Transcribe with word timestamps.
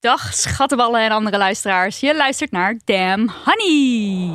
Dag 0.00 0.34
schattenballen 0.34 1.00
en 1.00 1.10
andere 1.10 1.38
luisteraars. 1.38 2.00
Je 2.00 2.16
luistert 2.16 2.50
naar 2.50 2.78
Damn 2.84 3.30
Honey. 3.44 4.30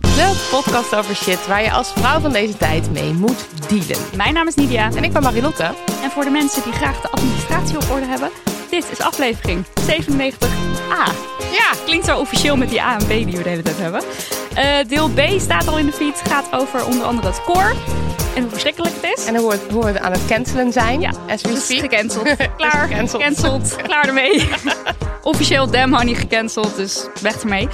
De 0.00 0.48
podcast 0.50 0.94
over 0.94 1.16
shit 1.16 1.46
waar 1.46 1.62
je 1.62 1.70
als 1.70 1.92
vrouw 1.92 2.20
van 2.20 2.32
deze 2.32 2.56
tijd 2.56 2.90
mee 2.90 3.12
moet 3.12 3.68
dealen. 3.68 4.16
Mijn 4.16 4.34
naam 4.34 4.46
is 4.46 4.54
Nidia. 4.54 4.90
En 4.94 5.04
ik 5.04 5.12
ben 5.12 5.22
Marilotte. 5.22 5.74
En 6.02 6.10
voor 6.10 6.24
de 6.24 6.30
mensen 6.30 6.62
die 6.62 6.72
graag 6.72 7.00
de 7.00 7.10
administratie 7.10 7.76
op 7.76 7.90
orde 7.90 8.06
hebben, 8.06 8.30
dit 8.80 8.90
is 8.90 9.00
aflevering 9.00 9.64
97a. 9.64 11.12
Ja, 11.52 11.72
klinkt 11.84 12.06
zo 12.06 12.18
officieel 12.18 12.56
met 12.56 12.68
die 12.68 12.82
A 12.82 12.98
en 12.98 13.06
B 13.06 13.08
die 13.08 13.36
we 13.36 13.42
de 13.42 13.48
hele 13.48 13.62
tijd 13.62 13.78
hebben. 13.78 14.02
Eh, 14.54 14.88
deel 14.88 15.08
B 15.08 15.40
staat 15.40 15.68
al 15.68 15.78
in 15.78 15.86
de 15.86 15.92
feed, 15.92 16.22
gaat 16.28 16.46
over 16.50 16.86
onder 16.86 17.06
andere 17.06 17.28
het 17.28 17.42
koor. 17.44 17.74
En 18.34 18.42
hoe 18.42 18.50
verschrikkelijk 18.50 18.94
het 19.00 19.18
is. 19.18 19.24
En 19.24 19.34
we, 19.34 19.58
hoe 19.70 19.84
we 19.84 20.00
aan 20.00 20.12
het 20.12 20.26
cancelen 20.26 20.72
zijn. 20.72 21.00
Ja, 21.00 21.10
as 21.28 21.42
we 21.42 21.56
speak. 21.56 21.80
gecanceld. 21.80 22.36
Klaar, 22.56 22.88
gecanceld. 22.88 23.22
gecanceld. 23.22 23.76
Klaar 23.88 24.06
ermee. 24.06 24.48
Officieel 25.22 25.70
Damn 25.70 25.94
Honey 25.94 26.14
gecanceld, 26.14 26.76
dus 26.76 27.06
weg 27.20 27.40
ermee. 27.40 27.68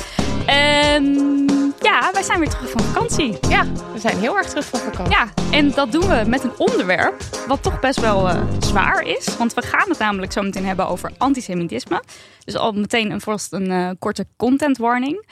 En 0.46 1.71
ja, 1.82 2.12
wij 2.12 2.22
zijn 2.22 2.38
weer 2.38 2.48
terug 2.48 2.70
van 2.70 2.80
vakantie. 2.80 3.38
Ja, 3.48 3.66
we 3.92 3.98
zijn 3.98 4.18
heel 4.18 4.36
erg 4.36 4.48
terug 4.48 4.64
van 4.64 4.80
vakantie. 4.80 5.14
Ja, 5.14 5.28
en 5.50 5.70
dat 5.70 5.92
doen 5.92 6.06
we 6.08 6.24
met 6.26 6.44
een 6.44 6.58
onderwerp 6.58 7.22
wat 7.46 7.62
toch 7.62 7.80
best 7.80 8.00
wel 8.00 8.28
eh, 8.28 8.42
zwaar 8.60 9.02
is. 9.02 9.36
Want 9.36 9.54
we 9.54 9.62
gaan 9.62 9.88
het 9.88 9.98
namelijk 9.98 10.32
zo 10.32 10.42
meteen 10.42 10.64
hebben 10.64 10.88
over 10.88 11.12
antisemitisme. 11.18 12.02
Dus 12.44 12.56
al 12.56 12.72
meteen 12.72 13.10
een, 13.10 13.20
vast 13.20 13.52
een 13.52 13.70
eh, 13.70 13.90
korte 13.98 14.26
content 14.36 14.78
warning. 14.78 15.26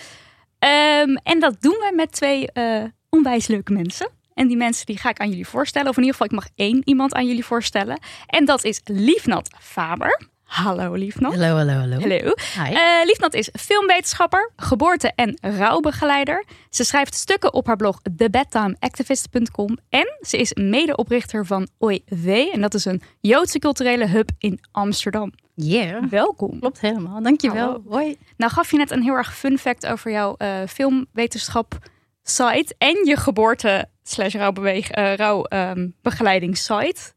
Ehm, 0.59 1.15
en 1.23 1.41
dat 1.41 1.57
doen 1.61 1.77
we 1.79 1.93
met 1.97 2.13
twee 2.13 2.53
eh, 2.53 2.85
onwijs 3.09 3.47
leuke 3.47 3.73
mensen. 3.73 4.09
En 4.35 4.49
die 4.49 4.57
mensen 4.57 4.87
die 4.87 4.99
ga 4.99 5.09
ik 5.09 5.21
aan 5.21 5.29
jullie 5.29 5.47
voorstellen. 5.47 5.89
Of 5.89 5.97
in 5.97 6.03
ieder 6.03 6.19
geval, 6.19 6.37
ik 6.37 6.43
mag 6.43 6.53
één 6.55 6.83
iemand 6.85 7.15
aan 7.15 7.27
jullie 7.27 7.45
voorstellen. 7.45 7.99
En 8.27 8.45
dat 8.45 8.65
is 8.65 8.81
Liefnat 8.85 9.51
Faber. 9.61 10.29
Hallo 10.51 10.95
Liefnat. 10.95 11.33
Hallo, 11.33 11.57
hallo, 11.57 11.73
hallo. 11.73 11.99
Hallo. 12.01 12.35
Eh, 12.55 13.05
Liefnat 13.05 13.35
is 13.35 13.49
filmwetenschapper, 13.53 14.51
geboorte- 14.57 15.13
en 15.15 15.39
rouwbegeleider. 15.41 16.45
Ze 16.71 16.85
schrijft 16.85 17.15
stukken 17.15 17.55
op 17.55 17.67
haar 17.67 17.77
blog 17.77 18.01
thebedtimeactivist.com. 18.17 19.79
En 19.89 20.17
ze 20.21 20.37
is 20.37 20.55
medeoprichter 20.55 21.47
van 21.47 21.69
OIW. 21.79 22.29
En 22.29 22.61
dat 22.61 22.75
is 22.75 22.85
een 22.85 23.03
Joodse 23.21 23.59
culturele 23.59 24.07
hub 24.07 24.31
in 24.39 24.61
Amsterdam. 24.73 25.33
Yeah. 25.55 26.05
Welkom. 26.05 26.61
Klopt 26.61 26.81
helemaal. 26.81 27.23
Dankjewel. 27.23 27.67
Hallo. 27.67 27.83
Hoi. 27.89 28.17
Nou 28.37 28.53
gaf 28.53 28.71
je 28.71 28.77
net 28.77 28.91
een 28.91 29.03
heel 29.03 29.15
erg 29.15 29.37
fun 29.37 29.59
fact 29.59 29.87
over 29.87 30.11
jouw 30.11 30.35
eh, 30.37 30.57
filmwetenschap 30.69 31.79
site. 32.23 32.75
En 32.79 33.07
je 33.07 33.17
geboorte 33.17 33.89
slash 34.03 34.35
eh, 34.35 35.15
rouwbegeleidingssite. 35.15 37.13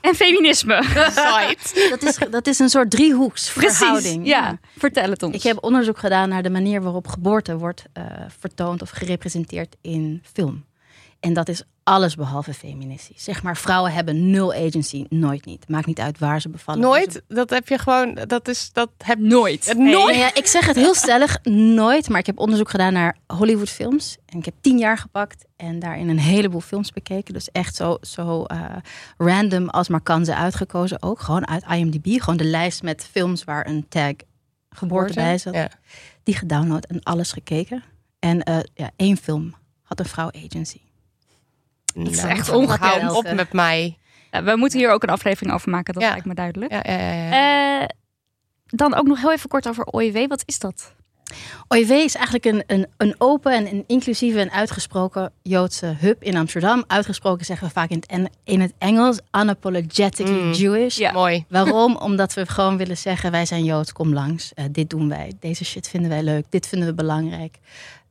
En 0.00 0.14
feminisme. 0.14 0.82
Site. 0.82 1.88
Dat 1.90 2.02
is, 2.02 2.18
dat 2.30 2.46
is 2.46 2.58
een 2.58 2.68
soort 2.68 2.90
driehoeksverhouding. 2.90 4.14
Precies, 4.14 4.28
ja. 4.28 4.58
Vertel 4.78 5.10
het 5.10 5.22
ons. 5.22 5.34
Ik 5.34 5.42
heb 5.42 5.64
onderzoek 5.64 5.98
gedaan 5.98 6.28
naar 6.28 6.42
de 6.42 6.50
manier 6.50 6.82
waarop 6.82 7.06
geboorte 7.06 7.56
wordt 7.56 7.84
eh, 7.92 8.04
vertoond 8.38 8.82
of 8.82 8.90
gerepresenteerd 8.90 9.76
in 9.80 10.22
film. 10.32 10.64
En 11.20 11.32
dat 11.32 11.48
is 11.48 11.62
alles 11.88 12.14
behalve 12.14 12.54
feministisch. 12.54 13.24
Zeg 13.24 13.42
maar, 13.42 13.56
vrouwen 13.56 13.92
hebben 13.92 14.30
nul 14.30 14.52
agency. 14.54 15.04
Nooit 15.08 15.44
niet. 15.44 15.68
Maakt 15.68 15.86
niet 15.86 16.00
uit 16.00 16.18
waar 16.18 16.40
ze 16.40 16.48
bevallen. 16.48 16.80
Nooit. 16.80 17.22
Dat 17.28 17.50
heb 17.50 17.68
je 17.68 17.78
gewoon. 17.78 18.14
Dat 18.26 18.48
is. 18.48 18.70
Dat 18.72 18.90
heb 19.04 19.18
nooit. 19.18 19.66
Het 19.66 19.78
Nee, 19.78 19.92
nooit. 19.92 20.16
ja, 20.16 20.34
ik 20.34 20.46
zeg 20.46 20.66
het 20.66 20.76
heel 20.76 20.94
stellig, 20.94 21.38
nooit. 21.44 22.08
Maar 22.08 22.18
ik 22.18 22.26
heb 22.26 22.38
onderzoek 22.38 22.70
gedaan 22.70 22.92
naar 22.92 23.16
Hollywoodfilms. 23.26 24.16
En 24.26 24.38
ik 24.38 24.44
heb 24.44 24.54
tien 24.60 24.78
jaar 24.78 24.98
gepakt 24.98 25.44
en 25.56 25.78
daarin 25.78 26.08
een 26.08 26.18
heleboel 26.18 26.60
films 26.60 26.92
bekeken. 26.92 27.34
Dus 27.34 27.50
echt 27.52 27.74
zo, 27.76 27.98
zo 28.00 28.44
eh, 28.44 28.60
random 29.16 29.68
als 29.68 29.88
maar 29.88 30.00
kan 30.00 30.24
ze 30.24 30.34
uitgekozen 30.34 31.02
ook. 31.02 31.20
Gewoon 31.20 31.48
uit 31.48 31.64
IMDb. 31.70 32.20
Gewoon 32.20 32.36
de 32.36 32.44
lijst 32.44 32.82
met 32.82 33.08
films 33.10 33.44
waar 33.44 33.66
een 33.66 33.88
tag 33.88 34.12
geboorte 34.70 35.14
bij 35.14 35.38
zat. 35.38 35.54
Ja. 35.54 35.70
Die 36.22 36.36
gedownload 36.36 36.84
en 36.84 37.02
alles 37.02 37.32
gekeken. 37.32 37.82
En 38.18 38.42
eh, 38.42 38.58
ja, 38.74 38.90
één 38.96 39.16
film 39.16 39.54
had 39.82 39.98
een 39.98 40.06
vrouw 40.06 40.30
agency. 40.46 40.80
Dat 42.04 42.12
is 42.12 42.22
echt 42.22 42.48
ongekend. 42.50 43.10
Op 43.12 43.32
met 43.34 43.52
mij. 43.52 43.98
Ja, 44.30 44.42
we 44.42 44.56
moeten 44.56 44.78
hier 44.78 44.90
ook 44.90 45.02
een 45.02 45.08
aflevering 45.08 45.54
over 45.54 45.70
maken, 45.70 45.94
dat 45.94 46.02
Ja. 46.02 46.08
lijkt 46.10 46.24
me 46.26 46.34
duidelijk. 46.34 46.72
Ja, 46.72 46.80
ja, 46.86 46.98
ja, 46.98 47.12
ja. 47.12 47.80
Eh, 47.80 47.86
dan 48.66 48.94
ook 48.94 49.06
nog 49.06 49.20
heel 49.20 49.32
even 49.32 49.48
kort 49.48 49.68
over 49.68 49.84
OIW. 49.86 50.28
Wat 50.28 50.42
is 50.46 50.58
dat? 50.58 50.96
OIW 51.68 51.90
is 51.90 52.14
eigenlijk 52.14 52.44
een, 52.44 52.62
een, 52.66 52.86
een 52.96 53.14
open 53.18 53.52
en 53.52 53.66
een 53.66 53.84
inclusieve 53.86 54.40
en 54.40 54.50
uitgesproken 54.50 55.32
Joodse 55.42 55.86
hub 55.98 56.22
in 56.22 56.36
Amsterdam. 56.36 56.84
Uitgesproken 56.86 57.44
zeggen 57.44 57.66
we 57.66 57.72
vaak 57.72 57.88
in 57.90 57.96
het, 57.96 58.06
En- 58.06 58.30
in 58.44 58.60
het 58.60 58.72
Engels, 58.78 59.18
unapologetically 59.40 60.42
Mm. 60.42 60.52
Jewish. 60.52 60.96
Ja. 60.98 61.12
Mooi. 61.12 61.44
Waarom? 61.48 61.96
Omdat 62.08 62.34
we 62.34 62.46
gewoon 62.46 62.76
willen 62.76 62.96
zeggen, 62.96 63.30
wij 63.30 63.46
zijn 63.46 63.64
Joods, 63.64 63.92
kom 63.92 64.12
langs. 64.12 64.54
Eh, 64.54 64.64
dit 64.70 64.90
doen 64.90 65.08
wij. 65.08 65.32
Deze 65.40 65.64
shit 65.64 65.88
vinden 65.88 66.10
wij 66.10 66.22
leuk. 66.22 66.44
Dit 66.48 66.66
vinden 66.66 66.88
we 66.88 66.94
belangrijk. 66.94 67.58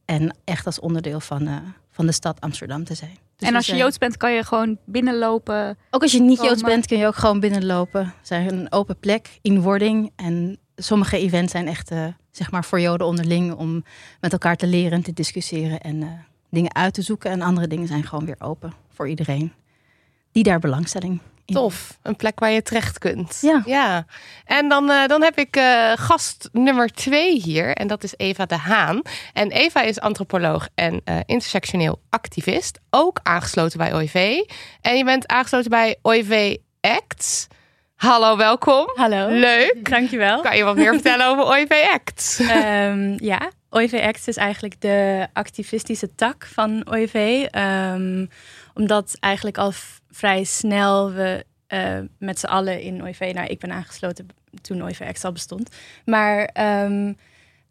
En 0.06 0.36
echt 0.44 0.66
als 0.66 0.80
onderdeel 0.80 1.20
van, 1.20 1.48
eh, 1.48 1.56
van 1.92 2.06
de 2.06 2.12
stad 2.12 2.42
Amsterdam 2.42 2.84
te 2.84 2.94
zijn. 2.96 3.18
Dus 3.38 3.48
en 3.48 3.56
als 3.56 3.66
je 3.66 3.72
zijn- 3.72 3.84
Joods 3.84 3.98
bent, 3.98 4.18
kan 4.18 4.32
je 4.34 4.44
gewoon 4.44 4.78
binnenlopen. 4.86 5.78
Ook 5.92 6.02
als 6.02 6.12
je 6.12 6.22
niet 6.22 6.42
Joods 6.42 6.62
bent, 6.62 6.86
kun 6.88 6.98
je 6.98 7.06
ook 7.08 7.16
gewoon 7.16 7.40
binnenlopen. 7.40 8.04
We 8.06 8.12
zijn 8.22 8.54
een 8.54 8.72
open 8.72 9.00
plek 9.00 9.40
in 9.42 9.62
wording. 9.62 10.12
En 10.16 10.58
sommige 10.76 11.18
events 11.18 11.52
zijn 11.52 11.68
echt 11.68 11.92
eh, 11.92 12.06
zeg 12.32 12.52
maar 12.52 12.66
voor 12.66 12.80
Joden 12.80 13.08
onderling 13.08 13.54
om 13.54 13.84
met 14.22 14.32
elkaar 14.32 14.56
te 14.56 14.68
leren 14.68 14.92
en 14.92 15.02
te 15.02 15.14
discussiëren 15.14 15.80
en 15.82 16.02
eh, 16.02 16.08
dingen 16.50 16.76
uit 16.76 16.94
te 16.94 17.02
zoeken. 17.02 17.32
En 17.32 17.42
andere 17.42 17.68
dingen 17.68 17.88
zijn 17.88 18.04
gewoon 18.04 18.26
weer 18.26 18.36
open 18.40 18.74
voor 18.94 19.10
iedereen 19.10 19.54
die 20.32 20.44
daar 20.44 20.60
belangstelling 20.60 21.12
in 21.14 21.22
Tof. 21.54 21.98
Een 22.02 22.16
plek 22.16 22.40
waar 22.40 22.52
je 22.52 22.62
terecht 22.62 23.00
kunt. 23.00 23.38
Ja. 23.42 23.62
ja. 23.66 24.06
En 24.46 24.70
dan, 24.70 24.92
eh, 24.92 25.08
dan 25.08 25.24
heb 25.24 25.38
ik 25.38 25.56
eh, 25.56 25.92
gast 25.96 26.50
nummer 26.52 26.90
twee 26.90 27.42
hier. 27.42 27.76
En 27.76 27.88
dat 27.88 28.04
is 28.04 28.14
Eva 28.18 28.46
de 28.46 28.58
Haan. 28.58 29.02
En 29.34 29.52
Eva 29.52 29.82
is 29.82 30.00
antropoloog 30.00 30.68
en 30.76 31.02
eh, 31.04 31.16
intersectioneel 31.26 32.02
activist. 32.10 32.80
Ook 32.90 33.20
aangesloten 33.24 33.78
bij 33.78 33.94
OIV. 33.94 34.40
En 34.82 34.98
je 34.98 35.04
bent 35.04 35.28
aangesloten 35.28 35.70
bij 35.70 35.98
OIV 36.02 36.56
ACT. 36.82 37.48
Hallo, 37.96 38.38
welkom. 38.38 38.92
Hallo. 38.96 39.30
Leuk. 39.30 39.90
Dankjewel. 39.90 40.42
Kan 40.42 40.58
je 40.58 40.64
wat 40.64 40.76
meer 40.76 40.94
vertellen 40.94 41.28
over 41.28 41.46
OIV 41.46 41.72
ACT? 41.94 42.40
Ehm, 42.50 43.16
ja, 43.24 43.52
OIV 43.70 43.94
Act 44.04 44.28
is 44.28 44.38
eigenlijk 44.38 44.82
de 44.82 45.28
activistische 45.34 46.16
tak 46.16 46.46
van 46.54 46.88
OIV. 46.90 47.46
Ehm, 47.52 48.26
omdat 48.74 49.18
eigenlijk 49.20 49.58
al 49.58 49.72
vrij 50.18 50.44
snel 50.44 51.12
we 51.12 51.46
eh, 51.68 52.00
met 52.20 52.40
z'n 52.40 52.46
allen 52.46 52.82
in 52.82 53.02
OIV... 53.04 53.32
Nou, 53.34 53.48
ik 53.48 53.60
ben 53.60 53.72
aangesloten 53.72 54.28
toen 54.62 54.84
OIV 54.84 55.16
al 55.22 55.32
bestond. 55.32 55.76
Maar 56.06 56.46
ehm, 56.54 57.14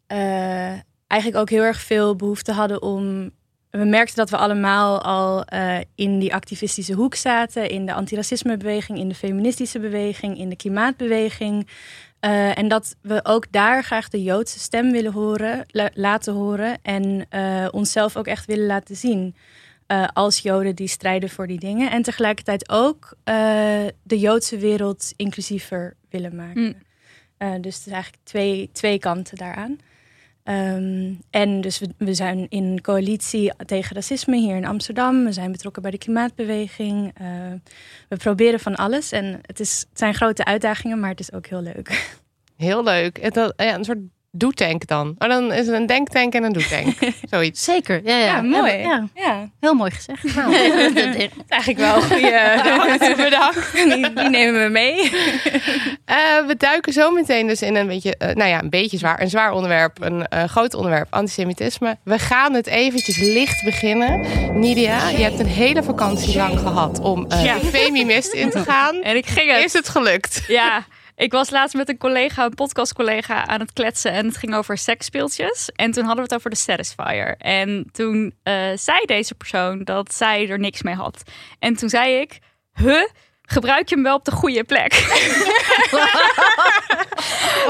eh, 0.07 0.73
eigenlijk 1.07 1.41
ook 1.41 1.49
heel 1.49 1.63
erg 1.63 1.81
veel 1.81 2.15
behoefte 2.15 2.51
hadden 2.51 2.81
om... 2.81 3.31
We 3.69 3.85
merkten 3.85 4.15
dat 4.15 4.29
we 4.29 4.37
allemaal 4.37 5.01
al 5.01 5.43
eh, 5.43 5.79
in 5.95 6.19
die 6.19 6.33
activistische 6.33 6.93
hoek 6.93 7.15
zaten. 7.15 7.69
In 7.69 7.85
de 7.85 7.93
antiracismebeweging, 7.93 8.97
in 8.97 9.09
de 9.09 9.15
feministische 9.15 9.79
beweging, 9.79 10.37
in 10.37 10.49
de 10.49 10.55
klimaatbeweging. 10.55 11.67
En 12.19 12.67
dat 12.67 12.95
we 13.01 13.19
ook 13.23 13.51
daar 13.51 13.83
graag 13.83 14.09
de 14.09 14.23
Joodse 14.23 14.59
stem 14.59 14.91
willen 14.91 15.13
horen, 15.13 15.65
la- 15.67 15.89
laten 15.93 16.33
horen. 16.33 16.77
En 16.81 17.27
onszelf 17.71 18.17
ook 18.17 18.27
echt 18.27 18.45
willen 18.45 18.65
laten 18.65 18.95
zien. 18.95 19.35
Eh, 19.87 20.07
als 20.13 20.39
Joden 20.39 20.75
die 20.75 20.87
strijden 20.87 21.29
voor 21.29 21.47
die 21.47 21.59
dingen. 21.59 21.91
En 21.91 22.01
tegelijkertijd 22.01 22.69
ook 22.69 23.13
eh, 23.23 23.85
de 24.03 24.19
Joodse 24.19 24.57
wereld 24.57 25.13
inclusiever 25.15 25.95
willen 26.09 26.35
maken. 26.35 26.61
Mm. 26.61 26.75
Eh, 27.37 27.53
dus 27.61 27.75
het 27.75 27.85
is 27.85 27.91
eigenlijk 27.91 28.23
twee, 28.23 28.69
twee 28.73 28.99
kanten 28.99 29.37
daaraan. 29.37 29.77
Ehm, 30.43 31.13
en 31.29 31.61
dus 31.61 31.79
we, 31.79 31.87
we 31.97 32.13
zijn 32.13 32.45
in 32.49 32.81
coalitie 32.81 33.51
tegen 33.65 33.95
racisme 33.95 34.37
hier 34.37 34.55
in 34.55 34.65
Amsterdam. 34.65 35.23
We 35.23 35.31
zijn 35.31 35.51
betrokken 35.51 35.81
bij 35.81 35.91
de 35.91 35.97
klimaatbeweging. 35.97 37.11
Eh, 37.13 37.27
we 38.09 38.17
proberen 38.17 38.59
van 38.59 38.75
alles. 38.75 39.11
En 39.11 39.39
het, 39.41 39.59
is, 39.59 39.85
het 39.89 39.97
zijn 39.97 40.13
grote 40.13 40.45
uitdagingen, 40.45 40.99
maar 40.99 41.09
het 41.09 41.19
is 41.19 41.33
ook 41.33 41.45
heel 41.45 41.61
leuk. 41.61 41.89
Heel 42.55 42.83
leuk. 42.83 43.21
Het, 43.21 43.35
ja, 43.35 43.75
een 43.75 43.85
soort 43.85 43.99
doetank 44.31 44.87
dan. 44.87 45.15
Oh, 45.17 45.29
dan 45.29 45.53
is 45.53 45.65
het 45.65 45.75
een 45.75 45.85
denktank 45.85 46.33
en 46.33 46.43
een 46.43 46.51
doetank. 46.53 46.95
Zoiets. 47.31 47.63
Zeker, 47.63 48.01
ja, 48.03 48.17
ja. 48.17 48.25
Ja, 48.25 48.41
mooi. 48.41 48.71
Ja, 48.77 49.07
Ja, 49.15 49.49
heel 49.59 49.73
mooi 49.73 49.91
gezegd. 49.91 50.35
Nou, 50.35 50.51
dat 50.93 51.15
is 51.15 51.29
eigenlijk 51.47 51.79
wel 51.79 51.95
een 51.95 52.01
goede... 52.01 53.15
Bedankt. 53.23 53.73
Die, 53.73 54.13
die 54.13 54.29
nemen 54.29 54.63
we 54.63 54.69
mee. 54.69 55.11
Eh, 56.05 56.15
we 56.47 56.55
duiken 56.57 56.93
zo 56.93 57.11
meteen 57.11 57.47
dus 57.47 57.61
in 57.61 57.75
een 57.75 57.87
beetje, 57.87 58.15
eh, 58.17 58.35
nou 58.35 58.49
ja, 58.49 58.61
een 58.61 58.69
beetje 58.69 58.97
zwaar, 58.97 59.21
een 59.21 59.29
zwaar 59.29 59.51
onderwerp, 59.51 60.01
een 60.01 60.27
eh, 60.27 60.43
groot 60.43 60.73
onderwerp, 60.73 61.07
antisemitisme. 61.09 61.97
We 62.03 62.19
gaan 62.19 62.53
het 62.53 62.67
eventjes 62.67 63.17
licht 63.17 63.63
beginnen. 63.63 64.25
Nidia, 64.59 65.09
je 65.09 65.23
hebt 65.23 65.39
een 65.39 65.45
hele 65.45 65.83
vakantie 65.83 66.35
lang 66.37 66.59
gehad 66.59 66.99
om 66.99 67.25
eh 67.29 67.43
Ja. 67.43 67.59
de 67.59 67.65
Femimist 67.65 68.33
in 68.33 68.49
te 68.49 68.59
gaan. 68.59 69.01
En 69.01 69.15
ik 69.15 69.25
ging 69.25 69.51
het. 69.51 69.63
Is 69.63 69.73
het 69.73 69.89
gelukt? 69.89 70.43
Ja, 70.47 70.85
ik 71.17 71.31
was 71.31 71.49
laatst 71.49 71.75
met 71.75 71.89
een 71.89 71.97
collega, 71.97 72.45
een 72.45 72.53
podcastcollega, 72.53 73.47
aan 73.47 73.59
het 73.59 73.73
kletsen. 73.73 74.11
En 74.11 74.25
het 74.25 74.37
ging 74.37 74.55
over 74.55 74.77
seksspeeltjes. 74.77 75.69
En 75.75 75.91
toen 75.91 76.03
hadden 76.05 76.23
we 76.23 76.29
het 76.29 76.33
over 76.39 76.49
de 76.49 76.55
Satisfier. 76.55 77.35
En 77.37 77.89
toen 77.91 78.33
eh, 78.43 78.53
zei 78.75 79.05
deze 79.05 79.35
persoon 79.35 79.83
dat 79.83 80.13
zij 80.13 80.49
er 80.49 80.59
niks 80.59 80.81
mee 80.81 80.95
had. 80.95 81.23
En 81.59 81.75
toen 81.75 81.89
zei 81.89 82.15
ik, 82.19 82.39
huh? 82.73 83.03
Gebruik 83.41 83.89
je 83.89 83.95
hem 83.95 84.03
wel 84.03 84.15
op 84.15 84.25
de 84.25 84.31
goede 84.31 84.63
plek? 84.63 84.91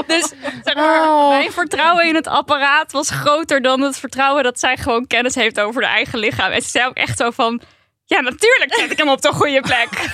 dus 0.06 0.32
zeg 0.64 0.74
maar, 0.74 1.02
Oh. 1.02 1.28
mijn 1.28 1.52
vertrouwen 1.52 2.06
in 2.06 2.14
het 2.14 2.26
apparaat 2.26 2.92
was 2.92 3.10
groter 3.10 3.62
dan 3.62 3.80
het 3.80 3.98
vertrouwen 3.98 4.42
dat 4.42 4.58
zij 4.60 4.76
gewoon 4.76 5.06
kennis 5.06 5.34
heeft 5.34 5.60
over 5.60 5.82
haar 5.82 5.94
eigen 5.94 6.18
lichaam. 6.18 6.52
En 6.52 6.62
ze 6.62 6.68
zei 6.68 6.86
ook 6.86 6.96
echt 6.96 7.18
zo 7.18 7.30
van, 7.30 7.60
ja 8.08 8.20
natuurlijk 8.20 8.74
zet 8.74 8.90
ik 8.90 8.98
hem 8.98 9.08
op 9.08 9.22
de 9.22 9.32
goede 9.32 9.60
plek. 9.60 9.88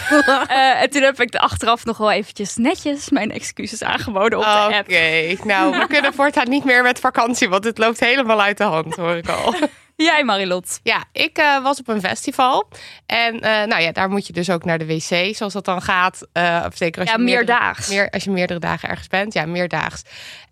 Eh, 0.49 0.83
en 0.83 0.91
toen 0.91 1.03
heb 1.03 1.21
ik 1.21 1.31
de 1.31 1.39
achteraf 1.39 1.85
nog 1.85 1.97
wel 1.97 2.11
eventjes 2.11 2.57
netjes 2.57 3.11
mijn 3.11 3.31
excuses 3.33 3.83
aangeboden 3.83 4.39
op 4.39 4.45
de 4.45 4.51
Oké, 4.81 5.29
app. 5.33 5.45
nou, 5.45 5.79
we 5.79 5.87
kunnen 5.87 6.15
voortaan 6.15 6.49
niet 6.49 6.65
meer 6.65 6.83
met 6.83 6.99
vakantie, 7.01 7.49
want 7.49 7.65
het 7.65 7.79
loopt 7.79 8.01
helemaal 8.01 8.43
uit 8.43 8.59
de 8.59 8.65
hand, 8.65 8.95
hoor 8.97 9.17
ik 9.17 9.29
al. 9.29 9.55
Jij 9.97 10.25
Marilot. 10.25 10.81
Ja, 10.83 11.05
ik 11.13 11.39
eh, 11.39 11.63
was 11.63 11.79
op 11.79 11.89
een 11.89 12.01
festival. 12.01 12.69
En 13.07 13.41
eh, 13.41 13.67
nou 13.67 13.83
ja, 13.83 13.93
daar 13.93 14.09
moet 14.11 14.27
je 14.27 14.33
dus 14.33 14.51
ook 14.51 14.65
naar 14.65 14.79
de 14.79 14.87
wc, 14.87 15.37
zoals 15.37 15.53
dat 15.53 15.65
dan 15.65 15.83
gaat. 15.83 16.21
Of 16.67 16.77
zeker 16.77 17.01
als 17.01 17.11
Ja, 17.11 17.17
je 17.17 17.23
meerdaags. 17.23 17.89
Meer, 17.89 18.11
als 18.11 18.25
je 18.25 18.31
meerdere 18.31 18.61
dagen 18.61 18.89
ergens 18.89 19.09
bent. 19.09 19.33
Ja, 19.33 19.47
meerdaags. 19.47 20.03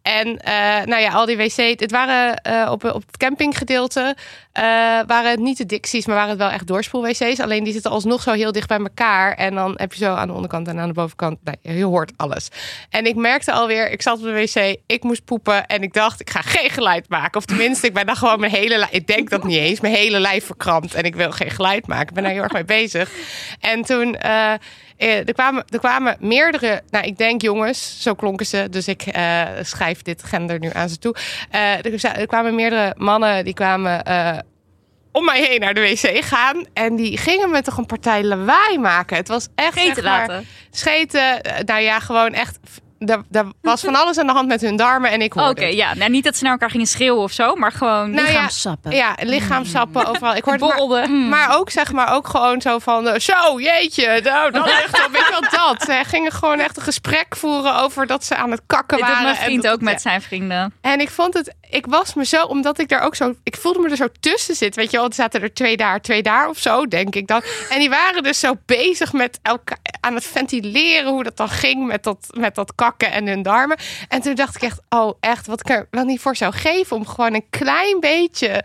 En 0.03 0.39
eh, 0.39 0.85
nou 0.85 1.03
ja, 1.03 1.11
al 1.13 1.27
die 1.27 1.37
wc's, 1.37 1.57
het 1.57 1.91
waren 1.91 2.37
eh, 2.37 2.71
op, 2.71 2.85
op 2.85 3.03
het 3.07 3.17
campinggedeelte, 3.17 4.17
eh, 4.53 4.63
waren 5.07 5.31
het 5.31 5.41
niet 5.41 5.57
de 5.57 5.67
Dixies, 5.67 6.07
maar 6.07 6.15
waren 6.15 6.31
het 6.31 6.39
wel 6.39 6.51
echt 6.51 6.67
doorspoel-wc's. 6.67 7.41
Alleen 7.41 7.65
die 7.65 7.73
zitten 7.73 7.91
alsnog 7.91 8.23
zo 8.23 8.33
heel 8.33 8.53
dicht 8.53 8.69
bij 8.69 8.79
elkaar. 8.79 9.35
En 9.35 9.55
dan 9.55 9.75
heb 9.77 9.93
je 9.93 10.05
zo 10.05 10.15
aan 10.15 10.27
de 10.27 10.35
onderkant 10.35 10.69
en 10.69 10.79
aan 10.79 10.89
de 10.89 10.95
bovenkant, 10.95 11.39
nee, 11.45 11.77
je 11.77 11.85
hoort 11.85 12.13
alles. 12.17 12.49
En 12.91 13.07
ik 13.07 13.15
merkte 13.15 13.53
alweer, 13.53 13.91
ik 13.91 14.03
zat 14.03 14.19
op 14.19 14.23
de 14.23 14.33
wc, 14.33 14.77
ik 14.87 15.03
moest 15.03 15.25
poepen. 15.25 15.67
En 15.67 15.83
ik 15.83 15.93
dacht, 15.93 16.21
ik 16.21 16.31
ga 16.31 16.41
geen 16.41 16.71
geluid 16.71 17.09
maken. 17.09 17.37
Of 17.37 17.45
tenminste, 17.45 17.87
ik 17.87 17.95
ben 17.95 18.07
dan 18.07 18.17
gewoon 18.17 18.41
mijn 18.41 18.53
hele 18.53 18.87
ik 18.91 19.07
denk 19.07 19.31
dat 19.31 19.45
niet 19.45 19.59
eens, 19.59 19.81
mijn 19.81 19.95
hele 19.95 20.21
lijf 20.21 20.47
verkrampt. 20.47 20.95
En 20.95 21.05
ik 21.05 21.15
wil 21.15 21.33
geen 21.33 21.51
geluid 21.51 21.87
maken. 21.87 22.09
Ik 22.09 22.15
ben 22.15 22.23
daar 22.23 22.33
heel 22.33 22.43
erg 22.43 22.53
mee 22.53 22.65
bezig. 22.65 23.11
En 23.61 23.83
toen... 23.83 24.17
eh, 25.03 25.29
er, 25.29 25.33
kwamen, 25.33 25.65
er 25.69 25.79
kwamen 25.79 26.17
meerdere, 26.21 26.83
nou 26.91 27.07
ik 27.07 27.19
denk 27.19 27.43
jongens, 27.43 28.03
zo 28.03 28.15
klonken 28.15 28.47
ze, 28.47 28.67
dus 28.71 28.89
ik 28.89 29.03
eh, 29.03 29.43
schrijf 29.63 30.03
dit 30.03 30.23
gender 30.23 30.59
nu 30.59 30.71
aan 30.73 30.89
ze 30.89 30.99
toe. 30.99 31.17
Eh, 31.51 31.85
er, 31.85 32.05
er 32.05 32.27
kwamen 32.27 32.55
meerdere 32.55 32.95
mannen 32.97 33.45
die 33.45 33.55
kwamen 33.55 34.03
om 35.13 35.25
mij 35.25 35.45
heen 35.45 35.61
naar 35.61 35.75
de 35.75 35.81
wc 35.81 36.25
gaan 36.25 36.67
en 36.73 36.97
die 36.97 37.17
gingen 37.17 37.51
me 37.51 37.63
toch 37.63 37.77
een 37.77 37.87
partij 37.87 38.25
lawaai 38.25 38.79
maken. 38.79 39.17
Het 39.17 39.29
was 39.29 39.49
echt 39.55 39.73
Scheten 39.73 39.95
zeg 39.95 40.05
maar, 40.05 40.29
laten. 40.29 40.47
scheten, 40.71 41.41
nou 41.65 41.81
ja, 41.81 41.99
gewoon 41.99 42.33
echt. 42.33 42.59
Er, 43.07 43.23
er 43.33 43.47
was 43.63 43.81
van 43.81 43.95
alles 43.95 44.19
aan 44.19 44.27
de 44.27 44.33
hand 44.33 44.49
met 44.49 44.61
hun 44.61 44.77
darmen 44.77 45.11
en 45.11 45.23
ik 45.23 45.35
Oké, 45.35 45.45
hoorde 45.45 45.65
het. 45.65 45.75
ja. 45.75 45.95
Nou, 45.95 46.11
niet 46.11 46.25
dat 46.25 46.37
ze 46.37 46.43
naar 46.43 46.53
elkaar 46.53 46.71
gingen 46.71 46.87
schreeuwen 46.87 47.23
of 47.23 47.33
zo, 47.33 47.55
maar 47.55 47.73
gewoon... 47.73 48.11
Nou 48.11 48.27
ja, 48.27 48.33
lichaamsappen. 48.33 48.91
Ja, 48.91 49.15
lichaamsappen 49.23 50.07
overal. 50.07 50.35
Ik 50.35 50.45
hoorde 50.45 50.67
maar- 50.67 50.77
borrelde. 50.77 51.09
maar 51.09 51.57
ook 51.59 51.71
zeg 51.71 51.93
maar 51.93 52.15
ook 52.15 52.29
gewoon 52.29 52.61
zo 52.61 52.79
van 52.79 53.09
eh, 53.09 53.19
zo 53.19 53.61
jeetje, 53.61 54.21
nou 54.25 54.51
dat 54.51 54.67
echt 54.85 54.99
wel, 54.99 55.11
weet 55.11 55.27
je 55.27 55.37
wel 55.41 55.51
dat. 55.69 55.83
Ze 55.83 56.01
gingen 56.07 56.33
gewoon 56.33 56.59
echt 56.61 56.77
een 56.77 56.83
gesprek 56.83 57.37
voeren 57.37 57.77
over 57.77 58.07
dat 58.07 58.25
ze 58.25 58.35
aan 58.37 58.51
het 58.51 58.63
kakken 58.67 58.99
waren. 58.99 59.15
doet 59.15 59.25
mijn 59.25 59.37
en 59.37 59.43
vriend 59.43 59.63
dat- 59.63 59.73
ook 59.73 59.81
met 59.81 59.93
ja. 59.93 59.99
zijn 59.99 60.23
vrienden. 60.23 60.73
En 60.81 61.01
ik 61.01 61.11
vond 61.11 61.35
het, 61.35 61.55
ik 61.73 61.87
was 61.87 62.15
me 62.15 62.25
zo, 62.25 62.45
omdat 62.45 62.79
ik 62.79 62.89
daar 62.89 63.03
ook 63.03 63.15
zo, 63.15 63.35
ik 63.43 63.57
voelde 63.57 63.79
me 63.79 63.91
er 63.91 63.97
zo 63.97 64.09
tussen 64.21 64.55
zitten. 64.55 64.83
Weet 64.83 64.91
je 64.91 64.97
wel, 64.97 65.13
zaten 65.13 65.43
er 65.43 65.55
twee 65.55 65.77
daar, 65.77 66.01
twee 66.01 66.23
daar 66.23 66.49
of 66.49 66.59
zo, 66.59 66.87
denk 66.87 67.15
ik 67.15 67.27
dan. 67.27 67.43
En 67.71 67.79
die 67.79 67.91
waren 67.91 68.23
dus 68.23 68.41
zo 68.41 68.55
bezig 68.67 69.13
met 69.13 69.39
elkaar 69.43 69.79
aan 70.01 70.15
het 70.15 70.25
ventileren 70.25 71.11
hoe 71.11 71.23
dat 71.23 71.37
dan 71.37 71.49
ging 71.49 71.87
met 71.87 72.03
dat, 72.03 72.27
met 72.31 72.55
dat 72.55 72.75
kakken 72.75 73.13
en 73.13 73.27
hun 73.27 73.43
darmen. 73.43 73.77
En 74.09 74.21
toen 74.21 74.35
dacht 74.35 74.57
ik 74.57 74.63
echt, 74.63 74.81
oh 74.89 75.17
echt, 75.21 75.47
wat 75.47 75.61
ik 75.61 75.71
er 75.71 75.89
wel 75.91 76.05
niet 76.05 76.21
voor 76.21 76.37
zou 76.37 76.53
geven 76.53 76.97
om 76.97 77.07
gewoon 77.07 77.35
een 77.35 77.47
klein 77.51 78.01
beetje 78.01 78.65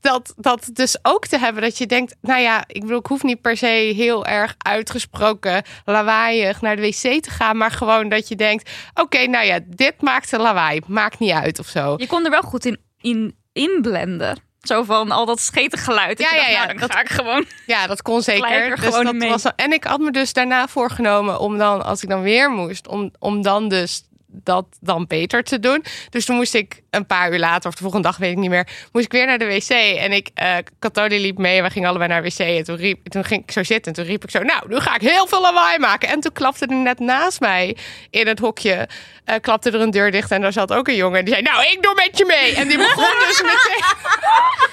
dat, 0.00 0.34
dat 0.36 0.68
dus 0.72 0.98
ook 1.02 1.26
te 1.26 1.38
hebben. 1.38 1.62
Dat 1.62 1.78
je 1.78 1.86
denkt, 1.86 2.14
nou 2.20 2.40
ja, 2.40 2.64
ik 2.66 2.80
bedoel, 2.80 2.98
ik 2.98 3.06
hoef 3.06 3.22
niet 3.22 3.40
per 3.40 3.56
se 3.56 3.66
heel 3.96 4.26
erg 4.26 4.54
uitgesproken 4.58 5.62
lawaaiig 5.84 6.60
naar 6.60 6.76
de 6.76 6.82
wc 6.82 7.22
te 7.22 7.30
gaan. 7.30 7.56
Maar 7.56 7.70
gewoon 7.70 8.08
dat 8.08 8.28
je 8.28 8.36
denkt, 8.36 8.70
oké, 8.94 9.26
nou 9.26 9.46
ja, 9.46 9.58
dit 9.66 10.02
maakt 10.02 10.32
een 10.32 10.40
lawaai. 10.40 10.80
Maakt 10.86 11.18
niet 11.18 11.32
uit 11.32 11.58
of 11.58 11.66
zo. 11.66 11.94
Je 11.96 12.06
kon 12.06 12.24
er 12.24 12.30
wel 12.30 12.42
goed 12.42 12.64
in, 12.64 12.78
in 13.00 13.36
inblenden. 13.52 14.46
Zo 14.60 14.82
van 14.82 15.10
al 15.10 15.26
dat 15.26 15.40
schetige 15.40 15.84
geluid. 15.84 16.18
Dat 16.18 16.30
Ja, 16.30 16.36
dacht, 16.36 16.46
ja, 16.48 16.52
ja, 16.52 16.64
nou, 16.66 16.78
dat- 16.78 16.92
ga 16.92 17.00
ik 17.00 17.08
gewoon... 17.08 17.44
Ja, 17.66 17.86
dat 17.86 18.02
kon 18.02 18.22
zeker. 18.22 18.50
er 18.50 18.76
Dus 18.76 18.84
gewoon 18.94 19.18
dat 19.18 19.28
was, 19.28 19.52
en 19.56 19.72
ik 19.72 19.84
had 19.84 20.00
me 20.00 20.10
dus 20.10 20.32
daarna 20.32 20.68
voorgenomen 20.68 21.38
om 21.40 21.58
dan, 21.58 21.84
als 21.84 22.02
ik 22.02 22.08
dan 22.08 22.22
weer 22.22 22.50
moest, 22.50 22.88
om, 22.88 23.10
om 23.18 23.42
dan 23.42 23.68
dus 23.68 24.02
dat 24.26 24.66
dan 24.80 25.06
beter 25.06 25.44
te 25.44 25.58
doen. 25.58 25.84
Dus 26.10 26.24
toen 26.24 26.36
moest 26.36 26.54
ik 26.54 26.82
een 26.90 27.06
paar 27.06 27.32
uur 27.32 27.38
later, 27.38 27.68
of 27.68 27.74
de 27.74 27.82
volgende 27.82 28.08
dag 28.08 28.16
weet 28.16 28.30
ik 28.30 28.36
niet 28.36 28.50
meer, 28.50 28.68
moest 28.92 29.04
ik 29.04 29.12
weer 29.12 29.26
naar 29.26 29.38
de 29.38 29.46
wc. 29.46 29.70
En 29.98 30.12
ik, 30.12 30.28
eh 30.34 30.56
Katoli 30.78 31.20
liep 31.20 31.38
mee, 31.38 31.62
we 31.62 31.70
gingen 31.70 31.88
allebei 31.88 32.10
naar 32.10 32.22
de 32.22 32.28
wc. 32.28 32.38
En 32.38 32.64
toen, 32.64 32.76
riep, 32.76 33.08
toen 33.08 33.24
ging 33.24 33.42
ik 33.42 33.50
zo 33.50 33.62
zitten 33.62 33.92
en 33.92 33.98
toen 33.98 34.04
riep 34.10 34.24
ik 34.24 34.30
zo, 34.30 34.42
nou, 34.42 34.68
nu 34.68 34.80
ga 34.80 34.94
ik 34.94 35.00
heel 35.00 35.26
veel 35.26 35.40
lawaai 35.40 35.78
maken. 35.78 36.08
En 36.08 36.20
toen 36.20 36.32
klapte 36.32 36.66
er 36.66 36.74
net 36.74 36.98
naast 36.98 37.40
mij 37.40 37.76
in 38.10 38.26
het 38.26 38.38
hokje, 38.38 38.88
eh, 39.24 39.34
klapte 39.40 39.70
er 39.70 39.80
een 39.80 39.90
deur 39.90 40.10
dicht 40.10 40.30
en 40.30 40.40
daar 40.40 40.52
zat 40.52 40.72
ook 40.72 40.88
een 40.88 40.96
jongen. 40.96 41.24
Die 41.24 41.34
zei, 41.34 41.46
nou, 41.46 41.62
ik 41.62 41.82
doe 41.82 41.94
met 41.94 42.18
je 42.18 42.24
mee. 42.24 42.54
En 42.54 42.68
die 42.68 42.76
begon 42.76 43.14
dus 43.28 43.42
meteen... 43.42 43.84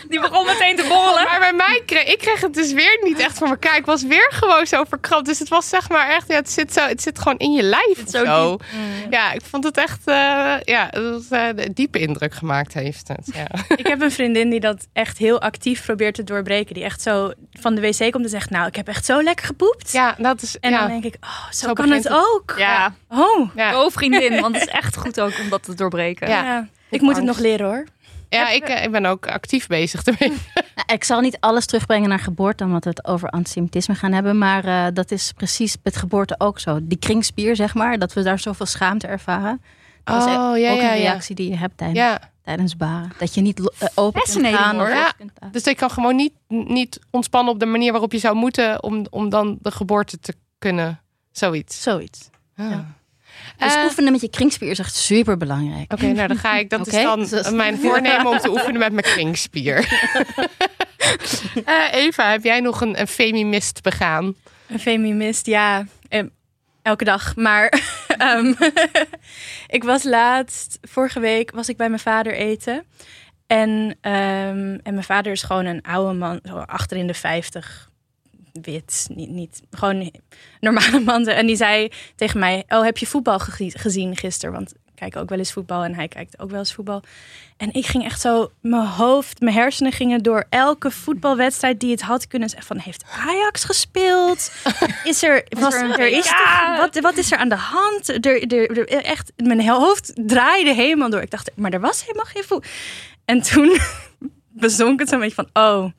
Die 0.10 0.20
begon 0.20 0.46
meteen 0.46 0.76
te 0.76 0.86
borrelen. 0.88 1.24
Maar 1.24 1.40
bij 1.40 1.54
mij 1.54 1.82
kreeg 1.86 2.04
ik 2.04 2.18
kreeg 2.18 2.42
het 2.42 2.54
dus 2.54 2.74
weer 2.74 3.00
niet 3.04 3.20
echt 3.20 3.38
voor 3.38 3.48
elkaar. 3.48 3.78
Ik 3.78 3.86
was 3.86 4.04
weer 4.04 4.32
gewoon 4.34 4.66
zo 4.66 4.84
verkrampt. 4.84 5.26
Dus 5.26 5.40
het 5.40 5.50
was 5.50 5.70
zeg 5.70 5.90
maar 5.90 6.10
echt, 6.10 6.28
ja, 6.28 6.36
het 6.36 6.52
zit 6.52 6.74
zo, 6.74 6.82
het 6.82 7.02
zit 7.02 7.20
gewoon 7.20 7.38
in 7.38 7.52
je 7.52 7.64
lijf 7.64 8.04
zo 8.08 8.26
zo. 8.26 8.58
Ja, 9.10 9.32
ik 9.32 9.42
vond 9.50 9.64
het 9.64 9.78
echt, 9.78 10.00
eh, 10.06 10.56
ja, 10.64 10.88
dat 10.92 11.28
was, 11.28 11.40
indruk 12.08 12.34
gemaakt 12.34 12.74
heeft 12.74 13.08
het. 13.08 13.30
Ja. 13.34 13.48
Ik 13.78 13.88
heb 13.88 14.02
een 14.02 14.12
vriendin 14.12 14.50
die 14.50 14.60
dat 14.60 14.88
echt 14.94 15.18
heel 15.18 15.42
actief 15.42 15.86
probeert 15.86 16.16
te 16.16 16.24
doorbreken. 16.24 16.74
Die 16.74 16.84
echt 16.84 17.02
zo 17.02 17.32
van 17.52 17.76
de 17.76 17.82
wc 17.82 18.12
komt 18.12 18.24
en 18.24 18.30
zegt, 18.30 18.50
nou, 18.50 18.68
ik 18.68 18.76
heb 18.76 18.88
echt 18.88 19.06
zo 19.06 19.24
lekker 19.24 19.46
gepoept. 19.46 19.92
ja, 19.92 20.16
dat 20.18 20.42
is. 20.42 20.60
En 20.60 20.72
ja. 20.72 20.80
dan 20.80 20.88
denk 20.88 21.04
ik, 21.04 21.16
oh, 21.22 21.52
zo, 21.52 21.68
Zo 21.68 21.74
kan 21.74 21.92
het 21.92 22.04
het. 22.04 22.14
ook. 22.14 22.54
Ja, 22.58 22.94
Oh, 23.10 23.50
ja. 23.56 23.72
go 23.72 23.90
vriendin. 23.90 24.42
Want 24.42 24.56
het 24.56 24.68
is 24.68 24.74
echt 24.82 24.98
goed 24.98 25.20
ook 25.20 25.40
om 25.44 25.50
dat 25.50 25.64
te 25.64 25.74
doorbreken. 25.74 26.28
Ja. 26.30 26.44
ja. 26.44 26.68
Ik 26.90 27.02
moet 27.02 27.16
het 27.16 27.26
nog 27.26 27.38
leren 27.40 27.66
hoor. 27.66 27.86
ja, 28.30 28.50
ik, 28.50 28.64
eh, 28.64 28.84
ik 28.84 28.92
ben 28.92 29.06
ook 29.06 29.28
actief 29.28 29.68
bezig 29.68 30.04
ermee. 30.04 30.38
Nou, 30.76 30.98
ik 30.98 31.04
zal 31.04 31.22
niet 31.22 31.38
alles 31.40 31.66
terugbrengen 31.66 32.10
naar 32.10 32.20
geboorte, 32.20 32.64
omdat 32.64 32.84
we 32.84 32.90
het 32.90 33.06
over 33.06 33.30
antisemitisme 33.30 33.96
gaan 33.96 34.12
hebben. 34.12 34.38
Maar 34.38 34.66
eh, 34.66 34.86
dat 34.94 35.12
is 35.12 35.32
precies 35.36 35.76
met 35.84 35.96
geboorte 35.98 36.36
ook 36.38 36.60
zo. 36.60 36.80
Die 36.82 36.98
kringspier, 36.98 37.56
zeg 37.56 37.74
maar, 37.74 38.00
dat 38.00 38.14
we 38.14 38.24
daar 38.24 38.40
zoveel 38.40 38.66
schaamte 38.66 39.08
ervaren. 39.08 39.62
Dat 40.06 40.16
is 40.18 40.24
Oh, 40.24 40.32
ja, 40.34 40.48
ook 40.52 40.58
ja, 40.58 40.72
een 40.72 40.78
ja. 40.78 40.92
reactie 40.94 41.36
die 41.36 41.50
je 41.50 41.58
hebt 41.58 41.78
tijdens, 41.78 42.00
Ja, 42.00 42.20
tijdens 42.44 42.78
baren. 42.78 43.12
Dat 43.18 43.34
je 43.34 43.42
niet 43.42 43.60
eh, 43.80 43.88
open 43.96 44.22
kunt 44.22 44.48
gaan. 44.48 44.76
Hoor. 44.78 44.90
Ja. 44.90 45.12
kunt 45.18 45.32
dus 45.52 45.64
ik 45.64 45.78
kan 45.78 45.90
gewoon 45.92 46.16
niet, 46.16 46.34
niet 46.48 47.00
ontspannen 47.10 47.54
op 47.54 47.60
de 47.60 47.66
manier 47.66 47.92
waarop 47.92 48.12
je 48.12 48.18
zou 48.18 48.36
moeten 48.36 48.84
om, 48.84 49.06
om 49.10 49.30
dan 49.30 49.58
de 49.62 49.72
geboorte 49.72 50.20
te 50.20 50.34
kunnen. 50.60 51.00
Zoiets. 51.32 51.82
Zoiets. 51.82 52.30
Ah. 52.58 52.80
Dus 53.58 53.76
Eh, 53.76 53.84
oefenen 53.84 54.12
met 54.12 54.22
je 54.22 54.30
kringspier 54.30 54.70
is 54.70 54.80
echt 54.80 54.96
super 54.96 55.38
belangrijk. 55.38 55.94
Oké, 55.94 56.06
nou 56.06 56.28
dan 56.28 56.38
ga 56.38 56.56
ik. 56.58 56.70
Dat 56.70 56.88
is 56.88 56.94
dan 57.04 57.20
dus- 57.20 57.50
mijn 57.52 57.78
voornemen 57.78 58.28
om 58.28 58.38
te 58.38 58.50
oefenen 58.50 58.80
met 58.80 58.92
mijn 58.92 59.06
kringspier. 59.06 59.84
Eh, 61.66 61.74
Eva, 61.94 62.30
heb 62.32 62.44
jij 62.44 62.60
nog 62.60 62.82
een, 62.82 63.00
een 63.00 63.08
femimist 63.08 63.82
begaan? 63.82 64.36
Een 64.68 64.80
feminist, 64.80 65.46
ja. 65.46 65.86
Elke 66.86 67.04
dag. 67.04 67.36
Maar 67.36 67.82
ehm, 68.18 68.54
ik 69.78 69.84
was 69.84 70.04
laatst, 70.04 70.78
vorige 70.82 71.20
week 71.20 71.52
was 71.52 71.70
ik 71.70 71.78
bij 71.78 71.90
mijn 71.90 72.02
vader 72.02 72.34
eten. 72.34 72.84
En, 73.48 73.98
ehm, 74.02 74.78
en 74.84 74.94
mijn 74.94 75.04
vader 75.04 75.32
is 75.32 75.44
gewoon 75.44 75.66
een 75.66 75.82
oude 75.82 76.14
man, 76.14 76.40
zo 76.44 76.56
achter 76.58 76.98
in 76.98 77.08
de 77.08 77.14
50, 77.14 77.90
wit, 78.62 79.08
niet, 79.14 79.30
niet 79.30 79.62
gewoon 79.72 80.12
normale 80.60 81.00
man. 81.10 81.28
En 81.28 81.46
die 81.46 81.56
zei 81.56 81.90
tegen 82.16 82.40
mij: 82.40 82.64
Oh, 82.68 82.84
heb 82.84 82.98
je 82.98 83.06
voetbal 83.08 83.40
ge- 83.40 83.72
gezien 83.78 84.16
gisteren? 84.16 84.54
Want 84.54 84.74
ik 84.96 85.02
kijk 85.02 85.16
ook 85.24 85.30
wel 85.30 85.38
eens 85.38 85.52
voetbal 85.52 85.84
en 85.84 85.96
hij 85.96 86.08
kijkt 86.08 86.40
ook 86.40 86.50
wel 86.50 86.60
eens 86.60 86.74
voetbal. 86.74 87.04
En 87.58 87.74
ik 87.74 87.86
ging 87.86 88.04
echt 88.06 88.22
zo, 88.22 88.52
mijn 88.62 88.88
hoofd, 88.88 89.40
mijn 89.40 89.56
hersenen 89.56 89.92
gingen 89.92 90.24
door 90.24 90.46
elke 90.50 90.92
voetbalwedstrijd 90.92 91.80
die 91.80 91.92
het 91.92 92.02
had 92.02 92.28
kunnen 92.28 92.50
zeggen. 92.50 92.68
Van 92.68 92.78
heeft 92.78 93.04
Ajax 93.28 93.64
gespeeld? 93.64 94.52
Is 95.04 95.24
er, 95.24 95.46
was, 95.50 95.74
er 95.74 95.84
een 95.84 95.98
er 95.98 96.08
is 96.08 96.30
WK? 96.30 96.78
wat, 96.78 97.00
wat 97.00 97.18
is 97.18 97.32
er 97.32 97.38
aan 97.38 97.50
de 97.50 97.56
hand? 97.56 98.10
Er, 98.10 98.26
er, 98.26 98.78
er- 98.78 99.04
echt, 99.04 99.32
mijn 99.36 99.70
hoofd 99.70 100.12
draaide 100.16 100.74
helemaal 100.74 101.10
door. 101.10 101.22
Ik 101.22 101.32
dacht, 101.32 101.52
maar 101.56 101.74
er 101.74 101.80
was 101.80 102.02
helemaal 102.02 102.26
geen 102.26 102.44
voet. 102.44 102.68
En 103.26 103.42
toen 103.42 103.78
bezonk 104.50 105.00
het 105.00 105.10
zo'n 105.10 105.20
beetje 105.20 105.36
van, 105.36 105.64
oh, 105.64 105.92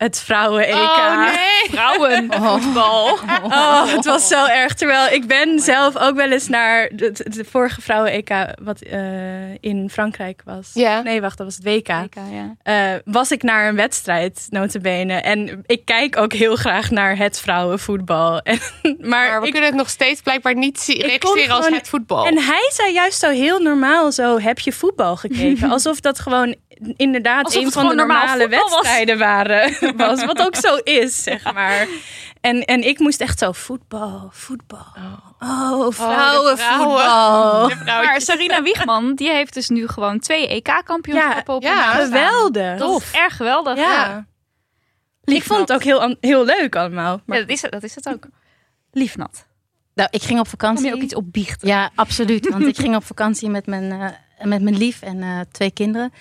het 0.00 0.20
vrouwen-EK. 0.20 0.74
Oh 0.74 1.18
nee. 1.18 1.70
Vrouwenvoetbal. 1.70 3.08
Oh, 3.42 3.92
het 3.92 4.04
was 4.04 4.28
zo 4.28 4.46
erg. 4.46 4.74
Terwijl 4.74 5.12
ik 5.12 5.26
ben 5.26 5.58
zelf 5.58 5.96
ook 5.96 6.16
wel 6.16 6.30
eens 6.30 6.48
naar 6.48 6.90
de, 6.94 7.44
vorige 7.50 7.80
vrouwen-EK, 7.80 8.30
wat 8.62 8.80
eh, 8.80 9.54
in 9.60 9.90
Frankrijk 9.92 10.42
was. 10.44 10.70
Ja. 10.74 11.00
Nee, 11.02 11.20
wacht, 11.20 11.38
dat 11.38 11.46
was 11.46 11.56
het 11.56 11.64
WK. 11.64 11.88
ja. 11.88 12.54
Eh, 12.62 12.98
was 13.04 13.30
ik 13.30 13.42
naar 13.42 13.68
een 13.68 13.76
wedstrijd, 13.76 14.46
notabene. 14.50 15.14
En 15.14 15.62
ik 15.66 15.84
kijk 15.84 16.16
ook 16.16 16.32
heel 16.32 16.56
graag 16.56 16.90
naar 16.90 17.16
het 17.16 17.40
vrouwenvoetbal. 17.40 18.40
En, 18.50 18.58
maar 18.82 19.08
Maar 19.08 19.40
we 19.40 19.46
ik, 19.46 19.52
kunnen 19.52 19.70
het 19.70 19.78
nog 19.78 19.90
steeds 19.90 20.20
blijkbaar 20.20 20.54
niet 20.54 20.84
registreren 20.86 21.54
als 21.54 21.68
het 21.68 21.88
voetbal. 21.88 22.26
en 22.26 22.38
hij 22.38 22.70
zei 22.72 22.92
juist 22.92 23.18
zo 23.20 23.30
heel 23.30 23.58
normaal 23.58 24.12
zo, 24.12 24.38
heb 24.38 24.58
je 24.58 24.72
voetbal 24.72 25.16
gekeken? 25.16 25.70
Alsof 25.76 26.00
dat 26.00 26.18
gewoon 26.20 26.54
inderdaad 26.96 27.44
Alsof 27.44 27.64
een 27.64 27.72
van 27.72 27.88
de 27.88 27.94
normale 27.94 28.48
was. 28.48 28.58
wedstrijden 28.58 29.18
waren. 29.18 29.74
Was, 29.96 30.24
wat 30.24 30.38
ook 30.40 30.56
zo 30.56 30.76
is, 30.76 31.22
zeg 31.22 31.52
maar. 31.52 31.86
En, 32.40 32.64
en 32.64 32.86
ik 32.88 32.98
moest 32.98 33.20
echt 33.20 33.38
zo, 33.38 33.52
voetbal, 33.52 34.28
voetbal. 34.32 34.86
Oh, 35.38 35.86
vrouwenvoetbal. 35.92 37.68
De 37.68 37.74
Maar 37.84 37.84
vrouwtjes. 37.84 38.24
Sarina 38.24 38.62
Wiegman, 38.62 39.14
die 39.14 39.30
heeft 39.30 39.54
dus 39.54 39.68
nu 39.68 39.88
gewoon 39.88 40.18
twee 40.18 40.48
EK-kampioenschappen 40.48 41.54
op 41.54 41.62
ja, 41.62 41.74
haar 41.74 41.96
naam 41.96 42.06
staan. 42.06 42.28
Geweldig. 42.28 43.02
Is 43.02 43.18
erg 43.18 43.36
geweldig. 43.36 43.76
Ja. 43.76 43.92
Ja. 43.92 44.26
Ik 45.24 45.42
vond 45.42 45.60
het 45.60 45.72
ook 45.72 45.82
heel, 45.82 46.16
heel 46.20 46.44
leuk 46.44 46.76
allemaal. 46.76 47.20
Maar 47.26 47.36
Ja, 47.38 47.42
dat, 47.44 47.52
is 47.54 47.62
het, 47.62 47.72
dat 47.72 47.82
is 47.82 47.94
het 47.94 48.08
ook. 48.08 48.26
Liefnat. 48.92 49.46
Nou, 49.94 50.08
ik 50.12 50.22
ging 50.22 50.38
op 50.38 50.48
Kom 50.48 50.58
vakantie. 50.58 50.86
je 50.86 50.94
ook 50.94 51.00
iets 51.02 51.14
op 51.14 51.32
biechten? 51.32 51.68
Ja, 51.68 51.90
absoluut. 51.94 52.48
Want 52.48 52.66
ik 52.66 52.76
ging 52.84 52.96
op 52.96 53.04
vakantie 53.04 53.48
met 53.48 53.66
mijn, 53.66 53.92
eh, 53.92 54.46
met 54.46 54.62
mijn 54.62 54.76
lief 54.76 55.02
en 55.02 55.22
eh, 55.22 55.40
twee 55.52 55.70
kinderen. 55.70 56.12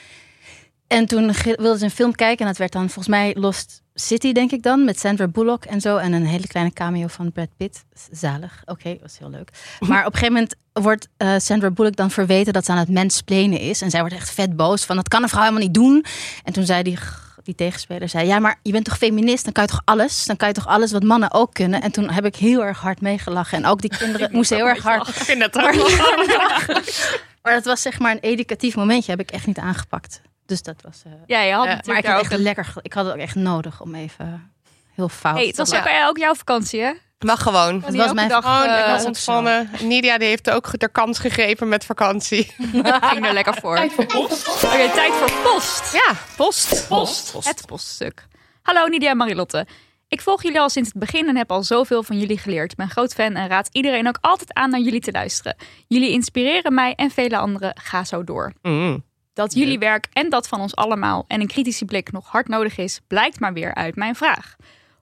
En 0.90 1.06
toen 1.06 1.32
wilden 1.44 1.78
ze 1.78 1.86
een 1.86 1.92
film 1.92 2.16
kijken. 2.16 2.40
En 2.40 2.46
dat 2.46 2.58
werd 2.58 2.72
dan 2.72 2.90
volgens 2.90 3.08
mij 3.08 3.36
Lost 3.38 3.82
City, 3.94 4.32
denk 4.32 4.52
ik 4.52 4.64
dan. 4.64 4.86
Met 4.86 5.00
Sandra 5.00 5.28
Bullock 5.28 5.66
en 5.66 5.82
zo. 5.82 5.98
En 5.98 6.14
een 6.14 6.26
hele 6.26 6.48
kleine 6.48 6.74
cameo 6.74 7.08
van 7.08 7.32
Brad 7.32 7.50
Pitt. 7.58 7.86
Zalig. 8.12 8.62
Oké, 8.66 8.98
was 9.02 9.20
heel 9.20 9.30
leuk. 9.30 9.50
Maar 9.90 10.06
op 10.06 10.14
een 10.14 10.20
gegeven 10.20 10.34
moment 10.34 10.56
wordt 10.74 11.08
eh, 11.18 11.36
Sandra 11.38 11.72
Bullock 11.72 11.96
dan 11.96 12.12
verweten 12.12 12.54
dat 12.54 12.66
ze 12.66 12.72
aan 12.72 12.78
het 12.78 12.90
mensplenen 12.90 13.60
is. 13.60 13.82
En 13.82 13.90
zij 13.90 14.00
wordt 14.00 14.16
echt 14.16 14.30
vet 14.30 14.56
boos 14.56 14.86
van 14.86 14.96
dat 14.96 15.08
kan 15.08 15.24
een 15.24 15.30
vrouw 15.30 15.42
helemaal 15.42 15.64
niet 15.64 15.74
doen. 15.74 16.06
En 16.44 16.54
toen 16.54 16.66
zei 16.66 16.84
die, 16.84 16.98
die 17.44 17.56
tegenspeler, 17.56 18.10
zei, 18.10 18.28
ja 18.28 18.40
maar 18.40 18.60
je 18.64 18.72
bent 18.72 18.86
toch 18.86 18.98
feminist? 18.98 19.44
Dan 19.44 19.54
kan 19.54 19.64
je 19.64 19.70
toch 19.70 19.82
alles? 19.86 20.26
Dan 20.26 20.38
kan 20.38 20.48
je 20.48 20.54
toch 20.54 20.68
alles 20.68 20.92
wat 20.92 21.04
mannen 21.04 21.34
ook 21.34 21.54
kunnen? 21.54 21.82
En 21.82 21.92
toen 21.92 22.10
heb 22.10 22.26
ik 22.26 22.36
heel 22.36 22.64
erg 22.64 22.80
hard 22.80 23.02
meegelachen. 23.02 23.58
En 23.58 23.66
ook 23.66 23.82
die 23.82 23.98
kinderen 23.98 24.30
moesten 24.32 24.58
heel 24.62 24.68
erg 24.68 24.84
hard 24.84 25.08
Ik 25.08 25.14
vind 25.14 25.40
dat 25.40 25.58
ook 25.58 25.74
wel. 25.74 25.90
maar 27.44 27.54
dat 27.54 27.66
was 27.66 27.82
zeg 27.82 28.00
maar 28.00 28.12
een 28.12 28.20
educatief 28.20 28.76
momentje, 28.76 29.12
heb 29.12 29.20
ik 29.20 29.32
echt 29.32 29.48
niet 29.48 29.58
aangepakt. 29.58 30.22
Dus 30.50 30.62
dat 30.62 30.82
was. 30.82 31.02
eh, 31.06 31.12
Ja, 31.26 31.42
je 31.42 31.54
had 31.54 31.64
Ja, 31.64 31.68
maar 31.68 31.76
natuurlijk 31.76 32.06
ik 32.06 32.12
had 32.12 32.16
ook 32.16 32.24
echt 32.24 32.34
een... 32.34 32.42
lekker. 32.42 32.74
Ik 32.82 32.94
had 32.94 33.06
het 33.06 33.14
ook 33.14 33.20
echt 33.20 33.36
nodig 33.36 33.82
om 33.82 33.96
even 33.96 34.52
heel 34.96 35.10
fout. 35.10 35.36
Hey, 35.38 35.48
het 35.48 35.58
was 35.58 35.74
ook, 35.74 35.88
ook 36.08 36.18
jouw 36.18 36.36
vakantie, 36.36 36.82
hè? 36.82 36.92
Mag 37.20 37.42
gewoon. 37.42 37.84
Het 37.84 37.96
was 37.96 38.14
mijn 38.14 38.30
dag, 38.30 38.44
Gewoon 38.44 38.64
eh, 38.64 38.74
lekker 38.74 38.92
was 38.92 39.02
ook 39.02 39.08
ontspannen. 39.08 39.70
Nidia 39.82 40.18
die 40.18 40.28
heeft 40.28 40.50
ook 40.50 40.80
de 40.80 40.90
kans 40.92 41.20
gegrepen 41.20 41.68
met 41.68 41.86
vakantie. 41.86 42.54
ging 43.12 43.26
er 43.26 43.34
lekker 43.34 43.54
voor. 43.62 43.76
Tijd 43.76 43.94
voor 43.94 44.06
post. 44.06 44.64
Oké, 44.64 44.90
tijd 44.94 45.14
voor 45.14 45.32
post. 45.44 45.94
Ja, 45.94 46.14
post. 46.36 46.88
Post. 46.88 47.34
Het 47.46 47.66
poststuk. 47.66 48.28
Hallo 48.62 48.88
Nidia 48.88 49.10
en 49.10 49.18
Marilotte. 49.18 49.68
Ik 50.08 50.22
volg 50.22 50.44
jullie 50.44 50.60
al 50.60 50.70
sinds 50.70 50.90
het 50.90 51.00
begin 51.00 51.28
en 51.28 51.38
heb 51.38 51.52
al 51.52 51.64
zoveel 51.64 52.04
van 52.04 52.20
jullie 52.20 52.38
geleerd. 52.38 52.72
Ik 52.72 52.78
ben 52.78 52.90
groot 52.90 53.14
fan 53.14 53.36
en 53.36 53.48
raad 53.48 53.70
iedereen 53.72 54.08
ook 54.08 54.18
altijd 54.22 54.54
aan 54.54 54.70
naar 54.70 54.80
jullie 54.80 55.02
te 55.02 55.12
luisteren. 55.12 55.56
Jullie 55.88 56.12
inspireren 56.12 56.74
mij 56.74 56.94
en 56.96 57.10
vele 57.12 57.38
anderen. 57.38 57.72
Ga 57.82 58.04
zo 58.04 58.24
door. 58.24 58.54
Mm. 58.62 59.04
Dat 59.40 59.54
jullie 59.54 59.80
werk 59.80 60.08
en 60.14 60.30
dat 60.30 60.48
van 60.48 60.62
ons 60.62 60.76
allemaal 60.76 61.26
en 61.28 61.42
een 61.42 61.48
kritische 61.48 61.86
blik 61.86 62.12
nog 62.12 62.28
hard 62.28 62.48
nodig 62.48 62.78
is, 62.78 63.00
blijkt 63.08 63.40
maar 63.40 63.54
weer 63.54 63.74
uit 63.74 63.96
mijn 63.96 64.16
vraag. 64.16 64.56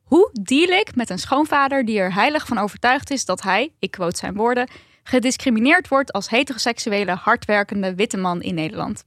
Hoe 0.03 0.29
deal 0.41 0.79
ik 0.79 0.95
met 0.95 1.09
een 1.09 1.19
schoonvader 1.19 1.85
die 1.85 1.99
er 1.99 2.13
heilig 2.13 2.47
van 2.47 2.57
overtuigd 2.57 3.11
is 3.11 3.25
dat 3.25 3.41
hij, 3.41 3.71
ik 3.79 3.91
quote 3.91 4.17
zijn 4.17 4.33
woorden, 4.33 4.69
gediscrimineerd 5.03 5.87
wordt 5.87 6.11
als 6.13 6.29
heteroseksuele, 6.29 7.11
hardwerkende 7.11 7.95
witte 7.95 8.17
man 8.17 8.41
in 8.41 8.55
Nederland? 8.55 9.03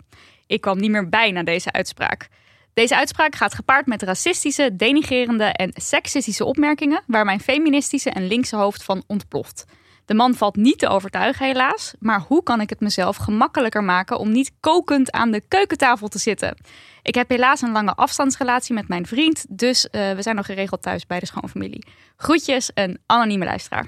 Ik 0.47 0.61
kwam 0.61 0.79
niet 0.79 0.91
meer 0.91 1.09
bij 1.09 1.31
na 1.31 1.43
deze 1.43 1.73
uitspraak. 1.73 2.29
Deze 2.75 2.97
uitspraak 2.97 3.35
gaat 3.35 3.55
gepaard 3.55 3.87
met 3.87 4.03
racistische, 4.03 4.77
denigrerende 4.77 5.45
en 5.45 5.71
seksistische 5.75 6.45
opmerkingen 6.45 7.03
waar 7.07 7.25
mijn 7.25 7.41
feministische 7.41 8.11
en 8.11 8.27
linkse 8.27 8.57
hoofd 8.57 8.83
van 8.83 9.05
ontploft. 9.07 9.65
De 10.11 10.17
man 10.17 10.35
valt 10.35 10.57
niet 10.57 10.79
te 10.79 10.89
overtuigen, 10.89 11.47
helaas. 11.47 11.95
Maar 11.99 12.21
hoe 12.21 12.43
kan 12.43 12.61
ik 12.61 12.71
het 12.71 12.81
mezelf 12.81 13.17
gemakkelijker 13.17 13.85
maken 13.85 14.19
om 14.19 14.33
niet 14.33 14.53
kokend 14.61 15.11
aan 15.11 15.31
de 15.31 15.43
keukentafel 15.49 16.09
te 16.09 16.19
zitten? 16.19 16.57
Ik 17.03 17.15
heb 17.15 17.29
helaas 17.29 17.63
een 17.63 17.73
lange 17.73 17.95
afstandsrelatie 17.95 18.75
met 18.75 18.89
mijn 18.89 19.07
vriend, 19.07 19.45
dus 19.49 19.91
eh, 19.91 20.13
we 20.13 20.23
zijn 20.23 20.37
nog 20.37 20.47
geregeld 20.47 20.83
thuis 20.83 21.07
bij 21.07 21.19
de 21.19 21.27
schoonfamilie. 21.27 21.87
Groetjes, 22.17 22.71
een 22.75 22.99
anonieme 23.07 23.45
luisteraar. 23.45 23.87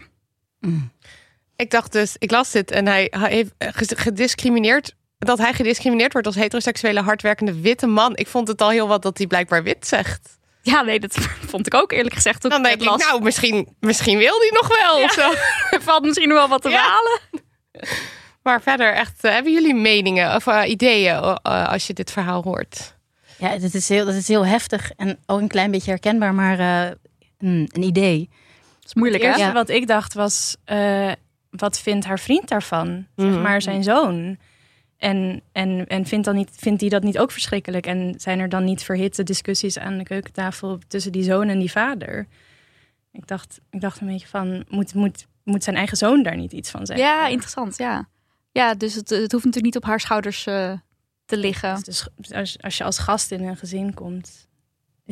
Ik 1.56 1.70
dacht 1.70 1.92
dus, 1.92 2.16
ik 2.18 2.30
las 2.30 2.50
dit 2.50 2.70
en 2.70 2.86
hij, 2.86 3.12
heeft 3.18 3.54
gediscrimineerd. 3.76 4.94
Dat 5.18 5.38
hij 5.38 5.52
gediscrimineerd 5.52 6.12
wordt 6.12 6.26
als 6.26 6.36
heteroseksuele 6.36 7.00
hardwerkende 7.00 7.60
witte 7.60 7.86
man. 7.86 8.16
Ik 8.16 8.28
vond 8.28 8.48
het 8.48 8.60
al 8.60 8.70
heel 8.70 8.88
wat 8.88 9.02
dat 9.02 9.18
hij 9.18 9.26
blijkbaar 9.26 9.62
wit 9.62 9.86
zegt. 9.86 10.38
Ja, 10.62 10.82
nee, 10.82 11.00
dat 11.00 11.14
vond 11.50 11.66
ik 11.66 11.74
ook 11.74 11.92
eerlijk 11.92 12.14
gezegd. 12.14 12.42
Dan 12.42 12.50
denk 12.50 12.66
het 12.66 12.82
ik, 12.82 12.88
las. 12.88 13.00
nou, 13.00 13.22
misschien, 13.22 13.76
misschien 13.80 14.18
wil 14.18 14.38
hij 14.38 14.50
nog 14.52 14.68
wel 14.80 14.98
Ja. 14.98 15.04
of 15.04 15.12
zo. 15.12 15.30
er 15.76 15.82
valt 15.82 16.02
misschien 16.04 16.28
nog 16.28 16.38
wel 16.38 16.48
wat 16.48 16.62
te 16.62 16.68
Ja. 16.68 16.76
behalen. 16.82 17.20
Maar 18.42 18.62
verder, 18.62 18.92
echt, 18.94 19.24
eh, 19.24 19.32
hebben 19.32 19.52
jullie 19.52 19.74
meningen 19.74 20.34
of 20.34 20.46
eh, 20.46 20.62
ideeën 20.70 21.14
eh, 21.42 21.68
als 21.68 21.86
je 21.86 21.92
dit 21.92 22.10
verhaal 22.10 22.42
hoort? 22.42 22.94
Ja, 23.38 23.56
dat 23.58 23.74
is, 23.74 23.88
heel, 23.88 24.04
dat 24.04 24.14
is 24.14 24.28
heel 24.28 24.46
heftig 24.46 24.90
en 24.96 25.18
ook 25.26 25.40
een 25.40 25.48
klein 25.48 25.70
beetje 25.70 25.90
herkenbaar, 25.90 26.34
maar 26.34 26.58
eh, 26.58 26.90
een, 27.38 27.68
een 27.72 27.82
idee. 27.82 28.28
Dat 28.80 28.84
is 28.86 28.94
moeilijk, 28.94 29.22
Het 29.22 29.32
hè? 29.34 29.38
eerste 29.38 29.54
wat 29.54 29.68
ik 29.68 29.86
dacht 29.86 30.14
was, 30.14 30.56
eh, 30.64 31.12
wat 31.50 31.78
vindt 31.78 32.06
haar 32.06 32.18
vriend 32.18 32.48
daarvan? 32.48 33.06
Zeg 33.16 33.26
Mhm. 33.30 33.42
maar 33.42 33.62
zijn 33.62 33.82
zoon. 33.82 34.38
En, 35.02 35.42
en, 35.52 35.86
en 35.86 36.06
vindt, 36.06 36.24
dan 36.24 36.34
niet, 36.34 36.50
vindt 36.56 36.80
hij 36.80 36.90
dat 36.90 37.02
niet 37.02 37.18
ook 37.18 37.30
verschrikkelijk? 37.30 37.86
En 37.86 38.14
zijn 38.16 38.38
er 38.38 38.48
dan 38.48 38.64
niet 38.64 38.82
verhitte 38.82 39.22
discussies 39.22 39.78
aan 39.78 39.98
de 39.98 40.04
keukentafel 40.04 40.78
tussen 40.88 41.12
die 41.12 41.22
zoon 41.22 41.48
en 41.48 41.58
die 41.58 41.70
vader? 41.70 42.26
Ik 43.12 43.26
dacht, 43.26 43.60
ik 43.70 43.80
dacht 43.80 44.00
een 44.00 44.06
beetje 44.06 44.26
van, 44.26 44.64
moet, 44.68 44.94
moet, 44.94 45.26
moet 45.44 45.64
zijn 45.64 45.76
eigen 45.76 45.96
zoon 45.96 46.22
daar 46.22 46.36
niet 46.36 46.52
iets 46.52 46.70
van 46.70 46.86
zeggen? 46.86 47.06
Ja, 47.06 47.26
interessant, 47.26 47.76
ja. 47.76 48.08
Ja, 48.52 48.74
dus 48.74 48.94
het, 48.94 49.10
het 49.10 49.32
hoeft 49.32 49.44
natuurlijk 49.44 49.74
niet 49.74 49.76
op 49.76 49.84
haar 49.84 50.00
schouders 50.00 50.46
eh, 50.46 50.72
te 51.24 51.36
liggen. 51.36 51.82
Dus 51.82 52.08
als, 52.30 52.62
als 52.62 52.76
je 52.76 52.84
als 52.84 52.98
gast 52.98 53.30
in 53.30 53.42
een 53.42 53.56
gezin 53.56 53.94
komt, 53.94 54.48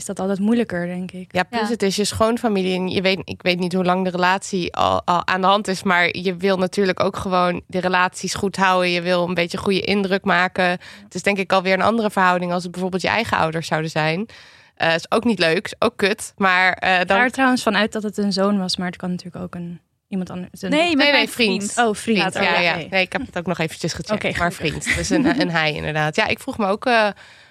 is 0.00 0.07
dat 0.07 0.21
altijd 0.21 0.38
moeilijker, 0.38 0.87
denk 0.87 1.11
ik. 1.12 1.33
Ja, 1.33 1.42
plus 1.42 1.61
Ja. 1.61 1.69
het 1.69 1.83
is 1.83 1.97
je 1.97 2.04
schoonfamilie. 2.04 2.75
En 2.76 2.88
je 2.88 3.02
weet, 3.02 3.21
ik 3.25 3.42
weet 3.42 3.59
niet 3.59 3.73
hoe 3.73 3.85
lang 3.85 4.04
de 4.04 4.11
relatie 4.11 4.75
al, 4.75 5.02
al 5.04 5.26
aan 5.26 5.40
de 5.40 5.47
hand 5.47 5.69
is. 5.69 5.83
Maar 5.83 6.16
je 6.16 6.37
wil 6.37 6.57
natuurlijk 6.59 7.00
ook 7.00 7.16
gewoon 7.16 7.62
de 7.66 7.78
relaties 7.80 8.35
goed 8.35 8.57
houden. 8.57 8.90
Je 8.90 9.02
wil 9.02 9.28
een 9.28 9.35
beetje 9.35 9.57
een 9.57 9.62
goede 9.64 9.80
indruk 9.80 10.25
maken. 10.25 10.64
Het 11.04 11.14
is 11.14 11.23
denk 11.23 11.38
ik 11.38 11.52
alweer 11.52 11.73
een 11.75 11.83
andere 11.83 12.11
verhouding 12.11 12.52
als 12.52 12.62
het 12.62 12.73
bijvoorbeeld 12.73 13.02
je 13.02 13.09
eigen 13.09 13.37
ouders 13.38 13.66
zouden 13.66 13.90
zijn. 13.90 14.26
Eh 14.75 14.95
is 14.95 15.11
ook 15.11 15.25
niet 15.25 15.38
leuk, 15.38 15.64
is 15.66 15.75
ook 15.78 15.97
kut. 15.97 16.33
Maar 16.37 16.73
eh, 16.73 17.00
Ik 17.00 17.09
dan. 17.09 17.16
ga 17.16 17.23
er 17.23 17.30
trouwens 17.30 17.62
vanuit 17.62 17.92
dat 17.92 18.02
het 18.02 18.16
een 18.19 18.33
zoon 18.33 18.59
was, 18.59 18.76
maar 18.76 18.87
het 18.87 18.97
kan 18.97 19.11
natuurlijk 19.11 19.45
ook 19.45 19.54
een 19.54 19.80
iemand 20.09 20.30
anders. 20.30 20.62
een- 20.62 20.71
Nee, 20.71 20.97
nee, 20.97 21.11
mijn 21.12 21.28
vriend. 21.28 21.64
vriend. 21.73 21.88
Oh, 21.88 21.95
vriend. 21.95 22.19
Vriend, 22.19 22.37
Oh, 22.37 22.42
ja, 22.42 22.61
ja. 22.61 22.75
oké. 22.78 22.87
Nee, 22.90 23.02
ik 23.02 23.12
heb 23.12 23.26
het 23.26 23.38
ook 23.38 23.47
nog 23.47 23.59
eventjes 23.59 23.92
gecheckt. 23.92 24.25
Oké, 24.25 24.38
maar 24.38 24.52
vriend. 24.52 24.95
Dus 24.97 25.11
een, 25.11 25.40
een 25.40 25.50
hij 25.50 25.73
inderdaad. 25.73 26.16
Ja, 26.16 26.26
ik 26.26 26.38
vroeg 26.38 26.59
me 26.59 26.66
ook, 26.66 26.87
eh, 26.87 27.09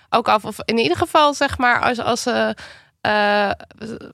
ook 0.10 0.28
af 0.28 0.46
of 0.46 0.58
in 0.66 0.78
ieder 0.78 0.98
geval 0.98 1.34
zeg 1.34 1.58
maar 1.58 1.82
als, 1.82 2.00
als 2.00 2.26
eh, 2.26 2.50
eh, 3.02 3.52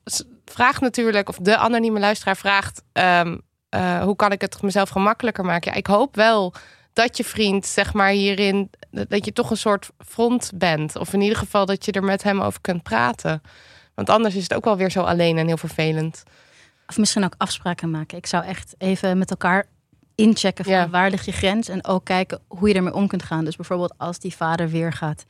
s- 0.04 0.24
vraagt 0.44 0.80
natuurlijk 0.80 1.28
of 1.28 1.36
de 1.36 1.56
anonieme 1.56 1.98
luisteraar 2.00 2.36
vraagt 2.36 2.82
ehm, 2.92 3.36
eh, 3.68 4.02
hoe 4.02 4.16
kan 4.16 4.32
ik 4.32 4.40
het 4.40 4.62
mezelf 4.62 4.88
gemakkelijker 4.88 5.44
maken? 5.44 5.70
Ja, 5.70 5.76
ik 5.78 5.86
hoop 5.86 6.14
wel 6.16 6.54
dat 6.92 7.16
je 7.16 7.24
vriend 7.24 7.66
zeg 7.66 7.92
maar 7.92 8.08
hierin 8.10 8.70
dat 8.90 9.24
je 9.24 9.32
toch 9.32 9.50
een 9.50 9.56
soort 9.56 9.88
front 10.06 10.50
bent 10.54 10.96
of 10.96 11.12
in 11.12 11.20
ieder 11.20 11.38
geval 11.38 11.66
dat 11.66 11.84
je 11.84 11.92
er 11.92 12.04
met 12.04 12.22
hem 12.22 12.40
over 12.40 12.60
kunt 12.60 12.82
praten. 12.82 13.42
Want 13.94 14.10
anders 14.10 14.34
is 14.34 14.42
het 14.42 14.54
ook 14.54 14.64
wel 14.64 14.76
weer 14.76 14.90
zo 14.90 15.02
alleen 15.02 15.38
en 15.38 15.46
heel 15.46 15.56
vervelend. 15.56 16.22
Of 16.86 16.98
misschien 16.98 17.24
ook 17.24 17.34
afspraken 17.36 17.90
maken. 17.90 18.18
Ik 18.18 18.26
zou 18.26 18.44
echt 18.44 18.74
even 18.78 19.18
met 19.18 19.30
elkaar 19.30 19.66
inchecken 20.14 20.64
van 20.64 20.72
Ja. 20.72 20.88
waar 20.88 21.10
ligt 21.10 21.24
je 21.24 21.32
grens. 21.32 21.68
En 21.68 21.84
ook 21.86 22.04
kijken 22.04 22.40
hoe 22.48 22.68
je 22.68 22.74
ermee 22.74 22.94
om 22.94 23.06
kunt 23.06 23.22
gaan. 23.22 23.44
Dus 23.44 23.56
bijvoorbeeld 23.56 23.94
als 23.96 24.18
die 24.18 24.34
vader 24.36 24.68
weer 24.68 24.92
gaat 24.92 25.24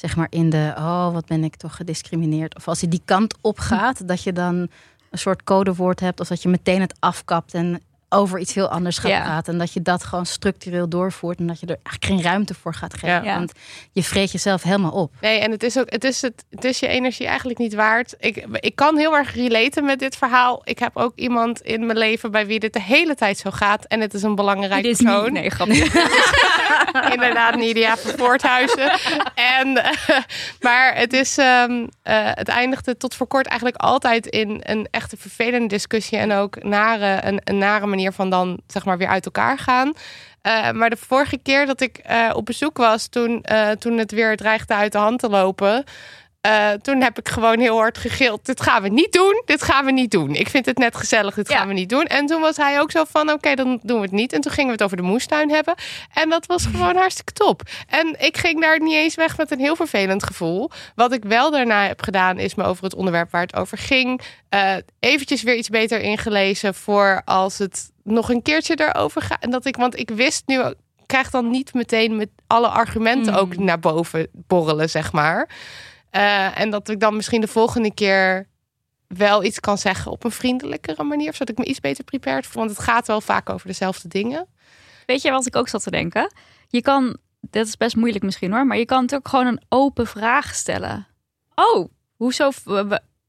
zeg 0.00 0.16
maar 0.16 0.26
in 0.30 0.50
de, 0.50 0.72
oh 0.76 1.12
wat 1.12 1.26
ben 1.26 1.44
ik 1.44 1.56
toch 1.56 1.76
gediscrimineerd. 1.76 2.56
Of 2.56 2.68
als 2.68 2.80
je 2.80 2.88
die 2.88 3.02
kant 3.04 3.34
op 3.40 3.58
gaat, 3.58 4.08
dat 4.08 4.22
je 4.22 4.32
dan 4.32 4.68
een 5.10 5.18
soort 5.18 5.42
codewoord 5.42 6.00
hebt. 6.00 6.20
Of 6.20 6.28
dat 6.28 6.42
je 6.42 6.48
meteen 6.48 6.80
het 6.80 6.94
afkapt 6.98 7.54
en 7.54 7.80
over 8.12 8.38
iets 8.38 8.54
heel 8.54 8.68
anders 8.68 8.98
gaat 8.98 9.10
Ja. 9.10 9.22
praten. 9.22 9.52
En 9.52 9.58
dat 9.58 9.72
je 9.72 9.82
dat 9.82 10.04
gewoon 10.04 10.26
structureel 10.26 10.88
doorvoert. 10.88 11.38
En 11.38 11.46
dat 11.46 11.60
je 11.60 11.66
er 11.66 11.78
eigenlijk 11.82 12.04
geen 12.04 12.30
ruimte 12.32 12.54
voor 12.54 12.74
gaat 12.74 12.94
geven. 12.94 13.24
Ja. 13.24 13.34
Want 13.34 13.52
je 13.92 14.02
vreet 14.02 14.32
jezelf 14.32 14.62
helemaal 14.62 14.90
op. 14.90 15.12
Nee, 15.20 15.38
en 15.38 15.50
het 15.50 15.62
is 15.62 15.78
ook, 15.78 15.90
het 15.90 16.04
is, 16.04 16.22
het, 16.22 16.44
het 16.50 16.64
is 16.64 16.78
je 16.78 16.86
energie 16.86 17.26
eigenlijk 17.26 17.58
niet 17.58 17.74
waard. 17.74 18.14
Ik, 18.18 18.46
ik 18.52 18.74
kan 18.74 18.96
heel 18.96 19.16
erg 19.16 19.34
relaten 19.34 19.84
met 19.84 19.98
dit 19.98 20.16
verhaal. 20.16 20.60
Ik 20.64 20.78
heb 20.78 20.96
ook 20.96 21.12
iemand 21.14 21.60
in 21.60 21.86
mijn 21.86 21.98
leven 21.98 22.30
bij 22.30 22.46
wie 22.46 22.58
dit 22.60 22.72
de 22.72 22.82
hele 22.82 23.14
tijd 23.14 23.38
zo 23.38 23.50
gaat. 23.50 23.84
En 23.84 24.00
het 24.00 24.14
is 24.14 24.22
een 24.22 24.34
belangrijk 24.34 24.82
Dit 24.82 24.92
is 24.92 25.02
persoon. 25.02 25.24
niet, 25.24 25.32
nee, 25.32 25.50
grapje. 25.50 25.84
Inderdaad, 27.14 27.56
Nidia 27.56 27.96
van 27.96 28.12
Voorthuizen. 28.18 28.90
En, 29.34 29.72
maar 30.60 30.94
het, 30.96 31.12
is, 31.12 31.38
ehm, 31.38 31.86
eh, 32.02 32.18
het 32.34 32.48
eindigde 32.48 32.96
tot 32.96 33.14
voor 33.14 33.26
kort 33.26 33.46
eigenlijk 33.46 33.80
altijd 33.82 34.26
in 34.26 34.60
een 34.64 34.88
echte 34.90 35.16
vervelende 35.16 35.66
discussie. 35.68 36.18
En 36.18 36.32
ook 36.32 36.62
nare, 36.62 37.26
een, 37.26 37.40
een 37.44 37.58
nare 37.58 37.86
manier 37.86 37.99
van 38.08 38.30
dan 38.30 38.60
zeg 38.66 38.84
maar 38.84 38.98
weer 38.98 39.08
uit 39.08 39.24
elkaar 39.24 39.58
gaan. 39.58 39.92
Eh, 40.42 40.70
maar 40.70 40.90
de 40.90 40.96
vorige 40.96 41.38
keer 41.38 41.66
dat 41.66 41.80
ik 41.80 41.98
eh, 41.98 42.30
op 42.34 42.44
bezoek 42.44 42.76
was, 42.76 43.06
toen, 43.06 43.42
eh, 43.42 43.70
toen 43.70 43.98
het 43.98 44.12
weer 44.12 44.36
dreigde 44.36 44.74
uit 44.74 44.92
de 44.92 44.98
hand 44.98 45.18
te 45.18 45.28
lopen. 45.28 45.84
Eh, 46.40 46.70
toen 46.70 47.02
heb 47.02 47.18
ik 47.18 47.28
gewoon 47.28 47.58
heel 47.58 47.76
hard 47.76 47.98
gegild. 47.98 48.46
Dit 48.46 48.60
gaan 48.60 48.82
we 48.82 48.88
niet 48.88 49.12
doen. 49.12 49.42
Dit 49.44 49.62
gaan 49.62 49.84
we 49.84 49.90
niet 49.92 50.10
doen. 50.10 50.34
Ik 50.34 50.48
vind 50.48 50.66
het 50.66 50.78
net 50.78 50.96
gezellig. 50.96 51.34
Dit 51.34 51.48
Ja. 51.48 51.56
gaan 51.56 51.68
we 51.68 51.74
niet 51.74 51.88
doen. 51.88 52.04
En 52.04 52.26
toen 52.26 52.40
was 52.40 52.56
hij 52.56 52.80
ook 52.80 52.90
zo 52.90 53.04
van: 53.10 53.30
oké, 53.30 53.54
dan 53.54 53.80
doen 53.82 53.96
we 53.96 54.02
het 54.02 54.12
niet. 54.12 54.32
En 54.32 54.40
toen 54.40 54.52
gingen 54.52 54.66
we 54.66 54.72
het 54.72 54.82
over 54.82 54.96
de 54.96 55.02
moestuin 55.02 55.50
hebben. 55.50 55.74
En 56.14 56.28
dat 56.28 56.46
was 56.46 56.66
gewoon 56.72 56.96
hartstikke 56.96 57.32
top. 57.32 57.62
En 57.88 58.16
ik 58.18 58.36
ging 58.36 58.60
daar 58.60 58.80
niet 58.80 58.94
eens 58.94 59.14
weg 59.14 59.36
met 59.36 59.50
een 59.50 59.58
heel 59.58 59.76
vervelend 59.76 60.22
gevoel. 60.24 60.70
Wat 60.94 61.12
ik 61.12 61.24
wel 61.24 61.50
daarna 61.50 61.86
heb 61.86 62.02
gedaan, 62.02 62.38
is 62.38 62.54
me 62.54 62.64
over 62.64 62.84
het 62.84 62.94
onderwerp 62.94 63.30
waar 63.30 63.42
het 63.42 63.56
over 63.56 63.78
ging. 63.78 64.20
eh 64.48 64.74
eventjes 65.00 65.42
weer 65.42 65.54
iets 65.56 65.68
beter 65.68 66.00
ingelezen 66.00 66.74
voor 66.74 67.22
als 67.24 67.58
het 67.58 67.90
nog 68.04 68.30
een 68.30 68.42
keertje 68.42 68.74
erover 68.80 69.22
gaat. 69.22 69.42
En 69.42 69.50
dat 69.50 69.64
ik, 69.66 69.76
want 69.76 69.98
ik 69.98 70.10
wist 70.10 70.42
nu, 70.46 70.60
krijg 71.06 71.30
dan 71.30 71.50
niet 71.50 71.74
meteen 71.74 72.16
met 72.16 72.28
alle 72.46 72.68
argumenten 72.68 73.32
Mm. 73.32 73.38
ook 73.38 73.56
naar 73.56 73.78
boven 73.78 74.28
borrelen, 74.32 74.90
zeg 74.90 75.12
maar. 75.12 75.48
Eh, 76.10 76.60
en 76.60 76.70
dat 76.70 76.88
ik 76.88 77.00
dan 77.00 77.16
misschien 77.16 77.40
de 77.40 77.48
volgende 77.48 77.94
keer 77.94 78.48
wel 79.06 79.44
iets 79.44 79.60
kan 79.60 79.78
zeggen 79.78 80.10
op 80.10 80.24
een 80.24 80.30
vriendelijkere 80.30 81.04
manier. 81.04 81.32
Zodat 81.32 81.48
ik 81.48 81.58
me 81.58 81.64
iets 81.64 81.80
beter 81.80 82.04
prepared. 82.04 82.52
Want 82.52 82.70
het 82.70 82.78
gaat 82.78 83.06
wel 83.06 83.20
vaak 83.20 83.50
over 83.50 83.66
dezelfde 83.66 84.08
dingen. 84.08 84.46
Weet 85.06 85.22
je 85.22 85.30
wat 85.30 85.46
ik 85.46 85.56
ook 85.56 85.68
zat 85.68 85.82
te 85.82 85.90
denken? 85.90 86.32
Je 86.68 86.82
kan, 86.82 87.16
dat 87.40 87.66
is 87.66 87.76
best 87.76 87.96
moeilijk 87.96 88.24
misschien 88.24 88.52
hoor, 88.52 88.66
maar 88.66 88.78
je 88.78 88.84
kan 88.84 89.00
natuurlijk 89.00 89.28
gewoon 89.28 89.46
een 89.46 89.62
open 89.68 90.06
vraag 90.06 90.54
stellen. 90.54 91.06
Oh, 91.54 91.88
hoezo? 92.16 92.50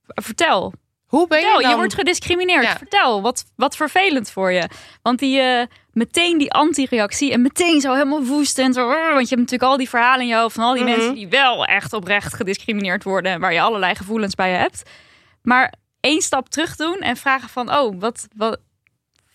Vertel. 0.04 0.74
Hoe 1.12 1.28
ben 1.28 1.38
je 1.40 1.44
Vertel, 1.46 1.62
dan? 1.62 1.70
je 1.72 1.76
wordt 1.78 1.94
gediscrimineerd. 1.94 2.64
Ja. 2.64 2.78
Vertel, 2.78 3.22
wat, 3.22 3.46
wat 3.56 3.76
vervelend 3.76 4.32
voor 4.32 4.52
je. 4.52 4.70
Want 5.02 5.20
die, 5.20 5.40
eh, 5.40 5.66
meteen 5.92 6.38
die 6.38 6.52
anti-reactie 6.52 7.32
en 7.32 7.42
meteen 7.42 7.82
zo 7.82 7.94
helemaal 7.94 8.24
woest 8.24 8.58
en 8.60 8.74
zo. 8.74 8.88
Want 8.88 9.30
je 9.30 9.36
hebt 9.36 9.40
natuurlijk 9.52 9.64
al 9.72 9.78
die 9.78 9.90
verhalen 9.90 10.22
in 10.22 10.28
je 10.28 10.36
hoofd 10.36 10.56
van 10.56 10.64
al 10.64 10.74
die 10.74 10.84
Mhm. 10.84 10.92
mensen 10.92 11.14
die 11.14 11.28
wel 11.30 11.66
echt 11.66 11.94
oprecht 11.94 12.34
gediscrimineerd 12.34 13.04
worden. 13.04 13.32
en 13.32 13.40
Waar 13.40 13.54
je 13.54 13.62
allerlei 13.62 13.96
gevoelens 13.96 14.36
bij 14.36 14.52
hebt. 14.52 14.84
Maar 15.42 15.74
één 16.00 16.22
stap 16.22 16.50
terug 16.50 16.76
doen 16.76 16.98
en 17.00 17.18
vragen 17.18 17.50
van, 17.50 17.74
oh, 17.76 17.96
wat, 18.00 18.28
wat, 18.36 18.60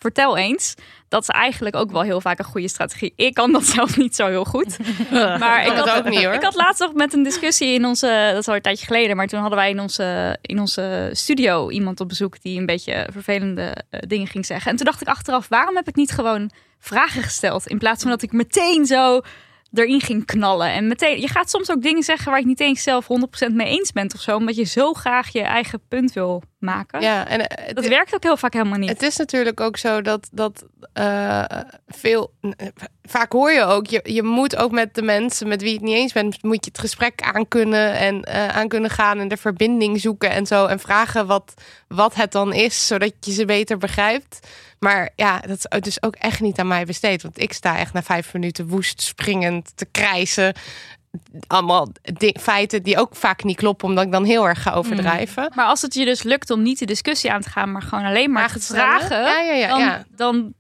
vertel 0.07 0.37
eens. 0.37 0.75
Dat 1.09 1.23
is 1.23 1.29
eigenlijk 1.29 1.77
ook 1.77 1.91
wel 1.91 2.03
heel 2.03 2.21
vaak 2.21 2.39
een 2.39 2.45
goede 2.45 2.69
strategie. 2.69 3.13
Ik 3.17 3.35
kan 3.35 3.53
dat 3.53 3.65
zelf 3.77 3.97
niet 3.97 4.15
zo 4.15 4.27
heel 4.27 4.45
goed. 4.45 4.77
Maar 5.43 5.67
ik 5.67 5.73
had, 5.73 5.91
ook 5.91 6.09
niet, 6.09 6.25
hoor. 6.25 6.35
ik 6.35 6.43
had 6.43 6.55
laatst 6.55 6.81
nog 6.81 6.95
met 6.95 7.13
een 7.13 7.23
discussie 7.23 7.75
in 7.75 7.85
onze, 7.85 8.29
dat 8.33 8.41
is 8.41 8.49
al 8.49 8.55
een 8.55 8.61
tijdje 8.61 8.87
geleden, 8.87 9.17
maar 9.17 9.27
toen 9.27 9.41
hadden 9.41 9.59
wij 9.59 9.71
in 9.71 9.81
onze, 9.81 10.39
in 10.41 10.61
onze 10.61 11.11
studio 11.13 11.71
iemand 11.71 12.01
op 12.01 12.09
bezoek 12.09 12.43
die 12.43 12.59
een 12.59 12.67
beetje 12.67 13.09
vervelende 13.13 13.75
eh, 13.91 14.01
dingen 14.07 14.27
ging 14.27 14.47
zeggen. 14.47 14.71
En 14.71 14.77
toen 14.77 14.87
dacht 14.87 15.01
ik 15.01 15.09
achteraf, 15.09 15.49
waarom 15.49 15.77
heb 15.77 15.89
ik 15.89 15.97
niet 15.97 16.11
gewoon 16.11 16.51
vragen 16.79 17.23
gesteld 17.23 17.67
in 17.67 17.79
plaats 17.79 18.03
van 18.03 18.11
dat 18.11 18.23
ik 18.23 18.33
meteen 18.33 18.87
zo 18.87 19.21
erin 19.73 20.01
ging 20.01 20.25
knallen. 20.25 20.73
En 20.73 20.87
meteen, 20.89 21.21
je 21.21 21.29
gaat 21.29 21.51
soms 21.51 21.71
ook 21.71 21.83
dingen 21.83 22.03
zeggen 22.03 22.31
waar 22.31 22.41
je 22.41 22.49
het 22.49 22.59
niet 22.59 22.69
eens 22.69 22.83
zelf 22.83 23.07
100% 23.49 23.53
mee 23.53 23.67
eens 23.67 23.93
bent 23.93 24.15
of 24.15 24.21
zo, 24.21 24.37
omdat 24.37 24.57
je 24.57 24.65
zo 24.65 24.93
graag 24.93 25.29
je 25.29 25.43
eigen 25.43 25.81
punt 25.89 26.13
wil 26.13 26.43
maken. 26.67 27.01
Ja, 27.01 27.29
en 27.29 27.49
eh, 27.49 27.67
het, 27.67 27.77
Dat 27.77 27.87
werkt 27.87 28.15
ook 28.15 28.23
heel 28.23 28.37
vaak 28.37 28.53
helemaal 28.53 28.79
niet. 28.79 28.89
Het 28.89 29.03
is 29.03 29.17
natuurlijk 29.17 29.61
ook 29.61 29.77
zo 29.77 30.03
dat, 30.03 30.29
dat 30.33 30.65
eh, 30.93 31.45
veel. 31.89 32.33
Vaak 33.03 33.33
hoor 33.33 33.53
je 33.53 33.63
ook, 33.63 33.87
je, 33.87 34.01
je 34.05 34.23
moet 34.23 34.57
ook 34.57 34.71
met 34.71 34.95
de 34.95 35.03
mensen 35.03 35.49
met 35.49 35.61
wie 35.61 35.71
je 35.71 35.77
het 35.77 35.85
niet 35.85 35.95
eens 35.95 36.13
bent, 36.13 36.43
moet 36.43 36.65
je 36.65 36.71
het 36.71 36.81
gesprek 36.81 37.23
aan 37.23 37.49
kunnen 37.49 37.93
en 37.95 38.23
eh, 38.23 38.49
aan 38.49 38.69
kunnen 38.69 38.91
gaan 38.91 39.19
en 39.19 39.29
de 39.29 39.37
verbinding 39.37 40.01
zoeken 40.01 40.31
en 40.31 40.47
zo. 40.47 40.67
En 40.67 40.79
vragen 40.79 41.27
wat, 41.27 41.55
wat 41.89 42.15
het 42.15 42.33
dan 42.33 42.53
is, 42.53 42.87
zodat 42.87 43.13
je 43.21 43.33
ze 43.33 43.45
beter 43.45 43.79
begrijpt. 43.79 44.49
Maar 44.79 45.11
ja, 45.17 45.41
dat 45.41 45.57
is 45.57 45.81
dus 45.81 46.03
ook 46.03 46.15
echt 46.15 46.41
niet 46.41 46.59
aan 46.59 46.69
mij 46.69 46.85
besteed. 46.85 47.23
Want 47.23 47.41
ik 47.41 47.53
sta 47.53 47.79
echt 47.79 47.93
na 47.93 48.03
vijf 48.03 48.33
minuten 48.33 48.69
woest 48.69 49.03
springend 49.03 49.73
te 49.75 49.87
krijsen. 49.91 50.55
Allemaal 51.47 51.89
feiten 52.41 52.83
die 52.83 52.99
ook 52.99 53.17
vaak 53.17 53.45
niet 53.45 53.57
kloppen, 53.57 53.89
omdat 53.89 54.05
ik 54.05 54.13
dan 54.13 54.25
heel 54.25 54.49
erg 54.49 54.63
ga 54.63 54.73
overdrijven. 54.73 55.53
Maar 55.55 55.67
als 55.67 55.83
het 55.83 55.95
je 55.95 56.05
dus 56.05 56.23
lukt 56.23 56.51
om 56.51 56.63
niet 56.63 56.79
de 56.79 56.87
discussie 56.87 57.33
aan 57.33 57.41
te 57.41 57.51
gaan, 57.51 57.73
maar 57.73 57.83
gewoon 57.83 58.05
alleen 58.05 58.33
maar 58.33 58.53
te 58.53 58.61
vragen, 58.61 59.17
Ja, 59.21 59.41
ja, 59.41 59.53
ja, 59.53 59.69
dan, 59.69 59.79
ja. 59.81 60.05
dan 60.17 60.55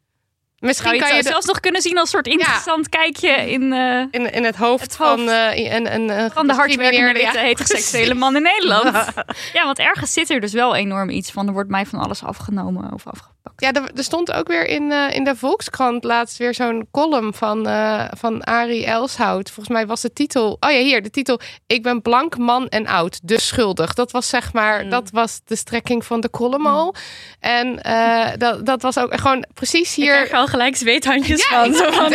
Misschien 0.59 0.99
kan 0.99 1.09
je 1.09 1.14
het 1.14 1.23
de- 1.25 1.29
zelfs 1.31 1.47
nog 1.47 1.61
kunnen 1.61 1.83
zien 1.83 1.92
als 1.99 2.03
een 2.03 2.09
soort 2.09 2.27
interessant 2.27 2.88
kijkje 2.88 3.51
in, 3.51 3.73
eh, 3.73 4.01
in, 4.11 4.33
in 4.33 4.45
het 4.45 4.57
hoofd, 4.57 4.83
Het 4.83 4.97
hoofd. 4.97 5.11
van 5.11 5.29
eh, 5.29 5.75
een, 5.75 5.95
een, 5.95 6.31
van 6.31 6.47
de 6.47 6.53
hardwerkende 6.55 7.21
ja, 7.21 7.31
heteroseksuele 7.33 8.14
man 8.14 8.37
in 8.37 8.42
Nederland. 8.42 8.85
ja, 9.53 9.64
want 9.64 9.79
ergens 9.79 10.12
zit 10.12 10.31
er 10.31 10.40
dus 10.40 10.53
wel 10.53 10.75
enorm 10.77 11.09
iets 11.11 11.31
van, 11.31 11.47
er 11.47 11.53
wordt 11.53 11.71
mij 11.71 11.87
van 11.87 11.99
alles 11.99 12.23
afgenomen 12.25 12.92
of 12.92 13.07
afgepakt. 13.07 13.35
Ja, 13.56 13.72
er, 13.72 13.82
er 13.96 14.04
stond 14.04 14.32
ook 14.32 14.48
weer 14.48 14.66
in, 14.66 14.92
eh, 14.92 15.14
in 15.14 15.24
de 15.24 15.37
Volkskrant 15.37 16.04
laatst 16.04 16.37
weer 16.38 16.54
zo'n 16.54 16.88
column 16.92 17.35
van, 17.35 17.66
eh 17.68 18.04
van 18.16 18.44
Arie 18.44 18.87
Elshout. 18.87 19.50
Volgens 19.50 19.76
mij 19.76 19.87
was 19.87 20.00
de 20.00 20.12
titel. 20.12 20.56
Oh 20.61 20.70
ja, 20.70 20.78
hier, 20.78 21.02
de 21.02 21.11
titel. 21.11 21.40
Ik 21.66 21.82
ben 21.82 22.02
blank, 22.02 22.37
man 22.38 22.68
en 22.68 22.87
oud, 22.87 23.18
dus 23.22 23.46
schuldig. 23.46 23.94
Dat 23.94 24.11
was 24.11 24.28
zeg 24.28 24.52
maar, 24.52 24.85
Mm. 24.85 24.90
dat 24.90 25.11
was 25.11 25.40
de 25.44 25.56
strekking 25.56 26.04
van 26.04 26.20
de 26.20 26.30
column 26.30 26.66
al. 26.66 26.94
En 27.40 27.82
eh, 27.82 28.26
dat, 28.37 28.66
dat 28.66 28.82
was 28.82 28.98
ook 28.98 29.20
gewoon 29.20 29.44
precies 29.54 29.90
Ik 29.96 30.02
hier. 30.04 30.12
krijg 30.14 30.32
al 30.32 30.46
gelijk 30.46 30.76
zweethandjes 30.76 31.48
Ja, 31.48 31.62
van. 31.62 31.70
ik- 31.70 31.76
Zo 31.76 31.90
van 31.90 32.14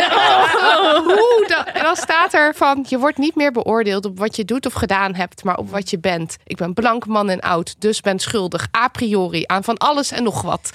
Oh, 0.72 0.94
hoe 1.04 1.44
dan, 1.48 1.64
en 1.64 1.82
dan 1.82 1.96
staat 1.96 2.32
er 2.34 2.54
van: 2.54 2.84
je 2.88 2.98
wordt 2.98 3.18
niet 3.18 3.34
meer 3.34 3.52
beoordeeld 3.52 4.04
op 4.04 4.18
wat 4.18 4.36
je 4.36 4.44
doet 4.44 4.66
of 4.66 4.72
gedaan 4.72 5.14
hebt, 5.14 5.44
maar 5.44 5.56
op 5.56 5.70
wat 5.70 5.90
je 5.90 5.98
bent. 5.98 6.36
Ik 6.44 6.56
ben 6.56 6.74
blank, 6.74 7.06
man 7.06 7.28
en 7.30 7.40
oud, 7.40 7.74
dus 7.78 8.00
ben 8.00 8.18
schuldig 8.18 8.66
a 8.76 8.88
priori 8.88 9.44
aan 9.46 9.64
van 9.64 9.76
alles 9.78 10.10
en 10.10 10.22
nog 10.22 10.42
wat. 10.42 10.70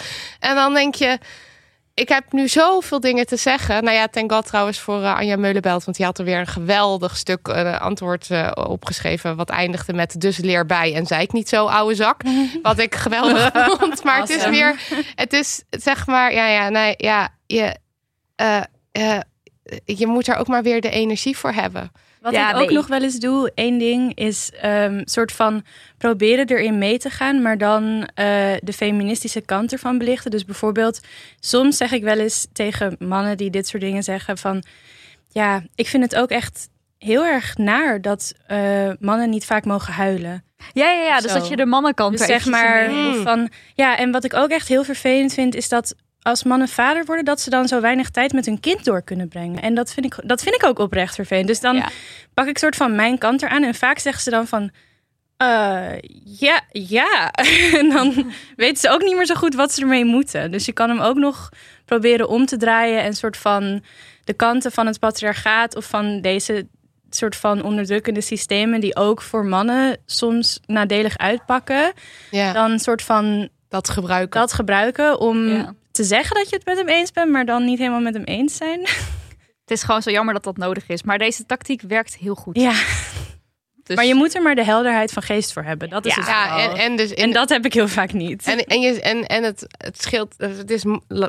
En 0.48 0.56
dan 0.56 0.74
denk 0.74 0.96
je. 0.96 1.20
Ik 1.94 2.10
heb 2.10 2.32
nu 2.32 2.48
zoveel 2.48 3.00
dingen 3.00 3.26
te 3.26 3.36
zeggen. 3.36 3.84
Nou 3.84 3.96
ja, 3.96 4.08
thank 4.08 4.32
god 4.32 4.46
trouwens 4.46 4.80
voor 4.80 5.04
eh, 5.04 5.16
Anja 5.16 5.36
Meulenbelt. 5.36 5.84
Want 5.84 5.98
die 5.98 6.06
had 6.06 6.20
er 6.20 6.26
weer 6.26 6.40
een 6.40 6.48
geweldig 6.48 7.18
stuk 7.18 7.48
eh, 7.48 7.82
antwoord 7.82 8.30
eh, 8.30 8.52
opgeschreven. 8.54 9.36
Wat 9.36 9.50
eindigde 9.50 9.94
met 9.94 10.22
dus 10.22 10.38
leer 10.38 10.66
bij. 10.66 10.94
En 10.96 11.06
zei 11.06 11.22
ik 11.22 11.32
niet 11.32 11.50
zo, 11.50 11.66
oude 11.66 11.96
zak. 11.96 12.22
Wat 12.62 12.80
ik 12.80 12.96
geweldig 12.96 13.52
vond. 13.78 14.04
Maar 14.04 14.20
het 14.20 14.30
is 14.30 14.46
weer... 14.46 14.80
Het 15.16 15.34
is 15.34 15.64
zeg 15.70 16.08
maar... 16.08 16.34
Ja, 16.34 16.48
ja, 16.48 16.70
nee, 16.70 16.94
ja. 16.98 17.30
Je, 17.46 17.76
je 19.86 20.08
moet 20.08 20.28
er 20.28 20.36
ook 20.36 20.48
maar 20.48 20.64
weer 20.64 20.82
de 20.82 20.90
energie 20.90 21.38
voor 21.38 21.52
hebben. 21.52 21.92
Wat 22.32 22.36
Ja, 22.36 22.50
ik 22.50 22.56
ook 22.56 22.66
nee. 22.66 22.76
nog 22.76 22.88
wel 22.88 23.02
eens 23.04 23.20
doe, 23.20 23.52
één 23.56 23.78
ding, 23.78 24.16
is 24.16 24.52
een 24.62 25.02
soort 25.06 25.32
van 25.32 25.64
proberen 25.98 26.48
erin 26.48 26.78
mee 26.78 26.98
te 26.98 27.10
gaan, 27.10 27.42
maar 27.42 27.58
dan 27.58 28.08
eh, 28.14 28.26
de 28.64 28.74
feministische 28.74 29.42
kant 29.42 29.72
ervan 29.72 29.98
belichten. 29.98 30.32
Dus 30.32 30.46
bijvoorbeeld, 30.46 31.00
soms 31.40 31.78
zeg 31.78 31.92
ik 31.92 32.04
wel 32.04 32.18
eens 32.18 32.48
tegen 32.54 32.96
mannen 33.00 33.38
die 33.38 33.50
dit 33.50 33.68
soort 33.68 33.84
dingen 33.84 34.04
zeggen 34.04 34.38
van, 34.38 34.64
ja, 35.32 35.64
ik 35.76 35.88
vind 35.88 36.04
het 36.04 36.16
ook 36.16 36.30
echt 36.30 36.70
heel 36.98 37.26
erg 37.26 37.58
naar 37.58 38.02
dat 38.02 38.34
eh, 38.48 38.90
mannen 39.00 39.30
niet 39.30 39.46
vaak 39.46 39.66
mogen 39.66 39.94
huilen. 39.94 40.44
Ja, 40.74 40.92
ja, 40.92 41.02
ja. 41.04 41.20
Dus 41.20 41.34
dat 41.34 41.48
je 41.48 41.56
de 41.56 41.66
mannenkant 41.66 42.18
Dus 42.18 42.28
zeg 42.28 42.46
maar 42.46 42.90
mee- 42.92 43.22
van 43.22 43.50
ja, 43.74 43.98
en 43.98 44.12
wat 44.12 44.24
ik 44.24 44.34
ook 44.34 44.50
echt 44.50 44.68
heel 44.68 44.84
vervelend 44.84 45.34
vind, 45.34 45.56
is 45.56 45.70
dat 45.70 45.96
als 46.28 46.44
mannen 46.44 46.68
vader 46.68 47.06
worden, 47.06 47.26
dat 47.26 47.42
ze 47.42 47.50
dan 47.50 47.68
zo 47.68 47.82
weinig 47.82 48.10
tijd 48.10 48.34
met 48.34 48.46
hun 48.46 48.60
kind 48.60 48.86
door 48.86 49.02
kunnen 49.02 49.28
brengen. 49.28 49.62
En 49.62 49.74
dat 49.76 49.94
vind 49.94 50.06
ik, 50.06 50.16
dat 50.28 50.42
vind 50.44 50.56
ik 50.56 50.66
ook 50.66 50.80
oprecht 50.80 51.16
vervelend. 51.16 51.48
Dus 51.48 51.60
dan 51.60 51.76
Ja. 51.76 51.90
pak 52.34 52.48
ik 52.48 52.58
soort 52.58 52.76
van 52.76 52.96
mijn 52.96 53.18
kant 53.18 53.42
eraan. 53.42 53.64
En 53.64 53.76
vaak 53.76 54.00
zeggen 54.00 54.24
ze 54.24 54.30
dan 54.30 54.48
van. 54.48 54.72
eh, 55.38 55.98
ja, 56.24 56.62
ja. 56.72 57.32
en 57.80 57.90
dan 57.90 58.32
weten 58.56 58.78
ze 58.78 58.90
ook 58.90 59.02
niet 59.04 59.16
meer 59.16 59.26
zo 59.26 59.36
goed 59.36 59.56
wat 59.56 59.74
ze 59.74 59.82
ermee 59.82 60.06
moeten. 60.06 60.52
Dus 60.52 60.66
je 60.66 60.72
kan 60.74 60.90
hem 60.90 61.00
ook 61.00 61.18
nog 61.18 61.50
proberen 61.86 62.30
om 62.30 62.46
te 62.46 62.58
draaien 62.58 63.02
en 63.04 63.14
soort 63.14 63.38
van 63.38 63.84
de 64.24 64.34
kanten 64.34 64.72
van 64.72 64.86
het 64.88 65.00
patriarchaat 65.00 65.76
of 65.76 65.86
van 65.86 66.22
deze 66.22 66.68
soort 67.10 67.36
van 67.36 67.64
onderdrukkende 67.64 68.22
systemen 68.22 68.80
die 68.82 68.96
ook 68.96 69.22
voor 69.22 69.46
mannen 69.46 69.98
soms 70.06 70.60
nadelig 70.66 71.18
uitpakken, 71.18 71.92
Ja, 72.32 72.54
dan 72.54 72.80
soort 72.80 73.02
van 73.02 73.50
dat 73.70 73.90
gebruiken. 73.90 74.40
dat 74.40 74.54
gebruiken 74.54 75.20
om 75.20 75.48
Ja. 75.48 75.74
Te 75.98 76.04
zeggen 76.04 76.36
dat 76.36 76.50
je 76.50 76.56
het 76.56 76.66
met 76.66 76.78
hem 76.78 76.88
eens 76.88 77.12
bent, 77.12 77.32
maar 77.32 77.46
dan 77.46 77.66
niet 77.66 77.78
helemaal 77.78 78.00
met 78.00 78.14
hem 78.14 78.24
eens 78.24 78.56
zijn. 78.56 78.80
Het 79.62 79.78
is 79.78 79.84
gewoon 79.84 80.02
zo 80.02 80.12
jammer 80.12 80.34
dat 80.34 80.44
dat 80.44 80.58
nodig 80.58 80.88
is. 80.88 81.04
Maar 81.04 81.18
deze 81.18 81.46
tactiek 81.46 81.82
werkt 81.82 82.18
heel 82.18 82.36
goed. 82.36 82.56
Ja, 82.60 82.74
Dus, 83.84 83.96
Maar 83.96 84.06
je 84.06 84.16
moet 84.16 84.36
er 84.36 84.42
maar 84.42 84.56
de 84.56 84.64
helderheid 84.64 85.12
van 85.12 85.24
geest 85.24 85.54
voor 85.54 85.64
hebben. 85.64 85.90
Dat 85.90 86.06
is 86.06 86.16
Ja. 86.16 86.22
het 86.22 86.30
Ja, 86.30 86.60
en, 86.60 86.78
en, 86.78 86.96
dus 86.96 87.14
En 87.14 87.32
dat 87.32 87.50
heb 87.50 87.66
ik 87.66 87.74
heel 87.74 87.88
vaak 87.88 88.14
niet. 88.14 88.44
En, 88.44 88.66
en, 88.66 88.82
je, 88.82 89.02
en, 89.02 89.26
en 89.26 89.44
het, 89.44 89.66
het 89.78 90.02
scheelt, 90.02 90.34
het 90.38 90.72
is 90.72 90.84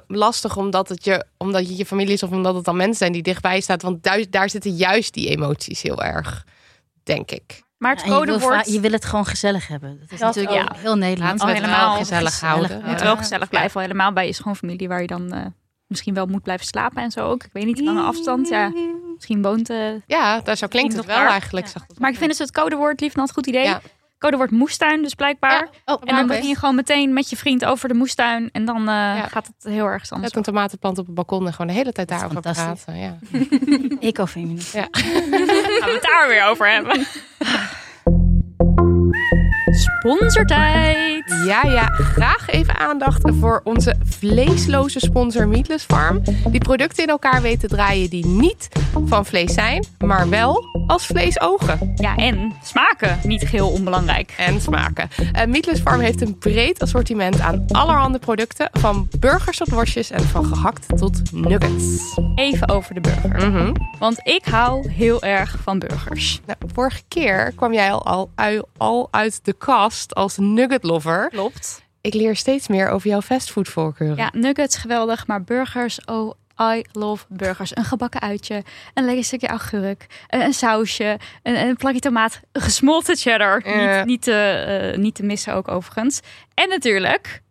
lastig 0.07 0.57
omdat 0.57 0.89
het 0.89 1.05
je, 1.05 1.25
omdat 1.37 1.69
je 1.69 1.77
je 1.77 1.87
familie 1.87 2.13
is 2.13 2.23
of 2.23 2.31
omdat 2.31 2.55
het 2.55 2.65
dan 2.65 2.77
mensen 2.77 2.97
zijn 2.97 3.13
die 3.13 3.23
dichtbij 3.23 3.61
staat. 3.61 3.83
Want 3.83 4.03
daar, 4.03 4.25
daar 4.31 4.51
zitten 4.51 4.71
juist 4.77 5.15
die 5.15 5.29
emoties 5.29 5.83
heel 5.83 6.03
erg, 6.03 6.45
denk 7.03 7.31
ik. 7.31 7.63
Maar 7.79 7.95
het 7.97 8.05
wil 8.05 8.19
codewoord 8.19 8.73
je 8.73 8.81
wil 8.81 8.91
het 8.93 9.05
gewoon 9.05 9.27
gezellig 9.27 9.69
hebben. 9.69 9.99
Dat 10.01 10.13
is 10.13 10.19
Dat 10.19 10.35
natuurlijk 10.35 10.71
ook. 10.71 10.77
heel 10.77 10.97
Nederlands. 10.97 11.43
Laten 11.43 11.57
we 11.57 11.67
het 11.67 11.71
helemaal 11.71 11.97
gezellig 11.97 12.33
gezellig 12.33 12.41
houden. 12.51 12.91
Ja. 12.91 13.05
wel 13.05 13.17
gezellig 13.17 13.49
blijven. 13.49 13.75
Al 13.75 13.81
helemaal 13.83 14.13
bij 14.13 14.27
je 14.27 14.33
schoonfamilie 14.33 14.89
waar 14.89 15.01
je 15.01 15.07
dan 15.07 15.33
eh, 15.33 15.45
misschien 15.87 16.15
wel 16.15 16.27
moet 16.27 16.43
blijven 16.43 16.67
slapen 16.67 17.03
en 17.03 17.11
zo 17.11 17.21
ook. 17.29 17.45
Ik 17.45 17.51
weet 17.53 17.65
niet, 17.65 17.81
lange 17.81 18.03
afstand. 18.03 18.49
Ja, 18.49 18.73
misschien 19.15 19.43
woont... 19.43 19.71
eh, 19.71 19.79
Ja, 20.07 20.41
daar 20.41 20.57
zo 20.57 20.67
klinkt 20.67 20.97
het 20.97 21.07
wel 21.07 21.17
daar. 21.17 21.29
eigenlijk. 21.31 21.67
het 21.73 21.99
Maar 21.99 22.11
ik 22.11 22.17
vind 22.17 22.31
dus 22.31 22.39
het 22.39 22.53
codewoord 22.53 23.01
lief 23.01 23.17
een 23.17 23.29
goed 23.29 23.47
idee. 23.47 23.77
Codewoord 24.19 24.51
moestuin 24.51 25.03
dus 25.03 25.15
blijkbaar. 25.15 25.69
Ja. 25.85 25.95
Oh, 25.95 26.03
En 26.05 26.17
dan 26.17 26.27
begin 26.27 26.49
je 26.49 26.57
gewoon 26.57 26.75
meteen 26.75 27.13
met 27.13 27.31
je 27.31 27.37
vriend 27.37 27.65
over 27.65 27.89
de 27.89 27.95
moestuin. 27.95 28.49
En 28.53 28.65
dan 28.65 28.89
eh, 28.89 29.23
gaat 29.29 29.47
het 29.47 29.73
heel 29.73 29.87
erg 29.87 30.11
anders. 30.11 30.29
Zet 30.29 30.37
een 30.37 30.53
tomatenplant 30.53 30.99
op 30.99 31.07
het 31.07 31.15
balkon 31.15 31.47
en 31.47 31.53
gewoon 31.53 31.67
de 31.67 31.73
hele 31.73 31.93
tijd 31.93 32.09
daarover 32.09 32.41
praten. 32.41 32.97
Ja. 32.97 33.19
Ecofeminist. 34.01 34.73
Ja. 34.73 34.89
Gaan 34.93 35.31
we 35.31 35.91
het 35.93 36.03
daar 36.03 36.29
weer 36.29 36.45
over 36.45 36.71
hebben. 36.71 37.07
Sponsortijd. 39.99 41.25
Ja, 41.47 41.63
ja, 41.63 41.85
graag 41.87 42.49
even 42.49 42.77
aandacht 42.79 43.31
voor 43.41 43.61
onze 43.65 43.95
vleesloze 44.05 45.01
sponsor 45.01 45.49
Meatless 45.49 45.85
Farm. 45.85 46.23
Die 46.51 46.61
producten 46.61 47.03
in 47.03 47.09
elkaar 47.09 47.43
weten 47.43 47.69
draaien 47.69 48.11
die 48.11 48.27
niet 48.27 48.69
van 49.07 49.27
vlees 49.27 49.55
zijn, 49.55 49.85
maar 49.99 50.29
wel 50.29 50.65
als 50.87 51.07
vlees 51.07 51.41
ogen 51.41 51.93
Ja, 51.97 52.17
en 52.17 52.53
smaken. 52.63 53.19
Niet 53.23 53.43
geheel 53.49 53.69
onbelangrijk. 53.71 54.35
en 54.37 54.61
smaken. 54.61 55.09
Uh, 55.21 55.45
Meatless 55.45 55.81
Farm 55.81 56.01
heeft 56.01 56.21
een 56.21 56.39
breed 56.39 56.83
assortiment 56.83 57.41
aan 57.41 57.65
allerhande 57.69 58.19
producten. 58.19 58.69
Van 58.73 59.09
burgers 59.19 59.57
tot 59.57 59.69
worstjes 59.69 60.11
en 60.11 60.23
van 60.25 60.45
gehakt 60.45 60.99
tot 60.99 61.33
nuggets. 61.33 62.19
Even 62.35 62.69
over 62.69 62.95
de 62.95 63.01
burger. 63.01 63.51
Mhm. 63.51 63.73
Want 63.99 64.21
ik 64.23 64.45
hou 64.45 64.91
heel 64.91 65.23
erg 65.23 65.57
van 65.63 65.79
burgers. 65.79 66.41
Nou, 66.47 66.59
vorige 66.75 67.03
keer 67.09 67.53
kwam 67.57 67.73
jij 67.73 67.93
al, 67.93 68.31
al, 68.35 68.69
al 68.77 69.09
uit 69.11 69.41
de 69.45 69.53
kast 69.53 69.87
als 70.09 70.37
nugget 70.37 70.83
lover. 70.85 71.29
Klopt. 71.29 71.83
Ik 72.01 72.15
leer 72.15 72.37
steeds 72.37 72.69
meer 72.69 72.89
over 72.89 73.09
jouw 73.09 73.21
fastfoodvoorkeuren. 73.21 74.17
Ja, 74.17 74.31
nuggets 74.33 74.77
geweldig, 74.77 75.27
maar 75.27 75.43
burgers, 75.43 76.05
oh, 76.05 76.35
I 76.77 76.85
love 76.93 77.25
burgers. 77.29 77.77
Een 77.77 77.85
gebakken 77.85 78.21
uitje, 78.21 78.63
een 78.95 79.05
lekker 79.05 79.25
stukje 79.25 79.47
augurk, 79.47 80.07
een, 80.29 80.41
een 80.41 80.53
sausje, 80.53 81.19
een, 81.43 81.57
een 81.61 81.77
plakje 81.77 82.01
tomaat, 82.01 82.41
een 82.53 82.63
gesmolten 82.63 83.17
cheddar. 83.17 83.63
Niet, 83.65 84.05
niet, 84.05 84.23
te, 84.23 84.33
eh, 84.93 84.99
niet 84.99 85.15
te 85.15 85.23
missen 85.23 85.55
ook 85.55 85.69
overigens. 85.69 86.21
En 86.55 86.69
natuurlijk, 86.69 87.43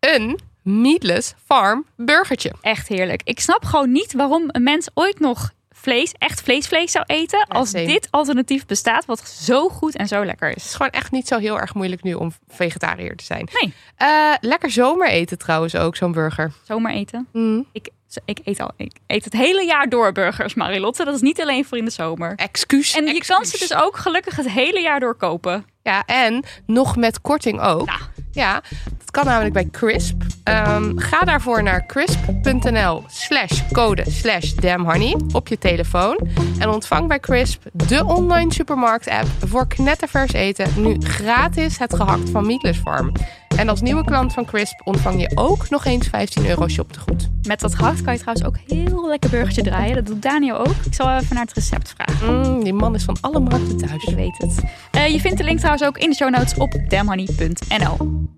Een 0.00 0.38
Meatless 0.62 1.34
Farm 1.44 1.86
burgertje. 1.96 2.52
echt 2.60 2.88
heerlijk. 2.88 3.20
Ik 3.24 3.40
snap 3.40 3.64
gewoon 3.64 3.92
niet 3.92 4.12
waarom 4.12 4.44
een 4.46 4.62
mens 4.62 4.88
ooit 4.94 5.20
nog 5.20 5.50
vlees, 5.80 6.12
echt 6.18 6.42
vleesvlees 6.42 6.92
zou 6.92 7.04
eten... 7.06 7.46
als 7.48 7.70
same. 7.70 7.86
dit 7.86 8.08
alternatief 8.10 8.66
bestaat, 8.66 9.04
wat 9.04 9.28
zo 9.28 9.68
goed 9.68 9.96
en 9.96 10.08
zo 10.08 10.24
lekker 10.24 10.48
Het 10.48 10.56
is 10.56 10.64
is. 10.64 10.74
gewoon 10.74 10.92
echt 10.92 11.10
niet 11.10 11.28
zo 11.28 11.38
heel 11.38 11.60
erg 11.60 11.74
moeilijk 11.74 12.02
nu 12.02 12.14
om 12.14 12.32
vegetariër 12.48 13.16
te 13.16 13.24
zijn. 13.24 13.48
Nee. 13.60 13.74
Eh, 13.96 14.34
lekker 14.40 14.70
zomer 14.70 15.08
eten 15.08 15.38
trouwens 15.38 15.76
ook, 15.76 15.96
zo'n 15.96 16.12
burger. 16.12 16.52
Zomaar 16.64 16.92
eten. 16.92 17.28
Mm. 17.32 17.66
Ik, 17.72 17.88
ik, 18.24 18.38
eet 18.44 18.60
al, 18.60 18.70
ik 18.76 18.92
eet 19.06 19.24
het 19.24 19.32
hele 19.32 19.64
jaar 19.64 19.88
door 19.88 20.12
burgers, 20.12 20.54
Marilotte. 20.54 21.04
Dat 21.04 21.14
is 21.14 21.20
niet 21.20 21.40
alleen 21.40 21.64
voor 21.64 21.78
in 21.78 21.84
de 21.84 21.90
zomer. 21.90 22.32
Excuus. 22.36 22.94
En 22.94 23.06
je 23.06 23.24
kan 23.26 23.44
ze 23.44 23.58
dus 23.58 23.74
ook 23.74 23.96
gelukkig 23.96 24.36
het 24.36 24.50
hele 24.50 24.80
jaar 24.80 25.00
door 25.00 25.14
kopen. 25.14 25.66
Ja, 25.82 26.04
en 26.06 26.44
nog 26.66 26.96
met 26.96 27.20
korting 27.20 27.60
ook. 27.60 27.86
Nou. 27.86 28.00
Ja, 28.32 28.62
dat 28.98 29.10
kan 29.10 29.24
namelijk 29.24 29.52
bij 29.52 29.68
Crisp. 29.70 30.22
Ehm, 30.48 30.92
ga 30.96 31.20
daarvoor 31.20 31.62
naar 31.62 31.86
crisp.nl 31.86 33.04
slash 33.06 33.62
code 33.72 34.04
slash 34.10 34.52
damnhoney 34.52 35.16
op 35.32 35.48
je 35.48 35.58
telefoon. 35.58 36.18
En 36.58 36.68
ontvang 36.68 37.08
bij 37.08 37.20
Crisp, 37.20 37.62
de 37.72 38.04
online 38.04 38.52
supermarkt 38.52 39.08
app 39.08 39.26
voor 39.46 39.68
knettervers 39.68 40.32
eten, 40.32 40.82
nu 40.82 40.96
gratis 41.00 41.78
het 41.78 41.94
gehakt 41.94 42.30
van 42.30 42.46
Meatless 42.46 42.80
Farm. 42.80 43.12
En 43.56 43.68
als 43.68 43.80
nieuwe 43.80 44.04
klant 44.04 44.32
van 44.32 44.44
Crisp 44.44 44.80
ontvang 44.84 45.20
je 45.20 45.30
ook 45.34 45.70
nog 45.70 45.84
eens 45.84 46.08
15 46.08 46.46
euro 46.46 46.68
shoptegoed. 46.68 47.28
Met 47.42 47.60
dat 47.60 47.74
gehakt 47.74 48.02
kan 48.02 48.12
je 48.12 48.20
trouwens 48.20 48.46
ook 48.46 48.56
heel 48.66 49.08
lekker 49.08 49.30
burgertje 49.30 49.62
draaien. 49.62 49.94
Dat 49.94 50.06
doet 50.06 50.22
Daniel 50.22 50.58
ook. 50.58 50.74
Ik 50.84 50.94
zal 50.94 51.16
even 51.16 51.34
naar 51.34 51.44
het 51.44 51.52
recept 51.54 51.94
vragen. 51.96 52.40
Mm, 52.40 52.64
die 52.64 52.72
man 52.72 52.94
is 52.94 53.04
van 53.04 53.16
alle 53.20 53.40
markten 53.40 53.76
thuis. 53.76 54.04
Je 54.04 54.14
weet 54.14 54.38
het. 54.38 54.62
Eh, 54.90 55.08
je 55.08 55.20
vindt 55.20 55.38
de 55.38 55.44
link 55.44 55.58
trouwens 55.58 55.84
ook 55.84 55.98
in 55.98 56.10
de 56.10 56.16
show 56.16 56.30
notes 56.30 56.54
op 56.54 56.80
damhoney.nl. 56.88 58.36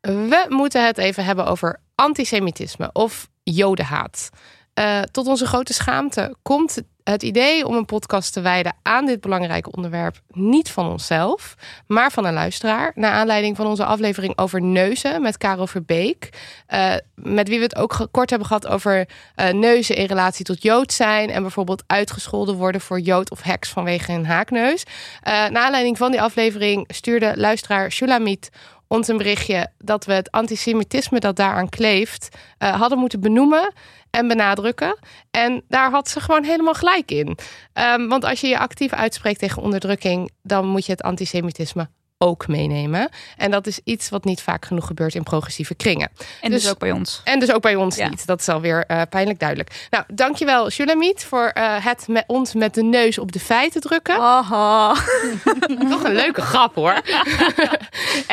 We 0.00 0.46
moeten 0.48 0.86
het 0.86 0.98
even 0.98 1.24
hebben 1.24 1.46
over 1.46 1.80
antisemitisme 1.94 2.90
of 2.92 3.28
jodenhaat. 3.42 4.30
Eh, 4.74 5.00
tot 5.00 5.26
onze 5.26 5.46
grote 5.46 5.72
schaamte 5.72 6.36
komt 6.42 6.82
het 7.10 7.22
idee 7.22 7.66
om 7.66 7.76
een 7.76 7.84
podcast 7.84 8.32
te 8.32 8.40
wijden 8.40 8.74
aan 8.82 9.06
dit 9.06 9.20
belangrijke 9.20 9.70
onderwerp 9.70 10.20
niet 10.32 10.70
van 10.70 10.86
onszelf, 10.90 11.54
maar 11.86 12.10
van 12.10 12.24
een 12.24 12.32
luisteraar. 12.32 12.92
Naar 12.94 13.12
aanleiding 13.12 13.56
van 13.56 13.66
onze 13.66 13.84
aflevering 13.84 14.38
over 14.38 14.62
neuzen 14.62 15.22
met 15.22 15.38
Karel 15.38 15.66
Verbeek. 15.66 16.28
eh, 16.66 16.94
met 17.14 17.48
wie 17.48 17.58
we 17.58 17.64
het 17.64 17.76
ook 17.76 18.08
kort 18.10 18.30
hebben 18.30 18.48
gehad 18.48 18.66
over 18.66 19.08
eh, 19.34 19.52
neuzen 19.52 19.96
in 19.96 20.06
relatie 20.06 20.44
tot 20.44 20.62
jood 20.62 20.92
zijn. 20.92 21.30
En 21.30 21.42
bijvoorbeeld 21.42 21.82
uitgescholden 21.86 22.54
worden 22.54 22.80
voor 22.80 23.00
jood 23.00 23.30
of 23.30 23.42
heks 23.42 23.68
vanwege 23.68 24.12
een 24.12 24.26
haakneus. 24.26 24.82
Eh 25.22 25.32
naar 25.32 25.62
aanleiding 25.62 25.96
van 25.96 26.10
die 26.10 26.22
aflevering 26.22 26.84
stuurde 26.88 27.32
luisteraar 27.36 27.92
Shulamit 27.92 28.50
ons 28.88 29.08
een 29.08 29.16
berichtje 29.16 29.70
dat 29.78 30.04
we 30.04 30.12
het 30.12 30.30
antisemitisme 30.30 31.18
dat 31.18 31.36
daaraan 31.36 31.68
kleeft 31.68 32.28
eh, 32.58 32.80
hadden 32.80 32.98
moeten 32.98 33.20
benoemen 33.20 33.72
en 34.10 34.28
benadrukken. 34.28 34.98
En 35.30 35.62
daar 35.68 35.90
had 35.90 36.08
ze 36.08 36.20
gewoon 36.20 36.44
helemaal 36.44 36.74
gelijk 36.74 37.10
in. 37.10 37.38
Ehm, 37.72 38.06
want 38.08 38.24
als 38.24 38.40
je 38.40 38.48
je 38.48 38.58
actief 38.58 38.92
uitspreekt 38.92 39.38
tegen 39.38 39.62
onderdrukking, 39.62 40.30
dan 40.42 40.66
moet 40.66 40.86
je 40.86 40.92
het 40.92 41.02
antisemitisme 41.02 41.88
ook 42.18 42.48
meenemen. 42.48 43.08
En 43.36 43.50
dat 43.50 43.66
is 43.66 43.80
iets 43.84 44.08
wat 44.08 44.24
niet 44.24 44.42
vaak 44.42 44.64
genoeg 44.64 44.86
gebeurt 44.86 45.14
in 45.14 45.22
progressieve 45.22 45.74
kringen. 45.74 46.10
En 46.40 46.50
dus, 46.50 46.62
Dus- 46.62 46.70
ook 46.70 46.78
bij 46.78 46.92
ons. 46.92 47.20
En 47.24 47.38
dus 47.40 47.52
ook 47.52 47.62
bij 47.62 47.74
ons 47.74 47.96
Ja. 47.96 48.08
niet. 48.08 48.26
Dat 48.26 48.40
is 48.40 48.48
alweer 48.48 48.84
eh 48.86 49.02
pijnlijk 49.10 49.38
duidelijk. 49.38 49.86
Nou, 49.90 50.04
dankjewel 50.12 50.70
Shulamit 50.70 51.24
voor 51.24 51.46
eh, 51.48 51.84
het 51.84 52.08
met 52.08 52.24
ons 52.26 52.54
met 52.54 52.74
de 52.74 52.82
neus 52.82 53.18
op 53.18 53.32
de 53.32 53.40
feiten 53.40 53.80
drukken. 53.80 54.16
Toch 55.90 56.04
een 56.04 56.14
leuke 56.14 56.40
grap 56.40 56.74
hoor. 56.74 56.92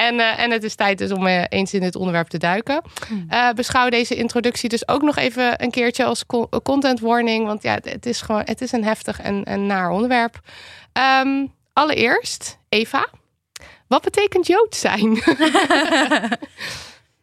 en, 0.08 0.20
eh, 0.20 0.40
en 0.40 0.52
het 0.52 0.64
is 0.64 0.76
tijd 0.76 0.98
dus 0.98 1.12
om 1.12 1.28
eens 1.28 1.74
in 1.74 1.82
dit 1.82 1.96
onderwerp 1.96 2.28
te 2.28 2.38
duiken. 2.38 2.82
Eh, 3.30 3.50
beschouw 3.50 3.90
deze 3.90 4.16
introductie 4.16 4.70
dus 4.70 4.88
ook 4.88 5.02
nog 5.02 5.16
even 5.18 5.64
een 5.64 5.72
keertje 5.72 6.04
als 6.06 6.26
co- 6.26 6.50
content 6.64 7.00
warning. 7.00 7.46
Want 7.46 7.64
ja, 7.64 7.74
het, 7.74 7.86
het 7.92 8.06
is 8.06 8.22
gewoon 8.22 8.42
het 8.46 8.62
is 8.62 8.72
een 8.72 8.84
heftig 8.84 9.22
en, 9.22 9.44
en 9.44 9.66
naar 9.66 9.90
onderwerp. 9.90 10.40
Ehm, 10.94 11.46
allereerst, 11.74 12.58
Eva. 12.70 13.08
Wat 13.88 14.02
betekent 14.02 14.48
Jood 14.48 14.76
zijn? 14.76 15.20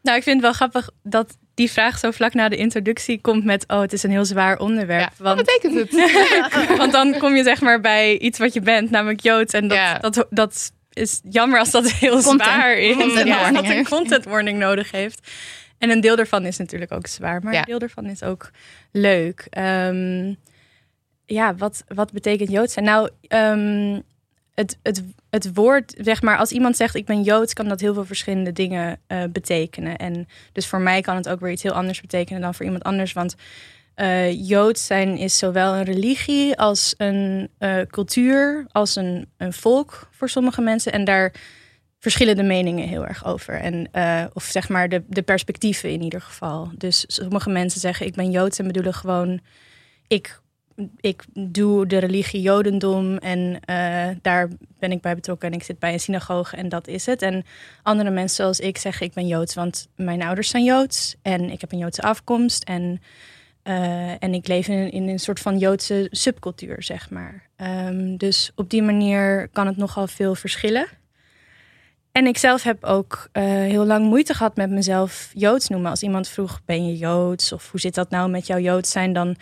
Nou, 0.03 0.16
ik 0.16 0.22
vind 0.22 0.37
het 0.37 0.44
wel 0.44 0.53
grappig 0.53 0.90
dat 1.03 1.37
die 1.55 1.70
vraag 1.70 1.98
zo 1.98 2.11
vlak 2.11 2.35
na 2.35 2.48
de 2.48 2.57
introductie 2.57 3.20
komt 3.20 3.44
met... 3.44 3.64
oh, 3.68 3.81
het 3.81 3.92
is 3.92 4.03
een 4.03 4.11
heel 4.11 4.25
zwaar 4.25 4.59
onderwerp. 4.59 5.01
Ja, 5.01 5.25
wat 5.25 5.37
betekent 5.37 5.75
het? 5.75 5.90
want 6.79 6.92
dan 6.92 7.18
kom 7.18 7.37
je 7.37 7.42
zeg 7.42 7.61
maar 7.61 7.81
bij 7.81 8.18
iets 8.18 8.38
wat 8.38 8.53
je 8.55 8.61
bent, 8.61 8.90
namelijk 8.90 9.20
Joods. 9.20 9.53
En 9.53 9.68
dat, 9.68 9.77
Ja. 9.79 9.98
dat, 9.98 10.27
dat 10.31 10.72
is 10.92 11.20
jammer 11.31 11.59
als 11.59 11.70
dat 11.70 11.90
heel 11.92 12.22
Content. 12.22 12.42
zwaar 12.42 12.75
is. 12.77 12.96
Content 12.96 13.27
ja, 13.27 13.51
dat 13.53 13.64
een 13.64 13.85
content 13.88 14.25
warning 14.25 14.59
nodig 14.59 14.90
heeft. 14.90 15.31
En 15.79 15.90
een 15.90 16.01
deel 16.01 16.16
daarvan 16.16 16.46
is 16.46 16.57
natuurlijk 16.59 16.92
ook 16.92 17.07
zwaar. 17.07 17.42
Maar 17.42 17.53
Ja. 17.53 17.59
een 17.59 17.64
deel 17.64 17.79
daarvan 17.79 18.07
is 18.07 18.22
ook 18.22 18.51
leuk. 18.92 19.46
Ehm, 19.51 20.35
ja, 21.27 21.55
wat, 21.55 21.85
wat 21.88 22.12
betekent 22.12 22.51
Joods 22.51 22.72
zijn? 22.72 22.85
Nou, 22.85 23.09
ehm, 23.29 24.01
het, 24.55 24.79
het, 24.83 25.03
het 25.31 25.55
woord, 25.55 25.95
zeg 25.99 26.23
maar, 26.23 26.37
als 26.38 26.53
iemand 26.53 26.77
zegt 26.77 26.95
ik 26.95 27.07
ben 27.07 27.23
Joods, 27.23 27.53
kan 27.53 27.69
dat 27.69 27.81
heel 27.81 27.95
veel 27.95 28.05
verschillende 28.05 28.53
dingen 28.53 29.01
eh, 29.07 29.23
betekenen. 29.31 29.97
En 29.97 30.29
dus 30.53 30.67
voor 30.67 30.81
mij 30.81 31.01
kan 31.01 31.17
het 31.17 31.29
ook 31.29 31.41
weer 31.41 31.51
iets 31.51 31.62
heel 31.62 31.73
anders 31.73 32.01
betekenen 32.01 32.41
dan 32.41 32.55
voor 32.55 32.65
iemand 32.65 32.85
anders. 32.85 33.12
Want 33.12 33.35
eh, 33.95 34.49
Joods 34.49 34.87
zijn 34.87 35.17
is 35.17 35.38
zowel 35.38 35.75
een 35.75 35.85
religie 35.85 36.59
als 36.59 36.95
een 36.97 37.49
eh, 37.59 37.81
cultuur, 37.81 38.67
als 38.73 38.97
een, 38.97 39.29
een 39.37 39.53
volk 39.53 40.09
voor 40.11 40.29
sommige 40.29 40.61
mensen. 40.61 40.93
En 40.93 41.05
daar 41.05 41.35
verschillen 41.99 42.37
de 42.37 42.43
meningen 42.43 42.88
heel 42.88 43.07
erg 43.07 43.25
over. 43.25 43.55
En, 43.55 43.88
of 44.33 44.45
zeg 44.45 44.69
maar 44.69 44.88
de, 44.88 45.03
de 45.07 45.23
perspectieven 45.23 45.91
in 45.91 46.03
ieder 46.03 46.21
geval. 46.21 46.71
Dus 46.75 47.05
sommige 47.07 47.51
mensen 47.51 47.81
zeggen 47.81 48.07
ik 48.07 48.15
ben 48.15 48.31
Joods 48.31 48.59
en 48.59 48.67
bedoelen 48.67 48.95
gewoon 48.95 49.41
ik 50.07 50.41
ik 51.01 51.25
doe 51.35 51.87
de 51.87 51.99
religie 51.99 52.40
Jodendom 52.40 53.16
en 53.16 53.61
eh, 53.64 54.09
daar 54.23 54.49
ben 54.79 54.92
ik 54.92 55.01
bij 55.01 55.14
betrokken 55.14 55.49
en 55.49 55.55
ik 55.55 55.62
zit 55.62 55.79
bij 55.79 55.92
een 55.92 56.01
synagoge 56.01 56.57
en 56.57 56.68
dat 56.68 56.88
is 56.88 57.07
het. 57.07 57.23
En 57.23 57.45
andere 57.83 58.11
mensen 58.11 58.37
zoals 58.37 58.61
ik 58.61 58.79
zeggen 58.79 59.07
ik 59.07 59.12
ben 59.12 59.27
Joods, 59.27 59.55
want 59.55 59.88
mijn 59.97 60.23
ouders 60.23 60.49
zijn 60.49 60.64
Joods 60.64 61.16
en 61.23 61.51
ik 61.51 61.61
heb 61.61 61.73
een 61.73 61.79
Joodse 61.79 62.03
afkomst 62.03 62.64
en, 62.64 63.01
uh, 63.64 64.23
en 64.23 64.35
ik 64.35 64.49
leef 64.49 64.68
in, 64.68 64.90
in, 64.90 65.09
een 65.09 65.18
soort 65.18 65.40
van 65.40 65.59
Joodse 65.59 66.07
subcultuur, 66.11 66.83
zeg 66.83 67.11
maar. 67.11 67.49
Um, 67.57 68.16
dus 68.16 68.53
op 68.55 68.71
die 68.71 68.83
manier 68.83 69.49
kan 69.53 69.66
het 69.66 69.77
nogal 69.77 70.07
veel 70.07 70.35
verschillen. 70.35 70.87
En 72.12 72.27
ik 72.27 72.38
zelf 72.38 72.62
heb 72.62 72.85
ook 72.85 73.29
uh, 73.33 73.42
heel 73.45 73.85
lang 73.85 74.07
moeite 74.07 74.35
gehad 74.35 74.57
met 74.57 74.71
mezelf 74.71 75.31
Joods 75.35 75.68
noemen. 75.68 75.90
Als 75.90 76.03
iemand 76.03 76.29
vroeg, 76.29 76.61
ben 76.64 76.87
je 76.87 76.97
Joods? 76.97 77.53
Of 77.53 77.71
hoe 77.71 77.81
zit 77.81 77.95
dat 77.95 78.11
nou 78.11 78.31
met 78.31 78.47
jouw 78.47 78.59
Joods 78.59 78.90
zijn? 78.90 79.12
Dan 79.12 79.37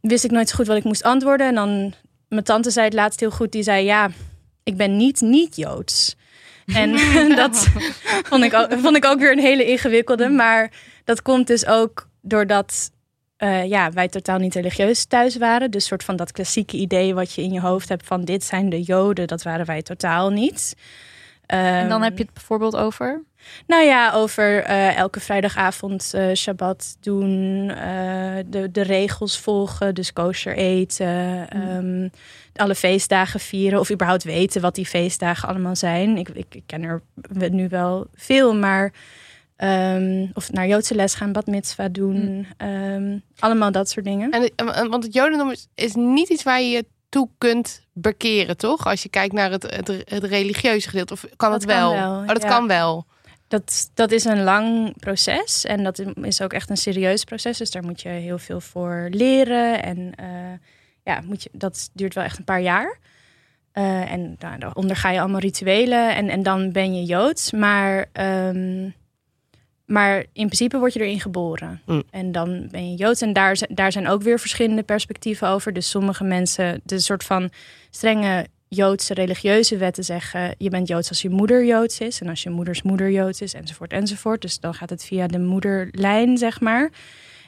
wist 0.00 0.24
ik 0.24 0.30
nooit 0.30 0.48
zo 0.48 0.56
goed 0.56 0.66
wat 0.66 0.76
ik 0.76 0.84
moest 0.84 1.02
antwoorden. 1.02 1.46
En 1.46 1.54
dan, 1.54 1.94
mijn 2.28 2.44
tante 2.44 2.70
zei 2.70 2.84
het 2.84 2.94
laatst 2.94 3.20
heel 3.20 3.30
goed. 3.30 3.52
Die 3.52 3.62
zei, 3.62 3.84
ja, 3.84 4.10
ik 4.62 4.76
ben 4.76 4.96
niet 4.96 5.20
niet-Joods. 5.20 6.14
En 6.74 6.92
dat 7.36 7.68
vond 8.24 8.44
ik, 8.44 8.54
ook, 8.54 8.72
vond 8.78 8.96
ik 8.96 9.04
ook 9.04 9.18
weer 9.18 9.32
een 9.32 9.38
hele 9.38 9.64
ingewikkelde. 9.64 10.28
Maar 10.28 10.72
dat 11.04 11.22
komt 11.22 11.46
dus 11.46 11.66
ook 11.66 12.08
doordat 12.20 12.90
uh, 13.38 13.64
ja, 13.64 13.90
wij 13.90 14.08
totaal 14.08 14.38
niet 14.38 14.54
religieus 14.54 15.04
thuis 15.04 15.36
waren. 15.36 15.70
Dus 15.70 15.86
soort 15.86 16.04
van 16.04 16.16
dat 16.16 16.32
klassieke 16.32 16.76
idee 16.76 17.14
wat 17.14 17.32
je 17.32 17.42
in 17.42 17.52
je 17.52 17.60
hoofd 17.60 17.88
hebt 17.88 18.06
van 18.06 18.24
dit 18.24 18.44
zijn 18.44 18.68
de 18.68 18.82
Joden, 18.82 19.26
dat 19.26 19.42
waren 19.42 19.66
wij 19.66 19.82
totaal 19.82 20.30
niet. 20.30 20.74
en 21.46 21.88
dan 21.88 21.96
Ehm, 21.96 22.02
heb 22.02 22.18
je 22.18 22.24
het 22.24 22.34
bijvoorbeeld 22.34 22.76
over? 22.76 23.22
Nou 23.66 23.84
ja, 23.84 24.12
over 24.12 24.70
uh, 24.70 24.96
elke 24.96 25.20
vrijdagavond 25.20 26.12
uh, 26.14 26.34
Shabbat 26.34 26.96
doen, 27.00 27.68
uh, 27.68 27.76
de, 28.46 28.70
de 28.70 28.82
regels 28.82 29.38
volgen, 29.38 29.94
dus 29.94 30.12
kosher 30.12 30.56
eten, 30.56 31.48
mm. 31.54 31.76
um, 31.76 32.10
alle 32.56 32.74
feestdagen 32.74 33.40
vieren 33.40 33.80
of 33.80 33.90
überhaupt 33.90 34.24
weten 34.24 34.60
wat 34.60 34.74
die 34.74 34.86
feestdagen 34.86 35.48
allemaal 35.48 35.76
zijn. 35.76 36.16
Ik, 36.16 36.28
ik, 36.28 36.46
ik 36.54 36.62
ken 36.66 36.82
er 36.82 37.02
nu 37.50 37.68
wel 37.68 38.06
veel, 38.14 38.54
maar 38.54 38.92
um, 39.56 40.30
of 40.34 40.52
naar 40.52 40.66
Joodse 40.66 40.94
les 40.94 41.14
gaan, 41.14 41.32
bad 41.32 41.46
mitzvah 41.46 41.92
doen, 41.92 42.46
mm. 42.58 42.68
um, 42.68 43.22
allemaal 43.38 43.72
dat 43.72 43.90
soort 43.90 44.04
dingen. 44.04 44.30
En, 44.30 44.88
want 44.90 45.04
het 45.04 45.12
Jodendom 45.12 45.50
is, 45.50 45.68
is 45.74 45.94
niet 45.94 46.28
iets 46.28 46.42
waar 46.42 46.60
je 46.60 46.70
je 46.70 46.84
toe 47.08 47.28
kunt 47.38 47.86
bekeren, 47.92 48.56
toch? 48.56 48.86
Als 48.86 49.02
je 49.02 49.08
kijkt 49.08 49.34
naar 49.34 49.50
het, 49.50 49.62
het, 49.62 49.88
het 50.04 50.24
religieuze 50.24 50.88
gedeelte, 50.88 51.12
of 51.12 51.26
kan 51.36 51.50
dat 51.50 51.60
het 51.60 51.70
wel? 51.70 51.92
Kan 51.92 52.00
wel 52.00 52.20
oh, 52.20 52.26
dat 52.26 52.42
ja. 52.42 52.48
kan 52.48 52.66
wel. 52.66 53.06
Dat, 53.50 53.90
dat 53.94 54.12
is 54.12 54.24
een 54.24 54.42
lang 54.42 54.96
proces 54.98 55.64
en 55.64 55.84
dat 55.84 56.02
is 56.22 56.42
ook 56.42 56.52
echt 56.52 56.70
een 56.70 56.76
serieus 56.76 57.24
proces. 57.24 57.58
Dus 57.58 57.70
daar 57.70 57.84
moet 57.84 58.00
je 58.00 58.08
heel 58.08 58.38
veel 58.38 58.60
voor 58.60 59.08
leren. 59.10 59.82
En 59.82 60.12
uh, 60.20 60.58
ja, 61.04 61.20
moet 61.24 61.42
je, 61.42 61.50
dat 61.52 61.90
duurt 61.92 62.14
wel 62.14 62.24
echt 62.24 62.38
een 62.38 62.44
paar 62.44 62.60
jaar. 62.60 62.98
Uh, 63.74 64.12
en 64.12 64.36
nou, 64.38 64.58
daaronder 64.58 64.96
ga 64.96 65.10
je 65.10 65.20
allemaal 65.20 65.40
rituelen 65.40 66.14
en, 66.14 66.28
en 66.28 66.42
dan 66.42 66.72
ben 66.72 66.94
je 66.94 67.04
Joods. 67.04 67.50
Maar, 67.52 68.06
um, 68.12 68.94
maar 69.84 70.18
in 70.18 70.46
principe 70.46 70.78
word 70.78 70.92
je 70.92 71.00
erin 71.00 71.20
geboren. 71.20 71.80
Mm. 71.86 72.02
En 72.10 72.32
dan 72.32 72.68
ben 72.70 72.90
je 72.90 72.96
Joods. 72.96 73.22
En 73.22 73.32
daar, 73.32 73.58
daar 73.68 73.92
zijn 73.92 74.08
ook 74.08 74.22
weer 74.22 74.38
verschillende 74.38 74.82
perspectieven 74.82 75.48
over. 75.48 75.72
Dus 75.72 75.90
sommige 75.90 76.24
mensen, 76.24 76.80
de 76.84 76.98
soort 76.98 77.24
van 77.24 77.50
strenge 77.90 78.46
Joodse 78.72 79.14
religieuze 79.14 79.76
wetten 79.76 80.04
zeggen: 80.04 80.54
je 80.58 80.70
bent 80.70 80.88
Joods 80.88 81.08
als 81.08 81.22
je 81.22 81.30
moeder 81.30 81.64
Joods 81.64 82.00
is 82.00 82.20
en 82.20 82.28
als 82.28 82.42
je 82.42 82.50
moeders 82.50 82.82
moeder 82.82 83.10
Joods 83.10 83.40
is, 83.40 83.54
enzovoort, 83.54 83.92
enzovoort. 83.92 84.42
Dus 84.42 84.60
dan 84.60 84.74
gaat 84.74 84.90
het 84.90 85.04
via 85.04 85.26
de 85.26 85.38
moederlijn, 85.38 86.38
zeg 86.38 86.60
maar. 86.60 86.90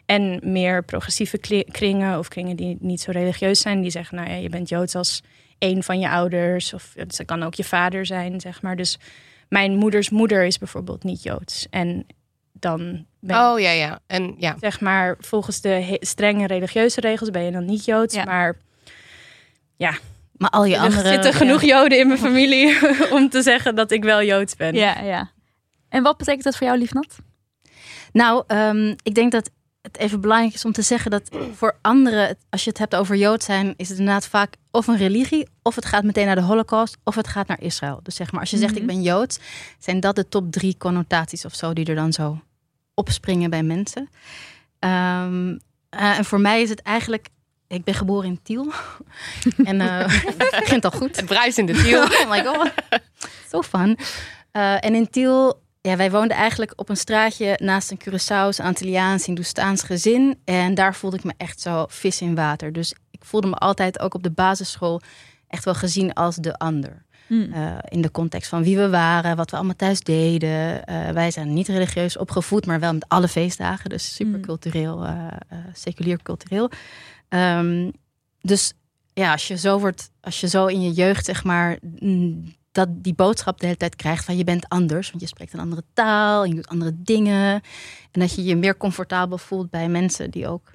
En 0.07 0.41
meer 0.43 0.85
progressieve 0.85 1.65
kringen 1.71 2.19
of 2.19 2.29
kringen 2.29 2.57
die 2.57 2.77
niet 2.81 3.01
zo 3.01 3.11
religieus 3.11 3.61
zijn, 3.61 3.81
die 3.81 3.91
zeggen: 3.91 4.17
nou 4.17 4.29
ja, 4.29 4.35
je 4.35 4.49
bent 4.49 4.69
Joods 4.69 4.95
als 4.95 5.23
een 5.59 5.83
van 5.83 6.01
je 6.01 6.09
ouders, 6.09 6.75
of 6.75 6.93
het 6.95 7.23
kan 7.27 7.43
ook 7.43 7.55
je 7.55 7.65
vader 7.65 8.07
zijn, 8.07 8.41
zeg 8.41 8.63
maar. 8.63 8.77
Dus 8.77 8.99
mijn 9.49 9.77
moeders 9.77 10.11
moeder 10.11 10.45
is 10.45 10.59
bijvoorbeeld 10.59 11.05
niet 11.05 11.23
Joods. 11.23 11.67
En 11.71 12.07
dan 12.53 13.07
ben 13.19 13.37
oh 13.37 13.61
ja, 13.61 13.71
ja. 13.71 14.01
En 14.07 14.35
ja. 14.39 14.57
zeg 14.61 14.81
maar, 14.81 15.17
volgens 15.21 15.61
de 15.61 15.97
strenge 16.01 16.47
religieuze 16.47 17.01
regels 17.01 17.31
ben 17.31 17.43
je 17.43 17.51
dan 17.51 17.65
niet 17.65 17.85
Joods, 17.85 18.15
ja. 18.15 18.25
maar 18.25 18.57
ja, 19.77 19.99
maar 20.42 20.50
al 20.50 20.64
je 20.64 20.78
andere... 20.78 21.02
Er 21.02 21.12
zitten 21.12 21.33
genoeg 21.33 21.62
ja. 21.62 21.76
Joden 21.76 21.98
in 21.98 22.07
mijn 22.07 22.18
familie 22.18 22.78
om 23.16 23.28
te 23.28 23.42
zeggen 23.42 23.74
dat 23.74 23.90
ik 23.90 24.05
wel 24.05 24.22
Joods 24.22 24.57
ben. 24.57 24.74
Ja, 24.74 25.00
ja. 25.00 25.31
En 25.88 26.02
wat 26.02 26.16
betekent 26.16 26.44
dat 26.44 26.57
voor 26.57 26.66
jou, 26.66 26.78
Liefnat? 26.78 27.16
Nou, 28.12 28.44
um, 28.46 28.96
ik 29.02 29.14
denk 29.14 29.33
dat 29.33 29.50
het 29.83 29.98
even 29.98 30.20
belangrijk 30.20 30.55
is 30.55 30.64
om 30.64 30.72
te 30.72 30.83
zeggen 30.83 31.11
dat 31.11 31.28
voor 31.55 31.78
anderen, 31.81 32.37
als 32.50 32.64
je 32.64 32.70
het 32.70 32.78
hebt 32.78 32.94
over 32.94 33.16
Jood 33.16 33.42
zijn, 33.42 33.74
is 33.76 33.88
het 33.88 33.98
inderdaad 33.98 34.26
vaak 34.26 34.55
of 34.70 34.87
een 34.87 34.96
religie, 34.96 35.48
of 35.62 35.74
het 35.74 35.85
gaat 35.85 36.05
meteen 36.05 36.26
naar 36.26 36.35
de 36.35 36.42
Holocaust, 36.42 36.96
of 37.05 37.14
het 37.14 37.28
gaat 37.28 37.46
naar 37.46 37.61
Israël. 37.61 38.00
Dus 38.02 38.14
zeg 38.14 38.33
maar, 38.33 38.40
als 38.40 38.50
je 38.50 38.57
zegt 38.57 38.72
mm 38.72 38.78
-hmm. 38.78 38.88
ik 38.88 38.94
ben 38.94 39.02
Joods, 39.02 39.38
zijn 39.78 40.00
dat 40.00 40.16
de 40.16 40.28
top 40.28 40.52
drie 40.52 40.76
connotaties 40.78 41.44
of 41.44 41.55
zo 41.55 41.72
die 41.72 41.87
er 41.87 41.94
dan 41.94 42.12
zo 42.12 42.40
opspringen 42.94 43.50
bij 43.50 43.62
mensen. 43.62 44.09
Um, 44.81 45.50
uh, 45.50 46.18
en 46.18 46.24
voor 46.24 46.40
mij 46.40 46.62
is 46.62 46.68
het 46.68 46.83
eigenlijk 46.83 47.28
ik 47.73 47.85
ben 47.85 47.95
geboren 47.95 48.29
in 48.29 48.41
Tiel. 48.43 48.73
en 49.71 49.81
uh, 49.81 50.07
het 50.09 50.57
begint 50.59 50.85
al 50.85 50.91
goed. 50.91 51.17
Het 51.17 51.27
bruis 51.27 51.59
in 51.59 51.67
de 51.67 51.73
Tiel. 51.73 52.03
oh 52.23 52.31
my 52.31 52.45
god. 52.45 52.71
So 53.49 53.63
fun. 53.63 53.99
Uh, 54.53 54.85
en 54.85 54.95
in 54.95 55.11
Tiel, 55.11 55.61
ja, 55.81 55.97
wij 55.97 56.11
woonden 56.11 56.37
eigenlijk 56.37 56.73
op 56.77 56.89
een 56.89 56.97
straatje 56.97 57.59
naast 57.63 57.91
een 57.91 58.01
Curaçao's, 58.09 58.61
Antilliaans, 58.61 59.27
Hindoestaans 59.27 59.83
gezin. 59.83 60.39
En 60.45 60.75
daar 60.75 60.95
voelde 60.95 61.17
ik 61.17 61.25
me 61.25 61.33
echt 61.37 61.61
zo 61.61 61.87
vis 61.89 62.21
in 62.21 62.35
water. 62.35 62.73
Dus 62.73 62.95
ik 63.11 63.25
voelde 63.25 63.47
me 63.47 63.55
altijd 63.55 64.01
ook 64.01 64.15
op 64.15 64.23
de 64.23 64.31
basisschool 64.31 65.01
echt 65.49 65.65
wel 65.65 65.75
gezien 65.75 66.13
als 66.13 66.37
de 66.37 66.59
ander. 66.59 67.05
Hmm. 67.27 67.53
Uh, 67.55 67.79
in 67.89 68.01
de 68.01 68.11
context 68.11 68.49
van 68.49 68.63
wie 68.63 68.77
we 68.77 68.89
waren, 68.89 69.37
wat 69.37 69.51
we 69.51 69.57
allemaal 69.57 69.77
thuis 69.77 70.01
deden. 70.01 70.83
Uh, 70.91 71.09
wij 71.09 71.31
zijn 71.31 71.53
niet 71.53 71.69
religieus 71.69 72.17
opgevoed, 72.17 72.67
maar 72.67 72.81
wel 72.81 72.93
met 72.93 73.09
alle 73.09 73.29
feestdagen. 73.29 73.91
Dus 73.91 74.15
super 74.15 74.41
cultureel, 74.41 75.05
uh, 75.07 75.27
seculier 75.73 76.23
cultureel. 76.23 76.71
Um, 77.35 77.92
dus 78.40 78.73
ja, 79.12 79.33
als 79.33 79.49
je 79.49 79.57
zo 79.57 79.79
wordt, 79.79 80.11
als 80.21 80.40
je 80.40 80.49
zo 80.49 80.66
in 80.66 80.83
je 80.83 80.92
jeugd, 80.92 81.25
zeg 81.25 81.45
maar, 81.45 81.79
dat 82.73 82.88
die 82.90 83.14
boodschap 83.14 83.61
de 83.61 83.66
hele 83.66 83.79
tijd 83.79 83.97
krijgt 83.97 84.25
van 84.25 84.37
je 84.37 84.45
bent 84.45 84.68
anders, 84.68 85.09
want 85.11 85.23
je 85.23 85.29
spreekt 85.29 85.53
een 85.53 85.61
andere 85.61 85.85
taal, 85.92 86.45
je 86.45 86.55
doet 86.55 86.68
andere 86.68 86.92
dingen. 86.97 87.61
En 88.11 88.21
dat 88.21 88.35
je 88.35 88.45
je 88.45 88.57
meer 88.57 88.77
comfortabel 88.77 89.38
voelt 89.38 89.71
bij 89.71 89.88
mensen 89.88 90.31
die 90.31 90.49
ook 90.49 90.73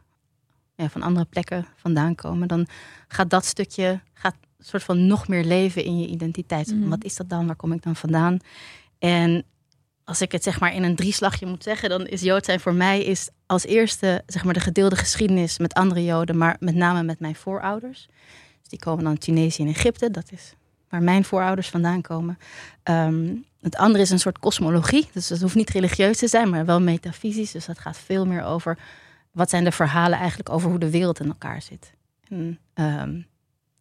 ja, 0.75 0.89
van 0.89 1.01
andere 1.01 1.25
plekken 1.25 1.67
vandaan 1.75 2.15
komen, 2.15 2.47
dan 2.47 2.67
gaat 3.07 3.29
dat 3.29 3.45
stukje 3.45 3.99
gaat 4.13 4.35
een 4.57 4.65
soort 4.65 4.83
van 4.83 5.07
nog 5.07 5.27
meer 5.27 5.43
leven 5.43 5.83
in 5.83 5.99
je 5.99 6.07
identiteit. 6.07 6.67
Mhm. 6.67 6.77
Mm. 6.77 6.89
Wat 6.89 7.03
is 7.03 7.15
dat 7.15 7.29
dan? 7.29 7.45
Waar 7.47 7.55
kom 7.55 7.71
ik 7.71 7.83
dan 7.83 7.95
vandaan? 7.95 8.37
En 8.99 9.43
als 10.07 10.21
ik 10.21 10.31
het 10.31 10.43
zeg 10.43 10.59
maar 10.59 10.73
in 10.73 10.83
een 10.83 10.95
drieslagje 10.95 11.45
moet 11.45 11.63
zeggen, 11.63 11.89
dan 11.89 12.05
is 12.05 12.21
Jood 12.21 12.45
zijn 12.45 12.59
voor 12.59 12.73
mij 12.73 13.03
is 13.03 13.29
als 13.45 13.65
eerste 13.65 14.23
zeg 14.25 14.43
maar 14.43 14.53
de 14.53 14.59
gedeelde 14.59 14.95
geschiedenis 14.95 15.57
met 15.57 15.73
andere 15.73 16.03
Joden, 16.03 16.37
maar 16.37 16.55
met 16.59 16.75
name 16.75 17.03
met 17.03 17.19
mijn 17.19 17.35
voorouders. 17.35 18.07
Dus 18.59 18.69
die 18.69 18.79
komen 18.79 19.03
dan 19.03 19.11
uit 19.11 19.21
Tunesië 19.21 19.63
en 19.63 19.69
Egypte. 19.69 20.11
Dat 20.11 20.31
is 20.31 20.53
waar 20.89 21.03
mijn 21.03 21.23
voorouders 21.23 21.69
vandaan 21.69 22.01
komen. 22.01 22.37
Um, 22.83 23.45
het 23.61 23.75
andere 23.75 24.03
is 24.03 24.09
een 24.09 24.19
soort 24.19 24.39
kosmologie. 24.39 25.07
Dus 25.13 25.29
het 25.29 25.41
hoeft 25.41 25.55
niet 25.55 25.69
religieus 25.69 26.17
te 26.17 26.27
zijn, 26.27 26.49
maar 26.49 26.65
wel 26.65 26.81
metafysisch. 26.81 27.51
Dus 27.51 27.65
dat 27.65 27.79
gaat 27.79 27.97
veel 27.97 28.25
meer 28.25 28.43
over 28.43 28.77
wat 29.31 29.49
zijn 29.49 29.63
de 29.63 29.71
verhalen 29.71 30.17
eigenlijk 30.17 30.49
over 30.49 30.69
hoe 30.69 30.79
de 30.79 30.89
wereld 30.89 31.19
in 31.19 31.27
elkaar 31.27 31.61
zit. 31.61 31.91
En, 32.29 32.59
um, 32.73 33.27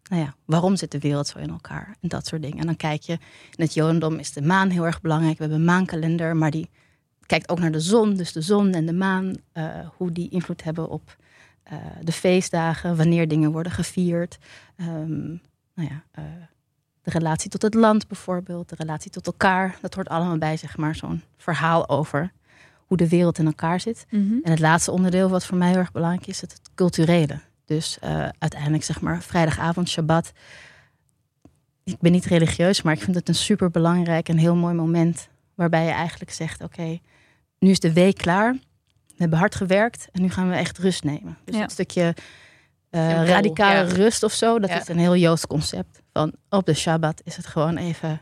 nou 0.08 0.22
ja, 0.22 0.34
waarom 0.44 0.76
zit 0.76 0.90
de 0.90 0.98
wereld 0.98 1.26
zo 1.26 1.38
in 1.38 1.50
elkaar? 1.50 1.96
En 2.00 2.08
dat 2.08 2.26
soort 2.26 2.42
dingen. 2.42 2.58
En 2.58 2.66
dan 2.66 2.76
kijk 2.76 3.02
je, 3.02 3.12
in 3.56 3.64
het 3.64 3.74
Jodendom 3.74 4.18
is 4.18 4.32
de 4.32 4.42
maan 4.42 4.70
heel 4.70 4.86
erg 4.86 5.00
belangrijk. 5.00 5.36
We 5.36 5.42
hebben 5.42 5.60
een 5.60 5.66
maankalender, 5.66 6.36
maar 6.36 6.50
die 6.50 6.70
kijkt 7.26 7.48
ook 7.48 7.58
naar 7.58 7.72
de 7.72 7.80
zon. 7.80 8.14
Dus 8.14 8.32
de 8.32 8.40
zon 8.40 8.72
en 8.72 8.86
de 8.86 8.92
maan, 8.92 9.34
uh, 9.54 9.88
hoe 9.96 10.12
die 10.12 10.28
invloed 10.28 10.62
hebben 10.62 10.88
op 10.88 11.16
uh, 11.72 11.78
de 12.02 12.12
feestdagen, 12.12 12.96
wanneer 12.96 13.28
dingen 13.28 13.52
worden 13.52 13.72
gevierd. 13.72 14.38
Um, 14.80 15.40
nou 15.74 15.88
ja, 15.88 16.22
uh, 16.22 16.24
de 17.02 17.10
relatie 17.10 17.50
tot 17.50 17.62
het 17.62 17.74
land 17.74 18.08
bijvoorbeeld, 18.08 18.68
de 18.68 18.74
relatie 18.78 19.10
tot 19.10 19.26
elkaar. 19.26 19.78
Dat 19.80 19.94
hoort 19.94 20.08
allemaal 20.08 20.38
bij, 20.38 20.56
zeg 20.56 20.76
maar, 20.76 20.94
zo'n 20.94 21.22
verhaal 21.36 21.88
over 21.88 22.32
hoe 22.86 22.96
de 22.96 23.08
wereld 23.08 23.38
in 23.38 23.46
elkaar 23.46 23.80
zit. 23.80 24.06
Mm 24.10 24.28
-hmm. 24.28 24.40
En 24.42 24.50
het 24.50 24.60
laatste 24.60 24.90
onderdeel 24.90 25.28
wat 25.28 25.44
voor 25.44 25.56
mij 25.56 25.68
heel 25.68 25.78
erg 25.78 25.92
belangrijk 25.92 26.26
is, 26.26 26.40
het 26.40 26.60
culturele. 26.74 27.40
Dus 27.66 27.98
uh, 28.04 28.28
uiteindelijk 28.38 28.84
zeg 28.84 29.00
maar 29.00 29.22
vrijdagavond, 29.22 29.88
Shabbat. 29.88 30.32
Ik 31.84 31.98
ben 32.00 32.12
niet 32.12 32.24
religieus, 32.24 32.82
maar 32.82 32.92
ik 32.92 33.02
vind 33.02 33.16
het 33.16 33.28
een 33.28 33.34
super 33.34 33.70
belangrijk 33.70 34.28
en 34.28 34.36
heel 34.36 34.54
mooi 34.54 34.74
moment. 34.74 35.28
Waarbij 35.54 35.84
je 35.84 35.90
eigenlijk 35.90 36.30
zegt, 36.30 36.62
oké, 36.62 36.80
okay, 36.80 37.02
nu 37.58 37.70
is 37.70 37.80
de 37.80 37.92
week 37.92 38.16
klaar. 38.16 38.52
We 39.06 39.14
hebben 39.16 39.38
hard 39.38 39.54
gewerkt 39.54 40.08
en 40.12 40.22
nu 40.22 40.30
gaan 40.30 40.48
we 40.48 40.54
echt 40.54 40.78
rust 40.78 41.04
nemen. 41.04 41.38
Dus 41.44 41.56
ja. 41.56 41.62
een 41.62 41.70
stukje 41.70 42.14
uh, 42.90 43.28
radicale 43.28 43.88
ja. 43.88 43.94
rust 43.94 44.22
of 44.22 44.32
zo, 44.32 44.58
dat 44.58 44.70
ja. 44.70 44.80
is 44.80 44.88
een 44.88 44.98
heel 44.98 45.16
Joods 45.16 45.46
concept. 45.46 46.02
Van 46.12 46.32
op 46.48 46.66
de 46.66 46.74
Shabbat 46.74 47.20
is 47.24 47.36
het 47.36 47.46
gewoon 47.46 47.76
even, 47.76 48.20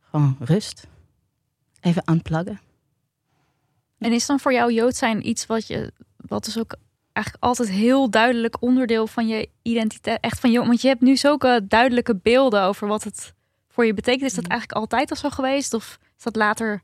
gewoon 0.00 0.36
rust. 0.40 0.86
Even 1.80 2.02
unpluggen. 2.10 2.60
En 3.98 4.12
is 4.12 4.26
dan 4.26 4.40
voor 4.40 4.52
jou 4.52 4.72
Jood 4.72 4.96
zijn 4.96 5.28
iets 5.28 5.46
wat 5.46 5.66
je, 5.66 5.92
wat 6.16 6.44
dus 6.44 6.58
ook 6.58 6.76
eigenlijk 7.12 7.44
altijd 7.44 7.68
heel 7.70 8.10
duidelijk 8.10 8.56
onderdeel 8.60 9.06
van 9.06 9.26
je 9.28 9.48
identiteit. 9.62 10.20
Echt 10.20 10.40
van 10.40 10.50
je, 10.50 10.58
want 10.58 10.80
je 10.80 10.88
hebt 10.88 11.00
nu 11.00 11.16
zulke 11.16 11.64
duidelijke 11.68 12.16
beelden 12.16 12.62
over 12.62 12.88
wat 12.88 13.04
het 13.04 13.34
voor 13.68 13.86
je 13.86 13.94
betekent. 13.94 14.24
Is 14.24 14.34
dat 14.34 14.46
eigenlijk 14.46 14.80
altijd 14.80 15.10
al 15.10 15.16
zo 15.16 15.30
geweest? 15.30 15.74
Of 15.74 15.98
is 16.18 16.22
dat 16.24 16.36
later 16.36 16.82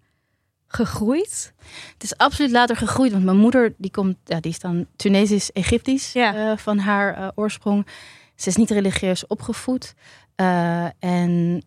gegroeid? 0.66 1.52
Het 1.92 2.02
is 2.02 2.16
absoluut 2.16 2.50
later 2.50 2.76
gegroeid, 2.76 3.12
want 3.12 3.24
mijn 3.24 3.36
moeder 3.36 3.74
die 3.76 3.90
komt, 3.90 4.16
ja, 4.24 4.40
die 4.40 4.50
is 4.50 4.58
dan 4.58 4.86
Tunesisch-Egyptisch 4.96 6.12
Ja. 6.12 6.34
eh, 6.50 6.56
van 6.56 6.78
haar 6.78 7.14
eh, 7.14 7.28
oorsprong. 7.34 7.86
Ze 8.34 8.48
is 8.48 8.56
niet 8.56 8.70
religieus 8.70 9.26
opgevoed. 9.26 9.94
Eh, 10.34 10.84
en 10.98 11.62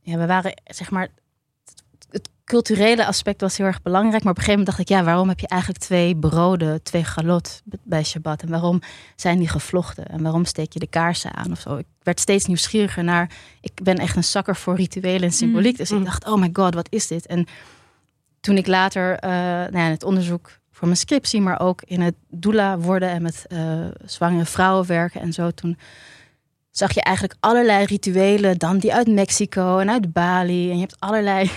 ja, 0.00 0.18
we 0.18 0.26
waren, 0.26 0.62
zeg 0.64 0.90
maar, 0.90 1.08
culturele 2.50 3.06
aspect 3.06 3.40
was 3.40 3.56
heel 3.56 3.66
erg 3.66 3.82
belangrijk. 3.82 4.22
Maar 4.22 4.32
op 4.32 4.38
een 4.38 4.44
gegeven 4.44 4.64
moment 4.64 4.76
dacht 4.76 4.90
ik, 4.90 4.96
ja, 4.96 5.04
waarom 5.04 5.28
heb 5.28 5.40
je 5.40 5.48
eigenlijk 5.48 5.82
twee 5.82 6.16
broden, 6.16 6.82
twee 6.82 7.04
galot 7.04 7.62
bij 7.82 8.04
Shabbat? 8.04 8.42
En 8.42 8.48
waarom 8.48 8.80
zijn 9.16 9.38
die 9.38 9.48
gevlochten? 9.48 10.06
En 10.06 10.22
waarom 10.22 10.44
steek 10.44 10.72
je 10.72 10.78
de 10.78 10.86
kaarsen 10.86 11.34
aan 11.34 11.50
of 11.50 11.60
zo? 11.60 11.76
Ik 11.76 11.86
werd 12.02 12.20
steeds 12.20 12.46
nieuwsgieriger 12.46 13.04
naar, 13.04 13.30
ik 13.60 13.72
ben 13.82 13.96
echt 13.96 14.16
een 14.16 14.24
zakker 14.24 14.56
voor 14.56 14.76
rituelen 14.76 15.22
en 15.22 15.32
symboliek. 15.32 15.76
Dus 15.76 15.90
ik 15.90 16.04
dacht, 16.04 16.26
oh 16.26 16.40
my 16.40 16.50
god, 16.52 16.74
wat 16.74 16.86
is 16.90 17.06
dit? 17.06 17.26
En 17.26 17.46
toen 18.40 18.56
ik 18.56 18.66
later 18.66 19.18
eh, 19.18 19.30
nou 19.30 19.78
ja, 19.78 19.84
in 19.84 19.90
het 19.90 20.04
onderzoek 20.04 20.50
voor 20.70 20.86
mijn 20.86 21.00
scriptie, 21.00 21.40
maar 21.40 21.60
ook 21.60 21.82
in 21.84 22.00
het 22.00 22.14
doula 22.28 22.78
worden 22.78 23.08
en 23.08 23.22
met 23.22 23.44
eh, 23.48 23.86
zwangere 24.04 24.44
vrouwen 24.44 24.86
werken 24.86 25.20
en 25.20 25.32
zo, 25.32 25.50
toen 25.50 25.78
zag 26.70 26.94
je 26.94 27.02
eigenlijk 27.02 27.38
allerlei 27.40 27.84
rituelen, 27.84 28.58
dan 28.58 28.78
die 28.78 28.94
uit 28.94 29.06
Mexico 29.06 29.78
en 29.78 29.90
uit 29.90 30.12
Bali. 30.12 30.70
En 30.70 30.74
je 30.74 30.80
hebt 30.80 30.96
allerlei 30.98 31.50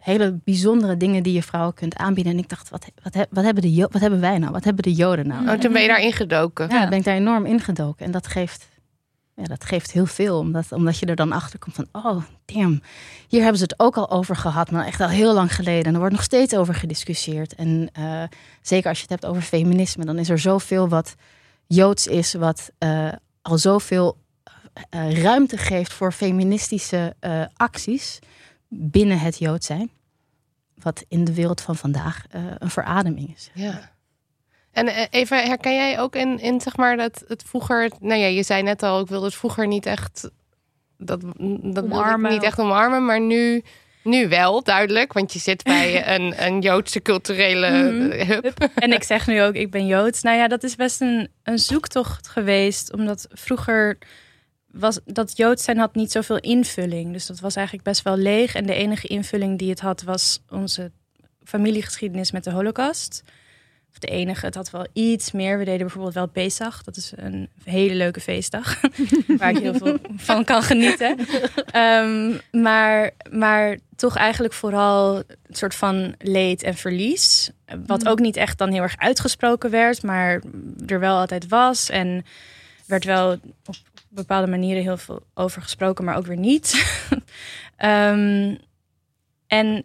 hele 0.00 0.40
bijzondere 0.44 0.96
dingen 0.96 1.22
die 1.22 1.32
je 1.32 1.42
vrouwen 1.42 1.74
kunt 1.74 1.96
aanbieden. 1.96 2.32
En 2.32 2.38
ik 2.38 2.48
dacht, 2.48 2.70
wat, 2.70 2.86
wat, 3.02 3.26
wat, 3.30 3.44
hebben, 3.44 3.62
de 3.62 3.88
wat 3.90 4.00
hebben 4.00 4.20
wij 4.20 4.38
nou? 4.38 4.52
Wat 4.52 4.64
hebben 4.64 4.82
de 4.82 4.92
Joden 4.92 5.26
nou? 5.26 5.48
Oh, 5.48 5.58
toen 5.58 5.72
ben 5.72 5.82
je 5.82 5.88
daarin 5.88 6.12
gedoken. 6.12 6.68
Ja, 6.68 6.80
dan 6.80 6.88
ben 6.88 6.98
ik 6.98 7.04
daar 7.04 7.14
enorm 7.14 7.46
ingedoken. 7.46 8.06
En 8.06 8.12
dat 8.12 8.26
geeft, 8.26 8.68
ja, 9.34 9.44
dat 9.44 9.64
geeft 9.64 9.92
heel 9.92 10.06
veel. 10.06 10.38
Omdat, 10.38 10.72
omdat 10.72 10.98
je 10.98 11.06
er 11.06 11.16
dan 11.16 11.32
achter 11.32 11.58
komt 11.58 11.74
van, 11.74 11.88
oh, 11.92 12.22
damn. 12.44 12.82
Hier 13.28 13.40
hebben 13.40 13.58
ze 13.58 13.64
het 13.64 13.80
ook 13.80 13.96
al 13.96 14.10
over 14.10 14.36
gehad, 14.36 14.70
maar 14.70 14.86
echt 14.86 15.00
al 15.00 15.08
heel 15.08 15.34
lang 15.34 15.54
geleden. 15.54 15.84
En 15.84 15.92
er 15.92 15.98
wordt 15.98 16.14
nog 16.14 16.24
steeds 16.24 16.54
over 16.54 16.74
gediscussieerd. 16.74 17.54
En 17.54 17.88
eh, 17.92 18.22
zeker 18.62 18.88
als 18.88 18.98
je 18.98 19.06
het 19.08 19.20
hebt 19.20 19.26
over 19.26 19.42
feminisme, 19.42 20.04
dan 20.04 20.18
is 20.18 20.28
er 20.28 20.38
zoveel 20.38 20.88
wat 20.88 21.14
Joods 21.66 22.06
is, 22.06 22.34
wat 22.34 22.70
eh, 22.78 23.08
al 23.42 23.58
zoveel 23.58 24.16
eh, 24.90 25.22
ruimte 25.22 25.56
geeft 25.56 25.92
voor 25.92 26.12
feministische 26.12 27.14
eh, 27.20 27.42
acties 27.56 28.18
binnen 28.70 29.18
het 29.18 29.38
Jood 29.38 29.64
zijn. 29.64 29.90
Wat 30.74 31.04
in 31.08 31.24
de 31.24 31.34
wereld 31.34 31.60
van 31.60 31.76
vandaag 31.76 32.24
eh, 32.30 32.42
een 32.58 32.70
verademing 32.70 33.34
is. 33.34 33.50
Ja. 33.54 33.90
En 34.72 34.88
eh, 34.88 35.06
even, 35.10 35.44
herken 35.44 35.74
jij 35.74 36.00
ook 36.00 36.16
in, 36.16 36.40
in 36.40 36.60
zeg 36.60 36.76
maar 36.76 36.96
dat 36.96 37.24
het 37.28 37.42
vroeger, 37.46 37.90
nou 38.00 38.20
ja, 38.20 38.26
je 38.26 38.42
zei 38.42 38.62
net 38.62 38.82
al, 38.82 39.00
ik 39.00 39.08
wilde 39.08 39.26
het 39.26 39.34
vroeger 39.34 39.66
niet 39.66 39.86
echt, 39.86 40.30
dat, 40.96 41.20
dat 41.20 41.32
wilde 41.36 41.80
ik 41.80 41.92
Omarmen. 41.92 42.30
niet 42.30 42.42
echt 42.42 42.58
omarmen, 42.58 43.04
maar 43.04 43.20
nu, 43.20 43.62
nu 44.02 44.28
wel, 44.28 44.62
duidelijk, 44.62 45.12
want 45.12 45.32
je 45.32 45.38
zit 45.38 45.62
bij 45.62 46.06
een, 46.14 46.44
een 46.44 46.60
Joodse 46.60 47.02
culturele 47.02 47.66
hub. 48.26 48.68
En 48.74 48.92
ik 48.92 49.02
zeg 49.02 49.26
nu 49.26 49.42
ook, 49.42 49.54
ik 49.54 49.70
ben 49.70 49.86
Joods. 49.86 50.22
Nou 50.22 50.36
ja, 50.36 50.48
dat 50.48 50.62
is 50.62 50.76
best 50.76 51.00
een, 51.00 51.28
een 51.42 51.58
zoektocht 51.58 52.28
geweest. 52.28 52.92
Omdat 52.92 53.26
vroeger 53.30 53.98
was 54.72 55.00
dat 55.04 55.36
Joods 55.36 55.64
zijn 55.64 55.78
had 55.78 55.94
niet 55.94 56.12
zoveel 56.12 56.38
invulling. 56.38 57.12
Dus 57.12 57.26
dat 57.26 57.40
was 57.40 57.56
eigenlijk 57.56 57.86
best 57.86 58.02
wel 58.02 58.16
leeg. 58.16 58.54
En 58.54 58.66
de 58.66 58.74
enige 58.74 59.06
invulling 59.06 59.58
die 59.58 59.70
het 59.70 59.80
had 59.80 60.02
was 60.02 60.42
onze 60.48 60.90
familiegeschiedenis 61.44 62.30
met 62.30 62.44
de 62.44 62.50
holocaust. 62.50 63.22
Of 63.90 63.98
de 63.98 64.06
enige, 64.06 64.46
het 64.46 64.54
had 64.54 64.70
wel 64.70 64.86
iets 64.92 65.32
meer. 65.32 65.58
We 65.58 65.64
deden 65.64 65.80
bijvoorbeeld 65.80 66.14
wel 66.14 66.28
Pesach. 66.28 66.82
Dat 66.82 66.96
is 66.96 67.12
een 67.16 67.48
hele 67.64 67.94
leuke 67.94 68.20
feestdag. 68.20 68.80
waar 69.38 69.50
ik 69.50 69.58
heel 69.58 69.74
veel 69.74 69.98
van 70.16 70.44
kan 70.44 70.62
genieten. 70.62 71.16
Ehm, 71.70 72.36
maar, 72.50 73.10
maar 73.30 73.78
toch 73.96 74.16
eigenlijk 74.16 74.54
vooral 74.54 75.16
een 75.16 75.54
soort 75.54 75.74
van 75.74 76.14
leed 76.18 76.62
en 76.62 76.74
verlies. 76.74 77.50
Wat 77.86 78.08
ook 78.08 78.18
niet 78.18 78.36
echt 78.36 78.58
dan 78.58 78.72
heel 78.72 78.82
erg 78.82 78.96
uitgesproken 78.96 79.70
werd, 79.70 80.02
maar 80.02 80.42
er 80.86 81.00
wel 81.00 81.16
altijd 81.16 81.48
was. 81.48 81.90
En 81.90 82.24
werd 82.86 83.04
wel 83.04 83.32
op 83.64 83.76
bepaalde 84.10 84.50
manieren 84.50 84.82
heel 84.82 84.96
veel 84.96 85.22
over 85.34 85.62
gesproken, 85.62 86.04
maar 86.04 86.16
ook 86.16 86.26
weer 86.26 86.36
niet. 86.36 86.74
Ehm, 87.76 88.56
en 89.46 89.84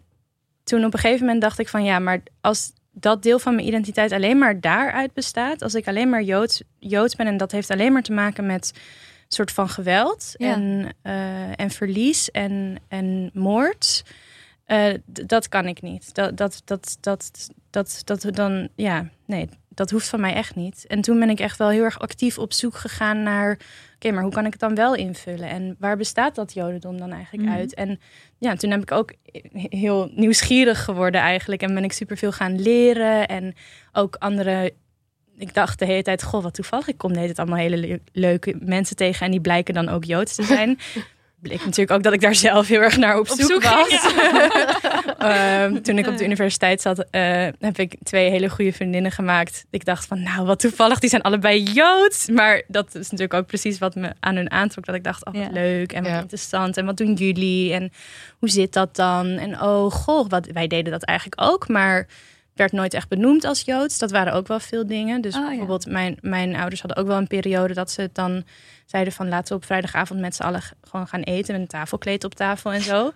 toen 0.64 0.84
op 0.84 0.94
een 0.94 0.98
gegeven 0.98 1.24
moment 1.24 1.42
dacht 1.42 1.58
ik 1.58 1.68
van 1.68 1.84
ja, 1.84 1.98
maar 1.98 2.22
als 2.40 2.72
dat 2.90 3.22
deel 3.22 3.38
van 3.38 3.54
mijn 3.54 3.66
identiteit 3.66 4.12
alleen 4.12 4.38
maar 4.38 4.60
daaruit 4.60 5.12
bestaat, 5.12 5.62
als 5.62 5.74
ik 5.74 5.88
alleen 5.88 6.08
maar 6.08 6.22
Joods, 6.22 6.62
Joods 6.78 7.14
ben 7.16 7.26
en 7.26 7.36
dat 7.36 7.52
heeft 7.52 7.70
alleen 7.70 7.92
maar 7.92 8.02
te 8.02 8.12
maken 8.12 8.46
met 8.46 8.72
soort 9.28 9.52
van 9.52 9.68
geweld 9.68 10.34
Ja. 10.36 10.54
en, 10.54 10.92
eh, 11.02 11.60
en 11.60 11.70
verlies 11.70 12.30
en, 12.30 12.76
en 12.88 13.30
moord, 13.32 14.04
eh, 14.64 14.94
dat 15.06 15.48
kan 15.48 15.66
ik 15.66 15.82
niet. 15.82 16.14
Dat, 16.14 16.36
dat, 16.36 16.62
dat, 16.64 16.96
dat, 17.00 17.48
dat, 17.70 18.02
dat, 18.04 18.28
dan, 18.34 18.68
ja, 18.74 19.08
nee, 19.26 19.48
dat 19.76 19.90
hoeft 19.90 20.08
van 20.08 20.20
mij 20.20 20.34
echt 20.34 20.54
niet. 20.54 20.84
En 20.86 21.00
toen 21.00 21.18
ben 21.18 21.30
ik 21.30 21.40
echt 21.40 21.58
wel 21.58 21.68
heel 21.68 21.82
erg 21.84 21.98
actief 21.98 22.38
op 22.38 22.52
zoek 22.52 22.74
gegaan 22.76 23.22
naar, 23.22 23.58
oké, 23.94 24.10
maar 24.10 24.22
hoe 24.22 24.32
kan 24.32 24.44
ik 24.46 24.52
het 24.52 24.60
dan 24.60 24.74
wel 24.74 24.94
invullen? 24.94 25.48
En 25.48 25.76
waar 25.78 25.96
bestaat 25.96 26.34
dat 26.34 26.54
Jodendom 26.54 26.98
dan 26.98 27.10
eigenlijk 27.12 27.48
Mhm. 27.48 27.56
uit? 27.58 27.74
En 27.74 28.00
ja, 28.38 28.54
toen 28.54 28.70
heb 28.70 28.82
ik 28.82 28.92
ook 28.92 29.12
heel 29.52 30.10
nieuwsgierig 30.14 30.84
geworden 30.84 31.20
eigenlijk. 31.20 31.62
En 31.62 31.74
ben 31.74 31.84
ik 31.84 31.92
superveel 31.92 32.32
gaan 32.32 32.60
leren. 32.60 33.28
En 33.28 33.54
ook 33.92 34.16
andere. 34.18 34.72
Ik 35.38 35.54
dacht 35.54 35.78
de 35.78 35.84
hele 35.84 36.02
tijd, 36.02 36.22
goh, 36.22 36.42
wat 36.42 36.54
toevallig. 36.54 36.88
Ik 36.88 36.98
kom 36.98 37.12
de 37.12 37.18
hele 37.20 37.32
tijd 37.34 37.48
allemaal 37.48 37.64
hele 37.68 37.76
le- 37.86 37.98
leuke 38.12 38.54
mensen 38.60 38.96
tegen. 38.96 39.24
En 39.26 39.30
die 39.32 39.40
blijken 39.40 39.74
dan 39.74 39.88
ook 39.88 40.04
Joods 40.04 40.34
te 40.34 40.42
zijn. 40.42 40.78
Bleek 41.40 41.58
natuurlijk 41.64 41.90
ook 41.90 42.02
dat 42.02 42.12
ik 42.12 42.20
daar 42.20 42.34
zelf 42.34 42.66
heel 42.68 42.80
erg 42.80 42.96
naar 42.96 43.18
op, 43.18 43.30
Op 43.30 43.38
zoek, 43.40 43.50
zoek 43.50 43.62
was. 43.62 43.88
Ehm, 45.18 45.80
toen 45.80 45.98
ik 45.98 46.06
op 46.06 46.16
de 46.16 46.24
universiteit 46.24 46.80
zat, 46.80 47.04
eh, 47.10 47.46
heb 47.58 47.78
ik 47.78 47.94
twee 48.02 48.30
hele 48.30 48.48
goede 48.48 48.72
vriendinnen 48.72 49.10
gemaakt. 49.12 49.64
Ik 49.70 49.84
dacht 49.84 50.06
van, 50.06 50.22
nou, 50.22 50.46
wat 50.46 50.58
toevallig, 50.60 50.98
die 50.98 51.10
zijn 51.10 51.22
allebei 51.22 51.62
Joods. 51.62 52.28
Maar 52.28 52.62
dat 52.68 52.86
is 52.94 53.02
natuurlijk 53.10 53.34
ook 53.34 53.46
precies 53.46 53.78
wat 53.78 53.94
me 53.94 54.12
aan 54.20 54.36
hun 54.36 54.50
aantrok. 54.50 54.84
Dat 54.86 54.94
ik 54.94 55.04
dacht, 55.04 55.24
oh, 55.26 55.32
wat 55.34 55.42
Ja. 55.42 55.48
leuk 55.52 55.92
en 55.92 56.02
wat 56.02 56.12
Ja. 56.12 56.20
interessant. 56.20 56.76
En 56.76 56.86
wat 56.86 56.96
doen 56.96 57.14
jullie? 57.14 57.72
En 57.72 57.92
hoe 58.38 58.48
zit 58.48 58.72
dat 58.72 58.96
dan? 58.96 59.26
En 59.26 59.60
oh, 59.62 59.90
goh, 59.92 60.28
wat, 60.28 60.46
wij 60.52 60.66
deden 60.66 60.92
dat 60.92 61.02
eigenlijk 61.02 61.40
ook, 61.42 61.68
maar 61.68 62.06
werd 62.56 62.72
nooit 62.72 62.94
echt 62.94 63.08
benoemd 63.08 63.44
als 63.44 63.60
Joods. 63.60 63.98
Dat 63.98 64.10
waren 64.10 64.32
ook 64.32 64.46
wel 64.46 64.60
veel 64.60 64.86
dingen. 64.86 65.20
Dus 65.20 65.34
Oh, 65.34 65.40
ja. 65.40 65.48
bijvoorbeeld, 65.48 65.86
mijn, 65.86 66.18
mijn 66.20 66.56
ouders 66.56 66.80
hadden 66.80 66.98
ook 66.98 67.06
wel 67.06 67.16
een 67.16 67.26
periode 67.26 67.74
dat 67.74 67.90
ze 67.90 68.00
het 68.00 68.14
dan 68.14 68.44
zeiden 68.86 69.12
van 69.12 69.28
laten 69.28 69.48
we 69.48 69.54
op 69.54 69.64
vrijdagavond 69.64 70.20
met 70.20 70.34
z'n 70.34 70.42
allen 70.42 70.62
gewoon 70.82 71.08
gaan 71.08 71.20
eten 71.20 71.52
met 71.52 71.62
een 71.62 71.68
tafelkleed 71.68 72.24
op 72.24 72.34
tafel 72.34 72.72
en 72.72 72.80
zo. 72.80 73.10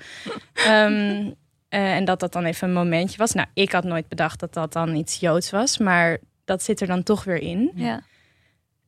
Ehm, 0.55 1.31
eh, 1.69 1.95
en 1.95 2.05
dat 2.05 2.21
dat 2.21 2.33
dan 2.33 2.45
even 2.45 2.69
een 2.69 2.75
momentje 2.75 3.19
was. 3.19 3.33
Nou, 3.33 3.49
ik 3.55 3.73
had 3.73 3.85
nooit 3.85 4.09
bedacht 4.09 4.41
dat 4.41 4.55
dat 4.55 4.73
dan 4.73 4.95
iets 4.95 5.21
Joods 5.21 5.51
was, 5.51 5.79
maar 5.79 6.19
dat 6.45 6.63
zit 6.63 6.81
er 6.81 6.87
dan 6.87 7.03
toch 7.03 7.25
weer 7.25 7.41
in. 7.43 7.71
Ja. 7.75 8.01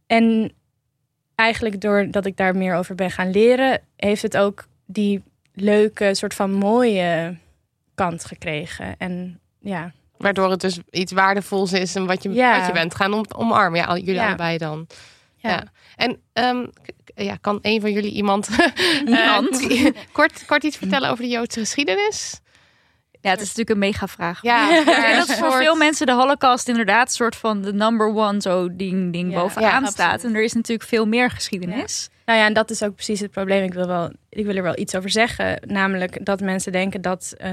En 0.06 0.52
eigenlijk 1.34 1.80
doordat 1.80 2.26
ik 2.26 2.36
daar 2.36 2.56
meer 2.56 2.74
over 2.74 2.94
ben 2.94 3.10
gaan 3.10 3.30
leren, 3.30 3.80
heeft 3.96 4.22
het 4.22 4.36
ook 4.36 4.66
die 4.86 5.22
leuke, 5.54 6.14
soort 6.14 6.34
van 6.34 6.52
mooie 6.52 7.36
kant 7.94 8.24
gekregen. 8.24 8.94
En 8.98 9.40
ja, 9.60 9.92
Waardoor 10.22 10.50
het 10.50 10.60
dus 10.60 10.78
iets 10.90 11.12
waardevols 11.12 11.72
is 11.72 11.94
en 11.94 12.06
wat 12.06 12.22
je, 12.22 12.32
Ja. 12.32 12.58
wat 12.58 12.66
je 12.66 12.72
bent 12.72 12.94
gaan 12.94 13.12
om, 13.12 13.24
omarmen. 13.36 13.80
Ja, 13.80 13.96
jullie 13.96 14.14
Ja. 14.14 14.26
allebei 14.26 14.58
dan. 14.58 14.86
Ja. 15.36 15.50
Ja. 15.50 15.62
En 15.96 16.20
ehm, 16.32 16.66
ja, 17.14 17.36
kan 17.40 17.58
een 17.62 17.80
van 17.80 17.92
jullie 17.92 18.12
iemand 18.12 18.48
Iemand. 19.06 19.60
eh, 19.70 19.86
kort, 20.12 20.46
kort 20.46 20.64
iets 20.64 20.76
vertellen 20.76 21.10
over 21.10 21.24
de 21.24 21.30
Joodse 21.30 21.58
geschiedenis? 21.60 22.40
ja, 23.20 23.30
het 23.30 23.40
is 23.40 23.46
natuurlijk 23.46 23.70
een 23.70 23.78
mega 23.78 24.06
vraag. 24.08 24.42
Ja, 24.42 24.70
Ik 24.78 24.84
denk 24.84 25.16
dat 25.16 25.28
een 25.28 25.34
voor 25.36 25.52
veel 25.52 25.76
mensen 25.76 26.06
de 26.06 26.12
Holocaust 26.12 26.68
inderdaad 26.68 27.06
een 27.06 27.12
soort 27.14 27.36
van 27.36 27.62
de 27.62 27.72
number 27.72 28.06
one 28.14 28.40
zo 28.40 28.76
ding, 28.76 29.12
ding 29.12 29.32
Ja, 29.32 29.38
bovenaan 29.40 29.82
ja, 29.82 29.90
staat. 29.90 30.24
En 30.24 30.34
er 30.34 30.42
is 30.42 30.52
natuurlijk 30.52 30.88
veel 30.88 31.06
meer 31.06 31.30
geschiedenis. 31.30 32.08
Nou 32.24 32.38
ja, 32.38 32.46
en 32.46 32.52
dat 32.52 32.70
is 32.70 32.82
ook 32.82 32.94
precies 32.94 33.20
het 33.20 33.30
probleem. 33.30 33.64
Ik 33.64 33.74
wil, 33.74 33.86
wel, 33.86 34.12
ik 34.28 34.44
wil 34.44 34.56
er 34.56 34.62
wel 34.62 34.78
iets 34.78 34.94
over 34.94 35.10
zeggen. 35.10 35.60
Namelijk 35.66 36.24
dat 36.24 36.40
mensen 36.40 36.72
denken 36.72 37.00
dat 37.02 37.34
eh, 37.38 37.50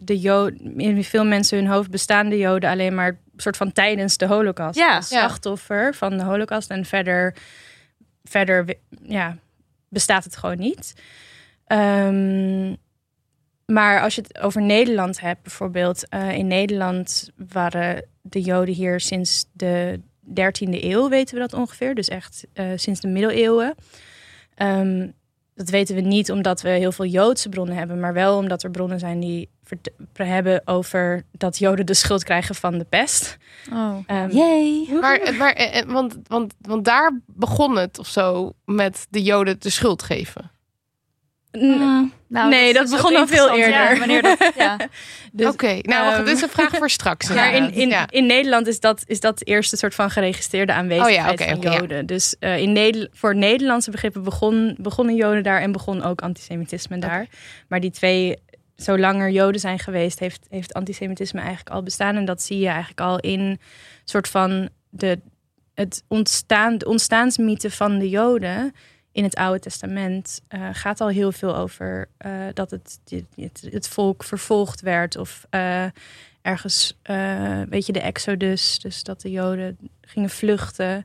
de 0.00 0.18
Joden, 0.18 0.78
in 0.80 1.04
veel 1.04 1.24
mensen 1.24 1.58
hun 1.58 1.66
hoofd 1.66 1.90
bestaan 1.90 2.28
de 2.28 2.38
Joden 2.38 2.70
alleen 2.70 2.94
maar 2.94 3.18
soort 3.36 3.56
van 3.56 3.72
tijdens 3.72 4.16
de 4.16 4.26
Holocaust. 4.26 4.78
Ja. 4.78 5.00
Slachtoffer 5.00 5.94
van 5.94 6.16
de 6.18 6.24
Holocaust. 6.24 6.70
En 6.70 6.84
verder, 6.84 7.34
verder 8.24 8.74
ja, 9.02 9.36
bestaat 9.88 10.24
het 10.24 10.36
gewoon 10.36 10.58
niet. 10.58 10.92
Ehm, 11.66 12.74
maar 13.66 14.00
als 14.00 14.14
je 14.14 14.20
het 14.20 14.40
over 14.40 14.62
Nederland 14.62 15.20
hebt, 15.20 15.42
bijvoorbeeld. 15.42 16.08
eh, 16.08 16.32
in 16.32 16.46
Nederland 16.46 17.30
waren 17.36 18.04
de 18.22 18.40
Joden 18.40 18.74
hier 18.74 19.00
sinds 19.00 19.46
de 19.52 20.00
13e 20.30 20.82
eeuw, 20.84 21.08
weten 21.08 21.34
we 21.34 21.40
dat 21.40 21.54
ongeveer. 21.54 21.94
Dus 21.94 22.08
echt 22.08 22.46
eh, 22.52 22.66
sinds 22.74 23.00
de 23.00 23.08
middeleeuwen. 23.08 23.74
Ehm, 24.54 25.08
dat 25.54 25.70
weten 25.70 25.94
we 25.94 26.00
niet 26.00 26.30
omdat 26.30 26.60
we 26.60 26.68
heel 26.68 26.92
veel 26.92 27.04
Joodse 27.04 27.48
bronnen 27.48 27.76
hebben, 27.76 28.00
maar 28.00 28.12
wel 28.12 28.36
omdat 28.36 28.62
er 28.62 28.70
bronnen 28.70 28.98
zijn 28.98 29.20
die 29.20 29.48
hebben 30.12 30.62
over 30.64 31.22
dat 31.32 31.58
Joden 31.58 31.86
de 31.86 31.94
schuld 31.94 32.24
krijgen 32.24 32.54
van 32.54 32.78
de 32.78 32.84
pest. 32.84 33.36
Oh. 33.72 33.96
Ehm, 34.06 34.30
Yay! 34.30 34.88
Maar, 35.00 35.34
maar 35.38 35.52
eh, 35.52 35.78
eh, 35.78 35.86
want, 35.86 36.16
want, 36.26 36.54
want 36.60 36.84
daar 36.84 37.20
begon 37.26 37.76
het 37.76 37.98
of 37.98 38.06
zo 38.06 38.52
met 38.64 39.06
de 39.10 39.22
Joden 39.22 39.56
de 39.60 39.70
schuld 39.70 40.02
geven. 40.02 40.50
N- 41.58 42.12
Nou, 42.26 42.48
Nee, 42.48 42.72
dat 42.72 42.90
begon 42.90 43.16
al 43.16 43.26
veel 43.26 43.56
eerder. 43.56 43.92
Ja, 43.92 43.98
wanneer 43.98 44.22
dat, 44.22 44.52
ja. 44.56 44.76
dus, 45.32 45.46
Oké, 45.46 45.78
nou 45.82 46.24
dit 46.24 46.36
is 46.36 46.42
een 46.42 46.48
vraag 46.48 46.76
voor 46.76 46.90
straks. 46.90 47.28
Maar 47.34 47.54
in, 47.54 47.72
in, 47.72 47.88
Ja. 47.88 48.06
in 48.10 48.26
Nederland 48.26 48.66
is 48.66 48.80
dat, 48.80 49.02
is 49.06 49.20
dat 49.20 49.44
eerste 49.46 49.76
soort 49.76 49.94
van 49.94 50.10
geregistreerde 50.10 50.72
aanwezigheid 50.72 51.40
Oh 51.40 51.46
van. 51.62 51.72
Joden. 51.72 52.06
Dus 52.06 52.36
eh, 52.38 52.58
in 52.58 52.72
Neder 52.72 53.08
voor 53.12 53.36
Nederlandse 53.36 53.90
begrippen 53.90 54.22
begon, 54.22 54.76
begonnen 54.78 55.14
Joden 55.14 55.42
daar 55.42 55.60
en 55.60 55.72
begon 55.72 56.02
ook 56.02 56.20
antisemitisme 56.20 56.98
daar. 56.98 57.26
Maar 57.68 57.80
die 57.80 57.90
twee, 57.90 58.36
zolang 58.76 59.20
er 59.20 59.30
Joden 59.30 59.60
zijn 59.60 59.78
geweest, 59.78 60.18
heeft, 60.18 60.46
heeft 60.48 60.74
antisemitisme 60.74 61.40
eigenlijk 61.40 61.70
al 61.70 61.82
bestaan. 61.82 62.16
En 62.16 62.24
dat 62.24 62.42
zie 62.42 62.58
je 62.58 62.68
eigenlijk 62.68 63.00
al 63.00 63.18
in 63.18 63.60
soort 64.04 64.28
van 64.28 64.68
de, 64.90 65.20
het 65.74 66.04
ontstaan, 66.08 66.78
de 66.78 66.86
ontstaansmythe 66.86 67.70
van 67.70 67.98
de 67.98 68.08
Joden. 68.08 68.74
In 69.12 69.24
het 69.24 69.34
Oude 69.34 69.60
Testament 69.60 70.40
eh, 70.48 70.68
gaat 70.72 71.00
al 71.00 71.08
heel 71.08 71.32
veel 71.32 71.56
over 71.56 72.08
eh, 72.16 72.32
dat 72.54 72.70
het, 72.70 73.00
het, 73.34 73.68
het 73.70 73.88
volk 73.88 74.24
vervolgd 74.24 74.80
werd 74.80 75.16
of 75.16 75.46
eh, 75.50 75.84
ergens, 76.42 76.98
weet 77.68 77.86
je, 77.86 77.92
de 77.92 78.00
Exodus, 78.00 78.78
dus 78.78 79.02
dat 79.02 79.20
de 79.20 79.30
Joden 79.30 79.78
gingen 80.00 80.30
vluchten. 80.30 81.04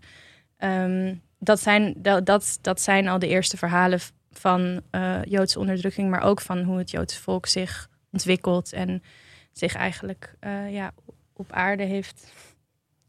Ehm, 0.58 1.16
dat, 1.40 1.60
zijn, 1.60 1.94
dat, 1.98 2.26
dat, 2.26 2.58
dat 2.62 2.82
zijn 2.82 3.08
al 3.08 3.20
de 3.20 3.28
eerste 3.28 3.58
verhalen 3.58 4.00
van 4.32 4.82
Joodse 5.24 5.60
onderdrukking, 5.60 6.10
maar 6.10 6.22
ook 6.22 6.42
van 6.42 6.64
hoe 6.64 6.78
het 6.78 6.92
Joodse 6.92 7.22
volk 7.22 7.46
zich 7.46 7.90
ontwikkelt 8.12 8.74
en 8.74 9.04
zich 9.52 9.76
eigenlijk 9.76 10.36
ja, 10.70 10.92
op 11.34 11.52
aarde 11.52 11.84
heeft 11.84 12.32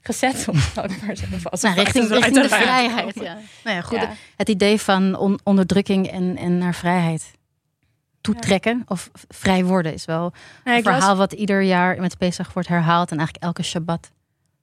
gezet. 0.07 0.49
Om 0.49 0.59
zou 0.75 0.93
ik 0.93 1.03
maar 1.07 1.17
zeggen, 1.17 1.51
als 1.51 1.61
Nou, 1.61 1.75
het 1.75 1.85
richting, 1.85 2.09
richting 2.09 2.35
de 2.43 2.49
vrijheid. 2.49 3.15
Ja. 3.15 3.39
Nou 3.65 3.77
ja, 3.77 3.83
goed. 3.83 3.99
Ja. 4.01 4.13
Het 4.37 4.49
idee 4.49 4.81
van 4.81 5.17
on- 5.17 5.41
onderdrukking 5.45 6.07
en, 6.11 6.37
en 6.37 6.59
naar 6.59 6.75
vrijheid 6.75 7.31
toetrekken 8.21 8.83
of 8.87 9.11
vrij 9.29 9.65
worden 9.65 9.93
is 9.93 10.05
wel 10.05 10.33
Nou, 10.65 10.77
een 10.79 10.85
las- 10.85 10.95
verhaal 10.95 11.17
wat 11.17 11.33
ieder 11.33 11.63
jaar 11.63 12.01
met 12.01 12.19
Pesach 12.19 12.53
wordt 12.53 12.69
herhaald. 12.69 13.11
En 13.11 13.17
eigenlijk 13.17 13.47
elke 13.47 13.63
Shabbat, 13.63 14.11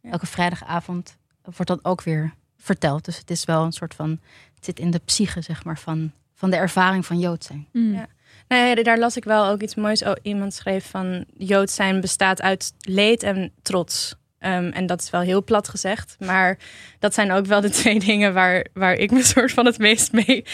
Ja. 0.01 0.09
elke 0.11 0.25
vrijdagavond 0.25 1.17
wordt 1.43 1.67
dat 1.67 1.85
ook 1.85 2.01
weer 2.01 2.33
verteld. 2.57 3.05
Dus 3.05 3.17
het 3.17 3.29
is 3.31 3.45
wel 3.45 3.63
een 3.63 3.71
soort 3.71 3.93
van, 3.93 4.09
het 4.55 4.65
zit 4.65 4.79
in 4.79 4.91
de 4.91 5.01
psyche 5.05 5.41
zeg 5.41 5.63
maar 5.63 5.79
van, 5.79 6.11
van 6.33 6.49
de 6.49 6.55
ervaring 6.55 7.05
van 7.05 7.19
Jood 7.19 7.43
zijn. 7.43 7.67
Mm. 7.71 7.93
Ja. 7.93 8.07
Nee, 8.47 8.83
daar 8.83 8.97
las 8.99 9.17
ik 9.17 9.23
wel 9.23 9.45
ook 9.47 9.61
iets 9.61 9.75
moois. 9.75 10.03
Oh, 10.03 10.11
iemand 10.21 10.53
schreef 10.53 10.89
van 10.89 11.25
Jood 11.37 11.69
zijn 11.71 12.01
bestaat 12.01 12.41
uit 12.41 12.73
leed 12.79 13.23
en 13.23 13.51
trots. 13.61 14.15
Ehm, 14.43 14.67
en 14.67 14.85
dat 14.85 15.01
is 15.01 15.09
wel 15.09 15.21
heel 15.21 15.43
plat 15.43 15.67
gezegd. 15.67 16.15
Maar 16.19 16.57
dat 16.99 17.13
zijn 17.13 17.31
ook 17.31 17.45
wel 17.45 17.61
de 17.61 17.69
twee 17.79 17.99
dingen 17.99 18.33
waar, 18.33 18.65
waar 18.73 18.93
ik 18.93 19.11
me 19.11 19.23
soort 19.33 19.51
van 19.51 19.65
het 19.65 19.77
meest 19.77 20.11
mee, 20.11 20.45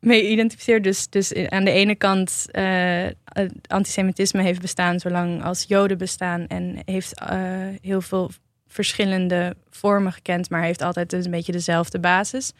mee 0.00 0.30
identificeer. 0.30 0.82
Dus, 0.82 1.08
dus 1.08 1.34
aan 1.48 1.64
de 1.64 1.70
ene 1.70 1.94
kant, 1.94 2.46
het 3.24 3.52
antisemitisme 3.66 4.42
heeft 4.42 4.60
bestaan 4.60 5.00
zolang 5.00 5.44
als 5.44 5.64
Joden 5.68 5.98
bestaan. 5.98 6.46
En 6.46 6.82
heeft 6.84 7.20
eh, 7.20 7.38
heel 7.80 8.00
veel 8.00 8.30
verschillende 8.68 9.56
vormen 9.70 10.12
gekend. 10.12 10.50
Maar 10.50 10.62
heeft 10.62 10.82
altijd 10.82 11.10
dus 11.10 11.24
een 11.24 11.30
beetje 11.30 11.52
dezelfde 11.52 11.98
basis. 11.98 12.52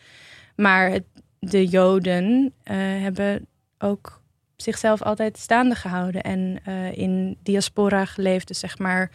Maar 0.57 0.99
de 1.39 1.67
Joden 1.67 2.55
hebben 3.01 3.47
ook 3.79 4.23
zichzelf 4.57 5.03
altijd 5.03 5.39
staande 5.39 5.75
gehouden 5.75 6.23
en 6.23 6.63
in 6.95 7.39
diaspora 7.43 8.05
geleefd, 8.05 8.49
dus 8.49 8.59
zeg 8.59 8.79
maar 8.79 9.11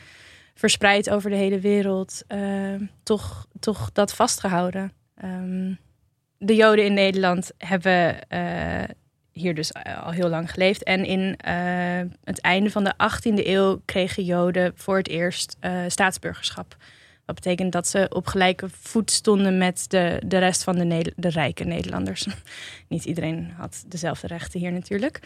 verspreid 0.60 1.10
over 1.10 1.30
de 1.30 1.36
hele 1.36 1.60
wereld, 1.60 2.24
eh, 2.28 2.76
toch, 3.04 3.48
toch 3.60 3.92
dat 3.92 4.14
vastgehouden. 4.14 4.92
Ehm, 5.16 5.74
de 6.38 6.56
Joden 6.56 6.86
in 6.86 6.94
Nederland 6.94 7.52
hebben 7.58 8.28
eh, 8.28 8.84
hier 9.32 9.56
dus 9.56 9.74
al 9.74 10.12
heel 10.12 10.30
lang 10.30 10.52
geleefd. 10.52 10.84
En 10.84 11.06
in 11.06 11.36
eh, 11.38 12.02
het 12.24 12.42
einde 12.42 12.72
van 12.72 12.84
de 12.84 12.94
18e 12.94 13.48
eeuw 13.48 13.82
kregen 13.86 14.24
Joden 14.24 14.72
voor 14.76 14.98
het 14.98 15.08
eerst 15.08 15.58
eh, 15.60 15.82
staatsburgerschap. 15.88 16.76
Dat 17.26 17.36
betekent 17.36 17.72
dat 17.72 17.88
ze 17.88 18.06
op 18.10 18.28
gelijke 18.28 18.70
voet 18.70 19.12
stonden 19.12 19.58
met 19.58 19.86
de, 19.88 20.22
de 20.26 20.38
rest 20.38 20.64
van 20.64 20.76
de, 20.76 21.14
de 21.16 21.30
rijke 21.30 21.64
Nederlanders. 21.64 22.28
Niet 22.88 23.06
iedereen 23.06 23.52
had 23.58 23.84
dezelfde 23.88 24.28
rechten 24.28 24.60
hier 24.60 24.72
natuurlijk. 24.72 25.20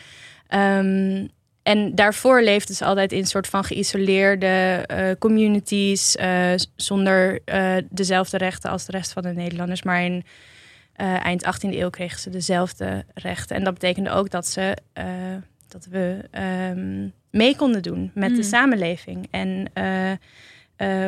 Ehm, 0.47 1.27
en 1.63 1.95
daarvoor 1.95 2.41
leefden 2.41 2.75
ze 2.75 2.85
altijd 2.85 3.11
in 3.11 3.17
een 3.17 3.25
soort 3.25 3.47
van 3.47 3.63
geïsoleerde 3.63 4.83
eh, 4.87 5.11
communities, 5.19 6.15
eh, 6.15 6.51
zonder 6.75 7.39
eh, 7.45 7.75
dezelfde 7.89 8.37
rechten 8.37 8.69
als 8.69 8.85
de 8.85 8.91
rest 8.91 9.13
van 9.13 9.23
de 9.23 9.33
Nederlanders. 9.33 9.83
Maar 9.83 10.03
in 10.03 10.23
eind 10.95 11.45
18e 11.45 11.69
eeuw 11.69 11.89
kregen 11.89 12.19
ze 12.19 12.29
dezelfde 12.29 13.05
rechten. 13.13 13.55
En 13.55 13.63
dat 13.63 13.73
betekende 13.73 14.09
ook 14.09 14.29
dat, 14.29 14.47
ze, 14.47 14.77
dat 15.67 15.87
we 15.89 16.19
ehm, 16.31 17.07
mee 17.29 17.55
konden 17.55 17.81
doen 17.81 18.11
met 18.13 18.29
de 18.29 18.35
Mm. 18.35 18.43
samenleving. 18.43 19.27
En 19.31 19.71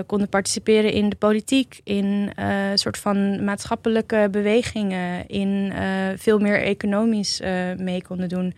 konden 0.06 0.30
participeren 0.30 0.91
in 0.91 1.10
de 1.10 1.16
politiek, 1.16 1.80
in 1.84 2.32
een 2.36 2.78
soort 2.78 2.97
van 2.97 3.43
maatschappelijke 3.43 4.28
bewegingen, 4.32 5.28
in 5.28 5.74
veel 6.16 6.39
meer 6.39 6.62
economisch 6.62 7.41
mee 7.78 8.01
konden 8.03 8.30
doen. 8.30 8.53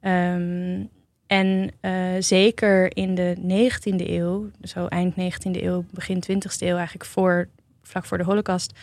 Ehm, 0.00 0.82
en 1.30 1.70
eh, 1.80 1.92
zeker 2.18 2.96
in 2.96 3.14
de 3.14 3.36
19e 3.36 4.08
eeuw, 4.08 4.50
zo 4.62 4.86
eind 4.86 5.14
19e 5.14 5.62
eeuw, 5.62 5.84
begin 5.90 6.22
20e 6.30 6.58
eeuw, 6.58 6.76
eigenlijk 6.76 7.04
voor, 7.04 7.48
vlak 7.82 8.04
voor 8.04 8.18
de 8.18 8.24
Holocaust, 8.24 8.78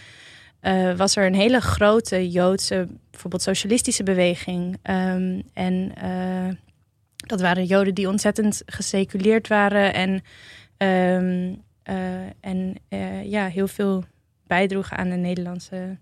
eh, 0.60 0.96
was 0.96 1.16
er 1.16 1.26
een 1.26 1.36
hele 1.36 1.60
grote 1.60 2.30
Joodse, 2.30 2.88
bijvoorbeeld 3.12 3.42
socialistische 3.42 4.04
beweging. 4.04 4.78
Ehm, 4.82 5.42
en 5.54 5.96
eh, 5.96 6.56
dat 7.16 7.42
waren 7.42 7.66
Joden 7.66 7.96
die 7.96 8.08
ontzettend 8.08 8.62
geseculeerd 8.66 9.48
waren 9.48 9.94
en, 9.94 10.22
ehm, 10.78 11.54
eh, 11.84 12.26
en 12.40 12.76
ja, 13.24 13.48
heel 13.48 13.68
veel 13.68 14.04
bijdroegen 14.46 14.98
aan 14.98 15.10
de 15.10 15.16
Nederlandse 15.16 15.98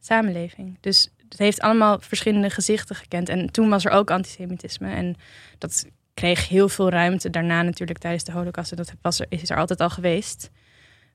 samenleving. 0.00 0.78
Dus 0.80 1.08
het 1.28 1.38
heeft 1.38 1.60
allemaal 1.60 1.98
verschillende 2.00 2.50
gezichten 2.50 2.96
gekend. 2.96 3.28
En 3.28 3.50
toen 3.50 3.68
was 3.68 3.84
er 3.84 3.90
ook 3.90 4.10
antisemitisme. 4.10 4.90
En 4.94 5.16
dat 5.58 5.86
kreeg 6.14 6.48
heel 6.48 6.68
veel 6.68 6.88
ruimte 6.90 7.30
daarna 7.30 7.62
natuurlijk 7.62 7.98
tijdens 7.98 8.24
de 8.24 8.32
holocaust. 8.32 8.70
En 8.70 8.76
dat 8.76 8.92
was 9.02 9.20
er, 9.20 9.26
is 9.28 9.50
er 9.50 9.56
altijd 9.56 9.80
al 9.80 9.90
geweest. 9.90 10.50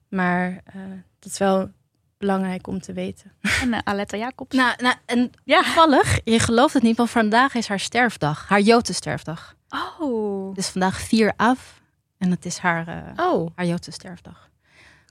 Maar 0.10 0.62
eh, 0.66 0.82
dat 1.20 1.32
is 1.32 1.38
wel 1.38 1.70
belangrijk 2.18 2.68
om 2.68 2.80
te 2.82 2.94
weten. 2.94 3.32
En 3.62 3.68
uh, 3.70 3.80
Aletta 3.84 4.18
Jacobs. 4.18 4.56
Nou, 4.56 4.74
nou 4.78 4.96
en 5.06 5.32
Ja. 5.44 5.62
toevallig, 5.62 6.20
je 6.24 6.40
gelooft 6.40 6.74
het 6.74 6.84
niet, 6.84 6.98
want 6.98 7.10
vandaag 7.10 7.54
is 7.54 7.68
haar 7.68 7.80
sterfdag. 7.80 8.48
Haar 8.48 8.62
Joodse 8.62 8.94
sterfdag. 8.94 9.56
Oh. 10.00 10.58
Is 10.58 10.68
vandaag 10.68 11.00
4 11.02 11.34
af 11.36 11.82
en 12.18 12.32
het 12.32 12.46
is 12.46 12.58
haar, 12.58 12.88
eh, 12.88 13.26
Oh, 13.26 13.50
haar 13.56 13.66
Joodse 13.66 13.92
sterfdag. 13.92 14.50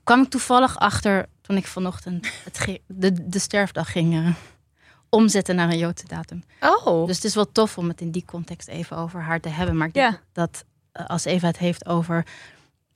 Kwam 0.03 0.21
ik 0.21 0.29
toevallig 0.29 0.77
achter 0.77 1.25
toen 1.41 1.57
ik 1.57 1.67
vanochtend 1.67 2.27
het 2.43 2.79
de, 2.87 3.27
de 3.29 3.39
sterfdag 3.39 3.91
ging 3.91 4.13
eh, 4.13 4.33
omzetten 5.09 5.55
naar 5.55 5.69
een 5.69 5.77
Joodse 5.77 6.07
datum. 6.07 6.43
oh. 6.59 7.05
Dus 7.07 7.15
het 7.15 7.25
is 7.25 7.35
wel 7.35 7.51
tof 7.51 7.77
om 7.77 7.87
het 7.87 8.01
in 8.01 8.11
die 8.11 8.25
context 8.25 8.67
even 8.67 8.97
over 8.97 9.21
haar 9.21 9.39
te 9.39 9.49
hebben. 9.49 9.77
Maar 9.77 9.87
ik 9.87 9.95
Ja. 9.95 10.09
denk 10.09 10.21
dat 10.33 10.65
eh, 10.91 11.05
als 11.05 11.25
Eva 11.25 11.47
het 11.47 11.57
heeft 11.57 11.85
over 11.85 12.25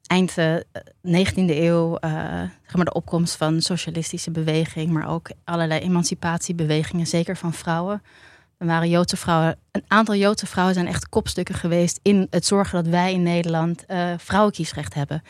eind 0.07 0.38
eh, 0.38 0.55
19e 1.01 1.49
eeuw, 1.55 1.97
eh, 1.97 2.11
zeg 2.66 2.76
maar 2.76 2.86
de 2.86 2.93
opkomst 2.93 3.36
van 3.36 3.61
socialistische 3.61 4.32
beweging, 4.32 4.91
maar 4.91 5.07
ook 5.09 5.30
allerlei 5.43 5.80
emancipatiebewegingen, 5.82 7.07
zeker 7.07 7.38
van 7.38 7.53
vrouwen. 7.53 8.03
Er 8.57 8.66
waren 8.70 8.89
Joodse 8.89 9.18
vrouwen, 9.18 9.57
een 9.72 9.84
aantal 9.88 10.16
Joodse 10.16 10.45
vrouwen 10.45 10.76
zijn 10.76 10.88
echt 10.88 11.09
kopstukken 11.09 11.55
geweest 11.55 11.99
in 12.01 12.28
het 12.30 12.45
zorgen 12.45 12.84
dat 12.84 12.91
wij 12.91 13.14
in 13.14 13.24
Nederland 13.24 13.86
eh 13.86 14.14
vrouwenkiesrecht 14.18 14.93
hebben. 14.93 15.24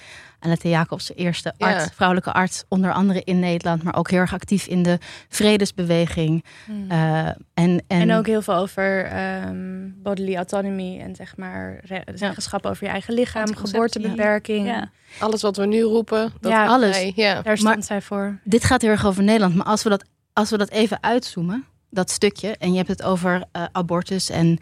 Annette 0.43 0.69
Jacobs, 0.69 1.05
de 1.05 1.13
eerste 1.13 1.53
Ja. 1.57 1.73
arts, 1.73 1.89
vrouwelijke 1.95 2.31
arts, 2.31 2.63
onder 2.67 2.93
andere 2.93 3.21
in 3.23 3.39
Nederland, 3.39 3.83
maar 3.83 3.95
ook 3.95 4.09
heel 4.09 4.19
erg 4.19 4.33
actief 4.33 4.65
in 4.67 4.83
de 4.83 4.97
vredesbeweging. 5.29 6.43
Eh, 6.89 7.27
en, 7.27 7.35
en, 7.53 7.83
En 7.87 8.13
ook 8.13 8.25
heel 8.27 8.41
veel 8.41 8.55
over 8.55 9.05
ehm, 9.05 9.89
bodily 9.95 10.35
autonomy 10.35 10.99
en 10.99 11.15
zeg 11.15 11.37
maar 11.37 11.79
zeggenschap 12.13 12.65
over 12.65 12.83
je 12.85 12.89
eigen 12.91 13.13
lichaam, 13.13 13.55
geboortebeperking. 13.55 14.67
Ja. 14.67 14.89
Alles 15.19 15.41
wat 15.41 15.57
we 15.57 15.65
nu 15.65 15.81
roepen. 15.81 16.31
Dat 16.39 16.51
Ja, 16.51 16.65
alles. 16.65 17.11
Ja. 17.15 17.41
Daar 17.41 17.57
stond 17.57 17.75
Maar- 17.75 17.83
zij 17.83 18.01
voor. 18.01 18.39
dit 18.43 18.63
gaat 18.63 18.81
heel 18.81 18.91
erg 18.91 19.05
over 19.05 19.23
Nederland. 19.23 19.55
Maar 19.55 19.65
als 19.65 19.83
we 19.83 19.89
dat, 19.89 20.05
als 20.33 20.49
we 20.49 20.57
dat 20.57 20.69
even 20.69 20.97
uitzoomen, 21.03 21.65
dat 21.89 22.09
stukje, 22.11 22.55
en 22.57 22.71
je 22.71 22.77
hebt 22.77 22.89
het 22.89 23.03
over 23.03 23.43
eh, 23.51 23.63
abortus 23.71 24.29
en 24.29 24.57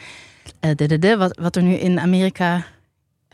eh, 0.59 0.71
de, 0.75 0.85
de, 0.87 0.99
de, 0.99 1.17
wat, 1.17 1.37
wat 1.41 1.55
er 1.55 1.63
nu 1.63 1.73
in 1.73 1.99
Amerika 1.99 2.63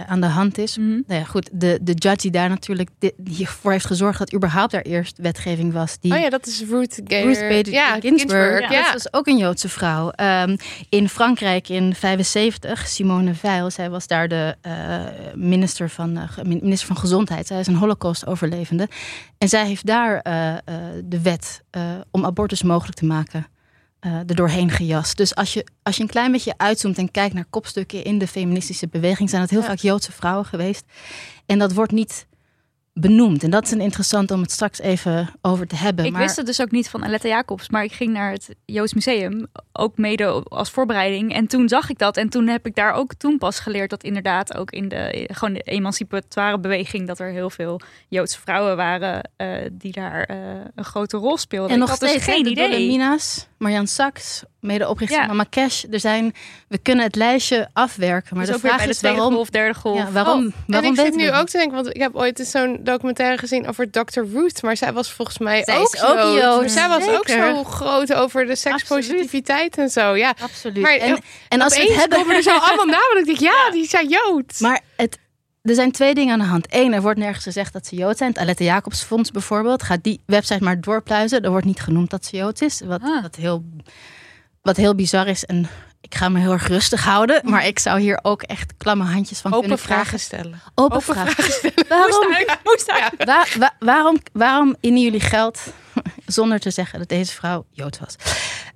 aan 0.08 0.22
de 0.22 0.28
hand 0.28 0.58
is. 0.58 0.78
Mhm. 0.78 0.88
Nou 0.90 1.20
ja, 1.20 1.24
goed, 1.24 1.50
de, 1.54 1.80
de 1.82 1.94
judge 1.94 2.18
die 2.22 2.32
daar 2.32 2.50
natuurlijk 2.50 2.90
di- 3.00 3.12
hiervoor 3.26 3.72
heeft 3.72 3.86
gezorgd 3.86 4.20
dat 4.20 4.34
überhaupt 4.34 4.74
er 4.74 4.86
eerst 4.86 5.18
wetgeving 5.18 5.74
was 5.74 6.00
die 6.00 6.14
Oh 6.14 6.20
ja, 6.20 6.30
dat 6.30 6.46
is 6.48 6.64
Ruth. 6.70 7.02
Ruth 7.06 7.40
Bader 7.50 7.70
ja, 7.70 8.00
Ginsburg. 8.00 8.72
Ja, 8.72 8.84
Dat 8.84 8.94
was 8.94 9.14
ook 9.14 9.28
een 9.28 9.38
Joodse 9.38 9.70
vrouw. 9.70 10.10
Ehm, 10.10 10.56
in 10.90 11.10
Frankrijk 11.10 11.70
in 11.70 11.96
75, 11.96 12.88
Simone 12.88 13.34
Veil, 13.34 13.72
zij 13.72 13.90
was 13.90 14.08
daar 14.08 14.28
de 14.28 14.56
eh, 14.62 14.74
minister, 15.36 15.90
van, 15.90 16.18
eh, 16.18 16.44
minister 16.44 16.88
van 16.88 16.98
Gezondheid. 16.98 17.48
Zij 17.48 17.60
is 17.60 17.68
een 17.68 17.76
holocaust-overlevende. 17.76 18.88
En 19.38 19.50
zij 19.50 19.66
heeft 19.68 19.86
daar 19.86 20.20
eh, 20.22 20.54
eh, 20.54 20.58
de 21.06 21.22
wet 21.22 21.62
eh, 21.70 21.82
om 22.12 22.26
abortus 22.26 22.64
mogelijk 22.64 22.98
te 22.98 23.06
maken 23.06 23.48
eh 24.00 24.12
er 24.12 24.36
doorheen 24.36 24.70
gejast. 24.70 25.18
Dus 25.18 25.36
als 25.36 25.54
je, 25.54 25.66
als 25.84 25.96
je 25.96 26.02
een 26.02 26.10
klein 26.10 26.32
beetje 26.32 26.54
uitzoomt 26.58 26.98
en 26.98 27.12
kijkt 27.12 27.34
naar 27.34 27.46
kopstukken 27.50 28.04
in 28.04 28.18
de 28.18 28.28
feministische 28.28 28.88
beweging, 28.88 29.30
zijn 29.30 29.42
het 29.42 29.52
heel 29.52 29.62
Ja. 29.62 29.66
vaak 29.66 29.80
Joodse 29.80 30.12
vrouwen 30.12 30.46
geweest. 30.46 30.84
En 31.46 31.60
dat 31.60 31.74
wordt 31.74 31.92
niet 31.92 32.28
benoemd. 33.00 33.44
En 33.44 33.50
dat 33.50 33.66
is 33.66 33.72
een 33.72 33.82
interessant 33.82 34.32
om 34.32 34.42
het 34.42 34.52
straks 34.52 34.80
even 34.80 35.30
over 35.42 35.68
te 35.68 35.76
hebben. 35.76 36.06
Ik 36.06 36.12
maar... 36.12 36.22
wist 36.22 36.36
het 36.36 36.46
dus 36.46 36.62
ook 36.62 36.72
niet 36.72 36.90
van 36.90 37.04
Aletta 37.04 37.28
Jacobs, 37.28 37.70
maar 37.70 37.84
ik 37.84 37.92
ging 37.92 38.14
naar 38.14 38.32
het 38.32 38.56
Joods 38.66 38.94
Museum, 38.94 39.48
ook 39.72 39.98
mede 39.98 40.26
als 40.44 40.70
voorbereiding. 40.70 41.34
En 41.34 41.48
toen 41.48 41.70
zag 41.70 41.90
ik 41.90 41.98
dat 41.98 42.18
en 42.18 42.30
toen 42.30 42.48
heb 42.48 42.66
ik 42.66 42.76
daar 42.76 42.94
ook 42.94 43.14
toen 43.14 43.38
pas 43.38 43.60
geleerd 43.60 43.90
dat 43.90 44.04
inderdaad 44.04 44.58
ook 44.58 44.72
in 44.72 44.88
de, 44.88 45.30
gewoon 45.32 45.54
de 45.54 45.62
emancipatoire 45.62 46.60
beweging, 46.60 47.08
dat 47.08 47.20
er 47.20 47.32
heel 47.32 47.50
veel 47.50 47.80
Joodse 48.08 48.40
vrouwen 48.40 48.76
waren 48.76 49.32
eh, 49.36 49.50
die 49.72 49.92
daar 49.92 50.24
eh, 50.24 50.38
een 50.76 50.86
grote 50.86 51.18
rol 51.18 51.38
speelden. 51.38 51.72
En 51.72 51.80
nog 51.80 51.90
had 51.90 51.98
steeds 51.98 52.14
dus 52.14 52.24
geen 52.24 52.38
hè, 52.38 52.44
de 52.44 52.50
idee. 52.50 52.88
Mina's, 52.88 53.48
Marjan 53.58 53.88
Saks, 53.88 54.44
medeoprichter 54.60 55.18
Ja. 55.20 55.26
van 55.26 55.36
Mama 55.36 55.50
Cash. 55.50 55.84
Er 55.92 56.00
zijn, 56.00 56.34
we 56.68 56.78
kunnen 56.78 57.06
het 57.06 57.16
lijstje 57.16 57.70
afwerken, 57.74 58.36
maar 58.38 58.46
dus 58.46 58.56
de 58.56 58.68
vraag 58.68 58.84
de 58.84 58.90
is 58.90 59.02
waarom. 59.02 59.34
golf, 59.34 59.50
derde 59.50 59.74
golf. 59.80 59.98
Ja, 59.98 60.12
waarom, 60.12 60.40
Oh, 60.40 60.46
en 60.46 60.54
waarom 60.68 60.94
ik 60.94 61.00
zit 61.00 61.16
nu 61.16 61.32
ook 61.34 61.48
te 61.50 61.58
denken, 61.58 61.76
want 61.76 61.96
ik 61.96 62.02
heb 62.02 62.16
ooit 62.16 62.40
zo'n 62.48 62.80
documentaire 62.84 63.38
gezien 63.38 63.68
over 63.68 63.92
Dr. 63.92 64.22
Ruth, 64.34 64.62
maar 64.62 64.78
zij 64.78 64.94
was 64.94 65.12
volgens 65.12 65.38
mij 65.38 65.64
Zij 65.64 65.78
ook 65.78 65.96
ook 66.04 66.18
Jood. 66.18 66.42
Jood, 66.42 66.72
Zij 66.72 66.88
was 66.88 67.08
ook 67.08 67.28
zo 67.30 67.64
groot 67.64 68.14
over 68.14 68.46
de 68.46 68.56
sekspositiviteit 68.56 69.78
en 69.78 69.90
zo. 69.90 70.16
Ja? 70.16 70.34
Absoluut. 70.42 70.82
Maar, 70.82 70.96
en, 70.96 71.20
en 71.50 71.62
als 71.62 71.76
we 71.76 71.82
het 71.82 71.96
hebben... 71.96 72.20
komen 72.20 72.36
er 72.36 72.44
zo 72.44 72.58
allemaal 72.58 72.86
namen 73.00 73.10
dat 73.14 73.18
ik 73.20 73.26
denk, 73.26 73.40
ja, 73.40 73.72
die 73.72 73.88
zijn 73.88 74.08
Jood. 74.08 74.60
Maar 74.60 74.82
het, 74.96 75.18
er 75.68 75.76
zijn 75.76 75.92
twee 75.92 76.14
dingen 76.14 76.34
aan 76.34 76.40
de 76.40 76.46
hand. 76.46 76.66
Eén, 76.70 76.94
er 76.94 77.02
wordt 77.02 77.20
nergens 77.20 77.44
gezegd 77.44 77.74
dat 77.74 77.88
ze 77.88 77.96
Jood 77.96 78.18
zijn. 78.18 78.30
Het 78.30 78.40
Alette 78.40 78.64
Jacobs 78.64 79.04
Fonds 79.04 79.32
bijvoorbeeld 79.32 79.84
gaat 79.84 80.04
die 80.04 80.22
website 80.26 80.64
maar 80.64 80.82
doorpluizen. 80.82 81.42
Er 81.42 81.50
wordt 81.50 81.66
niet 81.66 81.80
genoemd 81.82 82.10
dat 82.10 82.26
ze 82.26 82.38
Jood 82.38 82.62
is. 82.62 82.82
Wat, 82.86 83.02
Ah. 83.04 83.22
wat, 83.22 83.36
heel, 83.36 83.64
wat 84.62 84.78
heel 84.78 84.96
bizar 84.96 85.28
is. 85.28 85.46
En 85.46 85.68
ik 86.02 86.16
ga 86.16 86.30
me 86.30 86.40
heel 86.40 86.52
erg 86.52 86.68
rustig 86.68 87.04
houden. 87.04 87.42
Maar 87.44 87.66
ik 87.68 87.80
zou 87.80 88.00
hier 88.00 88.20
ook 88.22 88.42
echt 88.42 88.74
klamme 88.78 89.04
handjes 89.04 89.40
van 89.40 89.52
Open 89.52 89.68
kunnen 89.68 89.86
vragen 89.86 90.06
vragen. 90.06 90.20
stellen. 90.20 90.60
Open, 90.76 90.96
Open 90.98 91.02
vragen. 91.14 91.32
vragen 91.44 91.54
stellen. 91.54 91.88
Waarom, 91.90 92.36
Moest 92.64 92.92
hij? 92.92 93.72
Waarom, 93.80 94.18
waarom 94.34 94.76
innen 94.80 95.02
jullie 95.02 95.20
geld 95.20 95.62
zonder 96.26 96.60
te 96.60 96.70
zeggen 96.72 97.00
dat 97.00 97.10
deze 97.10 97.32
vrouw 97.34 97.66
Jood 97.72 98.00
was? 98.00 98.16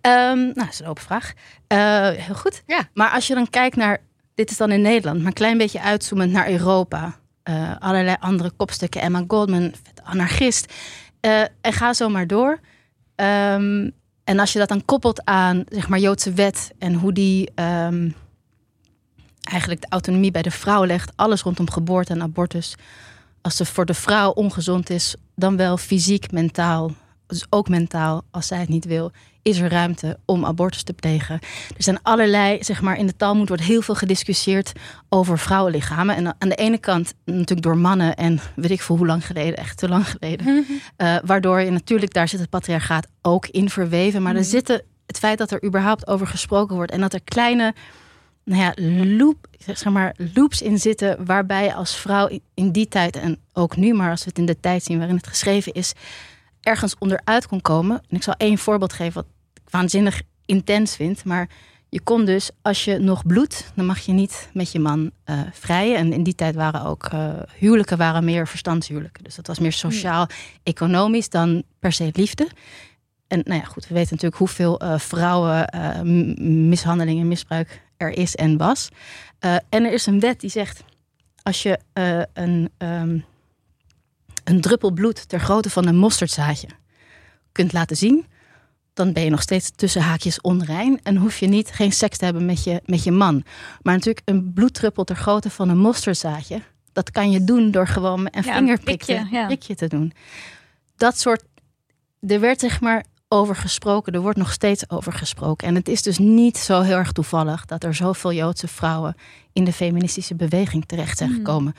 Ehm, 0.02 0.38
nou, 0.40 0.54
dat 0.54 0.68
is 0.70 0.80
een 0.80 0.88
open 0.88 1.04
vraag. 1.04 1.34
Eh, 1.68 2.10
heel 2.10 2.36
goed. 2.36 2.64
Ja. 2.66 2.90
Maar 2.94 3.10
als 3.10 3.28
je 3.28 3.34
dan 3.34 3.50
kijkt 3.50 3.76
naar, 3.76 3.98
dit 4.36 4.52
is 4.52 4.58
dan 4.58 4.72
in 4.72 4.82
Nederland, 4.82 5.18
maar 5.18 5.28
een 5.28 5.34
klein 5.34 5.58
beetje 5.58 5.82
uitzoomend 5.82 6.32
naar 6.32 6.50
Europa. 6.50 7.20
eh, 7.44 7.76
allerlei 7.80 8.16
andere 8.20 8.52
kopstukken. 8.58 9.02
Emma 9.02 9.24
Goldman, 9.28 9.74
anarchist. 10.04 10.74
eh, 11.20 11.42
en 11.62 11.74
ga 11.74 11.94
zo 11.94 12.10
maar 12.10 12.28
door. 12.28 12.60
Ehm, 13.16 13.90
en 14.24 14.40
als 14.40 14.54
je 14.54 14.60
dat 14.60 14.68
dan 14.68 14.86
koppelt 14.86 15.26
aan, 15.26 15.64
zeg 15.70 15.88
maar, 15.88 16.00
Joodse 16.00 16.34
wet 16.34 16.72
en 16.80 16.94
hoe 16.94 17.14
die 17.14 17.52
ehm, 17.56 18.10
eigenlijk 19.42 19.82
de 19.82 19.88
autonomie 19.90 20.32
bij 20.32 20.42
de 20.42 20.52
vrouw 20.52 20.86
legt, 20.86 21.12
alles 21.16 21.42
rondom 21.42 21.70
geboorte 21.70 22.14
en 22.14 22.22
abortus 22.22 22.76
als 23.42 23.56
ze 23.56 23.66
voor 23.66 23.86
de 23.86 23.94
vrouw 23.94 24.32
ongezond 24.32 24.90
is, 24.90 25.16
dan 25.36 25.58
wel 25.58 25.78
fysiek, 25.78 26.32
mentaal, 26.32 26.92
dus 27.28 27.46
ook 27.50 27.70
mentaal, 27.70 28.24
als 28.32 28.48
zij 28.48 28.60
het 28.60 28.70
niet 28.70 28.86
wil, 28.86 29.12
is 29.42 29.60
er 29.60 29.70
ruimte 29.70 30.18
om 30.26 30.46
abortus 30.46 30.84
te 30.84 30.94
plegen. 30.94 31.40
Er 31.78 31.84
zijn 31.84 32.00
allerlei, 32.02 32.64
zeg 32.64 32.82
maar, 32.82 32.98
in 32.98 33.08
de 33.08 33.16
Talmud 33.18 33.48
wordt 33.48 33.64
heel 33.64 33.82
veel 33.82 33.96
gediscussieerd 33.96 34.72
over 35.10 35.40
vrouwenlichamen. 35.40 36.16
En 36.16 36.28
aan 36.28 36.50
de 36.50 36.56
ene 36.56 36.78
kant 36.78 37.14
natuurlijk 37.26 37.62
door 37.62 37.78
mannen 37.78 38.16
en 38.16 38.40
weet 38.56 38.72
ik 38.72 38.82
veel 38.82 38.98
hoe 38.98 39.06
lang 39.06 39.26
geleden, 39.26 39.58
echt 39.58 39.78
te 39.78 39.90
lang 39.90 40.10
geleden. 40.10 40.66
Eh, 40.96 41.18
waardoor 41.26 41.62
je 41.62 41.72
natuurlijk, 41.72 42.14
daar 42.14 42.28
zit 42.28 42.40
het 42.40 42.50
patriarchaat 42.50 43.08
ook 43.22 43.48
in 43.48 43.70
verweven. 43.70 44.22
Maar 44.22 44.36
er 44.36 44.44
zitten 44.44 44.82
het 45.06 45.20
feit 45.20 45.38
dat 45.38 45.52
er 45.52 45.64
überhaupt 45.64 46.08
over 46.08 46.28
gesproken 46.28 46.76
wordt 46.76 46.92
en 46.92 47.02
dat 47.02 47.14
er 47.14 47.22
kleine 47.24 47.74
nou 48.44 48.62
ja, 48.62 48.74
loop, 49.18 49.48
zeg 49.58 49.94
maar, 49.94 50.16
loops 50.34 50.62
in 50.62 50.80
zitten 50.80 51.26
waarbij 51.26 51.74
als 51.74 51.96
vrouw 51.96 52.40
in 52.54 52.72
die 52.72 52.88
tijd 52.88 53.16
en 53.16 53.38
ook 53.54 53.76
nu, 53.76 53.94
maar 53.94 54.10
als 54.10 54.24
we 54.24 54.30
het 54.30 54.38
in 54.38 54.46
de 54.46 54.60
tijd 54.60 54.84
zien 54.84 54.98
waarin 54.98 55.16
het 55.16 55.28
geschreven 55.28 55.74
is, 55.74 55.94
ergens 56.62 56.96
onderuit 57.00 57.48
kon 57.48 57.62
komen. 57.62 58.02
En 58.10 58.16
ik 58.16 58.24
zal 58.24 58.34
één 58.38 58.58
voorbeeld 58.58 58.94
geven 58.94 59.14
wat 59.14 59.26
ik 59.54 59.70
waanzinnig 59.70 60.22
intens 60.46 60.96
vind, 60.96 61.26
maar 61.26 61.50
je 61.92 62.02
kon 62.02 62.26
dus, 62.26 62.50
als 62.62 62.86
je 62.86 62.98
nog 62.98 63.26
bloedt, 63.26 63.72
dan 63.76 63.86
mag 63.86 64.00
je 64.00 64.12
niet 64.12 64.50
met 64.54 64.72
je 64.72 64.80
man 64.80 65.12
eh, 65.24 65.40
vrijen. 65.52 65.98
En 65.98 66.14
in 66.14 66.24
die 66.24 66.36
tijd 66.36 66.56
waren 66.56 66.84
ook 66.84 67.06
eh, 67.06 67.30
huwelijken 67.58 67.98
waren 67.98 68.24
meer 68.24 68.48
verstandshuwelijken. 68.48 69.24
Dus 69.24 69.36
dat 69.36 69.48
was 69.48 69.60
meer 69.60 69.72
sociaal-economisch 69.74 71.30
dan 71.30 71.64
per 71.80 71.92
se 71.92 72.10
liefde. 72.14 72.48
En 73.28 73.42
nou 73.46 73.60
ja, 73.60 73.66
goed, 73.66 73.88
we 73.88 73.94
weten 73.94 74.10
natuurlijk 74.12 74.38
hoeveel 74.38 74.80
eh, 74.80 75.00
vrouwen 75.00 75.70
mishandeling 76.70 77.20
en 77.20 77.28
misbruik 77.28 77.82
er 77.98 78.18
is 78.18 78.36
en 78.36 78.58
was. 78.58 78.90
En 79.70 79.86
er 79.86 79.94
is 79.94 80.06
een 80.06 80.20
wet 80.20 80.40
die 80.40 80.50
zegt: 80.50 80.84
als 81.44 81.64
je 81.64 81.80
een, 82.34 82.70
ehm, 82.78 83.20
een 84.44 84.62
druppel 84.62 84.92
bloed 84.92 85.30
ter 85.30 85.40
grootte 85.40 85.70
van 85.70 85.88
een 85.88 85.98
mosterdzaadje 85.98 86.68
kunt 87.52 87.74
laten 87.74 87.98
zien, 87.98 88.26
dan 88.94 89.14
ben 89.14 89.24
je 89.24 89.30
nog 89.30 89.42
steeds 89.42 89.72
tussen 89.76 90.02
haakjes 90.02 90.42
onrein 90.42 91.00
en 91.04 91.16
hoef 91.16 91.38
je 91.40 91.48
niet 91.48 91.70
geen 91.72 91.92
seks 91.92 92.18
te 92.18 92.26
hebben 92.26 92.46
met 92.46 92.64
je, 92.64 92.82
met 92.86 93.04
je 93.04 93.12
man. 93.12 93.44
Maar 93.82 93.94
natuurlijk 93.94 94.22
een 94.30 94.54
bloeddruppel 94.54 95.04
ter 95.04 95.16
grootte 95.16 95.50
van 95.50 95.70
een 95.70 95.78
mosterdzaadje, 95.78 96.62
dat 96.94 97.12
kan 97.12 97.32
je 97.32 97.44
doen 97.44 97.72
door 97.72 97.88
gewoon 97.88 98.20
een 98.20 98.30
Ja, 98.32 98.38
een 98.38 98.44
vingerprikje 98.58 99.16
prikje, 99.16 99.36
ja. 99.38 99.46
prikje 99.46 99.76
te 99.76 99.88
doen. 99.88 100.14
Dat 100.96 101.20
soort, 101.20 101.44
er 102.28 102.40
werd 102.40 102.60
zeg 102.60 102.82
maar 102.82 103.06
over 103.28 103.56
gesproken, 103.56 104.14
er 104.14 104.22
wordt 104.22 104.38
nog 104.38 104.52
steeds 104.52 104.90
over 104.90 105.14
gesproken. 105.14 105.68
En 105.68 105.76
het 105.76 105.88
is 105.90 106.02
dus 106.02 106.18
niet 106.18 106.58
zo 106.58 106.82
heel 106.82 106.98
erg 106.98 107.12
toevallig 107.12 107.66
dat 107.66 107.84
er 107.84 107.96
zoveel 107.96 108.34
Joodse 108.34 108.68
vrouwen 108.68 109.16
in 109.54 109.64
de 109.64 109.74
feministische 109.74 110.36
beweging 110.36 110.86
terecht 110.86 111.18
zijn 111.18 111.30
Mhm. 111.30 111.38
gekomen. 111.40 111.76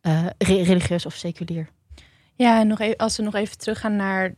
Eh, 0.00 0.26
re- 0.38 0.62
religieus 0.62 1.06
of 1.06 1.14
seculier. 1.14 1.68
Ja, 2.36 2.60
en 2.60 2.66
nog 2.66 2.80
even, 2.80 2.96
als 2.96 3.16
we 3.16 3.22
nog 3.22 3.34
even 3.34 3.58
teruggaan 3.58 3.96
naar 3.96 4.34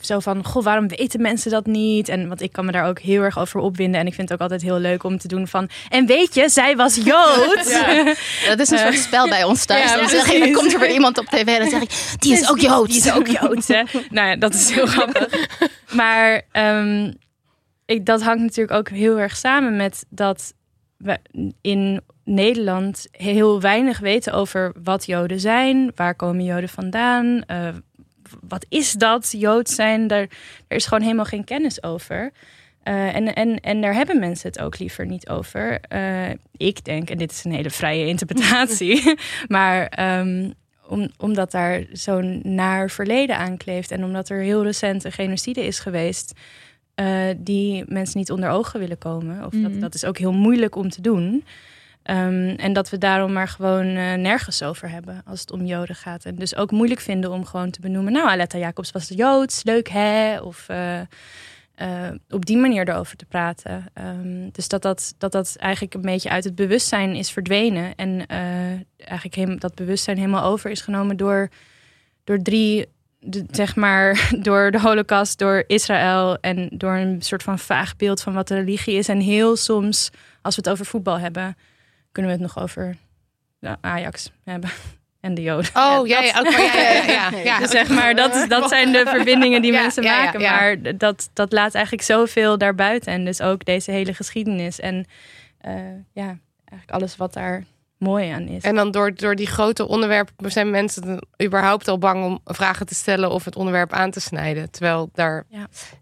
zo 0.00 0.20
van, 0.20 0.44
goh, 0.44 0.62
waarom 0.62 0.88
weten 0.88 1.20
mensen 1.20 1.50
dat 1.50 1.66
niet? 1.66 2.08
En 2.08 2.28
want 2.28 2.40
ik 2.40 2.52
kan 2.52 2.64
me 2.64 2.72
daar 2.72 2.88
ook 2.88 2.98
heel 2.98 3.22
erg 3.22 3.38
over 3.38 3.60
opwinden. 3.60 4.00
En 4.00 4.06
ik 4.06 4.14
vind 4.14 4.28
het 4.28 4.36
ook 4.36 4.42
altijd 4.50 4.62
heel 4.62 4.78
leuk 4.78 5.04
om 5.04 5.18
te 5.18 5.28
doen 5.28 5.48
van, 5.48 5.68
en 5.88 6.06
weet 6.06 6.34
je, 6.34 6.48
zij 6.48 6.76
was 6.76 6.94
Jood. 7.04 7.80
Dat 8.46 8.58
is 8.58 8.70
een 8.70 8.78
soort 8.78 8.94
spel 8.94 9.28
bij 9.28 9.44
ons 9.44 9.64
thuis. 9.64 9.90
Ja, 9.90 9.96
dan, 9.96 10.08
zeg 10.08 10.32
ik, 10.32 10.40
dan 10.40 10.52
komt 10.52 10.72
er 10.72 10.78
weer 10.78 10.92
iemand 10.92 11.18
op 11.18 11.26
tv 11.26 11.46
en 11.46 11.58
dan 11.58 11.70
zeg 11.70 11.82
ik, 11.82 12.16
die 12.18 12.32
is 12.32 12.50
ook 12.50 12.58
Jood. 12.58 12.86
Die 12.86 12.96
is 12.96 13.12
ook 13.12 13.26
Jood, 13.26 13.66
hè? 13.66 13.82
nou 14.16 14.28
ja, 14.28 14.36
dat 14.36 14.54
is 14.54 14.70
heel 14.70 14.86
grappig. 14.86 15.48
Maar 15.92 16.42
ehm, 16.52 17.12
ik, 17.86 18.06
dat 18.06 18.22
hangt 18.22 18.42
natuurlijk 18.42 18.78
ook 18.78 18.88
heel 18.88 19.18
erg 19.18 19.36
samen 19.36 19.76
met 19.76 20.04
dat 20.08 20.52
we 20.96 21.18
in 21.60 22.00
Nederland 22.26 23.06
heel 23.10 23.60
weinig 23.60 23.98
weten 23.98 24.32
over 24.32 24.72
wat 24.82 25.06
Joden 25.06 25.40
zijn. 25.40 25.92
Waar 25.94 26.14
komen 26.14 26.44
Joden 26.44 26.68
vandaan? 26.68 27.42
Eh, 27.46 27.68
wat 28.48 28.66
is 28.68 28.92
dat, 28.92 29.34
Jood 29.36 29.68
zijn? 29.68 30.06
Daar, 30.06 30.28
is 30.68 30.86
gewoon 30.86 31.02
helemaal 31.02 31.24
geen 31.24 31.44
kennis 31.44 31.82
over. 31.82 32.32
Eh, 32.82 33.14
en, 33.14 33.34
en, 33.34 33.60
en 33.60 33.80
daar 33.80 33.94
hebben 33.94 34.18
mensen 34.18 34.48
het 34.48 34.60
ook 34.60 34.78
liever 34.78 35.06
niet 35.06 35.28
over. 35.28 35.80
Eh, 35.80 36.30
ik 36.56 36.84
denk, 36.84 37.10
en 37.10 37.18
dit 37.18 37.30
is 37.30 37.44
een 37.44 37.52
hele 37.52 37.70
vrije 37.70 38.06
interpretatie, 38.14 39.14
maar 39.48 39.86
ehm, 39.86 40.50
om, 40.88 41.10
omdat 41.18 41.50
daar 41.50 41.84
zo'n 41.92 42.40
naar 42.42 42.90
verleden 42.90 43.36
aan 43.38 43.56
kleeft 43.56 43.90
en 43.90 44.04
omdat 44.04 44.28
er 44.28 44.40
heel 44.40 44.64
recent 44.64 45.04
een 45.04 45.12
genocide 45.12 45.66
is 45.66 45.78
geweest, 45.78 46.32
die 47.36 47.84
mensen 47.88 48.18
niet 48.18 48.30
onder 48.30 48.50
ogen 48.50 48.80
willen 48.80 48.98
komen. 48.98 49.44
Of 49.44 49.52
Mhm. 49.52 49.62
dat, 49.62 49.80
dat 49.80 49.94
is 49.94 50.04
ook 50.04 50.18
heel 50.18 50.32
moeilijk 50.32 50.76
om 50.76 50.88
te 50.88 51.00
doen. 51.00 51.44
Ehm, 52.06 52.54
en 52.56 52.72
dat 52.72 52.90
we 52.90 52.98
daarom 52.98 53.32
maar 53.32 53.48
gewoon 53.48 53.86
eh, 53.86 54.14
nergens 54.14 54.62
over 54.62 54.90
hebben 54.90 55.22
als 55.24 55.40
het 55.40 55.50
om 55.50 55.64
Joden 55.64 55.94
gaat. 55.94 56.24
En 56.24 56.34
dus 56.34 56.56
ook 56.56 56.70
moeilijk 56.70 57.00
vinden 57.00 57.30
om 57.30 57.44
gewoon 57.44 57.70
te 57.70 57.80
benoemen. 57.80 58.12
Nou, 58.12 58.28
Aletta 58.28 58.58
Jacobs 58.58 58.90
was 58.90 59.08
Joods, 59.08 59.64
leuk 59.64 59.88
hè? 59.88 60.40
Of 60.40 60.68
eh, 60.68 61.00
eh, 61.74 62.10
op 62.28 62.46
die 62.46 62.56
manier 62.56 62.88
erover 62.88 63.16
te 63.16 63.24
praten. 63.24 63.86
Ehm, 63.94 64.48
dus 64.52 64.68
dat 64.68 64.82
dat, 64.82 65.14
dat 65.18 65.32
dat 65.32 65.56
eigenlijk 65.56 65.94
een 65.94 66.00
beetje 66.00 66.28
uit 66.28 66.44
het 66.44 66.54
bewustzijn 66.54 67.14
is 67.14 67.30
verdwenen. 67.30 67.94
En 67.94 68.26
eigenlijk 68.96 69.60
dat 69.60 69.74
bewustzijn 69.74 70.16
helemaal 70.16 70.44
over 70.44 70.70
is 70.70 70.80
genomen 70.80 71.16
door, 71.16 71.48
door 72.24 72.38
drie, 72.38 72.86
zeg 73.50 73.76
maar, 73.76 74.28
door 74.48 74.70
de 74.70 74.80
Holocaust, 74.80 75.38
door 75.38 75.64
Israël 75.66 76.38
en 76.40 76.68
door 76.70 76.94
een 76.94 77.22
soort 77.22 77.42
van 77.42 77.58
vaag 77.58 77.96
beeld 77.96 78.22
van 78.22 78.34
wat 78.34 78.48
de 78.48 78.54
religie 78.54 78.96
is. 78.96 79.08
En 79.08 79.20
heel 79.20 79.56
soms, 79.56 80.10
als 80.42 80.56
we 80.56 80.60
het 80.60 80.70
over 80.70 80.86
voetbal 80.86 81.18
hebben, 81.18 81.56
kunnen 82.16 82.36
we 82.36 82.42
het 82.42 82.54
nog 82.54 82.62
over 82.62 82.96
de 83.58 83.76
Ajax 83.80 84.30
hebben. 84.44 84.70
En 85.20 85.34
de 85.34 85.42
Joden. 85.42 85.70
Oh, 85.74 86.06
ja, 86.06 86.20
ja, 86.20 86.38
ook, 86.38 86.50
ja, 86.50 86.58
ja, 86.58 86.82
ja, 86.82 87.30
ja, 87.30 87.38
ja. 87.60 87.66
Zeg 87.66 87.88
maar, 87.88 88.14
dat, 88.14 88.34
is, 88.34 88.48
dat 88.48 88.68
zijn 88.68 88.92
de 88.92 89.02
verbindingen 89.14 89.62
die 89.62 89.72
mensen 89.72 90.02
maken. 90.04 90.40
Maar 90.40 90.96
dat, 90.98 91.30
dat 91.32 91.52
laat 91.52 91.74
eigenlijk 91.74 92.04
zoveel 92.04 92.58
daarbuiten. 92.58 93.12
En 93.12 93.24
dus 93.24 93.40
ook 93.40 93.64
deze 93.64 93.90
hele 93.90 94.14
geschiedenis. 94.14 94.80
En 94.80 95.06
eh, 95.60 95.72
ja, 96.12 96.38
eigenlijk 96.64 96.90
alles 96.90 97.16
wat 97.16 97.32
daar 97.32 97.64
mooi 97.98 98.28
aan 98.28 98.46
is. 98.48 98.62
En 98.62 98.74
dan 98.74 98.90
door, 98.90 99.14
door 99.14 99.34
die 99.36 99.46
grote 99.46 99.86
onderwerpen 99.86 100.50
zijn 100.50 100.70
mensen 100.70 101.26
überhaupt 101.42 101.88
al 101.88 101.98
bang 101.98 102.24
om 102.24 102.40
vragen 102.44 102.86
te 102.86 102.94
stellen 102.94 103.30
of 103.30 103.44
het 103.44 103.56
onderwerp 103.56 103.92
aan 103.92 104.10
te 104.10 104.20
snijden. 104.20 104.70
Terwijl 104.70 105.10
daar. 105.12 105.44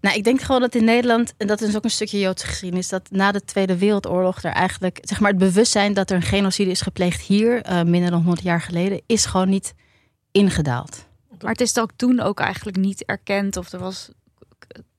Nou, 0.00 0.16
ik 0.16 0.24
denk 0.24 0.40
gewoon 0.40 0.60
dat 0.60 0.74
in 0.74 0.84
Nederland, 0.84 1.34
en 1.36 1.46
dat 1.46 1.60
is 1.60 1.76
ook 1.76 1.84
een 1.84 1.90
stukje 1.90 2.18
Joodse 2.18 2.46
geschiedenis, 2.46 2.88
dat 2.88 3.10
na 3.10 3.32
de 3.32 3.44
Tweede 3.44 3.78
Wereldoorlog 3.78 4.42
er 4.42 4.52
eigenlijk, 4.52 4.98
zeg 5.00 5.20
maar, 5.20 5.30
het 5.30 5.38
bewustzijn 5.38 5.94
dat 5.94 6.10
er 6.10 6.16
een 6.16 6.22
genocide 6.22 6.70
is 6.70 6.80
gepleegd 6.80 7.20
hier, 7.20 7.62
eh, 7.62 7.82
minder 7.82 8.10
dan 8.10 8.22
100 8.22 8.42
jaar 8.42 8.60
geleden, 8.60 9.02
is 9.06 9.26
gewoon 9.26 9.48
niet 9.48 9.74
ingedaald. 10.32 11.06
Maar 11.40 11.52
het 11.52 11.60
is 11.60 11.78
ook 11.78 11.90
toen 11.96 12.20
ook 12.20 12.40
eigenlijk 12.40 12.76
niet 12.76 13.04
erkend. 13.04 13.56
Of 13.56 13.72
er 13.72 13.78
was. 13.78 14.10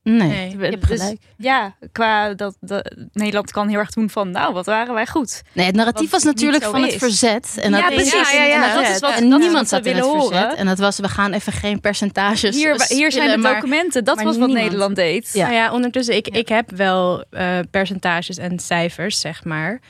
Nee, 0.08 0.28
Nee. 0.28 0.50
je 0.50 0.64
hebt 0.64 0.88
Dus- 0.88 1.00
gelijk. 1.00 1.20
Ja, 1.36 1.74
qua 1.92 2.34
dat 2.34 2.56
de, 2.60 3.06
Nederland 3.12 3.50
kan 3.50 3.68
heel 3.68 3.78
erg 3.78 3.90
doen 3.90 4.10
van. 4.10 4.30
Nou, 4.30 4.52
wat 4.54 4.66
waren 4.66 4.94
wij 4.94 5.06
goed. 5.06 5.42
Nee, 5.52 5.66
het 5.66 5.74
narratief 5.74 6.10
Wat 6.10 6.22
was 6.22 6.32
natuurlijk 6.32 6.64
van 6.64 6.82
het 6.82 6.94
verzet. 6.94 7.58
En 7.60 7.70
dat 7.70 7.80
ja, 7.80 7.88
is- 7.88 7.94
precies. 7.94 8.30
Ja, 8.32 8.38
ja, 8.38 8.44
ja. 8.44 8.68
En 8.70 8.82
dat 8.82 8.90
is 8.94 8.98
wat, 9.00 9.14
en 9.14 9.30
dat 9.30 9.38
is 9.38 9.44
niemand 9.44 9.68
zat 9.68 9.86
in 9.86 9.94
het 9.96 10.04
willen 10.04 10.20
verzet. 10.20 10.42
horen. 10.44 10.56
En 10.56 10.66
dat 10.66 10.78
was, 10.78 10.98
we 10.98 11.08
gaan 11.08 11.32
even 11.32 11.52
geen 11.52 11.80
percentages 11.80 12.56
Hier, 12.56 12.84
hier 12.88 13.12
zijn 13.12 13.40
de 13.40 13.48
documenten. 13.48 14.04
Dat 14.04 14.16
maar 14.16 14.24
was 14.24 14.36
wat 14.36 14.46
niemand. 14.46 14.64
Nederland 14.66 14.96
deed. 14.96 15.30
Ja. 15.32 15.42
Nou 15.42 15.54
ja, 15.54 15.72
ondertussen, 15.72 16.16
ik, 16.16 16.28
ik 16.28 16.48
heb 16.48 16.70
wel 16.70 17.24
eh, 17.30 17.58
percentages 17.70 18.38
en 18.38 18.58
cijfers, 18.58 19.20
zeg 19.20 19.44
maar. 19.44 19.80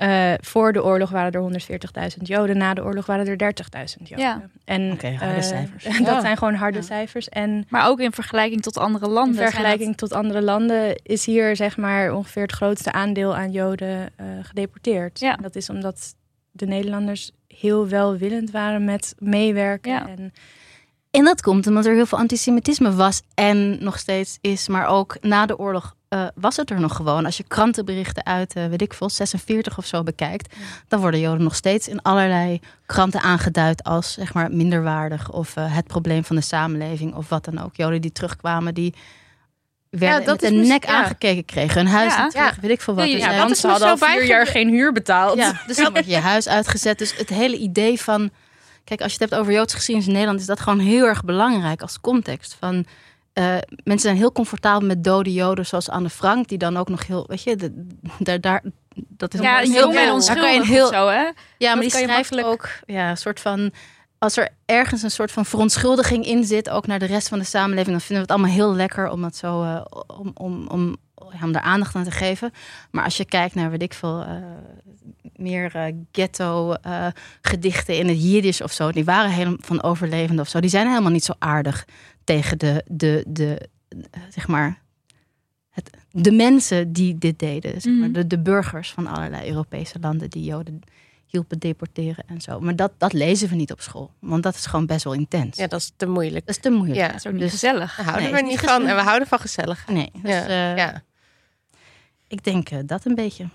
Eh, 0.00 0.32
voor 0.40 0.72
de 0.72 0.84
oorlog 0.84 1.10
waren 1.10 1.32
er 1.32 1.40
140.000 1.40 2.26
Joden. 2.26 2.56
Na 2.56 2.74
de 2.74 2.84
oorlog 2.84 3.06
waren 3.06 3.26
er 3.26 3.36
30.000 3.36 4.08
Joden. 4.08 4.24
Ja. 4.24 4.42
En, 4.64 4.88
harde 4.90 5.34
eh, 5.34 5.42
cijfers. 5.42 5.84
dat 5.98 6.06
Ja. 6.06 6.20
zijn 6.20 6.36
gewoon 6.36 6.54
harde 6.54 6.78
Ja. 6.78 6.84
cijfers. 6.84 7.28
En 7.28 7.64
Maar 7.68 7.88
ook 7.88 8.00
in 8.00 8.12
vergelijking 8.12 8.62
tot 8.62 8.78
andere 8.78 9.08
landen. 9.08 9.34
in 9.44 9.50
vergelijking 9.50 9.96
tot 9.96 10.12
andere 10.12 10.42
landen 10.42 11.00
is 11.02 11.24
hier 11.26 11.56
zeg 11.56 11.76
maar 11.76 12.12
ongeveer 12.12 12.42
het 12.42 12.52
grootste 12.52 12.92
aandeel 12.92 13.36
aan 13.36 13.50
Joden 13.50 14.08
eh, 14.16 14.26
gedeporteerd. 14.42 15.20
Ja. 15.20 15.36
Dat 15.36 15.56
is 15.56 15.70
omdat 15.70 16.14
de 16.50 16.66
Nederlanders 16.66 17.30
heel 17.48 17.88
welwillend 17.88 18.50
waren 18.50 18.84
met 18.84 19.14
meewerken. 19.18 19.92
Ja. 19.92 20.08
En, 20.08 20.32
En 21.10 21.24
dat 21.24 21.42
komt 21.42 21.66
omdat 21.66 21.86
er 21.86 21.94
heel 21.94 22.06
veel 22.06 22.18
antisemitisme 22.18 22.94
was 22.94 23.22
en 23.34 23.84
nog 23.84 23.98
steeds 23.98 24.38
is. 24.40 24.68
Maar 24.68 24.86
ook 24.86 25.16
na 25.20 25.46
de 25.46 25.58
oorlog 25.58 25.94
eh, 26.10 26.26
was 26.34 26.56
het 26.56 26.70
er 26.70 26.80
nog 26.80 26.96
gewoon. 26.96 27.24
Als 27.24 27.36
je 27.36 27.44
krantenberichten 27.48 28.26
uit, 28.26 28.54
eh, 28.54 28.66
weet 28.66 28.82
ik 28.82 28.94
veel, 28.94 29.10
46 29.10 29.78
of 29.78 29.86
zo 29.86 30.02
bekijkt... 30.02 30.54
dan 30.88 31.00
worden 31.00 31.20
Joden 31.20 31.42
nog 31.42 31.54
steeds 31.54 31.88
in 31.88 32.02
allerlei 32.02 32.60
kranten 32.86 33.20
aangeduid 33.20 33.84
als 33.84 34.12
zeg 34.12 34.34
maar, 34.34 34.50
minderwaardig... 34.52 35.30
of 35.30 35.56
eh, 35.56 35.74
het 35.74 35.86
probleem 35.86 36.24
van 36.24 36.36
de 36.36 36.42
samenleving 36.42 37.14
of 37.14 37.28
wat 37.28 37.44
dan 37.44 37.58
ook. 37.62 37.76
Joden 37.76 38.00
die 38.00 38.12
terugkwamen, 38.12 38.74
die 38.74 38.94
werden 39.90 40.24
dat 40.24 40.40
met 40.40 40.50
een 40.50 40.58
mis- 40.58 40.68
nek 40.68 40.84
ja. 40.84 41.02
aangekeken, 41.02 41.44
kregen 41.44 41.76
hun 41.76 41.86
huis 41.92 42.14
Ja. 42.14 42.28
terug, 42.28 42.54
Ja. 42.54 42.60
weet 42.60 42.70
ik 42.70 42.80
veel 42.80 42.94
wat. 42.94 43.06
Ja, 43.06 43.12
Dus 43.12 43.22
ja, 43.22 43.30
dat 43.30 43.38
want 43.38 43.56
ze 43.56 43.66
hadden 43.68 43.88
al 43.90 43.96
vier 43.96 44.24
jaar 44.26 44.46
geen 44.46 44.68
huur 44.68 44.92
betaald. 44.92 45.36
Ja, 45.38 45.62
dus 45.66 45.76
dan 45.76 45.92
wordt 45.92 46.06
je 46.08 46.16
huis 46.32 46.48
uitgezet. 46.48 46.98
Dus 46.98 47.16
het 47.16 47.28
hele 47.28 47.56
idee 47.56 48.00
van... 48.00 48.30
Kijk, 48.84 49.00
als 49.02 49.12
je 49.12 49.18
het 49.20 49.30
hebt 49.30 49.42
over 49.42 49.52
Joodse 49.52 49.76
geschiedenis 49.76 50.06
in 50.08 50.12
Nederland... 50.14 50.40
is 50.40 50.46
dat 50.46 50.60
gewoon 50.60 50.78
heel 50.78 51.06
erg 51.06 51.24
belangrijk 51.24 51.82
als 51.82 52.00
context. 52.00 52.56
Van, 52.58 52.84
eh, 53.32 53.44
mensen 53.68 53.98
zijn 54.08 54.16
heel 54.16 54.32
comfortabel 54.32 54.86
met 54.88 55.04
dode 55.04 55.32
Joden... 55.32 55.66
zoals 55.66 55.88
Anne 55.88 56.10
Frank, 56.10 56.48
die 56.48 56.58
dan 56.58 56.76
ook 56.76 56.88
nog 56.88 57.06
heel... 57.06 57.24
Weet 57.28 57.42
je, 57.42 57.56
de- 57.56 57.86
daar, 58.18 58.40
daar, 58.40 58.62
dat 58.94 59.34
is 59.34 59.40
Ja, 59.40 59.62
een 59.62 59.70
heel, 59.72 59.92
en 59.92 60.04
je 60.06 60.12
onschuldig 60.12 60.66
heel, 60.68 60.86
zo, 60.86 61.08
hè? 61.08 61.30
Ja, 61.58 61.72
maar 61.72 61.80
die 61.80 61.90
schrijft 61.90 62.10
makkelijk- 62.30 62.46
ook 62.46 62.68
ja, 62.86 63.10
een 63.10 63.16
soort 63.16 63.40
van... 63.40 63.72
Als 64.18 64.36
er 64.36 64.48
ergens 64.66 65.02
een 65.02 65.10
soort 65.10 65.32
van 65.32 65.44
verontschuldiging 65.46 66.26
in 66.26 66.44
zit... 66.44 66.70
ook 66.70 66.86
naar 66.86 66.98
de 66.98 67.04
rest 67.06 67.28
van 67.28 67.38
de 67.38 67.44
samenleving... 67.44 67.90
dan 67.90 68.00
vinden 68.00 68.16
we 68.16 68.22
het 68.22 68.30
allemaal 68.30 68.56
heel 68.56 68.74
lekker 68.74 69.10
om, 69.10 69.22
dat 69.22 69.36
zo, 69.36 69.62
eh, 69.62 69.80
om, 70.06 70.30
om, 70.34 70.66
om, 70.68 70.96
ja, 71.32 71.44
om 71.44 71.52
daar 71.52 71.62
aandacht 71.62 71.94
aan 71.94 72.04
te 72.04 72.10
geven. 72.10 72.52
Maar 72.90 73.04
als 73.04 73.16
je 73.16 73.24
kijkt 73.24 73.54
naar, 73.54 73.70
weet 73.70 73.82
ik 73.82 73.92
veel... 73.94 74.20
eh, 74.22 74.32
meer 75.36 75.74
eh, 75.74 75.92
ghetto 76.12 76.72
eh, 76.72 77.06
gedichten 77.42 77.96
in 77.96 78.08
het 78.08 78.22
Jiddisch 78.22 78.60
of 78.62 78.72
zo... 78.72 78.92
die 78.92 79.04
waren 79.04 79.30
helemaal 79.30 79.58
van 79.60 79.82
overlevenden 79.82 80.44
of 80.44 80.50
zo... 80.50 80.60
die 80.60 80.70
zijn 80.70 80.88
helemaal 80.88 81.10
niet 81.10 81.24
zo 81.24 81.32
aardig 81.38 81.84
tegen 82.24 82.58
de, 82.58 82.84
de, 82.86 83.24
de 83.28 83.68
zeg 84.28 84.48
maar... 84.48 84.80
Het, 85.70 85.90
de 86.10 86.32
mensen 86.32 86.92
die 86.92 87.18
dit 87.18 87.38
deden, 87.38 87.80
zeg 87.80 87.92
maar, 87.92 88.02
Mhm. 88.08 88.12
de, 88.12 88.26
de 88.26 88.38
burgers 88.38 88.90
van 88.92 89.06
allerlei 89.06 89.48
Europese 89.48 89.98
landen 90.00 90.30
die 90.30 90.44
Joden 90.44 90.80
hielpen 91.26 91.58
deporteren 91.58 92.24
en 92.26 92.40
zo. 92.40 92.60
Maar 92.60 92.76
dat, 92.76 92.92
dat 92.98 93.12
lezen 93.12 93.48
we 93.48 93.54
niet 93.54 93.72
op 93.72 93.80
school, 93.80 94.10
want 94.18 94.42
dat 94.42 94.54
is 94.54 94.66
gewoon 94.66 94.86
best 94.86 95.04
wel 95.04 95.12
intens. 95.12 95.56
Ja, 95.56 95.66
dat 95.66 95.80
is 95.80 95.92
te 95.96 96.06
moeilijk. 96.06 96.46
Dat 96.46 96.54
is 96.56 96.60
te 96.62 96.70
moeilijk. 96.70 96.98
Ja. 96.98 97.06
Dat 97.06 97.16
is 97.16 97.26
ook 97.26 97.32
niet 97.32 97.42
Dus- 97.42 97.50
gezellig. 97.50 97.96
Daar 97.96 98.04
houden 98.04 98.24
Nee, 98.24 98.34
we 98.34 98.40
niet 98.48 98.50
niet 98.60 98.70
van. 98.70 98.86
En 98.86 98.94
we 98.96 99.02
houden 99.02 99.28
van 99.28 99.38
gezellig. 99.38 99.88
Nee, 99.88 100.10
dus, 100.22 100.30
Ja. 100.30 100.46
eh, 100.46 100.76
ja. 100.76 101.02
ik 102.28 102.44
denk 102.44 102.70
eh, 102.70 102.78
dat 102.86 103.04
een 103.04 103.14
beetje. 103.14 103.48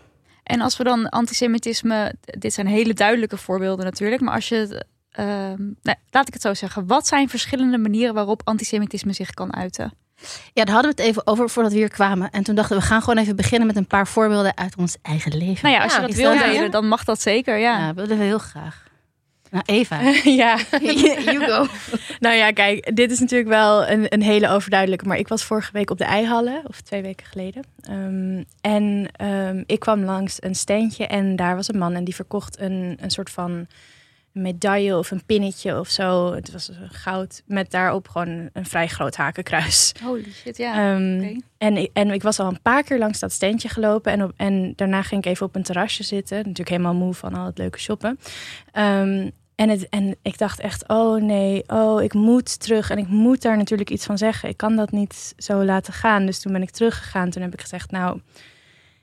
En 0.43 0.61
als 0.61 0.77
we 0.77 0.83
dan 0.83 1.09
antisemitisme, 1.09 2.13
dit 2.21 2.53
zijn 2.53 2.67
hele 2.67 2.93
duidelijke 2.93 3.37
voorbeelden 3.37 3.85
natuurlijk, 3.85 4.21
maar 4.21 4.33
als 4.33 4.49
je, 4.49 4.85
ehm, 5.15 5.61
nou, 5.81 5.97
laat 6.09 6.27
ik 6.27 6.33
het 6.33 6.41
zo 6.41 6.53
zeggen, 6.53 6.87
wat 6.87 7.07
zijn 7.07 7.29
verschillende 7.29 7.77
manieren 7.77 8.13
waarop 8.13 8.41
antisemitisme 8.43 9.13
zich 9.13 9.29
kan 9.29 9.55
uiten? 9.55 9.93
Ja, 10.53 10.63
daar 10.63 10.73
hadden 10.73 10.95
we 10.95 11.01
het 11.01 11.09
even 11.09 11.27
over 11.27 11.49
voordat 11.49 11.71
we 11.71 11.77
hier 11.77 11.89
kwamen. 11.89 12.29
En 12.31 12.43
toen 12.43 12.55
dachten 12.55 12.75
we, 12.75 12.81
we 12.81 12.87
gaan 12.87 13.01
gewoon 13.01 13.17
even 13.23 13.35
beginnen 13.35 13.67
met 13.67 13.75
een 13.75 13.87
paar 13.87 14.07
voorbeelden 14.07 14.57
uit 14.57 14.75
ons 14.75 14.97
eigen 15.01 15.37
leven. 15.37 15.63
Nou 15.69 15.75
ja, 15.75 15.83
als 15.83 15.93
Ja, 15.95 16.01
je 16.01 16.07
dat 16.07 16.15
wil 16.15 16.33
dat- 16.33 16.43
delen, 16.43 16.71
dan 16.71 16.87
mag 16.87 17.03
dat 17.03 17.21
zeker, 17.21 17.57
ja. 17.57 17.77
Ja, 17.77 17.93
willen 17.93 18.17
we 18.17 18.23
heel 18.23 18.37
graag. 18.39 18.83
Nou, 19.51 19.63
Eva. 19.65 19.99
ja. 20.43 20.57
you 21.31 21.45
go. 21.45 21.65
Nou 22.19 22.35
ja, 22.35 22.51
kijk, 22.51 22.95
dit 22.95 23.11
is 23.11 23.19
natuurlijk 23.19 23.49
wel 23.49 23.87
een, 23.87 24.05
een 24.13 24.21
hele 24.21 24.49
overduidelijke. 24.49 25.05
Maar 25.05 25.17
ik 25.17 25.27
was 25.27 25.43
vorige 25.43 25.71
week 25.71 25.89
op 25.89 25.97
de 25.97 26.03
Eihallen, 26.03 26.61
of 26.67 26.81
twee 26.81 27.01
weken 27.01 27.25
geleden. 27.25 27.63
Ehm, 27.81 28.43
en 28.61 29.07
ehm, 29.11 29.63
ik 29.65 29.79
kwam 29.79 30.03
langs 30.03 30.37
een 30.43 30.55
steentje 30.55 31.07
en 31.07 31.35
daar 31.35 31.55
was 31.55 31.67
een 31.73 31.77
man 31.79 31.93
en 31.93 32.03
die 32.03 32.15
verkocht 32.15 32.59
een, 32.59 32.97
een 33.01 33.11
soort 33.11 33.29
van 33.29 33.67
medaille 34.35 34.97
of 34.97 35.11
een 35.11 35.25
pinnetje 35.25 35.79
of 35.79 35.89
zo. 35.89 36.33
Het 36.33 36.51
was 36.51 36.71
goud 36.91 37.41
met 37.45 37.71
daarop 37.71 38.07
gewoon 38.07 38.49
een 38.53 38.65
vrij 38.65 38.87
groot 38.87 39.15
hakenkruis. 39.15 39.91
Holy 40.03 40.31
shit, 40.31 40.57
ja. 40.57 40.71
Oké. 41.17 41.35
en, 41.57 41.77
ik- 41.77 41.89
en 41.93 42.09
ik 42.11 42.23
was 42.23 42.39
al 42.39 42.47
een 42.47 42.61
paar 42.61 42.83
keer 42.83 42.97
langs 42.99 43.19
dat 43.19 43.31
steentje 43.31 43.69
gelopen. 43.69 44.11
En, 44.11 44.23
op, 44.23 44.31
en 44.35 44.73
daarna 44.75 45.01
ging 45.01 45.23
ik 45.25 45.31
even 45.31 45.45
op 45.45 45.55
een 45.55 45.63
terrasje 45.63 46.03
zitten. 46.03 46.37
Natuurlijk 46.37 46.69
helemaal 46.69 46.93
moe 46.93 47.13
van 47.13 47.33
al 47.33 47.45
het 47.45 47.57
leuke 47.57 47.79
shoppen. 47.79 48.19
Ehm, 48.71 49.29
en, 49.55 49.69
het, 49.69 49.89
en 49.89 50.15
ik 50.21 50.37
dacht 50.37 50.59
echt, 50.59 50.87
oh 50.87 51.21
nee, 51.21 51.63
oh, 51.67 52.03
ik 52.03 52.13
moet 52.13 52.59
terug. 52.59 52.89
En 52.89 52.97
ik 52.97 53.07
moet 53.07 53.41
daar 53.41 53.57
natuurlijk 53.57 53.89
iets 53.89 54.05
van 54.05 54.17
zeggen. 54.17 54.49
Ik 54.49 54.57
kan 54.57 54.75
dat 54.75 54.91
niet 54.91 55.33
zo 55.37 55.63
laten 55.63 55.93
gaan. 55.93 56.25
Dus 56.25 56.39
toen 56.39 56.51
ben 56.53 56.61
ik 56.61 56.69
teruggegaan. 56.69 57.29
Toen 57.29 57.41
heb 57.41 57.53
ik 57.53 57.61
gezegd, 57.61 57.91
nou, 57.91 58.21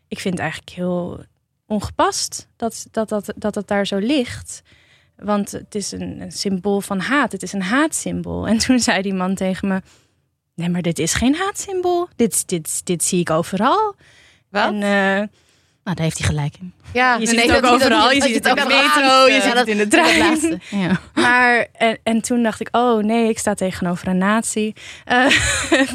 ik 0.08 0.20
vind 0.20 0.34
het 0.34 0.42
eigenlijk 0.42 0.70
heel 0.76 1.24
ongepast 1.66 2.48
dat 2.56 2.86
dat, 2.90 3.08
dat, 3.08 3.32
dat 3.36 3.54
het 3.54 3.68
daar 3.68 3.86
zo 3.86 3.96
ligt. 3.98 4.62
Want 5.16 5.50
het 5.50 5.74
is 5.74 5.92
een, 5.92 6.20
een 6.20 6.32
symbool 6.32 6.80
van 6.80 7.00
haat. 7.00 7.32
Het 7.32 7.42
is 7.42 7.52
een 7.52 7.62
haatsymbool. 7.62 8.46
En 8.46 8.58
toen 8.58 8.78
zei 8.78 9.02
die 9.02 9.14
man 9.14 9.34
tegen 9.34 9.68
me... 9.68 9.80
Nee, 10.54 10.68
maar 10.68 10.82
dit 10.82 10.98
is 10.98 11.14
geen 11.14 11.34
haatsymbool. 11.34 12.08
Dit, 12.16 12.48
dit, 12.48 12.86
dit 12.86 13.04
zie 13.04 13.20
ik 13.20 13.30
overal. 13.30 13.94
Wat? 14.50 14.64
En, 14.64 14.74
eh, 14.74 15.28
Nou, 15.84 15.96
daar 15.96 16.00
heeft 16.04 16.18
hij 16.18 16.26
gelijk 16.26 16.54
in. 16.60 16.72
ja, 16.92 17.16
je 17.16 17.26
ziet 17.26 17.36
nee, 17.36 17.50
het 17.50 17.64
ook 17.64 17.72
overal. 17.72 18.10
Je 18.10 18.22
ziet 18.22 18.34
het 18.34 18.48
het 18.48 18.58
in 18.58 18.68
de 18.68 18.74
ook 18.74 18.82
metro, 18.82 19.26
je 19.26 19.40
ziet. 19.42 19.52
het 19.52 19.68
in 19.68 19.76
de 19.76 19.88
trein. 19.88 20.18
laatste. 20.18 20.58
Ja. 20.70 21.00
Maar, 21.14 21.66
en, 21.72 21.98
en 22.02 22.20
toen 22.22 22.42
dacht 22.42 22.60
ik, 22.60 22.68
oh 22.72 23.02
nee, 23.02 23.28
ik 23.28 23.38
sta 23.38 23.54
tegenover 23.54 24.08
een 24.08 24.18
nazi. 24.18 24.72
Eh, 25.04 25.26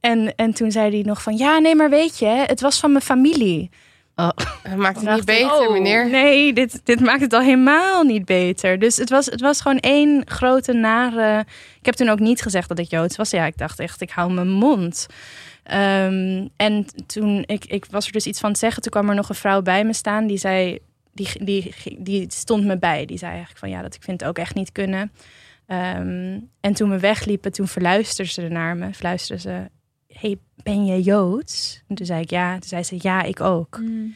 en, 0.00 0.34
en 0.34 0.54
toen 0.54 0.70
zei 0.70 0.90
hij 0.90 1.02
nog 1.02 1.22
van, 1.22 1.36
ja, 1.36 1.58
nee, 1.58 1.74
maar 1.74 1.90
weet 1.90 2.18
je, 2.18 2.26
het 2.26 2.60
was 2.60 2.80
van 2.80 2.92
mijn 2.92 3.04
familie. 3.04 3.70
Dat 4.62 4.76
maakt 4.76 5.00
het 5.00 5.08
niet 5.08 5.18
ik, 5.18 5.24
beter, 5.24 5.66
oh, 5.66 5.72
meneer. 5.72 6.10
Nee, 6.10 6.52
dit, 6.52 6.80
dit 6.84 7.00
maakt 7.00 7.20
het 7.20 7.32
al 7.32 7.40
helemaal 7.40 8.02
niet 8.02 8.24
beter. 8.24 8.78
Dus 8.78 8.96
het 8.96 9.10
was, 9.10 9.26
het 9.26 9.40
was 9.40 9.60
gewoon 9.60 9.78
één 9.78 10.22
grote 10.26 10.72
nare... 10.72 11.44
Ik 11.78 11.86
heb 11.86 11.94
toen 11.94 12.08
ook 12.08 12.18
niet 12.18 12.42
gezegd 12.42 12.68
dat 12.68 12.78
ik 12.78 12.90
Joods 12.90 13.16
was. 13.16 13.30
Ja, 13.30 13.46
ik 13.46 13.58
dacht 13.58 13.78
echt, 13.78 14.00
ik 14.00 14.10
hou 14.10 14.32
mijn 14.32 14.50
mond. 14.50 15.06
Ehm, 15.62 16.46
en 16.56 16.86
toen, 17.06 17.42
ik, 17.46 17.64
ik 17.64 17.86
was 17.90 18.06
er 18.06 18.12
dus 18.12 18.26
iets 18.26 18.40
van 18.40 18.52
te 18.52 18.58
zeggen. 18.58 18.82
Toen 18.82 18.92
kwam 18.92 19.08
er 19.08 19.14
nog 19.14 19.28
een 19.28 19.34
vrouw 19.34 19.62
bij 19.62 19.84
me 19.84 19.92
staan. 19.92 20.26
Die 20.26 20.38
zei, 20.38 20.78
die, 21.12 21.44
die, 21.44 21.74
die 21.98 22.26
stond 22.28 22.64
me 22.64 22.78
bij. 22.78 23.06
Die 23.06 23.18
zei 23.18 23.30
eigenlijk 23.30 23.60
van, 23.60 23.70
ja, 23.70 23.82
dat 23.82 23.94
ik 23.94 24.02
vind 24.02 24.20
het 24.20 24.28
ook 24.28 24.38
echt 24.38 24.54
niet 24.54 24.72
kunnen. 24.72 25.12
Ehm, 25.66 26.38
en 26.60 26.74
toen 26.74 26.90
we 26.90 26.98
wegliepen, 26.98 27.52
toen 27.52 27.68
verluisterde 27.68 28.30
ze 28.30 28.48
naar 28.48 28.76
me. 28.76 28.94
Fluisterde 28.94 29.42
ze, 29.42 29.70
hey, 30.08 30.38
ben 30.64 30.84
je 30.86 31.02
Joods? 31.02 31.82
En 31.88 31.94
toen 31.94 32.06
zei 32.06 32.20
ik 32.20 32.30
ja. 32.30 32.52
Toen 32.52 32.68
zei 32.68 32.82
ze, 32.82 32.96
ja, 32.98 33.22
ik 33.22 33.40
ook. 33.40 33.78
Mm, 33.80 34.14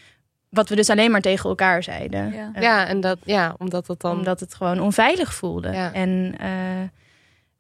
Wat 0.49 0.69
we 0.69 0.77
dus 0.77 0.91
alleen 0.91 1.11
maar 1.11 1.21
tegen 1.21 1.49
elkaar 1.49 1.83
zeiden. 1.83 2.33
ja. 2.33 2.53
Ja, 2.61 2.87
en 2.87 3.01
dat, 3.01 3.19
ja, 3.25 3.55
omdat 3.59 3.87
dat 3.87 4.01
dan... 4.01 4.17
Omdat 4.17 4.41
het 4.41 4.55
gewoon 4.55 4.81
onveilig 4.81 5.35
voelde. 5.35 5.71
Ja. 5.73 5.93
En 5.93 6.35
eh, 6.39 6.51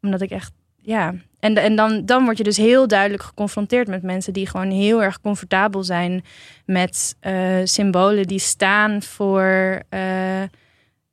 omdat 0.02 0.20
ik 0.20 0.30
echt, 0.30 0.52
ja. 0.76 1.14
En, 1.40 1.56
en 1.56 1.76
dan, 1.76 2.04
dan 2.06 2.24
word 2.24 2.38
je 2.38 2.44
dus 2.44 2.56
heel 2.56 2.88
duidelijk 2.88 3.22
geconfronteerd 3.22 3.88
met 3.88 4.02
mensen 4.02 4.32
die 4.32 4.46
gewoon 4.46 4.70
heel 4.70 5.02
erg 5.02 5.20
comfortabel 5.20 5.84
zijn 5.84 6.24
met 6.64 7.16
eh, 7.20 7.56
symbolen 7.64 8.26
die 8.26 8.38
staan 8.38 9.02
voor 9.02 9.82
eh, 9.88 10.42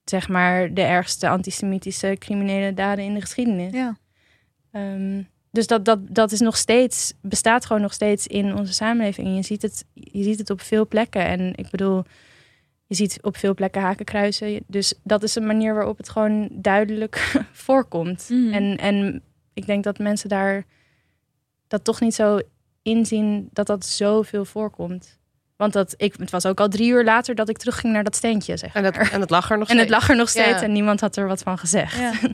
zeg 0.04 0.28
maar 0.28 0.74
de 0.74 0.82
ergste 0.82 1.30
antisemitische 1.30 2.16
criminele 2.20 2.74
daden 2.74 3.06
in 3.06 3.14
de 3.14 3.22
geschiedenis. 3.22 3.74
Ja. 3.74 3.98
Ehm, 4.72 5.22
dus 5.56 5.68
dat, 5.68 5.86
dat, 5.86 6.00
dat 6.10 6.32
is 6.32 6.40
nog 6.40 6.58
steeds, 6.58 7.14
bestaat 7.22 7.66
gewoon 7.66 7.82
nog 7.82 7.94
steeds 7.94 8.28
in 8.28 8.56
onze 8.56 8.74
samenleving. 8.74 9.28
En 9.28 9.36
je 9.36 9.42
ziet 9.42 9.62
het, 9.62 9.86
je 9.94 10.24
ziet 10.24 10.40
het 10.40 10.50
op 10.50 10.62
veel 10.62 10.88
plekken. 10.88 11.26
En 11.26 11.56
ik 11.56 11.70
bedoel, 11.70 12.04
je 12.88 12.96
ziet 12.96 13.18
op 13.22 13.38
veel 13.38 13.54
plekken 13.54 13.82
hakenkruisen. 13.82 14.64
Dus 14.68 14.94
dat 15.04 15.24
is 15.24 15.36
een 15.36 15.46
manier 15.46 15.74
waarop 15.74 15.98
het 15.98 16.10
gewoon 16.10 16.50
duidelijk 16.52 17.16
voorkomt. 17.68 18.28
Mhm. 18.30 18.54
En, 18.54 18.78
en 18.78 19.22
ik 19.54 19.66
denk 19.66 19.84
dat 19.84 19.98
mensen 20.00 20.30
daar 20.30 20.66
dat 21.68 21.84
toch 21.84 22.00
niet 22.02 22.16
zo 22.16 22.40
inzien 22.82 23.50
dat 23.54 23.68
dat 23.68 23.86
zoveel 23.86 24.46
voorkomt. 24.46 25.20
Want 25.56 25.74
dat, 25.74 25.94
ik, 25.98 26.16
het 26.18 26.32
was 26.32 26.46
ook 26.46 26.60
al 26.60 26.68
drie 26.70 26.90
uur 26.90 27.04
later 27.04 27.36
dat 27.36 27.50
ik 27.50 27.58
terugging 27.58 27.94
naar 27.94 28.04
dat 28.04 28.16
steentje. 28.16 28.58
Zeg 28.58 28.74
En, 28.74 28.84
dat, 28.84 28.96
en 28.96 29.22
het 29.22 29.30
lag 29.30 29.52
er 29.52 29.58
nog 29.58 29.70
en 29.70 29.78
het 29.78 29.88
steeds. 29.88 30.00
lag 30.02 30.10
er 30.10 30.16
nog 30.16 30.30
steeds 30.30 30.60
Ja. 30.60 30.62
en 30.62 30.72
niemand 30.72 31.00
had 31.00 31.16
er 31.16 31.28
wat 31.28 31.42
van 31.42 31.58
gezegd. 31.58 31.98
Ja. 31.98 32.14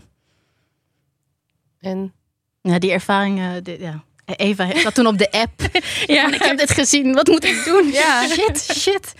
En 1.79 2.13
Ja, 2.61 2.79
die 2.79 2.91
ervaring, 2.91 3.39
eh, 3.39 3.47
de- 3.63 3.77
ja. 3.79 4.03
Eva 4.35 4.67
dat 4.83 4.95
toen 4.95 5.07
op 5.07 5.17
de 5.17 5.31
app. 5.31 5.61
Ja. 6.07 6.21
Van, 6.23 6.33
ik 6.33 6.41
heb 6.43 6.57
dit 6.57 6.71
gezien, 6.71 7.13
wat 7.13 7.27
moet 7.27 7.43
ik 7.43 7.63
doen? 7.65 7.91
Ja. 7.91 8.27
Shit, 8.27 8.63
shit. 8.77 9.13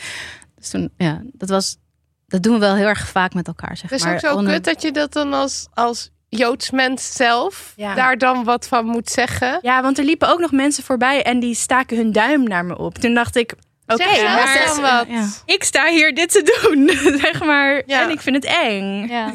Dus 0.55 0.69
toen, 0.69 0.91
ja, 0.97 1.21
dat 1.33 1.49
was, 1.49 1.77
dat 2.27 2.43
doen 2.43 2.53
we 2.53 2.59
wel 2.59 2.75
heel 2.75 2.87
erg 2.87 3.07
vaak 3.07 3.33
met 3.33 3.47
elkaar, 3.47 3.77
zeg 3.77 3.89
het 3.89 3.99
is 3.99 4.05
maar. 4.05 4.13
ook 4.13 4.19
zo 4.19 4.35
Onder- 4.35 4.53
kut 4.53 4.63
dat 4.63 4.81
je 4.81 4.91
dat 4.91 5.13
dan 5.13 5.33
als, 5.33 5.67
als 5.73 6.09
Joods 6.29 6.69
mens 6.71 7.13
zelf 7.13 7.73
Ja. 7.75 7.95
daar 7.95 8.17
dan 8.17 8.43
wat 8.43 8.67
van 8.67 8.85
moet 8.85 9.09
zeggen. 9.09 9.59
Ja, 9.61 9.81
want 9.81 9.97
er 9.97 10.03
liepen 10.03 10.29
ook 10.29 10.39
nog 10.39 10.51
mensen 10.51 10.83
voorbij 10.83 11.23
en 11.23 11.39
die 11.39 11.55
staken 11.55 11.97
hun 11.97 12.11
duim 12.11 12.43
naar 12.43 12.65
me 12.65 12.77
op. 12.77 12.97
Toen 12.97 13.13
dacht 13.13 13.35
ik, 13.35 13.53
oké, 13.87 14.03
maar. 14.23 15.09
Ja. 15.09 15.27
ik 15.45 15.63
sta 15.63 15.87
hier 15.89 16.13
dit 16.13 16.31
te 16.31 16.59
doen, 16.61 16.89
zeg 17.21 17.43
maar. 17.43 17.83
Ja. 17.85 18.03
En 18.03 18.09
ik 18.09 18.21
vind 18.21 18.35
het 18.35 18.45
eng. 18.45 19.07
Ja. 19.07 19.31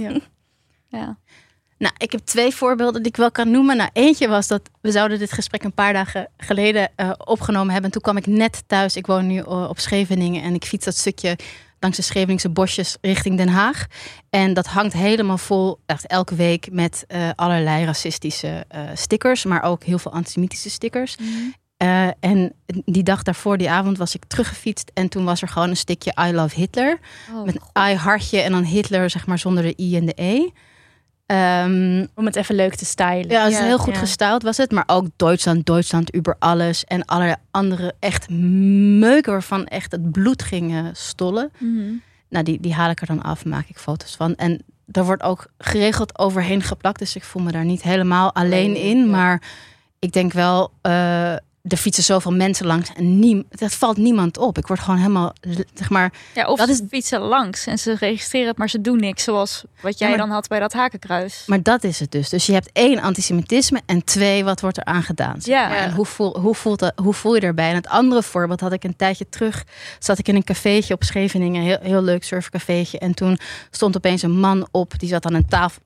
Ja. 0.89 1.19
Nou, 1.79 1.95
ik 1.99 2.13
heb 2.13 2.21
twee 2.25 2.55
voorbeelden 2.55 3.03
die 3.03 3.11
ik 3.11 3.17
wel 3.17 3.31
kan 3.31 3.51
noemen. 3.51 3.77
Nou, 3.77 3.91
eentje 3.93 4.29
was 4.29 4.47
dat 4.47 4.71
we 4.81 4.91
zouden 4.91 5.19
dit 5.19 5.33
gesprek 5.33 5.63
een 5.63 5.73
paar 5.73 5.93
dagen 5.93 6.29
geleden 6.37 6.91
eh, 6.97 7.13
opgenomen 7.25 7.73
hebben. 7.73 7.85
En 7.85 7.91
toen 7.91 8.03
kwam 8.03 8.17
ik 8.17 8.27
net 8.27 8.63
thuis. 8.67 8.97
Ik 8.97 9.07
woon 9.07 9.27
nu 9.27 9.39
eh, 9.39 9.67
op 9.69 9.79
Scheveningen 9.79 10.43
en 10.43 10.55
ik 10.55 10.65
fiets 10.65 10.85
dat 10.85 10.97
stukje 10.97 11.37
langs 11.81 11.97
de 11.97 12.03
Scheveningse 12.03 12.49
bosjes 12.49 12.97
richting 13.01 13.37
Den 13.37 13.49
Haag. 13.49 13.87
En 14.31 14.55
dat 14.55 14.67
hangt 14.67 14.93
helemaal 14.93 15.39
vol, 15.39 15.79
echt 15.87 16.07
elke 16.07 16.35
week, 16.35 16.69
met 16.71 17.05
eh, 17.07 17.31
allerlei 17.35 17.85
racistische 17.85 18.65
stickers, 18.95 19.45
maar 19.45 19.63
ook 19.63 19.85
heel 19.85 19.99
veel 19.99 20.13
antisemitische 20.13 20.71
stickers. 20.71 21.17
Eh, 21.77 22.09
en 22.21 22.53
die 22.85 23.03
dag 23.03 23.23
daarvoor, 23.23 23.57
die 23.57 23.71
avond, 23.71 23.99
was 23.99 24.15
ik 24.15 24.25
teruggefietst. 24.25 24.91
En 24.95 25.09
toen 25.09 25.25
was 25.25 25.43
er 25.43 25.49
gewoon 25.49 25.69
een 25.69 25.77
stukje 25.77 26.15
I 26.29 26.33
love 26.33 26.55
Hitler. 26.55 26.99
Oh, 27.33 27.45
met 27.45 27.55
een 27.55 27.91
I 27.91 27.95
hartje 27.95 28.41
en 28.41 28.53
dan 28.53 28.65
Hitler, 28.65 29.11
zeg 29.11 29.27
maar, 29.27 29.39
zonder 29.39 29.63
de 29.63 29.75
I 29.83 29.97
en 29.97 30.07
de 30.07 30.23
E. 30.23 30.49
Ehm, 31.27 32.07
Om 32.15 32.27
het 32.27 32.37
even 32.37 32.55
leuk 32.55 32.75
te 32.75 32.85
stylen. 32.85 33.29
ja, 33.29 33.43
het 33.43 33.53
is 33.53 33.59
Ja, 33.59 33.65
heel 33.65 33.79
goed 33.79 33.93
ja. 33.95 33.99
gestyled 33.99 34.43
was 34.43 34.57
het. 34.57 34.71
Maar 34.71 34.85
ook 34.87 35.07
Duitsland, 35.17 35.67
Duitsland, 35.67 36.15
über 36.15 36.37
alles. 36.39 36.85
En 36.85 37.05
allerlei 37.05 37.37
andere 37.51 37.95
echt 37.99 38.31
meuken 38.31 39.33
waarvan 39.33 39.67
echt 39.67 39.93
het 39.93 40.11
bloed 40.13 40.43
ging 40.43 40.73
eh, 40.73 40.85
stollen. 40.93 41.51
Mhm. 41.59 41.93
Nou, 42.29 42.45
die, 42.45 42.61
die 42.61 42.75
haal 42.75 42.91
ik 42.91 43.01
er 43.01 43.07
dan 43.07 43.23
af, 43.23 43.45
maak 43.45 43.69
ik 43.69 43.79
foto's 43.79 44.17
van. 44.17 44.35
En 44.35 44.63
daar 44.87 45.05
wordt 45.05 45.23
ook 45.23 45.47
geregeld 45.59 46.19
overheen 46.19 46.63
geplakt. 46.63 46.99
Dus 46.99 47.17
ik 47.17 47.25
voel 47.25 47.43
me 47.43 47.53
daar 47.53 47.65
niet 47.65 47.83
helemaal 47.83 48.35
alleen 48.35 48.77
in. 48.77 49.11
Maar 49.11 49.43
ik 49.99 50.13
denk 50.13 50.33
wel, 50.33 50.71
eh, 50.83 51.35
er 51.69 51.77
fietsen 51.77 52.03
zoveel 52.05 52.33
mensen 52.33 52.67
langs. 52.67 52.91
En 52.95 53.19
niem, 53.19 53.45
dat 53.51 53.73
valt 53.75 53.97
niemand 53.97 54.39
op. 54.39 54.59
Ik 54.59 54.67
word 54.67 54.81
gewoon 54.81 54.97
helemaal, 54.99 55.33
zeg 55.75 55.91
maar... 55.91 56.13
Ja, 56.35 56.47
of 56.47 56.59
Dat 56.59 56.67
ze 56.69 56.73
is- 56.75 56.81
fietsen 56.91 57.21
langs 57.21 57.67
en 57.67 57.79
ze 57.79 57.95
registreren 57.99 58.49
het, 58.49 58.59
maar 58.59 58.69
ze 58.71 58.81
doen 58.81 59.01
niks. 59.01 59.25
Zoals 59.25 59.65
wat 59.81 59.99
jij 59.99 60.09
Ja, 60.11 60.17
maar- 60.17 60.27
dan 60.27 60.35
had 60.35 60.49
bij 60.49 60.59
dat 60.59 60.73
hakenkruis. 60.73 61.43
Maar 61.47 61.63
dat 61.63 61.85
is 61.85 62.01
het 62.01 62.11
dus. 62.13 62.29
Dus 62.29 62.47
je 62.47 62.53
hebt 62.53 62.71
één, 62.73 62.99
antisemitisme. 63.01 63.81
En 63.87 64.05
twee, 64.05 64.45
wat 64.45 64.61
wordt 64.61 64.77
er 64.77 64.85
aan 64.85 65.03
gedaan? 65.03 65.41
zeg 65.41 65.55
Ja. 65.55 65.77
En 65.77 65.93
hoe 65.95 66.05
voel, 66.07 66.41
hoe, 66.41 66.55
voelt 66.55 66.79
dat, 66.79 66.93
hoe 67.03 67.15
voel 67.15 67.35
je 67.35 67.41
daarbij? 67.41 67.69
En 67.69 67.75
het 67.75 67.89
andere 67.89 68.23
voorbeeld 68.23 68.61
had 68.61 68.73
ik 68.73 68.85
een 68.85 68.97
tijdje 68.97 69.29
terug. 69.29 69.65
Zat 69.99 70.19
ik 70.19 70.29
in 70.29 70.35
een 70.35 70.45
cafeetje 70.45 70.95
op 70.95 71.03
Scheveningen. 71.05 71.63
Heel, 71.63 71.79
heel 71.81 72.03
leuk 72.03 72.25
surfcafeetje. 72.25 72.99
En 72.99 73.15
toen 73.15 73.39
stond 73.71 73.97
opeens 73.97 74.23
een 74.23 74.39
man 74.39 74.69
op. 74.71 74.99
Die 74.99 75.09
zat 75.09 75.27
aan 75.27 75.35
een 75.35 75.47
tafel. 75.49 75.83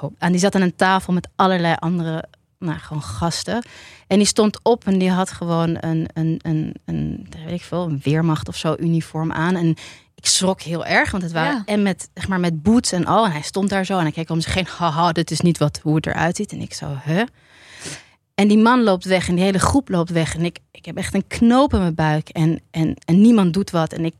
Oh, 0.00 0.12
en 0.18 0.30
die 0.32 0.40
zat 0.40 0.54
aan 0.54 0.60
een 0.60 0.76
tafel 0.76 1.12
met 1.12 1.28
allerlei 1.36 1.74
andere 1.78 2.24
nou, 2.60 2.78
gewoon 2.78 3.02
gasten. 3.02 3.64
En 4.06 4.16
die 4.16 4.26
stond 4.26 4.58
op 4.62 4.86
en 4.86 4.98
die 4.98 5.10
had 5.10 5.30
gewoon 5.30 5.76
een, 5.80 6.08
een, 6.14 6.40
een, 6.42 6.74
een, 6.84 7.26
weet 7.44 7.52
ik 7.52 7.62
veel, 7.62 7.84
een 7.86 8.00
weermacht 8.02 8.48
of 8.48 8.56
zo 8.56 8.74
uniform 8.78 9.32
aan. 9.32 9.56
En 9.56 9.68
ik 10.14 10.26
schrok 10.26 10.60
heel 10.60 10.84
erg, 10.86 11.10
want 11.10 11.22
het 11.22 11.32
waren 11.32 11.54
Ja. 11.56 11.62
en 11.64 11.82
met, 11.82 12.10
zeg 12.14 12.28
maar, 12.28 12.40
met 12.40 12.62
boots 12.62 12.92
en 12.92 13.06
al. 13.06 13.24
En 13.24 13.32
hij 13.32 13.42
stond 13.42 13.68
daar 13.68 13.84
zo 13.84 13.96
en 13.96 14.02
hij 14.02 14.12
keek 14.12 14.30
om 14.30 14.40
zich 14.40 14.54
heen. 14.54 14.66
Haha, 14.78 15.12
dit 15.12 15.30
is 15.30 15.40
niet 15.40 15.58
wat, 15.58 15.80
hoe 15.82 15.94
het 15.94 16.06
eruit 16.06 16.36
ziet. 16.36 16.52
En 16.52 16.60
ik 16.60 16.74
zo, 16.74 16.86
hè? 16.98 17.22
En 18.34 18.48
die 18.48 18.58
man 18.58 18.82
loopt 18.82 19.04
weg 19.04 19.28
en 19.28 19.34
die 19.34 19.44
hele 19.44 19.58
groep 19.58 19.88
loopt 19.88 20.10
weg. 20.10 20.34
En 20.34 20.44
ik, 20.44 20.58
ik 20.70 20.84
heb 20.84 20.96
echt 20.96 21.14
een 21.14 21.26
knoop 21.26 21.72
in 21.72 21.78
mijn 21.78 21.94
buik. 21.94 22.28
En, 22.28 22.60
en, 22.70 22.96
en 23.04 23.20
niemand 23.20 23.52
doet 23.54 23.70
wat. 23.70 23.92
En 23.92 24.04
ik, 24.04 24.14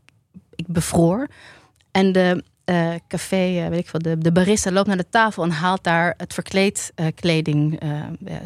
ik 0.55 0.67
bevroor. 0.67 1.29
En 1.91 2.13
de 2.13 2.45
eh, 2.71 2.95
café, 3.09 3.37
eh, 3.65 3.69
weet 3.69 3.79
ik 3.79 3.89
veel, 3.89 4.01
de, 4.01 4.19
de 4.19 4.33
barista 4.33 4.71
loopt 4.73 4.87
naar 4.87 4.97
de 4.97 5.09
tafel 5.09 5.43
en 5.43 5.51
haalt 5.51 5.85
daar 5.85 6.15
het 6.17 6.35
verkleedkleding 6.35 7.81
eh 7.81 8.01
eh, 8.25 8.37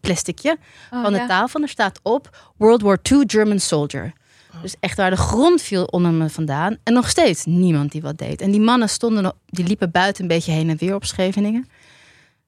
plasticje 0.00 0.56
Oh, 0.90 1.02
van 1.02 1.12
de 1.12 1.18
ja. 1.18 1.26
tafel. 1.26 1.56
En 1.60 1.62
er 1.66 1.72
staat 1.72 2.00
op 2.02 2.52
World 2.56 2.82
War 2.82 2.98
II 3.10 3.22
German 3.26 3.58
Soldier. 3.58 4.12
Dus 4.62 4.74
echt 4.80 4.96
waar 4.96 5.10
de 5.10 5.16
grond 5.16 5.62
viel 5.62 5.84
onder 5.84 6.12
me 6.12 6.28
vandaan. 6.30 6.76
En 6.82 6.92
nog 6.92 7.08
steeds 7.08 7.44
niemand 7.44 7.92
die 7.92 8.02
wat 8.02 8.18
deed. 8.18 8.40
En 8.40 8.50
die 8.50 8.60
mannen 8.60 8.88
stonden, 8.88 9.22
nog- 9.22 9.36
die 9.46 9.66
liepen 9.66 9.90
buiten 9.90 10.22
een 10.22 10.28
beetje 10.28 10.52
heen 10.52 10.70
en 10.70 10.76
weer 10.76 10.94
op 10.94 11.04
Scheveningen. 11.04 11.68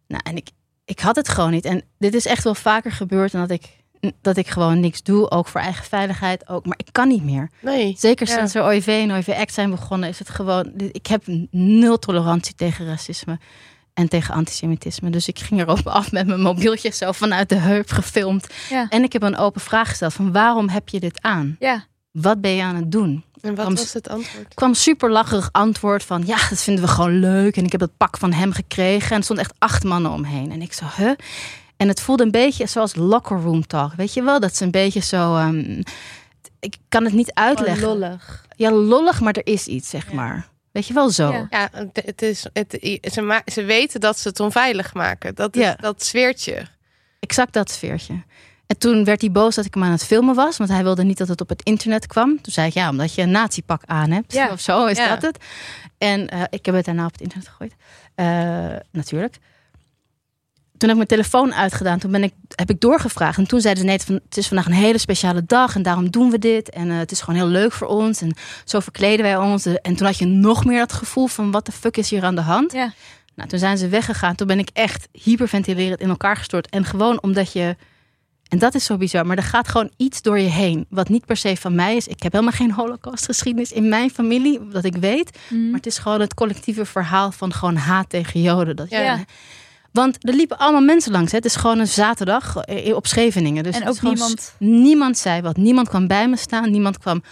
Nou, 0.09 0.23
en 0.27 0.37
ik, 0.37 0.49
ik 0.85 1.01
had 1.01 1.17
het 1.17 1.29
gewoon 1.29 1.51
niet. 1.51 1.65
En 1.65 1.83
dit 1.99 2.15
is 2.15 2.27
echt 2.27 2.45
wel 2.45 2.55
vaker 2.55 2.93
gebeurd. 2.93 3.35
En 3.35 3.41
dat 3.41 3.51
ik, 3.51 3.65
dat 4.21 4.37
ik 4.37 4.49
gewoon 4.49 4.81
niks 4.81 5.03
doe. 5.03 5.31
Ook 5.31 5.49
voor 5.49 5.61
eigen 5.61 5.85
veiligheid. 5.85 6.49
Ook, 6.49 6.67
maar 6.67 6.79
ik 6.79 6.89
kan 6.93 7.09
niet 7.09 7.25
meer. 7.25 7.51
Nee. 7.61 7.95
Zeker 7.99 8.29
Ja. 8.29 8.35
sinds 8.37 8.55
er 8.55 8.63
OIV 8.65 8.87
en 8.87 9.13
OIV 9.13 9.29
Act 9.29 9.55
zijn 9.55 9.71
begonnen. 9.71 10.09
Is 10.09 10.19
het 10.19 10.31
gewoon. 10.31 10.73
Ik 10.93 11.07
heb 11.07 11.23
nul 11.51 11.99
tolerantie 11.99 12.55
tegen 12.55 12.87
racisme. 12.87 13.39
En 13.95 14.09
tegen 14.09 14.35
antisemitisme. 14.35 15.11
Dus 15.11 15.29
ik 15.29 15.39
ging 15.39 15.61
erop 15.61 15.87
af 15.87 16.13
met 16.13 16.27
mijn 16.27 16.41
mobieltje 16.41 16.91
zo 16.91 17.13
vanuit 17.13 17.49
de 17.49 17.55
heup 17.55 17.91
gefilmd. 17.91 18.47
Ja. 18.71 18.87
En 18.89 19.03
ik 19.03 19.13
heb 19.13 19.23
een 19.23 19.37
open 19.37 19.61
vraag 19.61 19.89
gesteld 19.89 20.13
van 20.13 20.33
waarom 20.33 20.69
heb 20.69 20.89
je 20.89 21.01
dit 21.01 21.23
aan? 21.23 21.57
Ja. 21.59 21.85
Wat 22.11 22.41
ben 22.41 22.51
je 22.51 22.63
aan 22.63 22.77
het 22.77 22.93
doen? 22.93 23.25
En 23.41 23.55
wat 23.55 23.65
Kwam- 23.65 23.75
was 23.77 23.93
het 23.93 24.09
antwoord? 24.09 24.55
Kwam 24.55 24.75
super 24.75 25.11
lacherig 25.11 25.49
antwoord 25.53 26.03
van 26.05 26.23
ja, 26.27 26.37
dat 26.49 26.63
vinden 26.63 26.85
we 26.85 26.91
gewoon 26.91 27.19
leuk. 27.19 27.57
En 27.57 27.65
ik 27.65 27.71
heb 27.73 27.81
dat 27.81 27.97
pak 27.97 28.17
van 28.19 28.33
hem 28.33 28.53
gekregen. 28.53 29.11
En 29.11 29.17
er 29.17 29.23
stond 29.25 29.39
echt 29.39 29.55
acht 29.59 29.85
mannen 29.85 30.11
omheen. 30.11 30.53
En 30.53 30.63
ik 30.63 30.73
zo, 30.73 30.85
huh? 30.97 31.11
En 31.77 31.89
het 31.89 32.01
voelde 32.01 32.23
een 32.23 32.31
beetje 32.31 32.67
zoals 32.67 32.95
locker 32.95 33.41
room 33.41 33.67
talk. 33.67 33.93
Weet 33.95 34.15
je 34.15 34.23
wel? 34.23 34.41
Dat 34.41 34.57
ze 34.57 34.65
een 34.65 34.71
beetje 34.71 35.01
zo. 35.01 35.37
ehm, 35.37 35.83
ik 36.61 36.77
kan 36.89 37.05
het 37.05 37.13
niet 37.13 37.33
uitleggen. 37.35 37.87
lollig. 37.89 38.47
Ja, 38.57 38.71
lollig, 38.71 39.21
maar 39.21 39.33
er 39.33 39.47
is 39.53 39.67
iets, 39.67 39.91
zeg 39.91 40.09
Ja. 40.09 40.15
maar. 40.15 40.49
Weet 40.73 40.87
je 40.87 40.95
wel 40.95 41.11
zo? 41.11 41.31
Ja. 41.33 41.47
Ja, 41.51 41.69
het, 41.93 42.23
is, 42.23 42.47
het, 42.53 42.77
ze, 43.13 43.43
ze 43.53 43.63
weten 43.65 44.01
dat 44.01 44.19
ze 44.19 44.29
het 44.29 44.41
onveilig 44.41 44.95
maken. 44.95 45.35
Dat, 45.35 45.57
is, 45.57 45.63
Ja. 45.63 45.77
dat 45.81 46.05
zweert 46.05 46.43
je. 46.43 46.63
Exact 47.21 47.53
dat 47.53 47.71
sfeertje. 47.71 48.23
En 48.67 48.79
toen 48.79 49.05
werd 49.05 49.21
hij 49.21 49.31
boos 49.31 49.55
dat 49.55 49.65
ik 49.65 49.75
hem 49.75 49.83
aan 49.83 49.91
het 49.91 50.05
filmen 50.05 50.35
was, 50.35 50.57
want 50.57 50.71
hij 50.71 50.83
wilde 50.83 51.05
niet 51.05 51.19
dat 51.19 51.29
het 51.29 51.41
op 51.41 51.49
het 51.49 51.63
internet 51.63 52.07
kwam. 52.07 52.41
Toen 52.41 52.53
zei 52.53 52.67
ik 52.69 52.75
ja, 52.75 52.89
omdat 52.91 53.15
je 53.15 53.23
een 53.23 53.31
nazi-pak 53.31 53.83
aan 53.85 54.11
hebt 54.11 54.33
Ja. 54.33 54.49
of 54.53 54.61
zo 54.61 54.87
is 54.87 54.97
Ja. 54.99 55.09
dat 55.09 55.23
het. 55.23 55.39
En 55.99 56.29
eh, 56.29 56.43
ik 56.51 56.67
heb 56.67 56.75
het 56.75 56.85
daarna 56.85 57.05
op 57.07 57.13
het 57.13 57.21
internet 57.21 57.49
gegooid, 57.49 57.75
Eh, 58.15 58.77
natuurlijk. 58.93 59.37
Toen 60.85 60.93
heb 60.93 61.03
ik 61.03 61.09
mijn 61.11 61.23
telefoon 61.23 61.55
uitgedaan. 61.55 61.99
Toen 61.99 62.11
ben 62.11 62.23
ik, 62.23 62.33
heb 62.55 62.71
ik 62.71 62.81
doorgevraagd. 62.81 63.39
En 63.39 63.47
toen 63.47 63.61
zeiden 63.61 63.83
ze: 63.83 63.89
nee, 63.89 64.21
het 64.25 64.37
is 64.37 64.49
vandaag 64.49 64.67
een 64.67 64.73
hele 64.73 64.99
speciale 64.99 65.45
dag. 65.47 65.75
En 65.75 65.83
daarom 65.83 66.11
doen 66.11 66.31
we 66.31 66.39
dit. 66.39 66.71
En 66.71 66.91
eh, 66.91 66.99
het 66.99 67.11
is 67.11 67.21
gewoon 67.21 67.41
heel 67.41 67.49
leuk 67.49 67.73
voor 67.73 67.87
ons. 67.87 68.21
En 68.21 68.35
zo 68.65 68.81
verkleden 68.81 69.25
wij 69.25 69.37
ons. 69.37 69.67
En 69.67 69.97
toen 69.97 70.07
had 70.07 70.19
je 70.19 70.27
nog 70.27 70.65
meer 70.65 70.79
dat 70.79 70.93
gevoel 70.93 71.27
van: 71.27 71.51
wat 71.51 71.67
de 71.67 71.73
fuck 71.73 71.97
is 71.97 72.11
hier 72.11 72.25
aan 72.25 72.35
de 72.35 72.41
hand? 72.41 72.73
Ja. 72.73 72.93
Nou, 73.35 73.49
toen 73.49 73.59
zijn 73.59 73.79
ze 73.79 73.89
weggegaan. 73.89 74.35
Toen 74.35 74.47
ben 74.47 74.59
ik 74.59 74.71
echt 74.73 75.09
hyperventilerend 75.13 76.01
in 76.01 76.09
elkaar 76.09 76.37
gestort. 76.37 76.69
En 76.69 76.85
gewoon 76.85 77.23
omdat 77.23 77.53
je. 77.53 77.77
En 78.49 78.59
dat 78.59 78.75
is 78.75 78.85
zo 78.85 78.97
bizar. 78.97 79.27
Maar 79.27 79.37
er 79.37 79.43
gaat 79.43 79.69
gewoon 79.69 79.91
iets 79.97 80.23
door 80.23 80.39
je 80.39 80.49
heen. 80.49 80.87
Wat 80.89 81.09
niet 81.09 81.27
per 81.27 81.37
se 81.37 81.57
van 81.57 81.75
mij 81.75 81.97
is. 81.97 82.07
Ik 82.07 82.23
heb 82.23 82.33
helemaal 82.33 82.55
geen 82.55 82.73
holocaustgeschiedenis 82.73 83.73
in 83.73 83.89
mijn 83.89 84.11
familie. 84.11 84.69
Dat 84.69 84.85
ik 84.85 84.97
weet. 84.97 85.39
Mhm. 85.49 85.65
Maar 85.65 85.77
het 85.77 85.87
is 85.87 85.99
gewoon 85.99 86.21
het 86.21 86.35
collectieve 86.35 86.85
verhaal 86.85 87.33
van 87.33 87.53
gewoon 87.53 87.77
haat 87.77 88.09
tegen 88.09 88.41
Joden. 88.41 88.77
Dat, 88.77 88.91
Ja. 88.91 89.01
Ja. 89.01 89.25
Want 89.95 90.17
er 90.29 90.35
liepen 90.35 90.59
allemaal 90.59 90.81
mensen 90.81 91.13
langs. 91.13 91.31
Hè. 91.31 91.37
Het 91.37 91.47
is 91.47 91.57
gewoon 91.57 91.79
een 91.79 91.87
zaterdag 91.87 92.57
eh, 92.57 92.95
op 92.97 93.07
Scheveningen. 93.07 93.63
Dus 93.63 93.79
En 93.81 93.89
ook 93.89 94.03
niemand- 94.03 94.55
Niemand 94.59 95.19
zei 95.19 95.41
wat. 95.43 95.57
Niemand 95.57 95.89
kwam 95.89 96.07
bij 96.07 96.29
me 96.29 96.37
staan. 96.37 96.71
Niemand 96.71 96.99
kwam, 96.99 97.23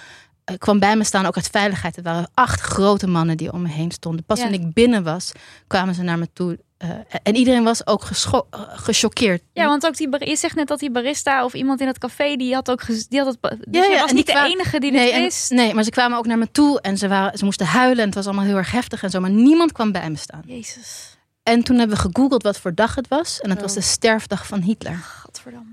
eh, 0.45 0.57
kwam 0.59 0.79
bij 0.79 0.97
me 0.97 1.05
staan, 1.05 1.27
ook 1.27 1.37
uit 1.37 1.49
veiligheid. 1.51 1.97
Er 1.97 2.03
waren 2.03 2.31
acht 2.35 2.61
grote 2.61 3.07
mannen 3.07 3.37
die 3.37 3.53
om 3.53 3.63
me 3.63 3.69
heen 3.69 3.91
stonden. 3.91 4.25
Pas 4.25 4.39
Ja. 4.39 4.45
toen 4.45 4.53
ik 4.55 4.73
binnen 4.73 5.03
was, 5.03 5.33
kwamen 5.67 5.95
ze 5.95 6.03
naar 6.03 6.19
me 6.19 6.29
toe. 6.33 6.59
eh, 6.83 6.89
en 7.23 7.35
iedereen 7.37 7.65
was 7.65 7.87
ook 7.87 8.03
eh, 8.03 8.61
gechoqueerd. 8.69 9.43
Ja, 9.53 9.67
want 9.67 9.87
ook 9.87 9.97
die, 9.97 10.27
je 10.29 10.37
zegt 10.37 10.55
net 10.55 10.69
dat 10.69 10.79
die 10.79 10.91
barista 10.91 11.45
of 11.45 11.55
iemand 11.55 11.81
in 11.81 11.87
het 11.87 11.99
café, 11.99 12.37
die 12.37 12.55
had 12.55 12.71
ook 12.71 12.83
die 13.09 13.21
had 13.23 13.37
het. 13.41 13.57
Dus 13.69 13.87
Ja, 13.87 14.01
was 14.01 14.13
niet 14.13 14.27
de 14.27 14.43
enige 14.47 14.81
die 14.81 14.91
nee, 14.93 15.05
dit 15.05 15.15
en- 15.15 15.21
wist. 15.23 15.51
nee, 15.51 15.75
maar 15.75 15.85
ze 15.85 15.91
kwamen 15.91 16.19
ook 16.19 16.27
naar 16.27 16.39
me 16.39 16.51
toe 16.53 16.81
en 16.81 16.97
ze, 16.99 17.09
waren, 17.09 17.39
ze 17.39 17.45
moesten 17.45 17.67
huilen. 17.67 17.99
En 17.99 18.05
het 18.07 18.15
was 18.15 18.27
allemaal 18.27 18.45
heel 18.45 18.57
erg 18.57 18.71
heftig 18.71 19.03
en 19.03 19.11
zo. 19.11 19.21
Maar 19.21 19.31
niemand 19.31 19.73
kwam 19.73 19.93
bij 19.93 20.11
me 20.11 20.17
staan. 20.17 20.43
Jezus, 20.47 21.12
En 21.43 21.63
toen 21.63 21.79
hebben 21.79 21.97
we 21.97 22.03
gegoogeld 22.03 22.43
wat 22.43 22.59
voor 22.59 22.75
dag 22.75 22.95
het 22.95 23.09
was. 23.09 23.41
En 23.41 23.49
het 23.51 23.59
Oh. 23.59 23.65
was 23.65 23.75
de 23.75 23.81
sterfdag 23.81 24.47
van 24.47 24.61
Hitler. 24.61 24.97
godverdamme. 24.97 25.71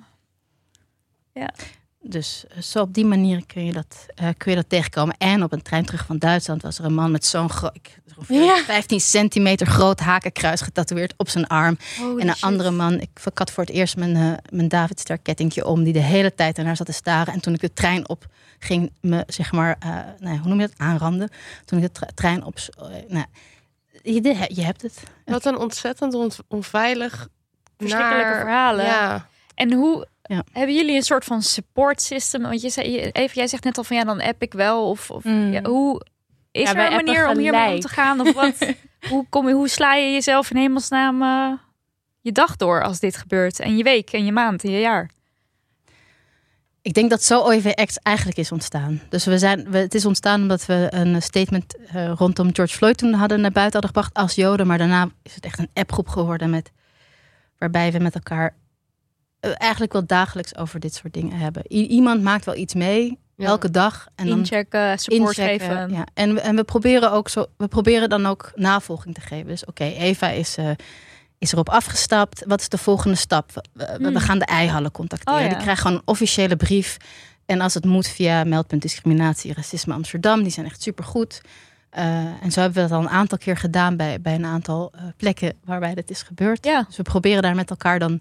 Dus 2.01 2.45
eh, 2.49 2.61
zo 2.61 2.81
op 2.81 2.93
die 2.93 3.05
manier 3.05 3.45
kun 3.45 3.65
je, 3.65 3.71
dat, 3.73 4.05
eh, 4.15 4.27
kun 4.37 4.51
je 4.51 4.57
dat 4.57 4.69
tegenkomen. 4.69 5.15
En 5.17 5.43
op 5.43 5.51
een 5.51 5.61
trein 5.61 5.85
terug 5.85 6.05
van 6.05 6.17
Duitsland 6.17 6.61
was 6.61 6.79
er 6.79 6.85
een 6.85 6.93
man 6.93 7.11
met 7.11 7.25
zo'n 7.25 7.49
Ja. 8.27 8.57
15 8.57 8.99
centimeter 8.99 9.67
groot 9.67 9.99
hakenkruis 9.99 10.61
getatoeëerd 10.61 11.13
op 11.17 11.29
zijn 11.29 11.47
arm. 11.47 11.77
Holy 11.97 12.19
en 12.21 12.27
een 12.27 12.33
shit. 12.35 12.43
andere 12.43 12.71
man, 12.71 12.93
ik, 12.99 13.09
ik 13.25 13.37
had 13.37 13.51
voor 13.51 13.63
het 13.63 13.73
eerst 13.73 13.97
mijn, 13.97 14.15
eh 14.15 14.33
mijn 14.49 14.67
Davidster 14.67 15.17
kettingje 15.17 15.65
om, 15.65 15.83
die 15.83 15.93
de 15.93 15.99
hele 15.99 16.35
tijd 16.35 16.57
ernaar 16.57 16.75
zat 16.75 16.85
te 16.85 16.91
staren. 16.93 17.33
En 17.33 17.39
toen 17.39 17.53
ik 17.53 17.59
de 17.61 17.73
trein 17.73 18.09
op 18.09 18.25
ging, 18.59 18.91
me 19.01 19.23
zeg 19.27 19.51
maar, 19.51 19.77
hoe 20.19 20.47
noem 20.49 20.59
je 20.59 20.67
dat, 20.67 20.77
aanranden. 20.77 21.29
Toen 21.65 21.83
ik 21.83 21.93
de 21.93 22.07
trein 22.13 22.43
op, 22.43 22.57
nou, 23.07 23.25
je, 24.13 24.45
je 24.53 24.61
hebt 24.63 24.81
het. 24.81 25.03
Wat 25.25 25.45
een 25.45 25.57
ontzettend 25.57 26.13
on- 26.13 26.31
onveilig... 26.47 27.27
Verschrikkelijke 27.77 28.29
naar- 28.29 28.39
verhalen. 28.39 28.85
Ja. 28.85 29.27
En 29.55 29.73
hoe 29.73 30.07
Ja. 30.23 30.43
hebben 30.51 30.75
jullie 30.75 30.95
een 30.95 31.01
soort 31.03 31.25
van 31.25 31.41
support 31.41 32.01
system? 32.01 32.41
Want 32.41 32.61
je 32.61 32.69
zei, 32.69 32.97
even, 32.99 33.35
jij 33.35 33.47
zegt 33.47 33.63
net 33.63 33.77
al 33.77 33.83
van 33.83 33.95
ja, 33.97 34.03
dan 34.03 34.21
app 34.21 34.41
ik 34.41 34.53
wel. 34.53 34.89
Of, 34.89 35.11
of 35.11 35.23
Mm. 35.23 35.51
ja, 35.51 35.61
hoe 35.63 36.05
is 36.51 36.71
Ja, 36.71 36.75
er 36.75 36.85
een 36.99 37.05
manier 37.05 37.29
om 37.29 37.37
hiermee 37.37 37.73
om 37.73 37.79
te 37.79 37.87
gaan? 37.87 38.19
Of 38.19 38.33
wat? 38.33 38.55
hoe, 39.09 39.25
kom 39.29 39.47
je, 39.47 39.53
hoe 39.53 39.67
sla 39.69 39.93
je 39.93 40.11
jezelf 40.11 40.51
in 40.51 40.57
hemelsnaam 40.57 41.21
eh, 41.21 41.57
je 42.21 42.31
dag 42.31 42.55
door 42.55 42.83
als 42.83 42.99
dit 42.99 43.17
gebeurt? 43.17 43.59
En 43.59 43.77
je 43.77 43.83
week 43.83 44.11
en 44.11 44.25
je 44.25 44.31
maand 44.31 44.63
en 44.63 44.71
je 44.71 44.79
jaar? 44.79 45.09
Ik 46.81 46.93
denk 46.93 47.09
dat 47.09 47.23
zo 47.23 47.41
OIVX 47.41 47.97
eigenlijk 47.97 48.37
is 48.37 48.51
ontstaan. 48.51 49.01
Dus 49.09 49.25
we 49.25 49.37
zijn, 49.37 49.71
we, 49.71 49.77
het 49.77 49.95
is 49.95 50.05
ontstaan 50.05 50.41
omdat 50.41 50.65
we 50.65 50.87
een 50.89 51.21
statement 51.21 51.75
eh, 51.87 52.11
rondom 52.15 52.49
George 52.55 52.75
Floyd 52.75 52.97
toen 52.97 53.13
hadden 53.13 53.41
naar 53.41 53.51
buiten 53.51 53.81
hadden 53.81 53.89
gebracht 54.03 54.13
als 54.25 54.35
Joden. 54.35 54.67
Maar 54.67 54.77
daarna 54.77 55.09
is 55.23 55.35
het 55.35 55.45
echt 55.45 55.59
een 55.59 55.69
appgroep 55.73 56.07
geworden 56.07 56.49
met, 56.49 56.71
waarbij 57.57 57.91
we 57.91 57.99
met 57.99 58.13
elkaar 58.15 58.55
eh, 59.39 59.51
eigenlijk 59.57 59.93
wel 59.93 60.05
dagelijks 60.05 60.55
over 60.57 60.79
dit 60.79 60.93
soort 60.93 61.13
dingen 61.13 61.37
hebben. 61.37 61.63
I- 61.71 61.87
iemand 61.87 62.21
maakt 62.21 62.45
wel 62.45 62.55
iets 62.55 62.73
mee, 62.73 63.19
Ja. 63.35 63.45
elke 63.45 63.71
dag. 63.71 64.07
En 64.15 64.27
dan 64.27 64.37
Inchecken, 64.37 64.99
support 64.99 65.37
inchecken, 65.37 65.67
geven. 65.67 65.89
Ja. 65.91 66.05
En, 66.13 66.33
we- 66.33 66.39
en 66.41 66.55
we 66.55 66.63
proberen 66.63 67.11
ook 67.11 67.29
zo, 67.29 67.45
we 67.57 67.67
proberen 67.67 68.09
dan 68.09 68.25
ook 68.25 68.51
navolging 68.55 69.15
te 69.15 69.21
geven. 69.21 69.47
Dus 69.47 69.65
oké, 69.65 69.83
Eva 69.83 70.29
is, 70.29 70.57
eh, 70.57 70.69
is 71.39 71.51
erop 71.51 71.69
afgestapt. 71.69 72.43
Wat 72.47 72.59
is 72.61 72.69
de 72.69 72.77
volgende 72.77 73.15
stap? 73.17 73.51
We, 73.73 73.85
Hmm. 73.97 74.17
gaan 74.17 74.39
de 74.39 74.45
eihallen 74.45 74.91
contacteren. 74.91 75.39
Oh 75.39 75.45
ja. 75.45 75.49
Die 75.49 75.61
krijgen 75.63 75.83
gewoon 75.83 75.97
een 75.97 76.07
officiële 76.07 76.55
brief. 76.55 76.97
En 77.45 77.61
als 77.61 77.73
het 77.73 77.85
moet 77.85 78.07
via 78.07 78.43
meldpunt 78.43 78.81
discriminatie, 78.81 79.53
racisme 79.53 79.93
Amsterdam. 79.93 80.41
Die 80.43 80.51
zijn 80.51 80.65
echt 80.65 80.81
supergoed. 80.81 81.41
Eh 81.89 82.05
en 82.43 82.51
zo 82.51 82.59
hebben 82.61 82.83
we 82.83 82.89
dat 82.89 82.97
al 82.97 83.03
een 83.03 83.09
aantal 83.09 83.37
keer 83.37 83.57
gedaan 83.57 83.97
bij, 83.97 84.21
bij 84.21 84.35
een 84.35 84.45
aantal 84.45 84.91
eh, 84.95 85.01
plekken 85.17 85.53
waarbij 85.63 85.95
dat 85.95 86.09
is 86.09 86.21
gebeurd. 86.21 86.65
Ja. 86.65 86.83
Dus 86.87 86.97
we 86.97 87.03
proberen 87.03 87.41
daar 87.41 87.55
met 87.55 87.69
elkaar 87.69 87.99
dan 87.99 88.19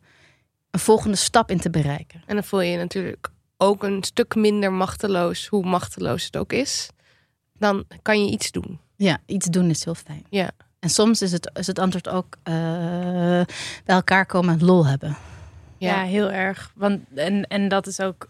een 0.70 0.80
volgende 0.80 1.16
stap 1.16 1.50
in 1.50 1.60
te 1.60 1.70
bereiken. 1.70 2.22
En 2.26 2.34
dan 2.34 2.44
voel 2.44 2.60
je 2.60 2.70
je 2.70 2.76
natuurlijk 2.76 3.28
ook 3.56 3.82
een 3.82 4.02
stuk 4.04 4.34
minder 4.34 4.72
machteloos, 4.72 5.46
hoe 5.46 5.64
machteloos 5.64 6.24
het 6.24 6.36
ook 6.36 6.52
is. 6.52 6.88
Dan 7.54 7.84
kan 8.02 8.24
je 8.24 8.30
iets 8.30 8.50
doen. 8.50 8.78
Ja, 8.96 9.18
iets 9.26 9.46
doen 9.46 9.70
is 9.70 9.84
heel 9.84 9.94
fijn. 9.94 10.24
Ja. 10.30 10.50
En 10.78 10.90
soms 10.90 11.22
is 11.22 11.32
het, 11.32 11.50
is 11.54 11.66
het 11.66 11.78
antwoord 11.78 12.08
ook 12.08 12.36
eh, 12.42 12.54
bij 13.84 13.96
elkaar 13.96 14.26
komen 14.26 14.58
en 14.58 14.64
lol 14.64 14.86
hebben. 14.86 15.16
Ja, 15.78 16.02
heel 16.02 16.30
erg. 16.30 16.72
Want, 16.74 17.00
en, 17.14 17.46
en 17.46 17.68
dat 17.68 17.86
is 17.86 18.00
ook 18.00 18.28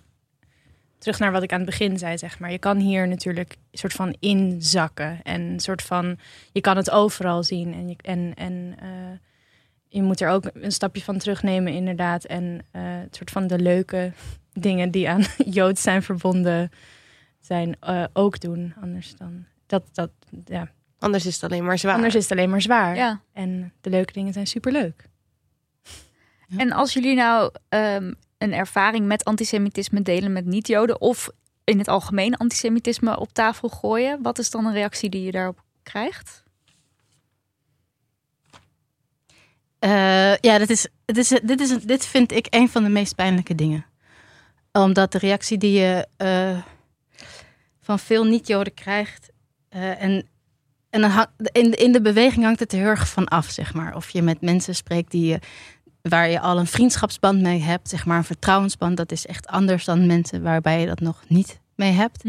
terug 0.98 1.18
naar 1.18 1.32
wat 1.32 1.42
ik 1.42 1.52
aan 1.52 1.60
het 1.60 1.68
begin 1.70 1.98
zei, 1.98 2.18
zeg 2.18 2.38
maar. 2.38 2.50
Je 2.50 2.58
kan 2.58 2.78
hier 2.78 3.08
natuurlijk 3.08 3.56
een 3.70 3.78
soort 3.78 3.92
van 3.92 4.16
inzakken. 4.20 5.20
En 5.22 5.40
een 5.40 5.60
soort 5.60 5.82
van, 5.82 6.18
je 6.52 6.60
kan 6.60 6.76
het 6.76 6.90
overal 6.90 7.42
zien. 7.42 7.74
En 7.74 7.88
je, 7.88 7.96
en, 8.02 8.32
en 8.34 8.74
eh, 8.80 9.18
je 9.88 10.02
moet 10.02 10.20
er 10.20 10.28
ook 10.28 10.50
een 10.52 10.72
stapje 10.72 11.02
van 11.02 11.18
terugnemen, 11.18 11.72
inderdaad. 11.72 12.24
En 12.24 12.60
eh, 12.70 12.82
het 12.82 13.16
soort 13.16 13.30
van 13.30 13.46
de 13.46 13.58
leuke 13.58 14.12
dingen 14.52 14.90
die 14.90 15.08
aan 15.08 15.24
Jood 15.58 15.78
zijn 15.78 16.02
verbonden 16.02 16.70
zijn, 17.40 17.76
eh, 17.80 18.04
ook 18.12 18.40
doen. 18.40 18.74
Anders 18.80 19.16
dan, 19.16 19.44
dat, 19.66 19.82
dat, 19.92 20.10
ja. 20.44 20.70
Anders 20.98 21.26
is 21.26 21.34
het 21.34 21.44
alleen 21.50 21.64
maar 21.64 21.78
zwaar. 21.78 21.94
Anders 21.94 22.14
is 22.14 22.22
het 22.22 22.32
alleen 22.32 22.50
maar 22.50 22.62
zwaar. 22.62 22.96
Ja. 22.96 23.20
En 23.32 23.72
de 23.80 23.90
leuke 23.90 24.12
dingen 24.12 24.32
zijn 24.32 24.46
superleuk. 24.46 25.08
En 26.56 26.72
als 26.72 26.92
jullie 26.92 27.14
nou 27.14 27.52
ehm, 27.68 28.12
een 28.38 28.52
ervaring 28.52 29.06
met 29.06 29.24
antisemitisme 29.24 30.02
delen 30.02 30.32
met 30.32 30.44
niet-Joden 30.44 31.00
of 31.00 31.30
in 31.64 31.78
het 31.78 31.88
algemeen 31.88 32.36
antisemitisme 32.36 33.18
op 33.18 33.32
tafel 33.32 33.68
gooien, 33.68 34.22
wat 34.22 34.38
is 34.38 34.50
dan 34.50 34.66
een 34.66 34.72
reactie 34.72 35.10
die 35.10 35.22
je 35.22 35.30
daarop 35.30 35.62
krijgt? 35.82 36.46
Eh, 39.78 40.36
ja, 40.36 40.58
dat 40.58 40.68
is, 40.70 40.88
het 41.06 41.16
is, 41.16 41.28
dit, 41.28 41.60
is, 41.60 41.78
dit 41.82 42.06
vind 42.06 42.32
ik 42.32 42.46
een 42.50 42.68
van 42.68 42.82
de 42.82 42.88
meest 42.88 43.14
pijnlijke 43.14 43.54
dingen. 43.54 43.86
Omdat 44.72 45.12
de 45.12 45.18
reactie 45.18 45.58
die 45.58 45.80
je 45.80 46.06
eh, 46.16 46.58
van 47.80 47.98
veel 47.98 48.24
niet-Joden 48.24 48.74
krijgt. 48.74 49.30
eh, 49.68 50.02
en 50.02 50.28
en 50.90 51.00
dan 51.00 51.26
in, 51.52 51.74
in 51.74 51.92
de 51.92 52.00
beweging 52.00 52.44
hangt 52.44 52.60
het 52.60 52.72
er 52.72 52.78
heel 52.78 52.88
erg 52.88 53.08
van 53.08 53.28
af, 53.28 53.50
zeg 53.50 53.74
maar. 53.74 53.96
Of 53.96 54.10
je 54.10 54.22
met 54.22 54.40
mensen 54.40 54.74
spreekt 54.74 55.10
die 55.10 55.26
je, 55.26 55.38
waar 56.02 56.30
je 56.30 56.40
al 56.40 56.58
een 56.58 56.66
vriendschapsband 56.66 57.40
mee 57.40 57.60
hebt, 57.60 57.88
zeg 57.88 58.06
maar 58.06 58.16
een 58.16 58.24
vertrouwensband. 58.24 58.96
Dat 58.96 59.12
is 59.12 59.26
echt 59.26 59.46
anders 59.46 59.84
dan 59.84 60.06
mensen 60.06 60.42
waarbij 60.42 60.80
je 60.80 60.86
dat 60.86 61.00
nog 61.00 61.22
niet 61.28 61.60
mee 61.74 61.92
hebt. 61.92 62.24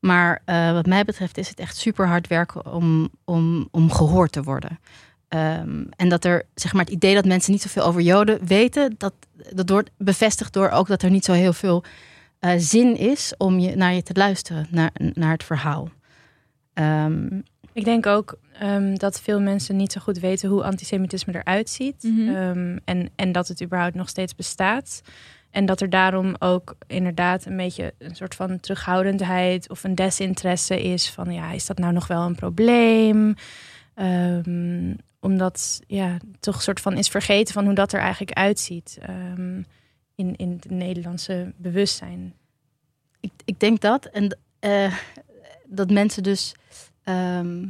Maar 0.00 0.42
eh, 0.44 0.72
wat 0.72 0.86
mij 0.86 1.04
betreft 1.04 1.38
is 1.38 1.48
het 1.48 1.58
echt 1.58 1.76
super 1.76 2.06
hard 2.06 2.26
werken 2.26 2.72
om, 2.72 3.08
om, 3.24 3.68
om 3.70 3.92
gehoord 3.92 4.32
te 4.32 4.42
worden. 4.42 4.78
Ehm, 5.28 5.84
en 5.96 6.08
dat 6.08 6.24
er, 6.24 6.42
zeg 6.54 6.72
maar, 6.72 6.84
het 6.84 6.94
idee 6.94 7.14
dat 7.14 7.24
mensen 7.24 7.52
niet 7.52 7.62
zoveel 7.62 7.82
over 7.82 8.00
Joden 8.00 8.46
weten, 8.46 8.94
dat, 8.98 9.14
dat 9.52 9.70
wordt 9.70 9.90
bevestigd 9.98 10.52
door 10.52 10.70
ook 10.70 10.86
dat 10.86 11.02
er 11.02 11.10
niet 11.10 11.24
zo 11.24 11.32
heel 11.32 11.52
veel 11.52 11.84
eh, 12.38 12.52
zin 12.56 12.96
is 12.96 13.34
om 13.38 13.58
je, 13.58 13.76
naar 13.76 13.94
je 13.94 14.02
te 14.02 14.14
luisteren, 14.14 14.66
naar, 14.70 14.90
naar 15.14 15.32
het 15.32 15.44
verhaal. 15.44 15.88
Ehm, 16.72 17.40
Ik 17.72 17.84
denk 17.84 18.06
ook 18.06 18.38
ehm, 18.58 18.94
dat 18.94 19.20
veel 19.20 19.40
mensen 19.40 19.76
niet 19.76 19.92
zo 19.92 20.00
goed 20.00 20.18
weten 20.18 20.48
hoe 20.48 20.64
antisemitisme 20.64 21.34
eruit 21.34 21.70
ziet. 21.70 22.02
Mhm. 22.02 22.34
Ehm, 22.34 22.78
en, 22.84 23.10
en 23.16 23.32
dat 23.32 23.48
het 23.48 23.62
überhaupt 23.62 23.94
nog 23.94 24.08
steeds 24.08 24.34
bestaat. 24.34 25.02
En 25.50 25.66
dat 25.66 25.80
er 25.80 25.90
daarom 25.90 26.34
ook 26.38 26.76
inderdaad 26.86 27.46
een 27.46 27.56
beetje 27.56 27.94
een 27.98 28.14
soort 28.14 28.34
van 28.34 28.60
terughoudendheid 28.60 29.68
of 29.70 29.84
een 29.84 29.94
desinteresse 29.94 30.82
is 30.82 31.10
van 31.10 31.32
ja, 31.32 31.50
is 31.50 31.66
dat 31.66 31.78
nou 31.78 31.92
nog 31.92 32.06
wel 32.06 32.22
een 32.22 32.34
probleem? 32.34 33.34
Ehm, 33.94 34.94
omdat 35.20 35.80
ja, 35.86 36.16
toch 36.40 36.54
een 36.54 36.60
soort 36.60 36.80
van 36.80 36.96
is 36.96 37.08
vergeten 37.08 37.54
van 37.54 37.64
hoe 37.64 37.74
dat 37.74 37.92
er 37.92 38.00
eigenlijk 38.00 38.32
uitziet 38.32 38.98
in, 40.20 40.36
in 40.36 40.50
het 40.50 40.70
Nederlandse 40.70 41.52
bewustzijn. 41.56 42.34
ik, 43.20 43.32
ik 43.44 43.60
denk 43.60 43.80
dat. 43.80 44.04
En 44.04 44.38
eh, 44.58 44.94
dat 45.66 45.90
mensen 45.90 46.22
dus. 46.22 46.54
Ehm, 47.04 47.66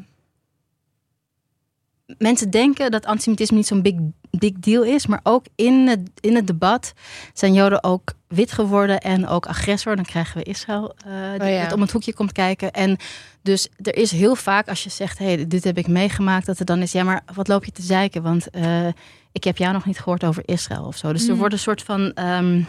mensen 2.18 2.51
denken 2.51 2.91
dat 2.91 3.07
antisemitisme 3.07 3.57
niet 3.57 3.66
zo'n 3.66 3.83
big, 3.83 3.95
big 4.31 4.53
deal 4.53 4.85
is. 4.85 5.07
Maar 5.07 5.20
ook 5.22 5.45
in 5.55 5.74
het, 5.89 6.11
in 6.20 6.35
het 6.35 6.47
debat 6.47 6.93
zijn 7.35 7.53
Joden 7.53 7.85
ook 7.85 8.12
wit 8.28 8.53
geworden 8.53 9.01
en 9.01 9.26
ook 9.26 9.47
agressor. 9.47 9.97
Dan 9.97 10.05
krijgen 10.05 10.37
we 10.37 10.43
Israël 10.43 10.95
eh, 10.97 11.31
die 11.31 11.41
Oh 11.41 11.49
ja. 11.49 11.74
om 11.74 11.81
het 11.81 11.91
hoekje 11.93 12.14
komt 12.14 12.33
kijken. 12.33 12.70
En 12.72 12.97
dus 13.43 13.68
er 13.83 13.97
is 13.97 14.11
heel 14.11 14.35
vaak 14.35 14.68
als 14.68 14.85
je 14.85 14.91
zegt: 14.91 15.18
hey, 15.18 15.47
dit 15.47 15.64
heb 15.64 15.78
ik 15.78 15.87
meegemaakt. 15.87 16.47
Dat 16.47 16.59
er 16.59 16.64
dan 16.64 16.78
is: 16.83 16.93
ja, 16.93 17.03
maar 17.05 17.22
wat 17.35 17.49
loop 17.49 17.64
je 17.64 17.72
te 17.72 17.83
zeiken? 17.83 18.22
Want 18.22 18.51
eh, 18.51 18.87
ik 19.33 19.45
heb 19.45 19.57
jou 19.57 19.72
nog 19.72 19.87
niet 19.87 19.99
gehoord 19.99 20.24
over 20.24 20.43
Israël 20.47 20.85
of 20.85 20.97
zo. 20.97 21.12
Dus 21.12 21.22
er 21.22 21.28
Mhm. 21.31 21.39
wordt 21.39 21.55
een 21.55 21.61
soort 21.61 21.83
van. 21.83 22.12
ehm, 22.14 22.62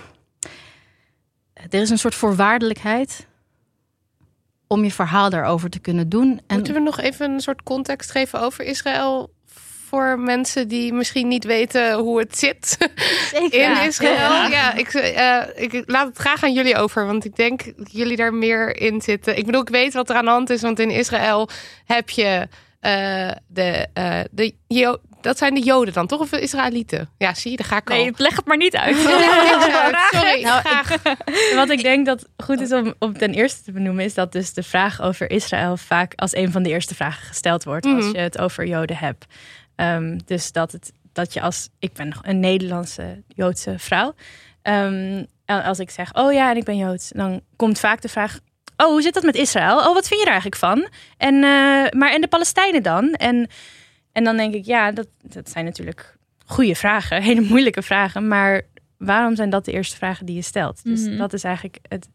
er 1.54 1.82
is 1.82 1.90
een 1.90 1.98
soort 1.98 2.16
voorwaardelijkheid 2.16 3.28
om 4.72 4.84
je 4.84 4.92
verhaal 4.92 5.30
daarover 5.30 5.70
te 5.70 5.80
kunnen 5.80 6.10
doen. 6.10 6.42
En 6.48 6.56
Moeten 6.56 6.74
we 6.74 6.80
nog 6.80 7.00
even 7.00 7.32
een 7.32 7.40
soort 7.40 7.64
context 7.64 8.12
geven 8.12 8.40
over 8.40 8.66
Israël 8.66 9.34
voor 9.88 10.20
mensen 10.20 10.68
die 10.68 10.94
misschien 10.94 11.28
niet 11.28 11.44
weten 11.44 11.94
hoe 11.98 12.20
het 12.20 12.38
zit 12.38 12.78
Zeker. 13.34 13.82
in. 13.82 13.88
Israël? 13.88 14.50
Ja, 14.50 14.74
ik, 14.74 14.88
eh, 14.94 15.42
ik 15.56 15.84
laat 15.86 16.08
het 16.08 16.18
graag 16.18 16.44
aan 16.44 16.54
jullie 16.54 16.76
over, 16.76 17.06
want 17.06 17.26
ik 17.26 17.36
denk 17.36 17.78
dat 17.78 17.92
jullie 17.92 18.16
daar 18.16 18.34
meer 18.34 18.76
in 18.78 19.02
zitten. 19.02 19.38
Ik 19.38 19.46
bedoel, 19.46 19.62
ik 19.62 19.70
weet 19.70 19.94
wat 19.94 20.10
er 20.10 20.16
aan 20.16 20.26
de 20.26 20.32
hand 20.32 20.50
is, 20.50 20.62
want 20.62 20.80
in 20.80 20.90
Israël 20.92 21.50
heb 21.86 22.10
je 22.10 22.48
eh, 22.80 23.32
de, 23.48 23.88
eh, 23.94 24.20
de 24.32 24.56
dat 25.22 25.38
zijn 25.38 25.54
de 25.54 25.62
Joden 25.62 25.94
dan, 25.94 26.08
toch? 26.08 26.20
Of 26.20 26.30
de 26.30 26.40
Israëlieten? 26.42 27.10
Ja, 27.18 27.34
zie 27.34 27.52
je, 27.52 27.58
daar 27.58 27.66
ga 27.68 27.78
ik 27.78 27.90
al. 27.90 27.96
Nee, 27.96 28.12
leg 28.16 28.36
het 28.36 28.46
maar 28.46 28.58
niet 28.58 28.76
uit. 28.76 28.98
Sorry, 30.12 30.42
Nou, 30.44 30.62
graag. 30.64 30.98
Wat 31.56 31.70
ik 31.70 31.82
denk 31.84 32.06
dat 32.06 32.28
goed 32.38 32.62
is 32.62 32.72
om, 32.72 32.94
om 33.00 33.18
ten 33.18 33.34
eerste 33.34 33.64
te 33.64 33.72
benoemen, 33.72 34.06
is 34.06 34.14
dat 34.14 34.32
dus 34.32 34.54
de 34.54 34.64
vraag 34.64 35.02
over 35.02 35.32
Israël 35.32 35.78
vaak 35.78 36.14
als 36.16 36.36
een 36.36 36.52
van 36.52 36.64
de 36.64 36.70
eerste 36.70 36.96
vragen 36.96 37.28
gesteld 37.28 37.64
wordt 37.64 37.86
als 37.86 38.06
Mhm. 38.06 38.16
je 38.16 38.22
het 38.22 38.38
over 38.40 38.66
Joden 38.68 38.98
hebt. 38.98 39.26
Ehm, 39.76 40.20
dus 40.26 40.52
dat 40.52 40.72
het 40.72 40.92
dat 41.14 41.34
je 41.34 41.42
als, 41.42 41.70
ik 41.80 41.94
ben 41.94 42.08
nog 42.08 42.20
een 42.22 42.40
Nederlandse 42.40 43.24
Joodse 43.28 43.74
vrouw. 43.78 44.14
Ehm, 44.62 45.24
en 45.46 45.64
als 45.64 45.80
ik 45.80 45.90
zeg, 45.90 46.14
oh 46.14 46.34
ja, 46.34 46.50
en 46.50 46.58
ik 46.58 46.64
ben 46.64 46.78
Joods, 46.78 47.10
dan 47.16 47.42
komt 47.56 47.80
vaak 47.80 48.02
de 48.02 48.08
vraag, 48.08 48.40
oh, 48.78 48.88
hoe 48.88 49.02
zit 49.02 49.14
dat 49.14 49.24
met 49.24 49.36
Israël? 49.36 49.78
Oh, 49.78 49.94
wat 49.94 50.08
vind 50.08 50.20
je 50.20 50.26
er 50.26 50.32
eigenlijk 50.32 50.56
van? 50.62 50.88
En, 51.18 51.34
eh, 51.36 52.00
maar 52.00 52.12
en 52.14 52.22
de 52.22 52.28
Palestijnen 52.28 52.84
dan? 52.84 53.14
En, 53.14 53.48
en 54.12 54.24
dan 54.24 54.38
denk 54.38 54.54
ik, 54.54 54.66
ja, 54.66 54.92
dat, 54.92 55.08
dat 55.22 55.50
zijn 55.50 55.66
natuurlijk 55.66 56.18
goede 56.46 56.76
vragen, 56.76 57.22
hele 57.32 57.42
moeilijke 57.42 57.82
vragen, 57.82 58.28
maar 58.28 58.62
waarom 58.98 59.36
zijn 59.36 59.50
dat 59.50 59.66
de 59.66 59.72
eerste 59.72 59.96
vragen 59.96 60.26
die 60.26 60.36
je 60.36 60.42
stelt? 60.42 60.84
Dus 60.84 61.06
Mhm. 61.08 61.18
dat 61.18 61.34
is 61.34 61.44
eigenlijk 61.44 61.80
het, 61.88 62.10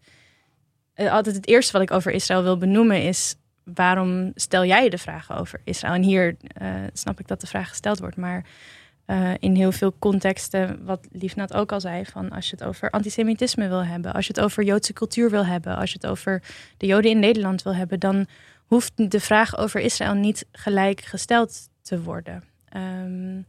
eh, 0.94 1.12
altijd 1.12 1.36
het 1.36 1.47
eerste 1.49 1.72
wat 1.72 1.82
ik 1.82 1.90
over 1.90 2.12
Israël 2.12 2.42
wil 2.42 2.59
benoemen 2.59 3.03
is 3.03 3.34
waarom 3.74 4.32
stel 4.34 4.64
jij 4.64 4.88
de 4.88 4.99
vragen 4.99 5.36
over 5.36 5.61
Israël? 5.64 5.94
En 5.94 6.03
hier 6.03 6.36
eh, 6.47 6.70
snap 6.92 7.20
ik 7.20 7.28
dat 7.28 7.40
de 7.40 7.47
vraag 7.47 7.68
gesteld 7.68 7.99
wordt, 7.99 8.16
maar 8.16 8.44
eh, 9.05 9.30
in 9.38 9.55
heel 9.55 9.72
veel 9.72 9.94
contexten, 9.99 10.84
wat 10.84 11.07
Liefnat 11.11 11.55
ook 11.55 11.72
al 11.72 11.80
zei, 11.80 12.05
van 12.05 12.30
als 12.30 12.51
je 12.51 12.57
het 12.59 12.64
over 12.66 12.90
antisemitisme 12.90 13.68
wil 13.68 13.84
hebben, 13.84 14.12
als 14.12 14.26
je 14.26 14.32
het 14.32 14.42
over 14.44 14.62
Joodse 14.64 14.92
cultuur 14.92 15.30
wil 15.30 15.47
hebben, 15.47 15.76
als 15.76 15.90
je 15.92 15.99
het 16.01 16.11
over 16.11 16.42
de 16.76 16.86
Joden 16.86 17.11
in 17.11 17.18
Nederland 17.18 17.62
wil 17.62 17.74
hebben, 17.74 18.01
dan 18.01 18.26
hoeft 18.64 18.92
de 19.11 19.20
vraag 19.20 19.57
over 19.59 19.80
Israël 19.80 20.14
niet 20.14 20.47
gelijk 20.53 21.01
gesteld 21.01 21.68
te 21.87 22.03
worden. 22.03 22.45
Ehm, 22.68 23.41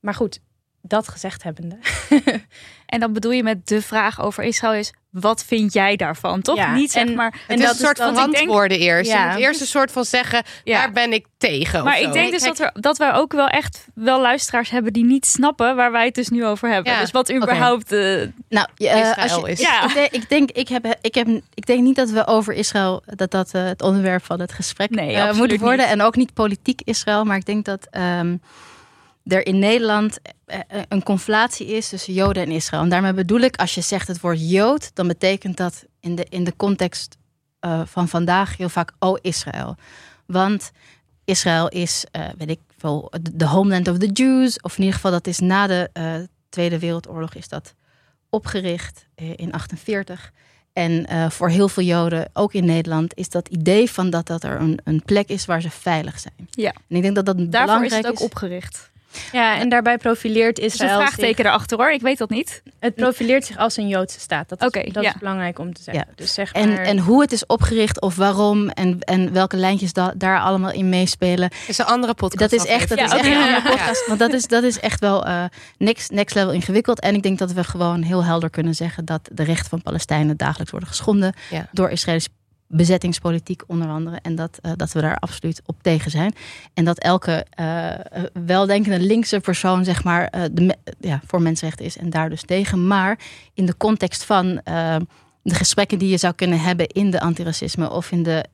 maar 0.00 0.14
goed, 0.14 0.40
dat 0.82 1.08
gezegd 1.08 1.42
hebbende. 1.42 1.78
En 2.86 3.00
dan 3.00 3.12
bedoel 3.12 3.30
je 3.32 3.42
met 3.42 3.68
de 3.68 3.82
vraag 3.82 4.20
over 4.22 4.44
Israël 4.44 4.72
is, 4.74 4.92
wat 5.10 5.44
vind 5.44 5.72
jij 5.72 5.96
daarvan? 5.96 6.42
Toch? 6.42 6.56
Ja, 6.56 6.74
Niet 6.74 6.90
zeg 6.92 7.06
en- 7.06 7.14
maar... 7.14 7.32
Het 7.32 7.40
En 7.46 7.56
is 7.58 7.62
dat 7.64 7.70
een 7.72 7.84
soort 7.84 7.98
van 7.98 8.14
denk- 8.14 8.36
antwoorden 8.36 8.78
eerst. 8.78 9.10
Ja. 9.10 9.24
Je 9.26 9.30
moet 9.32 9.40
eerst 9.40 9.60
een 9.60 9.66
soort 9.66 9.92
van 9.92 10.04
zeggen, 10.04 10.42
Ja. 10.64 10.78
daar 10.78 10.92
ben 10.92 11.12
ik 11.12 11.26
tegen. 11.38 11.78
of 11.78 11.84
Maar 11.84 11.96
zo. 11.98 12.06
ik 12.06 12.12
denk 12.12 12.30
dus 12.30 12.42
Kijk, 12.42 12.56
dat, 12.56 12.66
er, 12.74 12.80
dat 12.82 12.96
wij 12.98 13.12
ook 13.12 13.32
wel 13.32 13.46
echt 13.48 13.86
wel 13.94 14.20
luisteraars 14.20 14.70
hebben 14.70 14.92
die 14.92 15.04
niet 15.04 15.26
snappen 15.26 15.76
waar 15.76 15.92
wij 15.92 16.04
het 16.04 16.14
dus 16.14 16.28
nu 16.28 16.46
over 16.46 16.70
hebben. 16.70 16.92
Ja. 16.92 17.00
Dus 17.00 17.10
wat 17.10 17.32
überhaupt... 17.32 17.92
eh, 17.92 17.98
Nou, 18.48 18.66
eh, 18.76 18.98
Israël 18.98 19.14
als 19.16 19.34
je, 19.46 19.50
is. 19.52 19.60
Ja. 19.60 19.84
ik, 19.84 19.94
denk, 19.94 20.10
ik 20.12 20.28
denk, 20.28 20.50
ik 20.50 20.68
heb, 20.68 20.96
ik 21.00 21.14
heb, 21.14 21.28
ik 21.54 21.66
denk 21.66 21.82
niet 21.82 21.96
dat 21.96 22.10
we 22.10 22.26
over 22.26 22.54
Israël 22.54 23.02
dat 23.06 23.30
dat 23.30 23.54
eh, 23.54 23.64
het 23.64 23.82
onderwerp 23.82 24.24
van 24.24 24.40
het 24.40 24.52
gesprek 24.52 24.90
Nee, 24.90 25.14
eh, 25.16 25.32
moet 25.34 25.58
worden 25.58 25.78
niet. 25.78 25.94
en 25.94 26.02
ook 26.02 26.16
niet 26.16 26.34
politiek 26.34 26.80
Israël, 26.84 27.24
maar 27.24 27.36
ik 27.36 27.44
denk 27.46 27.64
dat 27.64 27.86
ehm, 27.90 28.36
er 29.24 29.46
in 29.46 29.58
Nederland 29.58 30.18
eh, 30.44 30.60
eh, 30.68 30.82
een 30.88 31.02
conflatie 31.02 31.66
is 31.66 31.88
tussen 31.88 32.14
Joden 32.14 32.42
en 32.42 32.50
Israël. 32.50 32.82
En 32.82 32.88
daarmee 32.88 33.12
bedoel 33.12 33.40
ik, 33.40 33.56
als 33.56 33.74
je 33.74 33.80
zegt 33.80 34.08
het 34.08 34.20
woord 34.20 34.50
Jood, 34.50 34.90
dan 34.94 35.06
betekent 35.06 35.56
dat 35.56 35.84
in 36.00 36.14
de, 36.14 36.26
in 36.28 36.44
de 36.44 36.56
context 36.56 37.16
eh, 37.60 37.82
van 37.84 38.08
vandaag 38.08 38.56
heel 38.56 38.68
vaak 38.68 38.92
oh 38.98 39.18
Israël, 39.20 39.76
want 40.26 40.70
Israël 41.24 41.68
is, 41.68 42.04
weet 42.38 42.50
ik 42.50 42.60
veel, 42.78 43.12
de- 43.32 43.46
homeland 43.46 43.88
of 43.88 43.98
the 43.98 44.10
Jews, 44.12 44.60
of 44.60 44.72
in 44.72 44.78
ieder 44.78 44.94
geval 44.94 45.10
dat 45.10 45.26
is 45.26 45.38
na 45.38 45.66
de 45.66 45.90
Tweede 46.48 46.78
Wereldoorlog 46.78 47.34
is 47.34 47.48
dat 47.48 47.74
opgericht 48.30 49.06
in 49.14 49.52
48. 49.52 50.32
En 50.72 51.06
voor 51.30 51.48
heel 51.48 51.68
veel 51.68 51.82
Joden, 51.82 52.30
ook 52.32 52.52
in 52.52 52.64
Nederland, 52.64 53.16
is 53.16 53.28
dat 53.28 53.48
idee 53.48 53.90
van 53.90 54.10
dat, 54.10 54.26
dat 54.26 54.44
er 54.44 54.60
een, 54.60 54.80
een 54.84 55.02
plek 55.04 55.28
is 55.28 55.44
waar 55.44 55.60
ze 55.60 55.70
veilig 55.70 56.18
zijn. 56.18 56.48
Ja. 56.50 56.74
En 56.88 56.96
ik 56.96 57.02
denk 57.02 57.14
dat 57.14 57.26
dat 57.26 57.36
daarvoor 57.36 57.50
is 57.84 57.88
belangrijk 57.88 58.04
het 58.04 58.12
ook 58.12 58.20
opgericht. 58.20 58.90
Ja, 59.32 59.58
en 59.58 59.68
daarbij 59.68 59.98
profileert 59.98 60.56
Dus 60.56 60.64
een 60.64 60.70
Israël 60.70 60.96
vraagteken 61.00 61.46
erachter 61.46 61.78
hoor, 61.78 61.90
ik 61.92 62.00
weet 62.00 62.18
dat 62.18 62.30
niet. 62.30 62.62
het 62.80 62.94
profileert 62.94 63.44
zich 63.46 63.56
als 63.56 63.76
een 63.76 63.88
Joodse 63.88 64.20
staat. 64.20 64.48
Dat 64.48 64.60
is, 64.60 64.66
Oké, 64.66 64.90
dat 64.92 65.02
ja. 65.02 65.10
is 65.10 65.18
belangrijk 65.18 65.58
om 65.58 65.72
te 65.72 65.82
zeggen. 65.82 66.04
Ja. 66.08 66.14
Dus 66.16 66.34
zeg 66.34 66.52
En, 66.52 66.68
maar, 66.68 66.78
en 66.78 66.98
hoe 66.98 67.20
het 67.20 67.32
is 67.32 67.46
opgericht 67.46 68.00
of 68.00 68.16
waarom 68.16 68.68
en, 68.68 68.98
en 69.00 69.32
welke 69.32 69.56
lijntjes 69.56 69.92
da- 69.92 70.12
daar 70.16 70.40
allemaal 70.40 70.72
in 70.72 70.88
meespelen. 70.88 71.50
is 71.66 71.78
een 71.78 71.84
andere 71.84 72.14
podcast. 72.14 72.50
Dat 72.50 72.60
is 72.60 72.66
echt, 72.66 72.88
dat 72.88 72.98
Ja, 72.98 73.04
is 73.04 73.12
echt 73.12 73.26
een 73.26 73.32
andere 73.34 73.50
Ja. 73.62 73.70
podcast. 73.70 74.06
Want 74.06 74.18
dat 74.18 74.32
is, 74.32 74.46
dat 74.46 74.62
is 74.62 74.80
echt 74.80 75.00
wel 75.00 75.24
eh, 75.24 75.44
next, 75.78 76.10
next 76.10 76.34
level 76.34 76.52
ingewikkeld. 76.52 77.00
En 77.00 77.14
ik 77.14 77.22
denk 77.22 77.38
dat 77.38 77.52
we 77.52 77.64
gewoon 77.64 78.02
heel 78.02 78.24
helder 78.24 78.50
kunnen 78.50 78.74
zeggen 78.74 79.04
dat 79.04 79.28
de 79.32 79.42
rechten 79.42 79.68
van 79.68 79.82
Palestijnen 79.82 80.36
dagelijks 80.36 80.70
worden 80.70 80.88
geschonden 80.88 81.34
Ja. 81.50 81.66
door 81.72 81.90
Israëlische 81.90 82.30
bezettingspolitiek 82.72 83.62
onder 83.66 83.88
andere. 83.88 84.18
En 84.22 84.34
dat, 84.34 84.58
eh, 84.62 84.72
dat 84.76 84.92
we 84.92 85.00
daar 85.00 85.16
absoluut 85.16 85.62
op 85.66 85.82
tegen 85.82 86.10
zijn. 86.10 86.34
En 86.74 86.84
dat 86.84 86.98
elke 86.98 87.46
eh, 87.50 87.90
eh, 87.92 88.00
weldenkende 88.32 89.00
linkse 89.00 89.40
persoon, 89.40 89.84
zeg 89.84 90.04
maar, 90.04 90.50
de, 90.52 90.76
ja, 91.00 91.20
voor 91.26 91.42
mensenrechten 91.42 91.84
is 91.84 91.96
en 91.96 92.10
daar 92.10 92.28
dus 92.28 92.42
tegen. 92.42 92.86
Maar 92.86 93.18
in 93.54 93.66
de 93.66 93.76
context 93.76 94.24
van 94.24 94.60
de 95.42 95.54
gesprekken 95.54 95.98
die 95.98 96.08
je 96.08 96.16
zou 96.16 96.34
kunnen 96.34 96.60
hebben 96.60 96.86
in 96.86 97.10
de 97.10 97.20
antiracisme 97.20 97.90
of 97.90 98.10
in 98.10 98.22
de 98.22 98.44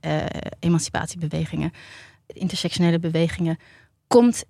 emancipatiebewegingen, 0.59 1.73
intersectionele 2.27 2.99
bewegingen, 2.99 3.59
komt, 4.07 4.45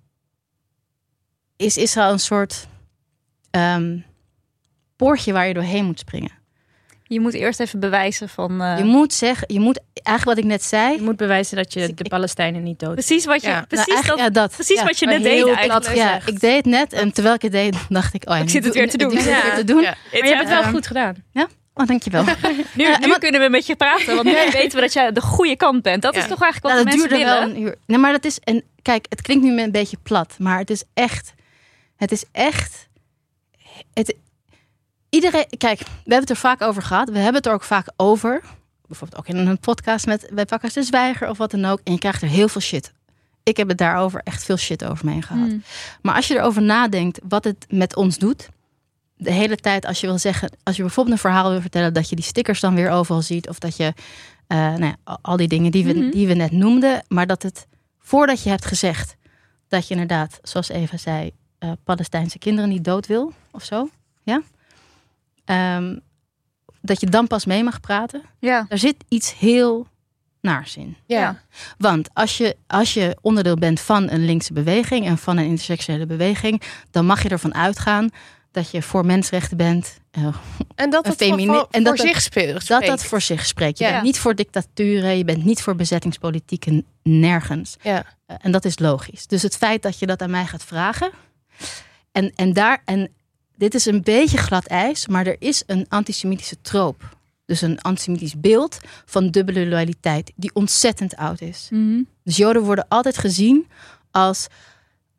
is 1.55 1.77
Israël 1.77 2.11
een 2.11 2.19
soort 2.19 2.67
ehm, 3.49 3.99
poortje 4.95 5.33
waar 5.33 5.47
je 5.47 5.53
doorheen 5.53 5.85
moet 5.85 5.99
springen. 5.99 6.38
Je 7.09 7.19
moet 7.19 7.33
eerst 7.33 7.59
even 7.59 7.79
bewijzen 7.79 8.29
van... 8.29 8.61
eh, 8.61 8.77
Je 8.77 8.83
moet 8.83 9.13
zeggen, 9.13 9.53
je 9.53 9.59
moet 9.59 9.79
eigenlijk 10.03 10.37
wat 10.37 10.45
ik 10.45 10.51
net 10.51 10.63
zei. 10.63 10.95
je 10.95 11.01
moet 11.01 11.15
bewijzen 11.15 11.57
dat 11.57 11.73
je 11.73 11.79
Dus 11.79 11.91
de 11.95 12.09
Palestijnen 12.09 12.63
niet 12.63 12.79
doodt. 12.79 12.93
precies 12.93 13.25
wat 13.25 13.41
je, 13.41 13.47
Ja. 13.47 13.53
Nou, 13.53 13.65
precies 13.67 14.05
dat, 14.05 14.17
ja, 14.17 14.29
dat. 14.29 14.51
precies 14.51 14.79
Ja. 14.79 14.83
wat 14.85 14.99
je 14.99 15.05
net 15.05 15.23
deed 15.23 15.47
eigenlijk. 15.47 15.95
Ja, 15.95 16.19
ik 16.25 16.39
deed 16.39 16.55
het 16.55 16.65
net 16.65 16.93
en 16.93 17.11
terwijl 17.11 17.35
ik 17.35 17.41
het 17.41 17.51
deed, 17.51 17.75
dacht 17.89 18.13
ik, 18.13 18.29
oh 18.29 18.35
ja, 18.35 18.41
Ik 18.41 18.49
zit 18.49 18.63
het 18.65 18.73
weer 18.73 18.89
te 18.89 18.97
doen. 18.97 19.11
Ik 19.11 19.19
zit 19.19 19.27
het 19.33 19.35
Ja. 19.41 19.47
weer 19.47 19.55
te 19.55 19.63
doen. 19.63 19.81
Ja. 19.81 19.95
Maar 20.11 20.21
je 20.29 20.35
hebt 20.35 20.49
het 20.49 20.61
wel 20.61 20.71
goed 20.71 20.87
gedaan. 20.87 21.15
Oh, 21.73 21.85
dankjewel. 21.85 22.23
Nu, 22.23 22.31
Ja, 22.83 22.99
nu 22.99 23.07
maar- 23.07 23.19
kunnen 23.19 23.41
we 23.41 23.49
met 23.49 23.65
je 23.65 23.75
praten, 23.75 24.15
want 24.15 24.23
nu 24.27 24.33
weten 24.51 24.75
we 24.75 24.81
dat 24.81 24.93
jij 24.93 25.11
de 25.11 25.21
goede 25.21 25.55
kant 25.55 25.81
bent. 25.81 26.01
Dat 26.01 26.13
Ja. 26.15 26.21
is 26.21 26.27
toch 26.27 26.41
eigenlijk 26.41 26.73
Nou, 26.75 26.83
wat 26.85 26.93
dat 26.93 27.01
de 27.03 27.09
mensen 27.09 27.25
willen? 27.27 27.49
wel 27.49 27.55
een 27.55 27.61
uur. 27.67 27.75
Nee, 27.85 27.97
maar 27.97 28.11
dat 28.11 28.25
is 28.25 28.39
en 28.39 28.63
kijk, 28.81 29.05
het 29.09 29.21
klinkt 29.21 29.43
nu 29.45 29.61
een 29.61 29.71
beetje 29.71 29.97
plat, 30.03 30.35
maar 30.37 30.57
het 30.57 30.69
is 30.69 30.83
echt, 30.93 31.33
het 31.97 32.11
is 32.11 32.23
echt, 32.31 32.87
het. 33.93 34.15
Iedereen, 35.09 35.45
kijk, 35.57 35.79
we 35.79 35.85
hebben 35.95 36.19
het 36.19 36.29
er 36.29 36.35
vaak 36.35 36.61
over 36.61 36.81
gehad. 36.81 37.09
We 37.09 37.17
hebben 37.17 37.35
het 37.35 37.45
er 37.45 37.53
ook 37.53 37.63
vaak 37.63 37.87
over. 37.95 38.41
Bijvoorbeeld 38.87 39.19
ook 39.19 39.27
in 39.35 39.47
een 39.47 39.59
podcast 39.59 40.05
met 40.05 40.29
bij 40.33 40.45
Pakkers 40.45 40.73
de 40.73 40.83
Zwijger 40.83 41.29
of 41.29 41.37
wat 41.37 41.51
dan 41.51 41.65
ook. 41.65 41.79
En 41.83 41.93
je 41.93 41.99
krijgt 41.99 42.21
er 42.21 42.27
heel 42.27 42.47
veel 42.47 42.61
shit. 42.61 42.93
Ik 43.43 43.57
heb 43.57 43.67
het 43.67 43.77
daarover 43.77 44.21
echt 44.23 44.43
veel 44.43 44.57
shit 44.57 44.85
over 44.85 45.05
me 45.05 45.11
heen 45.11 45.23
gehad. 45.23 45.47
Hmm. 45.47 45.63
Maar 46.01 46.15
als 46.15 46.27
je 46.27 46.35
erover 46.37 46.61
nadenkt 46.61 47.19
wat 47.29 47.43
het 47.43 47.65
met 47.69 47.95
ons 47.95 48.17
doet. 48.17 48.49
De 49.17 49.31
hele 49.31 49.55
tijd 49.55 49.85
als 49.85 49.99
je 50.01 50.07
wil 50.07 50.17
zeggen, 50.17 50.51
als 50.63 50.75
je 50.75 50.81
bijvoorbeeld 50.81 51.15
een 51.15 51.21
verhaal 51.21 51.49
wil 51.51 51.61
vertellen, 51.61 51.93
dat 51.93 52.09
je 52.09 52.15
die 52.15 52.25
stickers 52.25 52.59
dan 52.59 52.75
weer 52.75 52.89
overal 52.89 53.21
ziet. 53.21 53.49
Of 53.49 53.59
dat 53.59 53.77
je 53.77 53.93
eh, 54.47 54.57
nou 54.57 54.83
ja, 54.85 54.95
al- 55.03 55.19
al 55.21 55.37
die 55.37 55.47
dingen 55.47 55.71
die 55.71 55.85
we, 55.85 55.93
Mhm. 55.93 56.09
die 56.11 56.27
we 56.27 56.33
net 56.33 56.51
noemden. 56.51 57.03
Maar 57.07 57.27
dat 57.27 57.43
het 57.43 57.67
voordat 57.99 58.43
je 58.43 58.49
hebt 58.49 58.65
gezegd 58.65 59.15
dat 59.67 59.87
je 59.87 59.93
inderdaad, 59.93 60.39
zoals 60.43 60.69
Eva 60.69 60.97
zei, 60.97 61.31
eh, 61.59 61.71
Palestijnse 61.83 62.37
kinderen 62.39 62.69
niet 62.69 62.83
dood 62.83 63.07
wil 63.07 63.33
of 63.51 63.63
zo. 63.63 63.89
Ja? 64.23 64.41
Ehm, 65.49 65.97
dat 66.81 66.99
je 66.99 67.05
dan 67.07 67.27
pas 67.27 67.45
mee 67.45 67.63
mag 67.63 67.79
praten. 67.79 68.21
Ja. 68.39 68.65
Daar 68.69 68.77
zit 68.77 68.95
iets 69.07 69.37
heel 69.37 69.87
naars 70.41 70.77
in. 70.77 70.97
Ja. 71.05 71.41
Want 71.77 72.09
als 72.13 72.37
je, 72.37 72.55
als 72.67 72.93
je 72.93 73.17
onderdeel 73.21 73.55
bent 73.55 73.79
van 73.79 74.09
een 74.09 74.25
linkse 74.25 74.53
beweging 74.53 75.05
en 75.05 75.17
van 75.17 75.37
een 75.37 75.45
intersectionele 75.45 76.05
beweging, 76.05 76.61
dan 76.91 77.05
mag 77.05 77.23
je 77.23 77.29
ervan 77.29 77.53
uitgaan 77.55 78.09
dat 78.51 78.71
je 78.71 78.81
voor 78.81 79.05
mensenrechten 79.05 79.57
bent. 79.57 79.99
eh, 80.11 80.23
En 80.75 80.89
dat 80.89 81.05
Een 81.05 81.11
het 81.11 81.45
voor, 81.45 81.67
en 81.71 81.83
dat 81.83 81.97
voor 81.97 82.07
zich 82.07 82.21
speelt. 82.21 82.67
dat 82.67 82.85
dat 82.85 83.03
voor 83.03 83.21
zich 83.21 83.45
spreekt. 83.45 83.77
Je 83.77 83.85
Ja. 83.85 83.91
bent 83.91 84.03
niet 84.03 84.19
voor 84.19 84.35
dictaturen, 84.35 85.17
je 85.17 85.23
bent 85.25 85.45
niet 85.45 85.61
voor 85.61 85.75
bezettingspolitieken, 85.75 86.85
nergens. 87.03 87.75
Ja. 87.81 88.03
Eh, 88.25 88.35
En 88.41 88.51
dat 88.51 88.65
is 88.65 88.79
logisch. 88.79 89.27
Dus 89.27 89.41
het 89.41 89.57
feit 89.57 89.81
dat 89.81 89.99
je 89.99 90.05
dat 90.05 90.21
aan 90.21 90.29
mij 90.29 90.45
gaat 90.45 90.63
vragen. 90.63 91.11
En, 92.11 92.31
en 92.35 92.53
daar, 92.53 92.81
en 92.85 93.09
dit 93.59 93.73
is 93.73 93.85
een 93.85 94.01
beetje 94.01 94.37
glad 94.37 94.65
ijs, 94.65 95.07
maar 95.07 95.25
er 95.27 95.35
is 95.39 95.63
een 95.65 95.85
antisemitische 95.89 96.55
troop. 96.61 97.17
Dus 97.45 97.61
een 97.61 97.81
antisemitisch 97.81 98.39
beeld 98.39 98.79
van 99.05 99.29
dubbele 99.29 99.67
loyaliteit, 99.67 100.31
die 100.35 100.51
ontzettend 100.53 101.15
oud 101.15 101.41
is. 101.41 101.67
Mhm. 101.71 102.01
Dus 102.23 102.37
Joden 102.37 102.61
worden 102.63 102.85
altijd 102.87 103.17
gezien 103.17 103.67
als. 104.11 104.47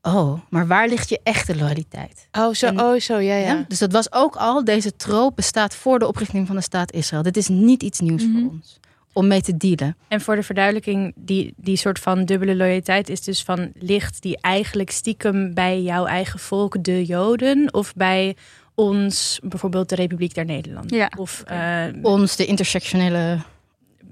Oh, 0.03 0.41
maar 0.51 0.67
waar 0.67 0.89
ligt 0.89 1.09
je 1.09 1.21
echte 1.23 1.57
loyaliteit? 1.57 2.29
Oh, 2.33 2.55
zo, 2.55 2.67
En- 2.67 2.81
oh, 2.81 3.01
zo, 3.01 3.17
ja, 3.19 3.35
ja. 3.37 3.47
Ja, 3.47 3.65
Dus 3.69 3.79
dat 3.79 3.93
was 3.93 4.13
ook 4.13 4.37
al, 4.37 4.65
deze 4.65 4.97
troop 4.97 5.37
bestaat 5.37 5.75
voor 5.75 5.99
de 5.99 6.07
oprichting 6.07 6.47
van 6.47 6.57
de 6.57 6.63
staat 6.63 6.93
Israël. 6.93 7.23
Dit 7.23 7.37
is 7.37 7.49
niet 7.49 7.83
iets 7.83 8.01
nieuws 8.01 8.23
Mhm. 8.27 8.33
voor 8.41 8.51
ons 8.51 8.79
om 9.13 9.27
mee 9.27 9.43
te 9.43 9.57
dealen. 9.57 9.97
En 10.09 10.21
voor 10.21 10.37
de 10.37 10.43
verduidelijking, 10.43 11.13
die, 11.17 11.55
die 11.57 11.77
soort 11.77 11.99
van 11.99 12.25
dubbele 12.25 12.57
loyaliteit 12.57 13.09
is 13.09 13.21
dus 13.23 13.43
van 13.43 13.73
ligt 13.79 14.23
die 14.23 14.39
eigenlijk 14.41 14.91
stiekem 14.91 15.55
bij 15.55 15.83
jouw 15.83 16.07
eigen 16.07 16.39
volk, 16.39 16.85
de 16.85 17.05
Joden, 17.05 17.75
of 17.75 17.95
bij 17.95 18.37
ons, 18.75 19.41
bijvoorbeeld 19.43 19.89
de 19.89 19.95
Republiek 19.95 20.35
der 20.35 20.45
Nederlanden? 20.45 20.97
Ja. 20.97 21.11
Of 21.17 21.43
eh, 21.47 21.85
Ons, 22.03 22.37
de 22.37 22.47
intersectionele 22.47 23.39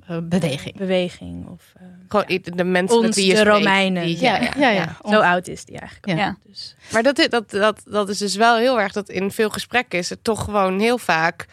eh, 0.07 0.19
beweging. 0.23 0.77
beweging. 0.77 1.47
Of, 1.47 1.73
eh, 1.77 1.83
Gewoon 2.09 2.25
ja. 2.29 2.39
de 2.55 2.65
mensen 2.65 2.97
met 2.97 3.07
Ons, 3.07 3.17
wie 3.17 3.27
je 3.27 3.33
de 3.33 3.39
spreekt, 3.39 3.57
Romeinen. 3.57 4.05
die- 4.07 4.21
Ja, 4.21 4.37
ja, 4.41 4.53
ja. 4.57 4.69
ja. 4.71 4.97
Zo 5.11 5.21
oud 5.21 5.49
is 5.49 5.65
die 5.65 5.79
eigenlijk. 5.79 6.19
Ja. 6.19 6.37
Dus, 6.47 6.77
Maar 6.93 7.03
dat, 7.03 7.27
dat, 7.31 7.51
dat, 7.51 7.83
dat 7.85 8.09
is 8.09 8.19
dus 8.19 8.37
wel 8.37 8.57
heel 8.57 8.81
erg 8.81 8.93
dat 8.93 9.09
in 9.09 9.31
veel 9.31 9.51
gesprekken 9.51 9.99
is 9.99 10.11
het 10.11 10.25
toch 10.25 10.45
gewoon 10.45 10.79
heel 10.79 10.99
vaak 10.99 11.47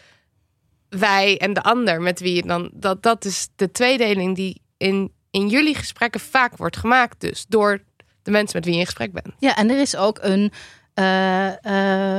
wij 0.88 1.38
en 1.38 1.52
de 1.52 1.62
ander 1.62 2.00
met 2.00 2.20
wie 2.20 2.34
je 2.34 2.42
dan. 2.42 2.70
Dat, 2.72 3.02
dat 3.02 3.24
is 3.24 3.48
de 3.56 3.70
tweedeling 3.70 4.36
die 4.36 4.60
in, 4.76 5.12
in 5.30 5.48
jullie 5.48 5.74
gesprekken 5.74 6.20
vaak 6.20 6.56
wordt 6.56 6.76
gemaakt, 6.76 7.20
dus 7.20 7.44
door 7.48 7.82
de 8.22 8.30
mensen 8.30 8.56
met 8.56 8.64
wie 8.64 8.74
je 8.74 8.80
in 8.80 8.86
gesprek 8.86 9.12
bent. 9.12 9.34
Ja, 9.38 9.56
en 9.56 9.70
er 9.70 9.80
is 9.80 9.96
ook 9.96 10.18
een, 10.22 10.52
eh, 10.94 11.46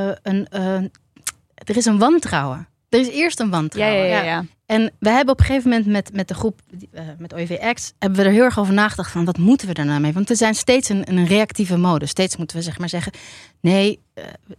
eh, 0.08 0.16
een, 0.22 0.46
eh, 0.48 0.74
er 1.54 1.76
is 1.76 1.84
een 1.84 1.98
wantrouwen. 1.98 2.68
Er 2.88 3.00
is 3.00 3.08
eerst 3.08 3.40
een 3.40 3.50
wantrouwen. 3.50 4.06
ja, 4.06 4.16
ja. 4.16 4.22
ja. 4.22 4.44
En 4.68 4.92
we 4.98 5.10
hebben 5.10 5.34
op 5.34 5.40
een 5.40 5.46
gegeven 5.46 5.70
moment 5.70 5.86
met, 5.86 6.12
met 6.12 6.28
de 6.28 6.34
groep, 6.34 6.60
eh, 6.92 7.04
met 7.18 7.34
OIVX, 7.34 7.92
hebben 7.98 8.18
we 8.18 8.24
er 8.24 8.32
heel 8.32 8.44
erg 8.44 8.58
over 8.58 8.74
nagedacht 8.74 9.10
van 9.10 9.24
wat 9.24 9.38
moeten 9.38 9.68
we 9.68 9.74
daar 9.74 9.86
nou 9.86 10.00
mee? 10.00 10.12
Want 10.12 10.28
we 10.28 10.34
zijn 10.34 10.54
steeds 10.54 10.90
in, 10.90 11.04
in 11.04 11.16
een 11.16 11.26
reactieve 11.26 11.76
mode. 11.76 12.06
Steeds 12.06 12.36
moeten 12.36 12.56
we 12.56 12.62
zeg 12.62 12.78
maar 12.78 12.88
zeggen, 12.88 13.12
nee, 13.60 14.00
eh, 14.14 14.24
nee, 14.24 14.56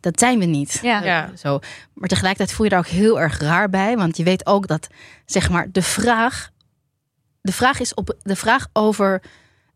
dat 0.00 0.18
zijn 0.18 0.38
we 0.38 0.44
niet. 0.44 0.78
Ja. 0.82 1.02
Ja. 1.02 1.30
Zo. 1.36 1.58
Maar 1.94 2.08
tegelijkertijd 2.08 2.56
voel 2.56 2.64
je 2.64 2.70
daar 2.70 2.80
ook 2.80 2.86
heel 2.86 3.20
erg 3.20 3.38
raar 3.38 3.70
bij. 3.70 3.96
Want 3.96 4.16
je 4.16 4.22
weet 4.22 4.46
ook 4.46 4.66
dat 4.66 4.88
zeg 5.26 5.50
maar, 5.50 5.68
de 5.72 5.82
vraag. 5.82 6.50
De 7.40 7.52
vraag 7.52 7.80
is 7.80 7.94
op 7.94 8.16
de 8.22 8.36
vraag 8.36 8.66
over 8.72 9.22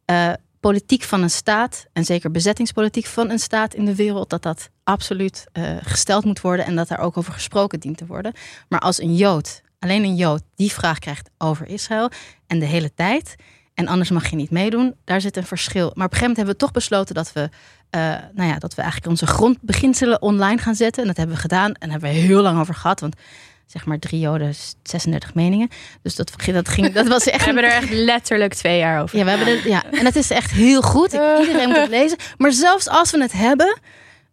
eh, 0.05 0.33
politiek 0.61 1.03
van 1.03 1.23
een 1.23 1.31
staat. 1.31 1.87
En 1.93 2.05
zeker 2.05 2.31
bezettingspolitiek 2.31 3.07
van 3.07 3.31
een 3.31 3.39
staat 3.39 3.75
in 3.75 3.85
de 3.85 3.95
wereld. 3.95 4.31
Dat 4.31 4.43
dat 4.43 4.71
absoluut 4.85 5.47
eh, 5.53 5.77
gesteld 5.81 6.25
moet 6.25 6.41
worden. 6.41 6.65
En 6.65 6.77
dat 6.77 6.89
daar 6.89 6.99
ook 6.99 7.17
over 7.17 7.33
gesproken 7.33 7.81
dient 7.81 7.97
te 7.97 8.07
worden. 8.07 8.33
Maar 8.69 8.81
als 8.81 9.01
een 9.01 9.17
Jood, 9.17 9.63
alleen 9.79 10.05
een 10.05 10.17
Jood, 10.17 10.43
die 10.55 10.73
vraag 10.73 10.99
krijgt 10.99 11.31
over 11.39 11.69
Israël. 11.69 12.11
En 12.47 12.59
de 12.59 12.67
hele 12.67 12.95
tijd. 12.95 13.35
En 13.75 13.89
anders 13.89 14.11
mag 14.11 14.31
je 14.31 14.37
niet 14.37 14.51
meedoen. 14.51 14.95
Daar 15.05 15.21
zit 15.21 15.37
een 15.37 15.47
verschil. 15.47 15.93
Maar 15.95 16.07
op 16.07 16.13
een 16.13 16.19
gegeven 16.19 16.21
moment 16.21 16.37
hebben 16.37 16.55
we 16.55 16.61
toch 16.61 16.71
besloten 16.71 17.15
dat 17.15 17.33
we 17.33 17.49
eh, 17.93 18.01
nou 18.35 18.49
ja, 18.49 18.59
dat 18.59 18.75
we 18.75 18.81
eigenlijk 18.83 19.11
onze 19.11 19.27
grondbeginselen 19.27 20.23
online 20.23 20.59
gaan 20.59 20.75
zetten. 20.75 21.03
En 21.03 21.09
dat 21.09 21.17
hebben 21.17 21.35
we 21.37 21.41
gedaan. 21.43 21.67
En 21.69 21.75
daar 21.79 21.91
hebben 21.91 22.11
we 22.11 22.17
heel 22.17 22.43
lang 22.43 22.61
over 22.61 22.75
gehad. 22.75 23.01
Want 23.01 23.17
zeg 23.67 23.85
maar 23.85 23.99
drie 23.99 24.21
joden, 24.21 24.55
36 24.83 25.35
meningen. 25.35 25.69
Dus 26.03 26.15
dat, 26.15 26.33
dat, 26.53 26.69
ging, 26.69 26.93
dat 26.93 27.09
was 27.09 27.27
echt... 27.31 27.39
We 27.39 27.45
hebben 27.45 27.65
er 27.65 27.71
echt 27.73 27.91
letterlijk 27.91 28.55
twee 28.55 28.79
jaar 28.79 29.03
over. 29.03 29.19
Ja, 29.19 29.25
we 29.25 29.31
hebben 29.31 29.71
ja, 29.71 29.83
en 29.91 30.05
het 30.05 30.17
is 30.17 30.31
echt 30.31 30.51
heel 30.51 30.83
goed. 30.83 31.13
Ik- 31.13 31.21
Iedereen 31.41 31.69
moet 31.69 31.77
het 31.77 31.89
lezen. 31.89 32.17
Maar 32.37 32.53
zelfs 32.53 32.89
als 32.89 33.11
we 33.11 33.21
het 33.23 33.33
hebben, 33.33 33.81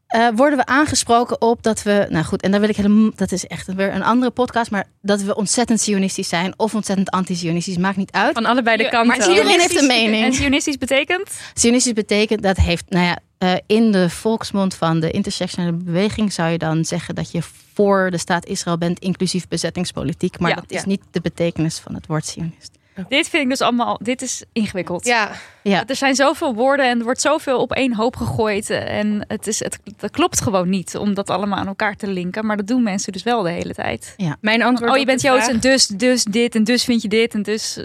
eh, 0.07 0.28
worden 0.36 0.57
we 0.57 0.66
aangesproken 0.66 1.41
op 1.41 1.64
dat 1.64 1.84
we, 1.84 2.05
nou 2.10 2.26
goed, 2.26 2.41
en 2.41 2.51
daar 2.51 2.60
wil 2.60 2.70
ik 2.70 2.76
helemaal, 2.76 3.12
dat 3.16 3.32
is 3.32 3.45
echt 3.47 3.74
weer 3.74 3.93
een 3.93 4.03
andere 4.03 4.32
podcast, 4.32 4.72
maar 4.72 4.86
dat 5.01 5.22
we 5.22 5.36
ontzettend 5.36 5.82
sionistisch 5.82 6.30
zijn 6.30 6.53
of 6.57 6.76
ontzettend 6.76 7.10
anti-sionistisch, 7.12 7.78
maakt 7.78 7.97
niet 7.97 8.12
uit. 8.12 8.34
Van 8.34 8.45
allebei 8.45 8.78
de 8.78 8.89
kanten. 8.89 9.18
maar 9.18 9.30
iedereen 9.30 9.60
heeft 9.60 9.82
een 9.82 9.88
mening. 9.88 10.24
En 10.26 10.34
sionistisch 10.34 10.78
betekent? 10.78 11.30
Sionistisch 11.53 11.93
betekent 11.93 12.43
dat 12.43 12.57
heeft, 12.57 12.84
nou 12.89 13.05
ja, 13.05 13.18
eh, 13.40 13.54
in 13.66 13.92
de 13.92 14.10
volksmond 14.10 14.76
van 14.76 15.00
de 15.00 15.12
intersectionele 15.12 15.74
beweging 15.78 16.34
zou 16.34 16.50
je 16.50 16.58
dan 16.58 16.86
zeggen 16.86 17.16
dat 17.16 17.32
je 17.32 17.42
voor 17.74 18.12
de 18.12 18.18
staat 18.18 18.46
Israël 18.46 18.78
bent, 18.78 19.00
inclusief 19.00 19.48
bezettingspolitiek. 19.48 20.40
Maar 20.40 20.50
Ja, 20.50 20.56
dat 20.56 20.72
is 20.72 20.80
ja. 20.82 20.88
niet 20.88 21.02
de 21.12 21.22
betekenis 21.22 21.78
van 21.80 21.96
het 21.96 22.08
woord 22.08 22.26
sionist. 22.26 22.78
Dit 23.10 23.30
vind 23.30 23.44
ik 23.44 23.50
dus 23.50 23.62
allemaal, 23.62 24.00
dit 24.04 24.22
is 24.22 24.44
ingewikkeld. 24.54 25.06
Ja, 25.06 25.32
Ja. 25.64 25.84
Er 25.88 25.96
zijn 25.96 26.16
zoveel 26.16 26.54
woorden 26.54 26.90
en 26.90 26.98
er 26.98 27.04
wordt 27.04 27.22
zoveel 27.22 27.62
op 27.62 27.72
één 27.74 27.96
hoop 27.96 28.16
gegooid. 28.16 28.70
En 28.70 29.26
het, 29.28 29.48
is, 29.48 29.60
het, 29.60 29.80
het 29.98 30.12
klopt 30.12 30.42
gewoon 30.42 30.70
niet 30.70 30.98
om 30.98 31.14
dat 31.14 31.30
allemaal 31.30 31.60
aan 31.60 31.68
elkaar 31.68 31.96
te 31.96 32.08
linken. 32.08 32.46
Maar 32.46 32.58
dat 32.58 32.68
doen 32.68 32.84
mensen 32.84 33.12
dus 33.12 33.24
wel 33.24 33.42
de 33.42 33.50
hele 33.50 33.74
tijd. 33.74 34.16
Mijn 34.42 34.62
antwoord 34.64 34.92
Oh, 34.92 34.98
je 34.98 35.06
bent 35.06 35.22
Joods 35.22 35.44
vraag- 35.44 35.54
en 35.56 35.60
dus, 35.60 35.88
dus 35.88 36.24
dit 36.24 36.56
en 36.56 36.64
dus 36.64 36.84
vind 36.84 37.02
je 37.02 37.08
dit 37.08 37.34
en 37.34 37.42
dus... 37.42 37.78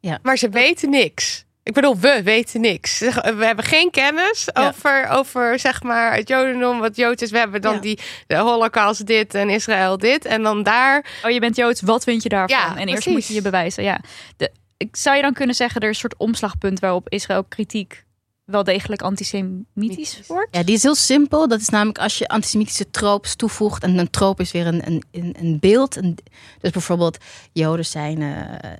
eh, 0.00 0.14
maar 0.22 0.36
ze 0.36 0.48
weten 0.48 0.90
niks. 0.90 1.44
Ik 1.68 1.74
bedoel, 1.74 1.98
we 1.98 2.20
weten 2.24 2.60
niks. 2.60 2.96
Zeg, 2.96 3.14
We 3.22 3.44
hebben 3.44 3.64
geen 3.64 3.90
kennis 3.90 4.48
Ja. 4.54 4.68
over, 4.68 5.08
over 5.08 5.58
zeg 5.58 5.82
maar, 5.82 6.14
het 6.14 6.28
Jodendom, 6.28 6.78
wat 6.78 6.96
Joods 6.96 7.22
is. 7.22 7.30
We 7.30 7.38
hebben 7.38 7.60
dan 7.60 7.74
Ja. 7.74 7.80
die 7.80 7.98
de 8.26 8.36
Holocaust 8.36 9.06
dit 9.06 9.34
en 9.34 9.50
Israël 9.50 9.98
dit. 9.98 10.24
En 10.24 10.42
dan 10.42 10.62
daar. 10.62 11.20
Oh, 11.24 11.30
je 11.30 11.40
bent 11.40 11.56
Joods, 11.56 11.80
wat 11.80 12.04
vind 12.04 12.22
je 12.22 12.28
daarvan? 12.28 12.58
Ja, 12.58 12.68
en 12.70 12.88
eerst 12.88 12.92
precies. 12.92 13.12
moet 13.12 13.26
je 13.26 13.34
je 13.34 13.42
bewijzen. 13.42 13.82
Ja. 13.84 14.00
De, 14.36 14.50
ik 14.76 14.96
zou 14.96 15.16
je 15.16 15.22
dan 15.22 15.32
kunnen 15.32 15.54
zeggen, 15.54 15.80
er 15.80 15.88
is 15.88 15.94
een 15.94 16.00
soort 16.00 16.16
omslagpunt 16.20 16.80
waarop 16.80 17.08
Israël 17.08 17.44
kritiek 17.44 18.04
wel 18.44 18.64
degelijk 18.64 19.02
antisemitisch 19.02 20.20
wordt. 20.26 20.48
Ja, 20.56 20.62
die 20.62 20.74
is 20.74 20.82
heel 20.82 20.94
simpel. 20.94 21.48
Dat 21.48 21.60
is 21.60 21.68
namelijk 21.68 21.98
als 21.98 22.18
je 22.18 22.28
antisemitische 22.28 22.90
tropes 22.90 23.34
toevoegt. 23.36 23.82
En 23.82 23.98
een 23.98 24.10
troop 24.10 24.40
is 24.40 24.52
weer 24.52 24.66
een, 24.66 25.02
een, 25.12 25.34
een, 25.38 25.58
beeld. 25.60 25.96
Een- 25.96 26.18
dus 26.60 26.70
bijvoorbeeld, 26.70 27.18
Joden 27.52 27.84
zijn, 27.86 28.22
eh, 28.22 28.70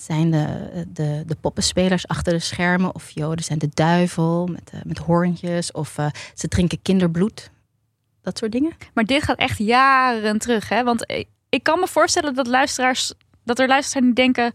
zijn 0.00 0.30
de, 0.30 0.70
de, 0.88 1.22
de 1.26 1.36
poppenspelers 1.40 2.06
achter 2.08 2.32
de 2.32 2.38
schermen. 2.38 2.94
Of 2.94 3.10
Joden 3.10 3.44
zijn 3.44 3.58
de 3.58 3.70
duivel 3.74 4.46
met, 4.46 4.70
eh, 4.72 4.80
met 4.84 4.98
hoorntjes. 4.98 5.72
Of 5.72 5.98
eh, 5.98 6.06
ze 6.34 6.48
drinken 6.48 6.82
kinderbloed. 6.82 7.50
Dat 8.22 8.38
soort 8.38 8.52
dingen. 8.52 8.72
Maar 8.94 9.04
dit 9.04 9.22
gaat 9.22 9.38
echt 9.38 9.58
jaren 9.58 10.38
terug. 10.38 10.68
Hè? 10.68 10.82
Want 10.84 11.10
ik- 11.48 11.62
kan 11.62 11.80
me 11.80 11.86
voorstellen 11.86 12.34
dat 12.34 12.46
luisteraars, 12.46 13.12
dat 13.44 13.58
er 13.58 13.68
luisteraars 13.68 13.90
zijn 13.90 14.04
die 14.04 14.12
denken... 14.14 14.52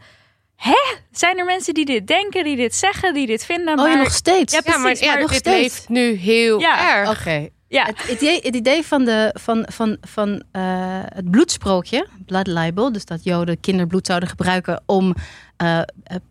Hè? 0.56 0.96
Zijn 1.12 1.38
er 1.38 1.46
mensen 1.46 1.74
die 1.74 1.86
dit 1.86 2.08
denken, 2.08 2.44
die 2.44 2.56
dit 2.56 2.76
zeggen, 2.76 3.14
die 3.14 3.28
dit 3.28 3.46
vinden? 3.46 3.78
Oh, 3.78 3.84
maar... 3.84 3.92
je 3.92 3.98
nog 3.98 4.12
steeds? 4.12 4.54
Ja, 4.54 4.62
Ja, 4.64 4.78
maar, 4.78 4.96
ja, 4.98 5.06
maar 5.06 5.14
dit 5.18 5.22
nog 5.22 5.34
steeds. 5.34 5.46
leeft 5.62 5.90
nu 5.90 6.14
heel 6.14 6.60
Ja, 6.60 6.96
erg. 6.98 7.10
Oké. 7.20 7.50
Ja. 7.74 7.86
Het 7.96 8.22
idee, 8.22 8.40
het 8.42 8.56
idee 8.56 8.84
van, 8.84 9.06
de, 9.06 9.36
van, 9.40 9.66
van, 9.72 9.98
van 10.02 10.44
eh, 10.52 10.62
het 11.04 11.32
bloedsprookje, 11.32 12.08
blood 12.26 12.48
libel, 12.48 12.92
dus 12.92 13.06
dat 13.06 13.24
Joden 13.24 13.60
kinderbloed 13.60 14.06
zouden 14.08 14.30
gebruiken 14.30 14.82
om 14.86 15.16
eh 15.58 15.80
eh, 15.80 15.86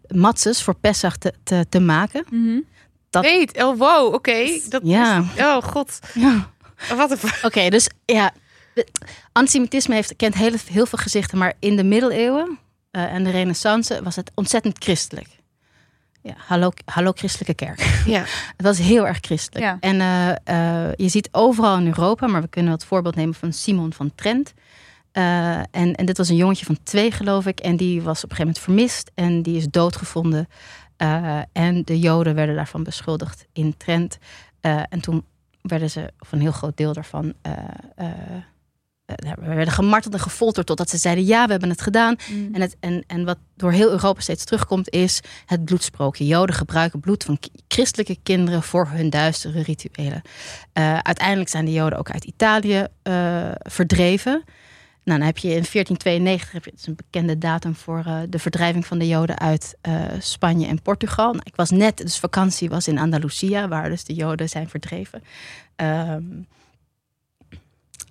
matzes 0.08 0.62
voor 0.62 0.74
Pesach 0.74 1.16
te, 1.16 1.32
te, 1.44 1.66
te 1.68 1.80
maken. 1.80 2.24
Mhm. 2.30 2.60
dat- 3.10 3.24
Weet, 3.24 3.62
oh 3.62 3.78
wow, 3.78 4.14
oké. 4.14 4.58
Dat 4.68 4.80
Ja. 4.84 5.18
is- 5.36 5.42
oh 5.42 5.62
god, 5.62 5.98
Ja. 6.14 6.50
wat 6.96 7.10
een... 7.10 7.18
Oké, 7.42 7.68
dus 7.68 7.88
ja, 8.04 8.32
antisemitisme 9.32 9.94
heeft, 9.94 10.16
kent 10.16 10.34
heel, 10.34 10.52
heel 10.66 10.86
veel 10.86 10.98
gezichten, 10.98 11.38
maar 11.38 11.52
in 11.58 11.76
de 11.76 11.84
middeleeuwen 11.84 12.58
en 12.90 13.24
de 13.24 13.30
renaissance 13.30 14.00
was 14.02 14.16
het 14.16 14.30
ontzettend 14.34 14.76
christelijk. 14.84 15.28
Ja, 16.22 16.34
hallo, 16.36 16.70
hallo 16.84 17.12
christelijke 17.14 17.54
kerk. 17.54 17.80
Ja. 18.06 18.20
Het 18.56 18.66
was 18.70 18.78
heel 18.78 19.06
erg 19.06 19.18
christelijk. 19.20 19.64
Ja. 19.64 19.76
En 19.80 20.00
eh, 20.00 20.30
eh, 20.86 20.92
je 20.96 21.08
ziet 21.08 21.28
overal 21.32 21.78
in 21.78 21.86
Europa, 21.86 22.26
maar 22.26 22.42
we 22.42 22.48
kunnen 22.48 22.72
het 22.72 22.84
voorbeeld 22.84 23.14
nemen 23.14 23.34
van 23.34 23.52
Simon 23.52 23.92
van 23.92 24.14
Trent. 24.14 24.54
Eh, 25.12 25.58
en, 25.58 25.94
en 25.94 26.06
dit 26.06 26.16
was 26.16 26.28
een 26.28 26.36
jongetje 26.36 26.66
van 26.66 26.78
twee, 26.82 27.10
geloof 27.10 27.46
ik. 27.46 27.60
En 27.60 27.76
die 27.76 28.02
was 28.02 28.24
op 28.24 28.30
een 28.30 28.36
gegeven 28.36 28.46
moment 28.46 28.58
vermist 28.58 29.10
en 29.14 29.42
die 29.42 29.56
is 29.56 29.66
doodgevonden. 29.70 30.48
En 31.52 31.82
de 31.84 31.98
Joden 31.98 32.34
werden 32.34 32.54
daarvan 32.54 32.82
beschuldigd 32.82 33.46
in 33.52 33.76
Trent. 33.76 34.18
En 34.60 35.00
toen 35.00 35.24
werden 35.62 35.90
ze, 35.90 36.12
of 36.18 36.32
een 36.32 36.40
heel 36.40 36.52
groot 36.52 36.76
deel 36.76 36.92
daarvan, 36.92 37.34
we 39.16 39.54
werden 39.54 39.74
gemarteld 39.74 40.14
en 40.14 40.20
gefolterd 40.20 40.66
totdat 40.66 40.90
ze 40.90 40.96
zeiden: 40.96 41.24
ja, 41.24 41.44
we 41.44 41.50
hebben 41.50 41.70
het 41.70 41.82
gedaan. 41.82 42.16
Mm. 42.30 42.54
En, 42.54 42.60
het, 42.60 42.76
en, 42.80 43.04
en 43.06 43.24
wat 43.24 43.38
door 43.56 43.72
heel 43.72 43.90
Europa 43.90 44.20
steeds 44.20 44.44
terugkomt, 44.44 44.90
is 44.90 45.20
het 45.46 45.64
bloedsprookje. 45.64 46.26
Joden 46.26 46.54
gebruiken 46.54 47.00
bloed 47.00 47.24
van 47.24 47.38
christelijke 47.68 48.16
kinderen 48.22 48.62
voor 48.62 48.88
hun 48.88 49.10
duistere 49.10 49.62
rituelen. 49.62 50.22
Eh, 50.72 50.98
uiteindelijk 50.98 51.50
zijn 51.50 51.64
de 51.64 51.72
Joden 51.72 51.98
ook 51.98 52.10
uit 52.10 52.24
Italië 52.24 52.86
eh, 53.02 53.50
verdreven. 53.58 54.44
Nou, 55.04 55.18
dan 55.18 55.26
heb 55.26 55.38
je 55.38 55.48
in 55.48 55.64
1492, 55.72 56.52
heb 56.52 56.64
je, 56.64 56.70
dat 56.70 56.80
is 56.80 56.86
een 56.86 56.96
bekende 56.96 57.38
datum 57.38 57.74
voor 57.74 58.02
eh, 58.06 58.18
de 58.28 58.38
verdrijving 58.38 58.86
van 58.86 58.98
de 58.98 59.08
Joden 59.08 59.38
uit 59.38 59.76
eh, 59.80 60.02
Spanje 60.18 60.66
en 60.66 60.82
Portugal. 60.82 61.30
Nou, 61.32 61.42
ik 61.44 61.56
was 61.56 61.70
net, 61.70 61.96
dus 61.96 62.18
vakantie 62.18 62.68
was 62.68 62.88
in 62.88 62.98
Andalusia, 62.98 63.68
waar 63.68 63.88
dus 63.88 64.04
de 64.04 64.14
Joden 64.14 64.48
zijn 64.48 64.68
verdreven. 64.68 65.22
Ehm, 65.76 66.24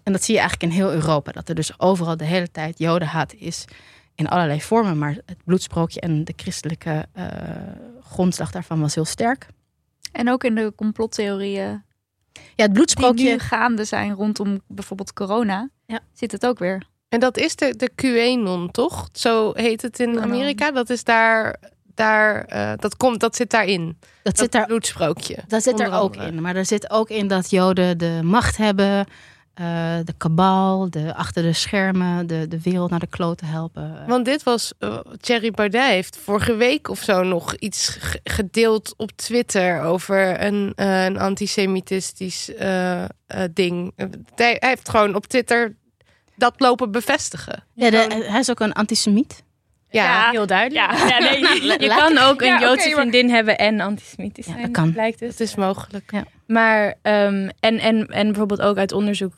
en 0.03 0.11
dat 0.11 0.23
zie 0.23 0.33
je 0.33 0.39
eigenlijk 0.39 0.71
in 0.71 0.77
heel 0.79 0.91
Europa, 0.93 1.31
dat 1.31 1.49
er 1.49 1.55
dus 1.55 1.79
overal 1.79 2.17
de 2.17 2.25
hele 2.25 2.51
tijd 2.51 2.79
Jodenhaat 2.79 3.33
is 3.33 3.65
in 4.15 4.27
allerlei 4.27 4.61
vormen. 4.61 4.97
Maar 4.97 5.17
het 5.25 5.37
bloedsprookje 5.45 5.99
en 5.99 6.23
de 6.23 6.33
christelijke 6.35 7.05
eh, 7.13 7.25
grondslag 8.03 8.51
daarvan 8.51 8.79
was 8.81 8.95
heel 8.95 9.05
sterk. 9.05 9.47
En 10.11 10.29
ook 10.29 10.43
in 10.43 10.55
de 10.55 10.73
complottheorieën 10.75 11.63
Ja, 11.63 11.81
het 12.33 12.55
die 12.55 12.69
bloedsprookje. 12.71 13.31
nu 13.31 13.39
gaande 13.39 13.83
zijn 13.85 14.11
rondom 14.13 14.61
bijvoorbeeld 14.67 15.13
corona, 15.13 15.69
Ja. 15.85 15.99
zit 16.13 16.31
het 16.31 16.45
ook 16.45 16.59
weer. 16.59 16.83
En 17.09 17.19
dat 17.19 17.37
is 17.37 17.55
de, 17.55 17.75
de 17.75 17.89
QAnon, 17.95 18.71
toch? 18.71 19.09
Zo 19.11 19.51
heet 19.53 19.81
het 19.81 19.99
in. 19.99 20.21
Amerika. 20.21 20.71
Dat 20.71 20.89
is 20.89 21.03
daar, 21.03 21.55
daar 21.95 22.43
eh, 22.45 22.71
dat, 22.77 22.97
komt, 22.97 23.19
dat 23.19 23.35
zit 23.35 23.49
daarin. 23.49 23.85
dat 23.85 24.07
Dat 24.23 24.37
zit 24.37 24.51
daar, 24.51 24.65
bloedsprookje. 24.65 25.37
dat 25.47 25.63
zit 25.63 25.79
er 25.79 25.87
ook 25.91 25.93
andere. 26.15 26.27
in. 26.31 26.41
Maar 26.41 26.55
er 26.55 26.65
zit 26.65 26.89
ook 26.89 27.09
in 27.09 27.27
dat 27.27 27.49
Joden 27.49 27.97
de 27.97 28.19
macht 28.23 28.57
hebben. 28.57 29.05
Eh, 29.61 29.95
de 30.03 30.13
kabal, 30.17 30.89
de 30.89 31.13
achter 31.15 31.43
de 31.43 31.53
schermen, 31.53 32.27
de, 32.27 32.47
de 32.47 32.61
wereld 32.61 32.89
naar 32.89 32.99
de 32.99 33.07
kloten 33.07 33.47
helpen. 33.47 34.03
Want 34.07 34.25
dit 34.25 34.43
was, 34.43 34.73
eh, 34.79 34.97
Thierry 35.19 35.51
Baudet 35.51 35.81
heeft 35.89 36.17
vorige 36.17 36.55
week 36.55 36.89
of 36.89 36.99
zo 36.99 37.23
nog 37.23 37.55
iets 37.55 37.87
ge- 37.99 38.19
gedeeld 38.23 38.93
op 38.97 39.11
Twitter 39.15 39.81
over 39.81 40.43
een, 40.43 40.71
een 40.75 41.17
antisemitistisch 41.19 42.49
ding. 43.53 43.93
Hij, 43.95 44.07
hij 44.35 44.69
heeft 44.69 44.89
gewoon 44.89 45.15
op 45.15 45.25
Twitter 45.27 45.75
dat 46.35 46.53
lopen 46.57 46.91
bevestigen. 46.91 47.63
ja, 47.73 47.89
de- 47.89 48.25
hij 48.29 48.39
is 48.39 48.49
ook 48.49 48.59
een 48.59 48.73
antisemiet. 48.73 49.43
Ja, 49.89 50.03
Ja. 50.03 50.29
Heel 50.31 50.45
duidelijk. 50.47 50.91
Ja, 50.91 51.07
ja 51.07 51.17
nee. 51.19 51.39
Je 51.89 51.95
kan 51.97 52.17
ook 52.17 52.41
een 52.41 52.47
Ja, 52.47 52.59
Joodse 52.59 52.89
vriendin 52.89 53.29
hebben 53.29 53.57
en 53.57 53.79
antisemitisch 53.79 54.45
Ja, 54.45 54.51
zijn. 54.51 54.63
dat 54.63 54.71
kan. 54.71 54.91
Blijkt 54.91 55.19
dus. 55.19 55.29
het 55.29 55.39
is 55.39 55.55
mogelijk. 55.55 56.11
Maar, 56.47 56.95
ehm, 57.01 57.49
en, 57.59 57.79
en, 57.79 58.07
en 58.07 58.25
bijvoorbeeld 58.27 58.61
ook 58.61 58.77
uit 58.77 58.91
onderzoek 58.91 59.33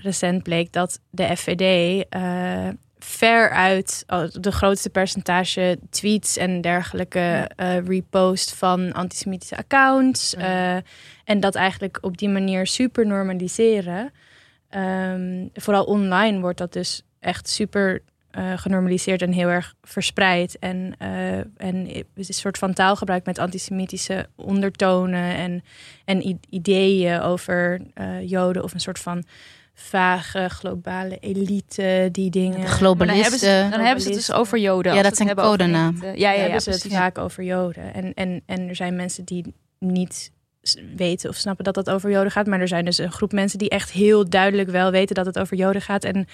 recent 0.00 0.42
bleek 0.42 0.72
dat 0.72 1.00
de 1.10 1.36
FVD 1.36 2.04
eh, 2.08 2.68
veruit 2.98 4.04
uh, 4.08 4.22
de 4.30 4.52
grootste 4.52 4.90
percentage 4.90 5.78
tweets 5.90 6.36
en 6.36 6.60
dergelijke 6.60 7.50
uh, 7.56 7.78
repost 7.86 8.54
van 8.54 8.92
antisemitische 8.92 9.56
accounts. 9.56 10.34
Uh, 10.34 10.74
en 11.24 11.40
dat 11.40 11.54
eigenlijk 11.54 11.98
op 12.00 12.18
die 12.18 12.28
manier 12.28 12.66
super 12.66 13.06
normaliseren. 13.06 14.12
Um, 14.76 15.50
vooral 15.54 15.84
online 15.84 16.40
wordt 16.40 16.58
dat 16.58 16.72
dus 16.72 17.02
echt 17.20 17.48
super 17.48 18.02
uh, 18.38 18.52
genormaliseerd 18.56 19.22
en 19.22 19.32
heel 19.32 19.48
erg 19.48 19.74
verspreid. 19.82 20.58
En, 20.58 20.94
uh, 21.02 21.38
en 21.38 21.86
het 21.86 22.06
is 22.14 22.28
een 22.28 22.34
soort 22.34 22.58
van 22.58 22.72
taalgebruik 22.72 23.26
met 23.26 23.38
antisemitische 23.38 24.28
ondertonen 24.36 25.34
en, 25.34 25.62
en 26.04 26.38
ideeën 26.50 27.20
over 27.20 27.80
uh, 28.00 28.28
Joden 28.28 28.62
of 28.62 28.74
een 28.74 28.80
soort 28.80 28.98
van 28.98 29.24
vage 29.74 30.48
globale 30.48 31.18
elite 31.18 32.08
die 32.12 32.30
dingen. 32.30 32.60
De 32.60 32.66
globalisten. 32.66 33.10
Dan 33.10 33.20
hebben, 33.20 33.38
ze, 33.38 33.66
dan 33.70 33.80
hebben 33.80 34.02
ze 34.02 34.08
het 34.08 34.16
dus 34.16 34.32
over 34.32 34.58
Joden. 34.58 34.94
Ja, 34.94 35.02
dat 35.02 35.16
zijn 35.16 35.34
codenaam. 35.34 35.96
Ja, 36.02 36.12
ja, 36.14 36.32
ja, 36.32 36.40
hebben 36.40 36.60
ze 36.60 36.70
het 36.70 36.86
vaak 36.88 37.18
over 37.18 37.44
Joden. 37.44 37.94
En, 37.94 38.14
en, 38.14 38.42
en 38.46 38.68
er 38.68 38.76
zijn 38.76 38.96
mensen 38.96 39.24
die 39.24 39.54
niet 39.78 40.32
weten 40.96 41.30
of 41.30 41.36
snappen 41.36 41.64
dat 41.64 41.76
het 41.76 41.90
over 41.90 42.10
Joden 42.10 42.30
gaat. 42.30 42.46
Maar 42.46 42.60
er 42.60 42.68
zijn 42.68 42.84
dus 42.84 42.98
een 42.98 43.12
groep 43.12 43.32
mensen 43.32 43.58
die 43.58 43.68
echt 43.68 43.90
heel 43.90 44.28
duidelijk 44.28 44.70
wel 44.70 44.90
weten 44.90 45.14
dat 45.14 45.26
het 45.26 45.38
over 45.38 45.56
Joden 45.56 45.82
gaat. 45.82 46.04
En 46.04 46.26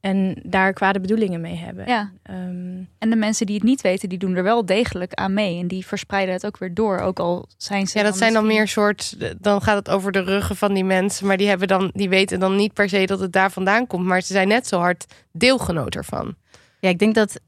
en 0.00 0.40
daar 0.42 0.72
kwade 0.72 1.00
bedoelingen 1.00 1.40
mee 1.40 1.56
hebben. 1.56 1.86
Ja. 1.86 2.10
Um, 2.30 2.88
en 2.98 3.10
de 3.10 3.16
mensen 3.16 3.46
die 3.46 3.54
het 3.54 3.64
niet 3.64 3.80
weten, 3.80 4.08
die 4.08 4.18
doen 4.18 4.36
er 4.36 4.42
wel 4.42 4.66
degelijk 4.66 5.14
aan 5.14 5.34
mee. 5.34 5.60
En 5.60 5.68
die 5.68 5.86
verspreiden 5.86 6.34
het 6.34 6.46
ook 6.46 6.58
weer 6.58 6.74
door. 6.74 6.98
Ook 6.98 7.18
al 7.18 7.48
zijn 7.56 7.86
ze. 7.86 7.98
Ja, 7.98 8.04
dat 8.04 8.16
zijn 8.16 8.32
dan 8.32 8.46
meer 8.46 8.68
soort. 8.68 9.16
Dan 9.40 9.62
gaat 9.62 9.76
het 9.76 9.90
over 9.90 10.12
de 10.12 10.22
ruggen 10.22 10.56
van 10.56 10.74
die 10.74 10.84
mensen. 10.84 11.26
Maar 11.26 11.36
die, 11.36 11.48
hebben 11.48 11.68
dan, 11.68 11.90
die 11.94 12.08
weten 12.08 12.40
dan 12.40 12.56
niet 12.56 12.72
per 12.72 12.88
se 12.88 13.06
dat 13.06 13.20
het 13.20 13.32
daar 13.32 13.50
vandaan 13.52 13.86
komt. 13.86 14.06
Maar 14.06 14.20
ze 14.20 14.32
zijn 14.32 14.48
net 14.48 14.66
zo 14.66 14.78
hard 14.78 15.06
deelgenoot 15.32 15.94
ervan. 15.94 16.34
Ja, 16.80 16.88
ik 16.88 16.98
denk 16.98 17.14
dat, 17.14 17.40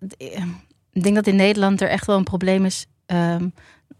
ik 0.92 1.02
denk 1.02 1.14
dat 1.14 1.26
in 1.26 1.36
Nederland 1.36 1.80
er 1.80 1.88
echt 1.88 2.06
wel 2.06 2.16
een 2.16 2.24
probleem 2.24 2.64
is. 2.64 2.86
Um, 3.06 3.52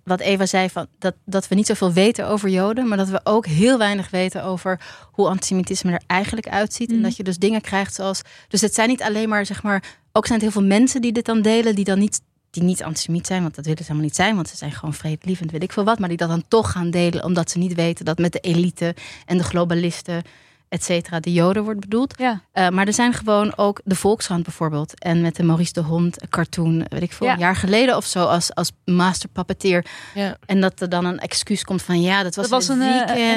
wat 0.05 0.21
Eva 0.21 0.47
zei, 0.47 0.71
van 0.71 0.87
dat, 0.99 1.15
dat 1.25 1.49
we 1.49 1.55
niet 1.55 1.67
zoveel 1.67 1.93
weten 1.93 2.27
over 2.27 2.49
Joden, 2.49 2.89
maar 2.89 2.97
dat 2.97 3.09
we 3.09 3.21
ook 3.25 3.47
heel 3.47 3.79
weinig 3.79 4.11
weten 4.11 4.45
over 4.45 4.81
hoe 5.13 5.29
antisemitisme 5.29 5.93
er 5.93 6.03
eigenlijk 6.07 6.49
uitziet. 6.49 6.89
En 6.89 6.95
Mhm. 6.95 7.05
dat 7.05 7.17
je 7.17 7.23
dus 7.23 7.39
dingen 7.39 7.61
krijgt 7.61 7.95
zoals. 7.95 8.21
Dus 8.49 8.61
het 8.61 8.75
zijn 8.75 8.89
niet 8.89 9.03
alleen 9.03 9.29
maar, 9.29 9.47
zeg 9.47 9.63
maar, 9.63 9.83
ook 10.13 10.27
zijn 10.27 10.41
het 10.41 10.49
heel 10.53 10.61
veel 10.61 10.69
mensen 10.71 11.01
die 11.01 11.13
dit 11.13 11.25
dan 11.25 11.43
delen, 11.43 11.75
die 11.75 11.85
dan 11.85 11.99
niet. 11.99 12.21
Die 12.51 12.63
niet 12.63 12.83
antisemiet 12.83 13.27
zijn, 13.27 13.43
want 13.43 13.55
dat 13.55 13.65
willen 13.65 13.79
ze 13.81 13.85
helemaal 13.85 14.07
niet 14.09 14.17
zijn, 14.17 14.35
want 14.35 14.49
ze 14.49 14.57
zijn 14.57 14.73
gewoon 14.73 14.95
vredelievend, 14.95 15.51
weet 15.51 15.63
ik 15.63 15.73
veel 15.73 15.85
wat. 15.85 15.99
Maar 15.99 16.09
die 16.09 16.19
dat 16.19 16.29
dan 16.29 16.45
toch 16.49 16.71
gaan 16.71 16.91
delen, 16.91 17.25
omdat 17.25 17.51
ze 17.51 17.59
niet 17.59 17.75
weten 17.75 18.05
dat 18.05 18.19
met 18.19 18.33
de 18.33 18.39
elite 18.41 18.95
en 19.27 19.37
de 19.39 19.45
globalisten, 19.45 20.23
et 20.69 20.85
cetera, 20.85 21.21
de 21.21 21.33
Joden 21.33 21.65
wordt 21.65 21.81
bedoeld. 21.81 22.15
Ja. 22.19 22.41
Uh, 22.55 22.69
maar 22.69 22.87
er 22.87 22.93
zijn 22.93 23.13
gewoon 23.13 23.57
ook 23.57 23.81
de 23.85 23.95
Volkskrant 23.95 24.43
bijvoorbeeld. 24.43 24.99
En 25.01 25.21
met 25.21 25.37
de 25.37 25.43
Maurice 25.43 25.73
de 25.73 25.81
Hond 25.81 26.17
cartoon, 26.29 26.85
weet 26.89 27.03
ik 27.03 27.13
veel, 27.13 27.27
Ja. 27.27 27.33
een 27.33 27.39
jaar 27.39 27.57
geleden 27.57 27.97
of 27.97 28.05
zo, 28.05 28.25
als, 28.25 28.55
als 28.55 28.73
master 28.85 29.29
puppeteer. 29.29 29.85
Ja. 30.15 30.37
En 30.47 30.61
dat 30.61 30.81
er 30.81 30.89
dan 30.89 31.05
een 31.05 31.19
excuus 31.19 31.65
komt 31.65 31.83
van 31.83 32.01
ja, 32.01 32.23
dat 32.23 32.35
was, 32.35 32.49
Dat 32.49 32.67
was 32.67 32.69
een, 32.77 32.83
eh, 32.83 32.89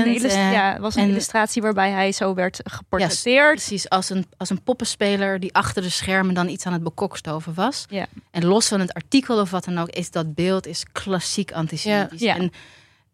weekend. 0.04 0.24
een, 0.24 0.30
eh, 0.30 0.52
ja, 0.52 0.80
was 0.80 0.96
een 0.96 1.02
en- 1.04 1.10
illustratie 1.10 1.62
waarbij 1.62 1.92
hij 1.92 2.12
zo 2.12 2.34
werd 2.34 2.60
geportretteerd. 2.64 3.56
precies, 3.56 3.90
als 3.90 4.10
een, 4.10 4.26
als 4.38 4.50
een 4.50 4.62
poppenspeler 4.64 5.40
die 5.40 5.54
achter 5.54 5.82
de 5.82 5.90
schermen 5.90 6.34
dan 6.34 6.48
iets 6.48 6.66
aan 6.66 6.74
het 6.74 6.84
bekokstoven 6.84 7.54
was. 7.54 7.86
Ja. 7.90 8.06
En 8.32 8.46
los 8.46 8.68
van 8.68 8.80
het 8.80 8.94
artikel 8.94 9.40
of 9.42 9.52
wat 9.52 9.66
dan 9.66 9.78
ook, 9.78 9.90
is 9.90 10.12
dat 10.12 10.34
beeld 10.36 10.68
is 10.68 10.86
klassiek 10.92 11.52
antisemitisch. 11.52 12.22
En, 12.22 12.52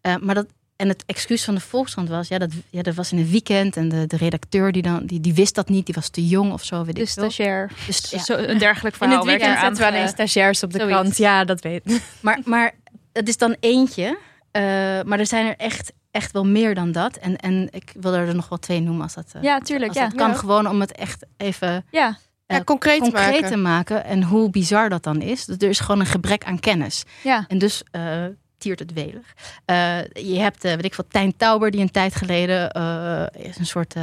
eh, 0.01 0.15
maar 0.15 0.35
dat, 0.35 0.45
en 0.77 0.87
het 0.87 1.03
excuus 1.05 1.43
van 1.43 1.55
de 1.55 1.61
Volkskrant 1.61 2.09
was, 2.09 2.27
ja 2.27 2.37
dat, 2.37 2.49
ja, 2.69 2.81
dat 2.81 2.95
was 2.95 3.11
in 3.11 3.17
het 3.17 3.29
weekend. 3.29 3.77
En 3.77 3.89
de, 3.89 4.07
de 4.07 4.17
redacteur 4.17 4.71
die, 4.71 4.81
dan, 4.81 5.05
die, 5.05 5.19
die 5.19 5.33
wist 5.33 5.55
dat 5.55 5.69
niet, 5.69 5.85
die 5.85 5.95
was 5.95 6.09
te 6.09 6.27
jong 6.27 6.51
of 6.53 6.63
zo, 6.63 6.83
weet 6.85 6.95
De 6.95 7.01
ik 7.01 7.09
stagiair. 7.09 7.71
Dus, 7.87 8.09
ja. 8.09 8.19
Zo, 8.23 8.33
een 8.33 8.57
dergelijk 8.57 8.95
In 8.95 9.01
verhaal 9.01 9.17
het 9.17 9.25
werd 9.25 9.39
weekend 9.41 9.59
zetten 9.59 9.83
we 9.83 9.91
alleen 9.91 10.07
stagiairs 10.07 10.63
op 10.63 10.71
de 10.73 10.79
zoiets. 10.79 10.97
krant. 10.99 11.17
Ja, 11.17 11.43
dat 11.45 11.61
weet 11.61 11.81
ik. 11.91 12.01
Maar, 12.21 12.39
maar 12.45 12.71
het 13.13 13.27
is 13.27 13.37
dan 13.37 13.55
eentje. 13.59 14.17
eh, 14.51 14.61
maar 15.05 15.19
er 15.19 15.25
zijn 15.27 15.45
er 15.47 15.55
echt, 15.55 15.91
echt 16.11 16.31
wel 16.31 16.45
meer 16.45 16.75
dan 16.75 16.91
dat. 16.91 17.17
En, 17.17 17.35
en 17.37 17.67
ik 17.71 17.91
wil 17.99 18.13
er 18.13 18.35
nog 18.35 18.49
wel 18.49 18.57
twee 18.59 18.79
noemen 18.81 19.03
als 19.03 19.13
dat, 19.13 19.31
eh, 19.33 19.41
Ja, 19.41 19.59
tuurlijk. 19.59 19.89
als 19.89 19.97
Ja. 19.97 20.03
dat 20.07 20.15
kan. 20.15 20.29
Ja. 20.29 20.35
Gewoon 20.35 20.67
om 20.69 20.79
het 20.81 20.91
echt 20.91 21.25
even 21.37 21.85
ja. 21.91 22.17
Ja, 22.47 22.63
concreet, 22.63 22.99
concreet 22.99 23.31
maken. 23.31 23.49
te 23.49 23.57
maken. 23.57 24.03
En 24.05 24.23
hoe 24.23 24.49
bizar 24.49 24.89
dat 24.89 25.03
dan 25.03 25.21
is. 25.21 25.45
Dus 25.45 25.55
er 25.59 25.69
is 25.69 25.79
gewoon 25.79 25.99
een 25.99 26.05
gebrek 26.05 26.43
aan 26.43 26.59
kennis. 26.59 27.03
Ja. 27.23 27.45
En 27.47 27.57
dus 27.57 27.83
eh, 27.91 28.23
tiert 28.57 28.79
het 28.79 28.93
welig. 28.93 29.33
Eh, 29.65 30.05
je 30.05 30.39
hebt, 30.39 30.63
eh 30.63 30.73
weet 30.73 30.85
ik 30.85 30.93
veel, 30.93 31.07
Tijn 31.09 31.37
Tauber, 31.37 31.71
die 31.71 31.81
een 31.81 31.91
tijd 31.91 32.15
geleden 32.15 32.71
eh, 32.71 33.25
is 33.31 33.57
een 33.57 33.65
soort 33.65 33.93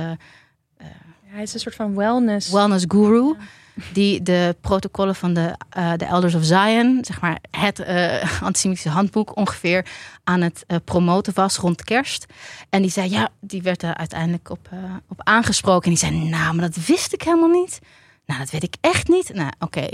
Hij 1.24 1.42
is 1.42 1.54
een 1.54 1.60
soort 1.60 1.74
van 1.74 1.94
wellness. 1.94 2.50
wellness 2.50 2.84
guru. 2.88 3.36
Die 3.92 4.22
de 4.22 4.56
protocollen 4.60 5.14
van 5.14 5.34
de, 5.34 5.56
de 5.96 6.04
Elders 6.04 6.34
of 6.34 6.44
Zion, 6.44 6.98
zeg 7.04 7.20
maar 7.20 7.38
het 7.50 7.84
antisemitische 8.42 8.88
handboek, 8.88 9.36
ongeveer 9.36 9.86
aan 10.24 10.40
het 10.40 10.64
promoten 10.84 11.34
was 11.34 11.56
rond 11.56 11.84
kerst. 11.84 12.26
En 12.70 12.82
die 12.82 12.90
zei, 12.90 13.10
ja, 13.10 13.28
die 13.40 13.62
werd 13.62 13.82
er 13.82 13.94
uiteindelijk 13.96 14.50
op, 14.50 14.68
op 15.08 15.20
aangesproken. 15.22 15.84
En 15.84 15.90
die 15.90 15.98
zei, 15.98 16.28
nou, 16.28 16.54
maar 16.54 16.70
dat 16.70 16.86
wist 16.86 17.12
ik 17.12 17.22
helemaal 17.22 17.48
niet. 17.48 17.78
Nou, 18.26 18.40
dat 18.40 18.50
weet 18.50 18.62
ik 18.62 18.74
echt 18.80 19.08
niet. 19.08 19.34
Nou, 19.34 19.50
oké. 19.58 19.86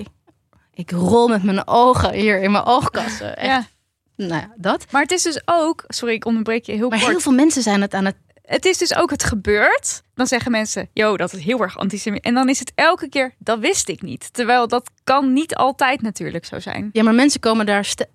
Ik 0.75 0.91
rol 0.91 1.29
met 1.29 1.43
mijn 1.43 1.67
ogen 1.67 2.13
hier 2.13 2.43
in 2.43 2.51
mijn 2.51 2.65
oogkassen. 2.65 3.37
Echt. 3.37 3.47
Ja. 3.47 3.67
Nou 4.27 4.41
ja, 4.41 4.53
dat. 4.57 4.87
Maar 4.91 5.03
het 5.03 5.13
is 5.13 5.23
dus 5.23 5.41
ook, 5.45 5.85
sorry, 5.87 6.15
ik 6.15 6.25
onderbreek 6.25 6.65
je 6.67 6.73
heel 6.73 6.89
Maar 6.89 6.99
kort. 6.99 7.11
heel 7.11 7.21
veel 7.21 7.33
mensen 7.33 7.63
zijn 7.63 7.81
het 7.81 7.95
aan 7.95 8.05
het 8.05 8.17
Het 8.43 8.65
is 8.65 8.79
dus 8.79 8.95
ook 8.95 9.11
het 9.11 9.25
gebeurt. 9.25 10.03
Dan 10.15 10.27
zeggen 10.27 10.51
mensen, 10.51 10.89
yo, 10.93 11.17
dat 11.17 11.33
is 11.33 11.45
heel 11.45 11.61
erg 11.61 11.79
antisemitisch. 11.79 12.29
En 12.29 12.35
dan 12.35 12.49
is 12.49 12.59
het 12.59 12.73
elke 12.75 13.09
keer, 13.09 13.35
dat 13.39 13.59
wist 13.59 13.89
ik 13.89 14.03
niet. 14.03 14.33
Terwijl 14.33 14.69
dat 14.69 14.91
kan 15.05 15.33
niet 15.33 15.55
altijd 15.55 16.03
natuurlijk 16.03 16.45
zo 16.45 16.61
zijn. 16.61 16.91
Ja, 16.93 17.03
maar 17.03 17.15
mensen 17.15 17.41
komen 17.41 17.67
daar 17.67 17.85
ste- 17.85 18.09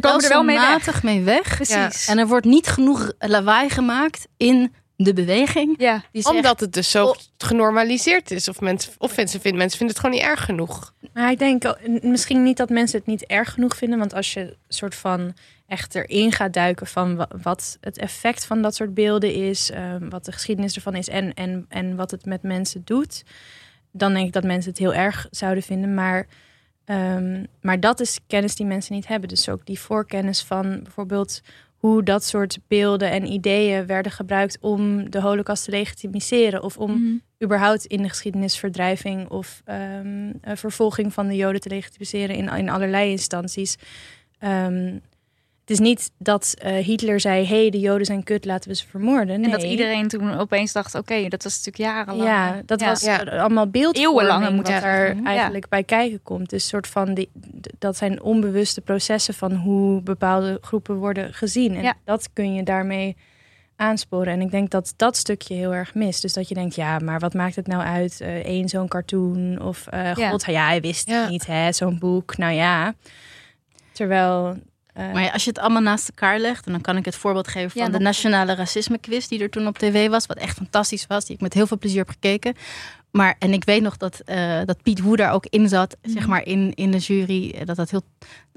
komen 0.00 0.22
er 0.22 0.28
wel 0.28 0.44
mee 0.44 0.58
weg. 0.58 1.02
mee 1.02 1.22
weg. 1.22 1.54
Precies. 1.56 2.06
En 2.06 2.18
er 2.18 2.26
wordt 2.26 2.46
niet 2.46 2.66
genoeg 2.66 3.12
lawaai 3.18 3.70
gemaakt 3.70 4.26
in 4.36 4.74
de 5.04 5.12
beweging. 5.12 5.74
Ja, 5.78 6.02
Die 6.12 6.22
zegt, 6.22 6.34
Omdat 6.34 6.60
het 6.60 6.72
dus 6.72 6.90
zo 6.90 7.06
Oh. 7.06 7.14
genormaliseerd 7.38 8.30
is. 8.30 8.48
Of 8.48 8.60
mensen, 8.60 8.92
of 8.98 9.16
mensen, 9.16 9.40
vinden, 9.40 9.58
mensen 9.60 9.78
vinden 9.78 9.96
het 9.96 10.04
gewoon 10.04 10.20
niet 10.20 10.28
erg 10.30 10.44
genoeg. 10.44 10.94
Maar 11.14 11.30
ik 11.30 11.38
denk 11.38 11.62
n- 11.88 12.10
misschien 12.10 12.42
niet 12.42 12.56
dat 12.56 12.68
mensen 12.68 12.98
het 12.98 13.06
niet 13.06 13.24
erg 13.26 13.52
genoeg 13.52 13.76
vinden. 13.76 13.98
Want 13.98 14.14
als 14.14 14.32
je 14.32 14.56
soort 14.68 14.94
van 14.94 15.34
echt 15.66 15.94
erin 15.94 16.32
gaat 16.32 16.52
duiken 16.52 16.86
van 16.86 17.16
wa- 17.16 17.28
wat 17.42 17.78
het 17.80 17.98
effect 17.98 18.44
van 18.44 18.62
dat 18.62 18.74
soort 18.74 18.94
beelden 18.94 19.34
is, 19.34 19.70
ehm, 19.70 20.08
wat 20.08 20.24
de 20.24 20.32
geschiedenis 20.32 20.74
ervan 20.74 20.94
is 20.94 21.08
en, 21.08 21.34
en, 21.34 21.66
en 21.68 21.96
wat 21.96 22.10
het 22.10 22.24
met 22.24 22.42
mensen 22.42 22.82
doet, 22.84 23.22
dan 23.92 24.12
denk 24.14 24.26
ik 24.26 24.32
dat 24.32 24.44
mensen 24.44 24.70
het 24.70 24.78
heel 24.80 24.94
erg 24.94 25.26
zouden 25.30 25.62
vinden. 25.62 25.94
Maar, 25.94 26.26
ehm, 26.84 27.44
maar 27.60 27.80
dat 27.80 28.00
is 28.00 28.18
kennis 28.26 28.54
die 28.56 28.66
mensen 28.66 28.94
niet 28.94 29.06
hebben. 29.06 29.28
Dus 29.28 29.48
ook 29.48 29.66
die 29.66 29.78
voorkennis 29.80 30.42
van 30.42 30.82
bijvoorbeeld 30.82 31.40
hoe 31.80 32.02
dat 32.02 32.24
soort 32.24 32.58
beelden 32.68 33.10
en 33.10 33.32
ideeën 33.32 33.86
werden 33.86 34.12
gebruikt 34.12 34.58
om 34.60 35.10
de 35.10 35.20
holocaust 35.20 35.64
te 35.64 35.70
legitimiseren 35.70 36.62
of 36.62 36.76
om 36.78 36.90
Mhm. 36.90 37.16
überhaupt 37.44 37.84
in 37.84 38.02
de 38.02 38.08
geschiedenis 38.08 38.58
verdrijving 38.58 39.28
of 39.28 39.62
ehm, 39.64 40.32
eh, 40.40 40.56
vervolging 40.56 41.12
van 41.12 41.26
de 41.28 41.36
Joden 41.36 41.60
te 41.60 41.68
legitimiseren 41.68 42.36
in, 42.36 42.48
in 42.48 42.68
allerlei 42.68 43.10
instanties. 43.10 43.76
Ehm, 44.38 44.96
het 45.70 45.80
is 45.80 45.86
niet 45.86 46.10
dat 46.18 46.54
eh, 46.58 46.76
Hitler 46.84 47.20
zei: 47.20 47.46
hey, 47.46 47.70
de 47.70 47.78
Joden 47.80 48.06
zijn 48.06 48.22
kut, 48.24 48.44
laten 48.44 48.70
we 48.70 48.76
ze 48.76 48.86
vermoorden. 48.88 49.34
En 49.34 49.40
Nee. 49.40 49.50
dat 49.50 49.62
iedereen 49.62 50.08
toen 50.08 50.38
opeens 50.38 50.72
dacht, 50.72 50.94
oké, 50.94 51.28
dat 51.28 51.42
was 51.42 51.56
natuurlijk 51.64 51.94
jarenlang. 51.94 52.28
Ja, 52.28 52.62
dat 52.66 52.80
was 52.82 53.00
Ja. 53.02 53.24
eh, 53.24 53.40
allemaal 53.40 53.66
beeldvorming 53.68 54.20
Eeuwenlange 54.20 54.50
moet 54.54 54.68
wat 54.68 54.82
er 54.82 55.16
eigenlijk 55.24 55.68
bij 55.68 55.84
kijken 55.84 56.22
komt. 56.22 56.50
Dus 56.50 56.68
soort 56.68 56.86
van 56.86 57.14
die, 57.14 57.30
dat 57.78 57.96
zijn 57.96 58.22
onbewuste 58.22 58.80
processen 58.80 59.34
van 59.34 59.52
hoe 59.52 60.02
bepaalde 60.02 60.58
groepen 60.60 60.96
worden 60.96 61.34
gezien. 61.34 61.74
En 61.76 61.82
Ja. 61.82 61.94
dat 62.04 62.28
kun 62.32 62.54
je 62.54 62.62
daarmee 62.62 63.16
aansporen. 63.76 64.32
En 64.32 64.40
ik 64.40 64.50
denk 64.50 64.70
dat 64.70 64.92
dat 64.96 65.16
stukje 65.16 65.54
heel 65.54 65.74
erg 65.74 65.94
mist. 65.94 66.22
Dus 66.22 66.32
dat 66.32 66.48
je 66.48 66.54
denkt, 66.54 66.74
ja, 66.74 66.98
maar 66.98 67.18
wat 67.18 67.34
maakt 67.34 67.56
het 67.56 67.66
nou 67.66 67.82
uit? 67.82 68.20
Eén 68.42 68.68
zo'n 68.68 68.88
cartoon 68.88 69.60
of 69.62 69.86
eh 69.86 70.14
Ja. 70.14 70.30
god, 70.30 70.44
ja, 70.46 70.66
hij 70.66 70.80
wist 70.80 71.08
Ja. 71.08 71.20
het 71.20 71.30
niet, 71.30 71.46
hè, 71.46 71.72
zo'n 71.72 71.98
boek. 71.98 72.36
Nou 72.36 72.52
ja, 72.52 72.94
terwijl... 73.92 74.56
eh, 75.00 75.12
Maar 75.12 75.22
ja, 75.22 75.30
als 75.30 75.44
je 75.44 75.50
het 75.50 75.58
allemaal 75.58 75.82
naast 75.82 76.08
elkaar 76.08 76.38
legt, 76.38 76.66
en 76.66 76.72
dan 76.72 76.80
kan 76.80 76.96
ik 76.96 77.04
het 77.04 77.16
voorbeeld 77.16 77.48
geven 77.48 77.70
van 77.70 77.82
Ja, 77.82 77.88
de 77.88 77.98
Nationale 77.98 78.54
Racisme 78.54 78.98
Quiz, 78.98 79.26
die 79.26 79.42
er 79.42 79.50
toen 79.50 79.66
op 79.66 79.78
tv 79.78 80.08
was, 80.08 80.26
wat 80.26 80.36
echt 80.36 80.56
fantastisch 80.56 81.06
was, 81.06 81.24
die 81.24 81.34
ik 81.34 81.40
met 81.40 81.54
heel 81.54 81.66
veel 81.66 81.78
plezier 81.78 81.98
heb 81.98 82.08
gekeken. 82.08 82.54
Maar, 83.10 83.36
en 83.38 83.52
ik 83.52 83.64
weet 83.64 83.82
nog 83.82 83.96
dat, 83.96 84.20
eh, 84.20 84.60
dat 84.64 84.82
Piet 84.82 85.00
Woe 85.00 85.16
daar 85.16 85.32
ook 85.32 85.46
in 85.46 85.68
zat, 85.68 85.96
zeg 86.02 86.26
maar 86.26 86.44
in, 86.44 86.74
in 86.74 86.90
de 86.90 86.98
jury, 86.98 87.50
eh, 87.50 87.66
dat 87.66 87.76
dat 87.76 87.90
heel, 87.90 88.02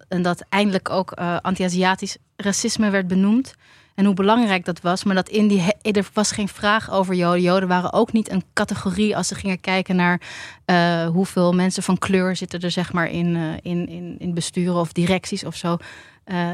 en 0.07 0.21
dat 0.21 0.45
eindelijk 0.49 0.89
ook 0.89 1.11
anti-Aziatisch 1.41 2.17
racisme 2.35 2.89
werd 2.89 3.07
benoemd. 3.07 3.53
En 3.95 4.05
hoe 4.05 4.13
belangrijk 4.13 4.65
dat 4.65 4.81
was. 4.81 5.03
Maar 5.03 5.15
dat 5.15 5.29
in 5.29 5.47
die. 5.47 5.73
Er 5.81 6.09
was 6.13 6.31
geen 6.31 6.47
vraag 6.47 6.91
over 6.91 7.15
Joden. 7.15 7.41
Joden 7.41 7.67
waren 7.67 7.93
ook 7.93 8.11
niet 8.11 8.31
een 8.31 8.43
categorie 8.53 9.17
als 9.17 9.27
ze 9.27 9.35
gingen 9.35 9.59
kijken 9.59 9.95
naar 9.95 10.21
eh, 10.65 11.07
hoeveel 11.07 11.53
mensen 11.53 11.83
van 11.83 11.97
kleur 11.97 12.35
zitten 12.35 12.59
er, 12.59 12.71
zeg 12.71 12.93
maar, 12.93 13.09
in, 13.09 13.35
eh, 13.35 13.71
in, 13.71 13.87
in, 13.87 14.15
in 14.19 14.33
besturen 14.33 14.75
of 14.75 14.91
directies 14.91 15.43
of 15.43 15.55
zo. 15.55 15.77
Eh, 16.23 16.47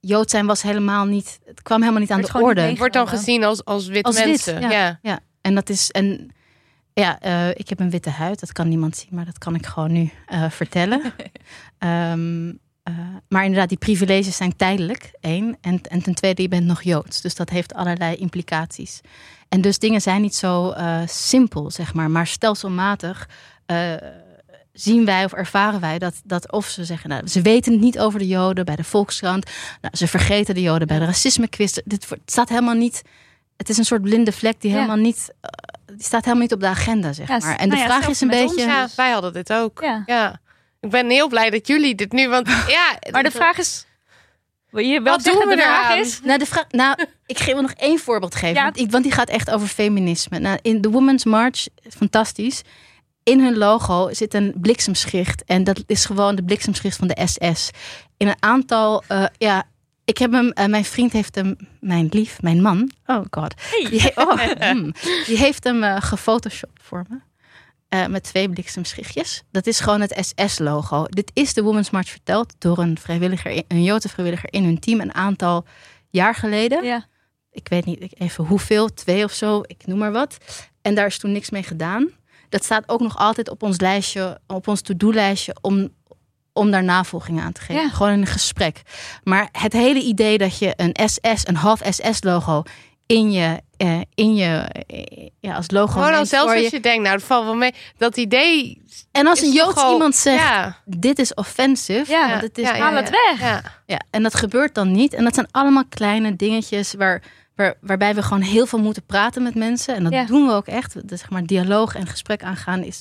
Jood 0.00 0.30
zijn 0.30 0.46
was 0.46 0.62
helemaal 0.62 1.04
niet. 1.04 1.40
Het 1.44 1.62
kwam 1.62 1.80
helemaal 1.80 2.00
niet 2.00 2.10
aan 2.10 2.20
de 2.20 2.32
orde. 2.32 2.60
Het 2.60 2.78
wordt 2.78 2.94
dan 2.94 3.08
gezien 3.08 3.44
als, 3.44 3.64
als 3.64 3.86
wit 3.86 4.04
Als 4.04 4.16
wit, 4.16 4.26
mensen. 4.26 4.60
ja. 4.60 4.70
ja. 4.70 4.98
Ja, 5.02 5.20
en 5.40 5.54
dat 5.54 5.68
is. 5.68 5.90
En 5.90 6.30
Ja, 6.94 7.20
eh, 7.20 7.48
ik 7.48 7.68
heb 7.68 7.80
een 7.80 7.90
witte 7.90 8.10
huid. 8.10 8.40
Dat 8.40 8.52
kan 8.52 8.68
niemand 8.68 8.96
zien, 8.96 9.08
maar 9.10 9.24
dat 9.24 9.38
kan 9.38 9.54
ik 9.54 9.66
gewoon 9.66 9.92
nu 9.92 10.10
eh, 10.26 10.50
vertellen. 10.50 11.02
Ehm, 11.78 12.48
eh, 12.48 12.54
maar 13.28 13.44
inderdaad, 13.44 13.68
die 13.68 13.78
privileges 13.78 14.36
zijn 14.36 14.56
tijdelijk, 14.56 15.10
één. 15.20 15.56
En, 15.60 15.80
en 15.88 16.02
ten 16.02 16.14
tweede, 16.14 16.42
je 16.42 16.48
bent 16.48 16.66
nog 16.66 16.82
Joods. 16.82 17.20
Dus 17.20 17.34
dat 17.34 17.50
heeft 17.50 17.74
allerlei 17.74 18.16
implicaties. 18.16 19.00
En 19.48 19.60
dus 19.60 19.78
dingen 19.78 20.00
zijn 20.00 20.20
niet 20.22 20.34
zo 20.34 20.70
eh, 20.70 21.00
simpel, 21.06 21.70
zeg 21.70 21.94
maar. 21.94 22.10
Maar 22.10 22.26
stelselmatig 22.26 23.28
eh, 23.66 23.92
zien 24.72 25.04
wij 25.04 25.24
of 25.24 25.32
ervaren 25.32 25.80
wij 25.80 25.98
dat, 25.98 26.20
dat 26.24 26.52
of 26.52 26.66
ze 26.66 26.84
zeggen... 26.84 27.10
Nou, 27.10 27.26
ze 27.26 27.42
weten 27.42 27.72
het 27.72 27.80
niet 27.80 27.98
over 27.98 28.18
de 28.18 28.26
Joden 28.26 28.64
bij 28.64 28.76
de 28.76 28.84
Volkskrant. 28.84 29.50
Nou, 29.80 29.96
ze 29.96 30.06
vergeten 30.06 30.54
de 30.54 30.62
Joden 30.62 30.86
bij 30.86 30.98
de 30.98 31.04
racismequiz. 31.04 31.72
Dit 31.84 32.08
het 32.08 32.20
staat 32.24 32.48
helemaal 32.48 32.74
niet... 32.74 33.02
Het 33.56 33.68
is 33.68 33.78
een 33.78 33.84
soort 33.84 34.02
blinde 34.02 34.32
vlek 34.32 34.60
die 34.60 34.70
Ja. 34.70 34.76
helemaal 34.76 34.96
niet... 35.02 35.34
eh, 35.40 35.50
die 35.86 36.04
staat 36.04 36.24
helemaal 36.24 36.42
niet 36.42 36.52
op 36.52 36.60
de 36.60 36.66
agenda, 36.66 37.12
zeg 37.12 37.28
Ja, 37.28 37.38
maar. 37.38 37.56
En 37.56 37.68
de 37.68 37.76
nou 37.76 37.88
ja, 37.88 37.94
vraag 37.94 38.08
is 38.08 38.20
een 38.20 38.32
ons, 38.32 38.54
beetje... 38.54 38.70
Ja, 38.70 38.88
wij 38.96 39.10
hadden 39.10 39.32
dit 39.32 39.52
ook. 39.52 39.80
Ja. 40.06 40.40
Ik 40.82 40.90
ben 40.90 41.10
heel 41.10 41.28
blij 41.28 41.50
dat 41.50 41.66
jullie 41.66 41.94
dit 41.94 42.12
nu, 42.12 42.28
want 42.28 42.48
ja. 42.76 42.98
Maar 43.10 43.22
de 43.22 43.30
vraag 43.30 43.58
is... 43.58 43.86
Wil 44.70 44.84
je 44.84 45.02
wel 45.02 45.16
Wat 45.16 45.24
doen 45.24 45.48
we 45.48 45.56
de 45.56 45.62
vraag 45.62 45.96
is... 45.96 46.20
Nou, 46.24 46.38
de 46.38 46.46
vraag, 46.46 46.64
nou, 46.70 47.06
ik 47.26 47.38
geef 47.38 47.52
wel 47.52 47.62
nog 47.62 47.72
één 47.72 47.98
voorbeeld 47.98 48.34
geven. 48.34 48.54
Ja. 48.54 48.62
Want, 48.62 48.78
ik, 48.78 48.90
want 48.90 49.02
die 49.02 49.12
gaat 49.12 49.28
echt 49.28 49.50
over 49.50 49.68
feminisme. 49.68 50.38
Nou, 50.38 50.58
in 50.62 50.80
de 50.80 50.90
Women's 50.90 51.24
March, 51.24 51.66
fantastisch. 51.96 52.62
In 53.22 53.40
hun 53.40 53.56
logo 53.56 54.08
zit 54.12 54.34
een 54.34 54.54
bliksemschicht. 54.56 55.44
En 55.44 55.64
dat 55.64 55.82
is 55.86 56.04
gewoon 56.04 56.34
de 56.34 56.44
bliksemschicht 56.44 56.96
van 56.96 57.08
de 57.08 57.26
SS. 57.26 57.70
In 58.16 58.28
een 58.28 58.36
aantal, 58.40 59.02
eh, 59.08 59.24
ja, 59.38 59.64
ik 60.04 60.18
heb 60.18 60.32
hem, 60.32 60.50
eh, 60.50 60.66
mijn 60.66 60.84
vriend 60.84 61.12
heeft 61.12 61.34
hem, 61.34 61.56
mijn 61.80 62.06
lief, 62.10 62.42
mijn 62.42 62.62
man, 62.62 62.90
oh 63.06 63.24
god. 63.30 63.54
Die, 63.90 64.00
he- 64.00 64.12
oh, 64.22 64.38
hmm. 64.38 64.94
die 65.26 65.36
heeft 65.36 65.64
hem 65.64 65.82
eh, 65.82 65.96
gefotoshopt 66.00 66.80
voor 66.82 67.04
me. 67.08 67.16
Eh, 67.92 68.06
met 68.06 68.22
twee 68.22 68.48
bliksemschichtjes. 68.48 69.42
Dat 69.50 69.66
is 69.66 69.80
gewoon 69.80 70.00
het 70.00 70.18
SS-logo. 70.20 71.04
Dit 71.04 71.30
is 71.34 71.54
de 71.54 71.62
Women's 71.62 71.90
March 71.90 72.08
verteld 72.08 72.54
door 72.58 72.78
een 72.78 72.98
vrijwilliger, 72.98 73.62
een 73.68 73.82
Joodse 73.82 74.08
vrijwilliger 74.08 74.52
in 74.52 74.64
hun 74.64 74.78
team 74.78 75.00
een 75.00 75.14
aantal 75.14 75.64
jaar 76.10 76.34
geleden. 76.34 76.84
Ja. 76.84 77.06
Ik 77.50 77.68
weet 77.68 77.84
niet 77.84 78.20
even 78.20 78.44
hoeveel, 78.44 78.94
twee 78.94 79.24
of 79.24 79.32
zo, 79.32 79.60
ik 79.66 79.86
noem 79.86 79.98
maar 79.98 80.12
wat. 80.12 80.36
En 80.82 80.94
daar 80.94 81.06
is 81.06 81.18
toen 81.18 81.32
niks 81.32 81.50
mee 81.50 81.62
gedaan. 81.62 82.10
Dat 82.48 82.64
staat 82.64 82.88
ook 82.88 83.00
nog 83.00 83.16
altijd 83.16 83.50
op 83.50 83.62
ons 83.62 83.80
lijstje, 83.80 84.40
op 84.46 84.68
ons 84.68 84.80
to-do-lijstje 84.80 85.56
om, 85.60 85.88
om 86.52 86.70
daar 86.70 86.84
navolging 86.84 87.40
aan 87.40 87.52
te 87.52 87.60
geven. 87.60 87.82
Ja. 87.82 87.88
Gewoon 87.88 88.12
in 88.12 88.20
een 88.20 88.26
gesprek. 88.26 88.82
Maar 89.22 89.48
het 89.52 89.72
hele 89.72 90.00
idee 90.00 90.38
dat 90.38 90.58
je 90.58 90.72
een 90.76 91.08
SS, 91.08 91.46
een 91.46 91.56
half 91.56 91.80
SS-logo 91.90 92.62
in 93.12 93.32
je, 93.32 93.60
eh, 93.76 94.00
in 94.14 94.34
je 94.34 94.66
eh, 94.86 95.28
ja, 95.40 95.54
als 95.54 95.70
logo 95.70 95.92
Gewoon 95.92 96.14
al 96.14 96.26
zelfs 96.26 96.52
als 96.52 96.60
je. 96.62 96.68
je 96.70 96.80
denkt, 96.80 97.02
nou, 97.02 97.16
dat 97.16 97.26
valt 97.26 97.44
wel 97.44 97.54
mee. 97.54 97.74
Dat 97.96 98.16
idee. 98.16 98.82
En 99.10 99.26
als 99.26 99.40
een 99.40 99.52
Joods 99.52 99.84
iemand 99.90 100.14
zegt, 100.14 100.42
Ja, 100.42 100.76
dit 100.84 101.18
is 101.18 101.34
offensive, 101.34 102.12
Ja, 102.12 102.28
want 102.28 102.42
het 102.42 102.58
is 102.58 102.68
ja, 102.68 102.76
Haal 102.76 102.94
het 102.94 103.10
weg. 103.10 103.40
ja. 103.40 103.62
Ja, 103.86 104.00
en 104.10 104.22
dat 104.22 104.34
gebeurt 104.34 104.74
dan 104.74 104.92
niet. 104.92 105.12
En 105.14 105.24
dat 105.24 105.34
zijn 105.34 105.46
allemaal 105.50 105.84
kleine 105.88 106.36
dingetjes 106.36 106.94
waar, 106.94 107.22
waar, 107.54 107.74
waarbij 107.80 108.14
we 108.14 108.22
gewoon 108.22 108.42
heel 108.42 108.66
veel 108.66 108.78
moeten 108.78 109.06
praten 109.06 109.42
met 109.42 109.54
mensen. 109.54 109.94
En 109.94 110.04
dat 110.04 110.26
doen 110.26 110.46
we 110.46 110.52
ook 110.52 110.66
echt. 110.66 111.08
Dus 111.08 111.20
zeg 111.20 111.30
maar, 111.30 111.44
dialoog 111.46 111.94
en 111.94 112.06
gesprek 112.06 112.42
aangaan 112.42 112.82
is 112.82 112.98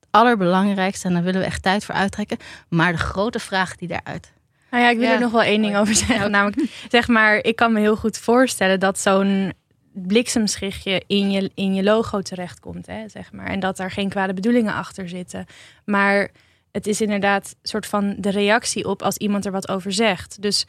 het 0.00 0.08
allerbelangrijkste. 0.10 1.08
En 1.08 1.14
daar 1.14 1.22
willen 1.22 1.40
we 1.40 1.46
echt 1.46 1.62
tijd 1.62 1.84
voor 1.84 1.94
uittrekken. 1.94 2.36
Maar 2.68 2.92
de 2.92 2.98
grote 2.98 3.38
vraag 3.38 3.76
die 3.76 3.88
daaruit. 3.88 4.32
Nou 4.76 4.88
ja, 4.88 4.94
ik 4.94 4.98
wil 4.98 5.08
Ja. 5.08 5.14
er 5.14 5.20
nog 5.20 5.32
wel 5.32 5.42
één 5.42 5.62
ding 5.62 5.76
over 5.76 5.94
zeggen. 5.94 6.30
Namelijk, 6.30 6.70
zeg 6.88 7.08
maar, 7.08 7.36
ik 7.36 7.56
kan 7.56 7.72
me 7.72 7.80
heel 7.80 7.96
goed 7.96 8.18
voorstellen 8.18 8.80
dat 8.80 8.98
zo'n 8.98 9.52
bliksemschichtje 9.92 11.02
in 11.06 11.30
je, 11.30 11.50
in 11.54 11.74
je 11.74 11.82
logo 11.82 12.20
terechtkomt. 12.20 12.86
Hè, 12.86 13.08
zeg 13.08 13.32
maar. 13.32 13.46
En 13.46 13.60
dat 13.60 13.76
daar 13.76 13.90
geen 13.90 14.08
kwade 14.08 14.34
bedoelingen 14.34 14.74
achter 14.74 15.08
zitten. 15.08 15.46
Maar 15.84 16.30
het 16.72 16.86
is 16.86 17.00
inderdaad 17.00 17.46
een 17.46 17.68
soort 17.68 17.86
van 17.86 18.14
de 18.18 18.30
reactie 18.30 18.88
op 18.88 19.02
als 19.02 19.16
iemand 19.16 19.44
er 19.46 19.52
wat 19.52 19.68
over 19.68 19.92
zegt. 19.92 20.42
Dus 20.42 20.66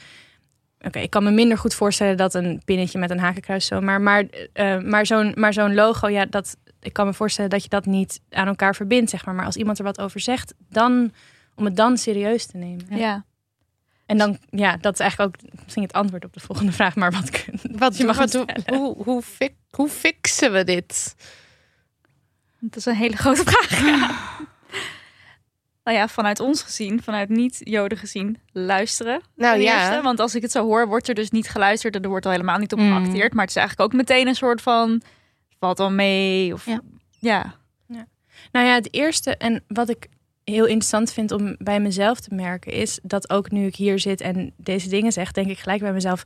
oké, 0.79 0.99
ik 0.99 1.09
kan 1.09 1.23
me 1.23 1.31
minder 1.31 1.57
goed 1.57 1.73
voorstellen 1.73 2.17
dat 2.17 2.33
een 2.33 2.61
pinnetje 2.65 2.99
met 2.99 3.09
een 3.09 3.19
hakenkruis 3.19 3.65
zo. 3.65 3.81
Maar, 3.81 4.01
maar, 4.01 4.23
eh, 4.53 4.79
maar 4.79 5.05
zo'n 5.05 5.31
maar 5.35 5.53
zo'n 5.53 5.73
logo, 5.73 6.07
ja, 6.07 6.25
dat, 6.25 6.57
ik 6.81 6.93
kan 6.93 7.05
me 7.05 7.13
voorstellen 7.13 7.49
dat 7.49 7.63
je 7.63 7.69
dat 7.69 7.85
niet 7.85 8.21
aan 8.29 8.47
elkaar 8.47 8.75
verbindt. 8.75 9.09
Zeg 9.09 9.25
maar. 9.25 9.35
maar 9.35 9.45
als 9.45 9.55
iemand 9.55 9.77
er 9.77 9.83
wat 9.83 10.01
over 10.01 10.19
zegt, 10.19 10.53
dan 10.69 11.11
om 11.55 11.65
het 11.65 11.75
dan 11.75 11.97
serieus 11.97 12.45
te 12.45 12.57
nemen. 12.57 12.97
Ja. 12.97 13.25
En 14.07 14.17
dan, 14.17 14.37
ja, 14.49 14.77
dat 14.77 14.93
is 14.93 14.99
eigenlijk 14.99 15.35
ook 15.35 15.51
misschien 15.63 15.83
het 15.83 15.93
antwoord 15.93 16.25
op 16.25 16.33
de 16.33 16.39
volgende 16.39 16.71
vraag. 16.71 16.95
Maar 16.95 17.11
wat, 17.11 17.45
Wat, 17.71 17.97
je 17.97 18.05
mag 18.05 18.17
wat, 18.17 18.33
hoe, 18.33 18.45
hoe, 18.67 19.03
hoe, 19.03 19.21
fix- 19.21 19.53
hoe 19.69 19.89
fixen 19.89 20.51
we 20.51 20.63
dit? 20.63 21.15
Dat 22.59 22.75
is 22.75 22.85
een 22.85 22.95
hele 22.95 23.15
grote 23.17 23.43
vraag. 23.45 23.81
Ja. 23.85 24.07
nou 25.83 25.97
ja, 25.97 26.07
vanuit 26.07 26.39
ons 26.39 26.61
gezien, 26.61 27.03
vanuit 27.03 27.29
niet-Joden 27.29 27.97
gezien, 27.97 28.37
luisteren. 28.51 29.21
Nou 29.35 29.59
ja. 29.59 29.79
eerste. 29.87 30.01
Want 30.01 30.19
als 30.19 30.35
ik 30.35 30.41
het 30.41 30.51
zo 30.51 30.63
hoor, 30.65 30.87
wordt 30.87 31.07
er 31.07 31.15
dus 31.15 31.29
niet 31.29 31.49
geluisterd 31.49 31.95
en 31.95 32.01
er 32.03 32.09
wordt 32.09 32.25
al 32.25 32.31
helemaal 32.31 32.57
niet 32.57 32.73
op 32.73 32.79
Mm. 32.79 32.91
geacteerd. 33.03 33.33
Maar 33.33 33.41
het 33.45 33.55
is 33.55 33.61
eigenlijk 33.61 33.91
ook 33.93 33.97
meteen 33.97 34.27
een 34.27 34.35
soort 34.35 34.61
van, 34.61 35.01
valt 35.59 35.77
wel 35.77 35.91
mee. 35.91 36.53
Of, 36.53 36.65
Ja. 36.65 36.81
ja. 37.19 37.55
Nou 38.51 38.65
ja, 38.65 38.73
het 38.73 38.93
eerste 38.93 39.37
en 39.37 39.63
wat 39.67 39.89
ik 39.89 40.07
heel 40.51 40.65
interessant 40.65 41.13
vind 41.13 41.31
om 41.31 41.55
bij 41.59 41.79
mezelf 41.79 42.19
te 42.19 42.33
merken 42.33 42.71
is 42.71 42.99
dat 43.03 43.29
ook 43.29 43.51
nu 43.51 43.65
ik 43.65 43.75
hier 43.75 43.99
zit 43.99 44.21
en 44.21 44.53
deze 44.57 44.89
dingen 44.89 45.11
zeg, 45.11 45.31
denk 45.31 45.49
ik 45.49 45.59
gelijk 45.59 45.81
bij 45.81 45.93
mezelf. 45.93 46.23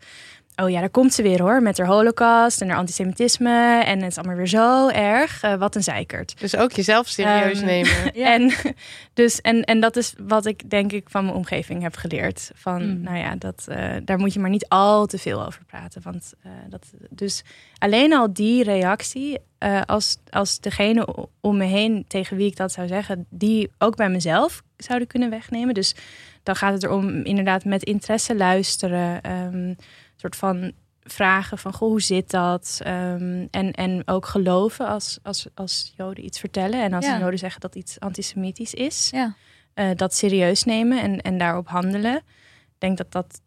Oh 0.61 0.69
ja, 0.69 0.79
daar 0.79 0.89
komt 0.89 1.13
ze 1.13 1.21
weer 1.21 1.41
hoor, 1.41 1.61
met 1.61 1.77
haar 1.77 1.87
holocaust 1.87 2.61
en 2.61 2.67
haar 2.69 2.77
antisemitisme. 2.77 3.83
En 3.85 4.01
het 4.01 4.11
is 4.11 4.17
allemaal 4.17 4.35
weer 4.35 4.47
zo 4.47 4.89
erg. 4.89 5.43
Eh, 5.43 5.55
wat 5.55 5.75
een 5.75 5.83
zeikert. 5.83 6.39
Dus 6.39 6.55
ook 6.55 6.71
jezelf 6.71 7.07
serieus 7.07 7.57
Ehm, 7.57 7.65
nemen. 7.65 7.91
Ja. 8.13 8.33
En, 8.33 8.51
dus, 9.13 9.41
en, 9.41 9.63
en 9.63 9.79
dat 9.79 9.95
is 9.95 10.13
wat 10.17 10.45
ik 10.45 10.69
denk 10.69 10.91
ik 10.91 11.09
van 11.09 11.23
mijn 11.25 11.35
omgeving 11.35 11.81
heb 11.81 11.95
geleerd. 11.95 12.51
Van, 12.55 12.79
Mm. 12.95 13.01
nou 13.01 13.17
ja, 13.17 13.35
dat, 13.35 13.65
eh, 13.67 13.93
daar 14.03 14.17
moet 14.19 14.33
je 14.33 14.39
maar 14.39 14.49
niet 14.49 14.67
al 14.67 15.05
te 15.05 15.17
veel 15.17 15.45
over 15.45 15.63
praten. 15.65 16.01
Want, 16.01 16.33
eh, 16.43 16.51
dat, 16.69 16.85
dus 17.09 17.43
alleen 17.77 18.13
al 18.13 18.33
die 18.33 18.63
reactie, 18.63 19.39
als, 19.85 20.17
als 20.29 20.59
degene 20.59 21.27
om 21.41 21.57
me 21.57 21.65
heen 21.65 22.05
tegen 22.07 22.37
wie 22.37 22.47
ik 22.47 22.55
dat 22.55 22.71
zou 22.71 22.87
zeggen, 22.87 23.25
die 23.29 23.71
ook 23.77 23.95
bij 23.95 24.09
mezelf 24.09 24.61
zouden 24.77 25.07
kunnen 25.07 25.29
wegnemen. 25.29 25.73
Dus 25.73 25.95
dan 26.43 26.55
gaat 26.55 26.73
het 26.73 26.83
erom 26.83 27.09
inderdaad 27.23 27.65
met 27.65 27.83
interesse 27.83 28.35
luisteren. 28.35 29.21
ehm, 29.21 29.73
soort 30.21 30.35
van 30.35 30.71
vragen 31.03 31.57
van, 31.57 31.73
goh, 31.73 31.89
hoe 31.89 32.01
zit 32.01 32.29
dat? 32.29 32.79
Ehm, 32.83 33.47
en, 33.51 33.71
en 33.71 34.01
ook 34.07 34.25
geloven 34.25 34.87
als, 34.87 35.19
als, 35.23 35.47
als 35.53 35.93
Joden 35.97 36.25
iets 36.25 36.39
vertellen. 36.39 36.83
En 36.83 36.93
als 36.93 37.05
Ja. 37.05 37.15
de 37.17 37.23
Joden 37.23 37.39
zeggen 37.39 37.61
dat 37.61 37.75
iets 37.75 37.99
antisemitisch 37.99 38.73
is. 38.73 39.09
Ja. 39.11 39.35
eh, 39.73 39.89
dat 39.95 40.13
serieus 40.15 40.63
nemen 40.63 41.01
en, 41.01 41.21
en 41.21 41.37
daarop 41.37 41.67
handelen. 41.67 42.15
Ik 42.15 42.77
denk 42.77 42.97
dat, 42.97 43.11
dat 43.11 43.41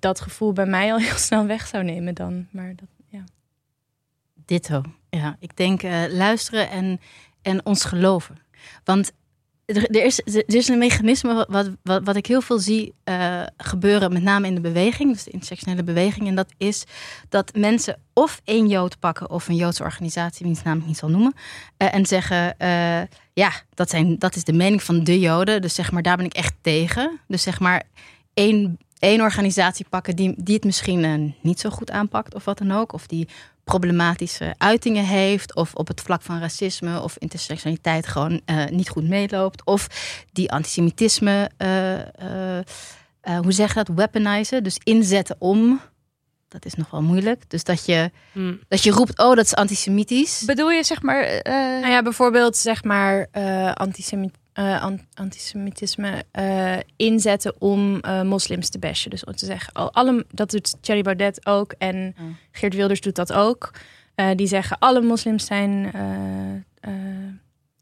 dat 0.00 0.20
gevoel 0.20 0.52
bij 0.52 0.66
mij 0.66 0.92
al 0.92 0.98
heel 1.08 1.16
snel 1.16 1.46
weg 1.46 1.66
zou 1.66 1.84
nemen 1.84 2.14
dan. 2.14 2.46
Maar 2.50 2.74
dat, 2.76 2.88
ja. 3.08 3.24
Ditto. 4.34 4.82
Ja, 5.10 5.36
ik 5.40 5.56
denk 5.56 5.82
eh, 5.82 6.02
luisteren 6.08 6.70
en, 6.70 7.00
en 7.42 7.66
ons 7.66 7.84
geloven. 7.84 8.36
Want 8.84 9.12
er, 9.66 10.04
is, 10.04 10.18
er 10.18 10.54
is 10.54 10.68
een 10.68 10.78
mechanisme 10.78 11.46
wat, 11.48 11.70
wat, 11.82 12.02
wat 12.04 12.16
ik 12.16 12.26
heel 12.26 12.40
veel 12.40 12.58
zie 12.58 12.94
eh, 13.04 13.42
gebeuren, 13.56 14.12
met 14.12 14.22
name 14.22 14.46
in 14.46 14.54
de 14.54 14.60
beweging, 14.60 15.12
dus 15.12 15.24
de 15.24 15.30
intersectionele 15.30 15.84
beweging. 15.84 16.28
En 16.28 16.34
dat 16.34 16.52
is 16.56 16.84
dat 17.28 17.54
mensen 17.54 17.98
of 18.12 18.40
één 18.44 18.68
Jood 18.68 18.98
pakken 18.98 19.30
of 19.30 19.48
een 19.48 19.56
Joodse 19.56 19.82
organisatie, 19.82 20.46
wiens 20.46 20.62
naam 20.62 20.78
ik 20.78 20.86
niet 20.86 20.96
zal 20.96 21.08
noemen, 21.08 21.34
eh, 21.76 21.94
en 21.94 22.06
zeggen: 22.06 22.58
eh, 22.58 23.02
ja, 23.32 23.52
dat, 23.74 23.90
zijn, 23.90 24.18
dat 24.18 24.36
is 24.36 24.44
de 24.44 24.52
mening 24.52 24.82
van 24.82 25.04
de 25.04 25.20
Joden, 25.20 25.62
dus 25.62 25.74
zeg 25.74 25.92
maar, 25.92 26.02
daar 26.02 26.16
ben 26.16 26.26
ik 26.26 26.34
echt 26.34 26.54
tegen. 26.60 27.20
Dus 27.28 27.42
zeg 27.42 27.60
maar, 27.60 27.82
één, 28.34 28.78
één 28.98 29.20
organisatie 29.20 29.86
pakken 29.88 30.16
die, 30.16 30.34
die 30.36 30.54
het 30.54 30.64
misschien 30.64 31.34
niet 31.40 31.60
zo 31.60 31.70
goed 31.70 31.90
aanpakt 31.90 32.34
of 32.34 32.44
wat 32.44 32.58
dan 32.58 32.72
ook, 32.72 32.92
of 32.92 33.06
die 33.06 33.28
problematische 33.64 34.54
uitingen 34.58 35.04
heeft, 35.04 35.54
of 35.54 35.74
op 35.74 35.88
het 35.88 36.00
vlak 36.00 36.22
van 36.22 36.40
racisme 36.40 37.00
of 37.00 37.16
intersectionaliteit 37.18 38.06
gewoon 38.06 38.40
eh, 38.44 38.64
niet 38.66 38.88
goed 38.88 39.08
meeloopt, 39.08 39.64
of 39.64 39.86
die 40.32 40.52
antisemitisme, 40.52 41.50
eh, 41.56 41.94
eh, 42.00 42.58
eh, 43.20 43.38
hoe 43.40 43.52
zeg 43.52 43.68
je 43.68 43.84
dat, 43.84 43.96
weaponizen, 43.96 44.62
dus 44.62 44.78
inzetten 44.82 45.36
om. 45.38 45.80
Dat 46.48 46.64
is 46.64 46.74
nog 46.74 46.90
wel 46.90 47.02
moeilijk. 47.02 47.50
Dus 47.50 47.64
dat 47.64 47.86
je, 47.86 48.10
Hm. 48.32 48.54
dat 48.68 48.82
je 48.82 48.90
roept, 48.90 49.18
oh, 49.18 49.34
dat 49.36 49.44
is 49.44 49.54
antisemitisch. 49.54 50.42
Bedoel 50.46 50.70
je 50.70 50.82
zeg 50.84 51.02
maar... 51.02 51.22
eh, 51.22 51.52
Nou 51.54 51.86
ja, 51.88 52.02
bijvoorbeeld 52.02 52.56
zeg 52.56 52.84
maar 52.84 53.26
eh, 53.30 53.72
eh, 54.54 54.82
an- 54.82 55.06
antisemitisme 55.14 56.24
eh, 56.30 56.76
inzetten 56.96 57.54
om 57.58 58.00
eh, 58.00 58.22
moslims 58.22 58.68
te 58.68 58.78
bashen. 58.78 59.10
Dus 59.10 59.24
om 59.24 59.36
te 59.36 59.46
zeggen, 59.46 59.72
alle, 59.92 60.26
dat 60.30 60.50
doet 60.50 60.76
Thierry 60.82 61.02
Baudet 61.02 61.46
ook 61.46 61.74
en 61.78 62.14
Oh. 62.20 62.26
Geert 62.50 62.74
Wilders 62.74 63.00
doet 63.00 63.16
dat 63.16 63.32
ook. 63.32 63.70
Die 64.36 64.46
zeggen 64.46 64.78
alle 64.78 65.00
moslims 65.00 65.46
zijn, 65.46 65.92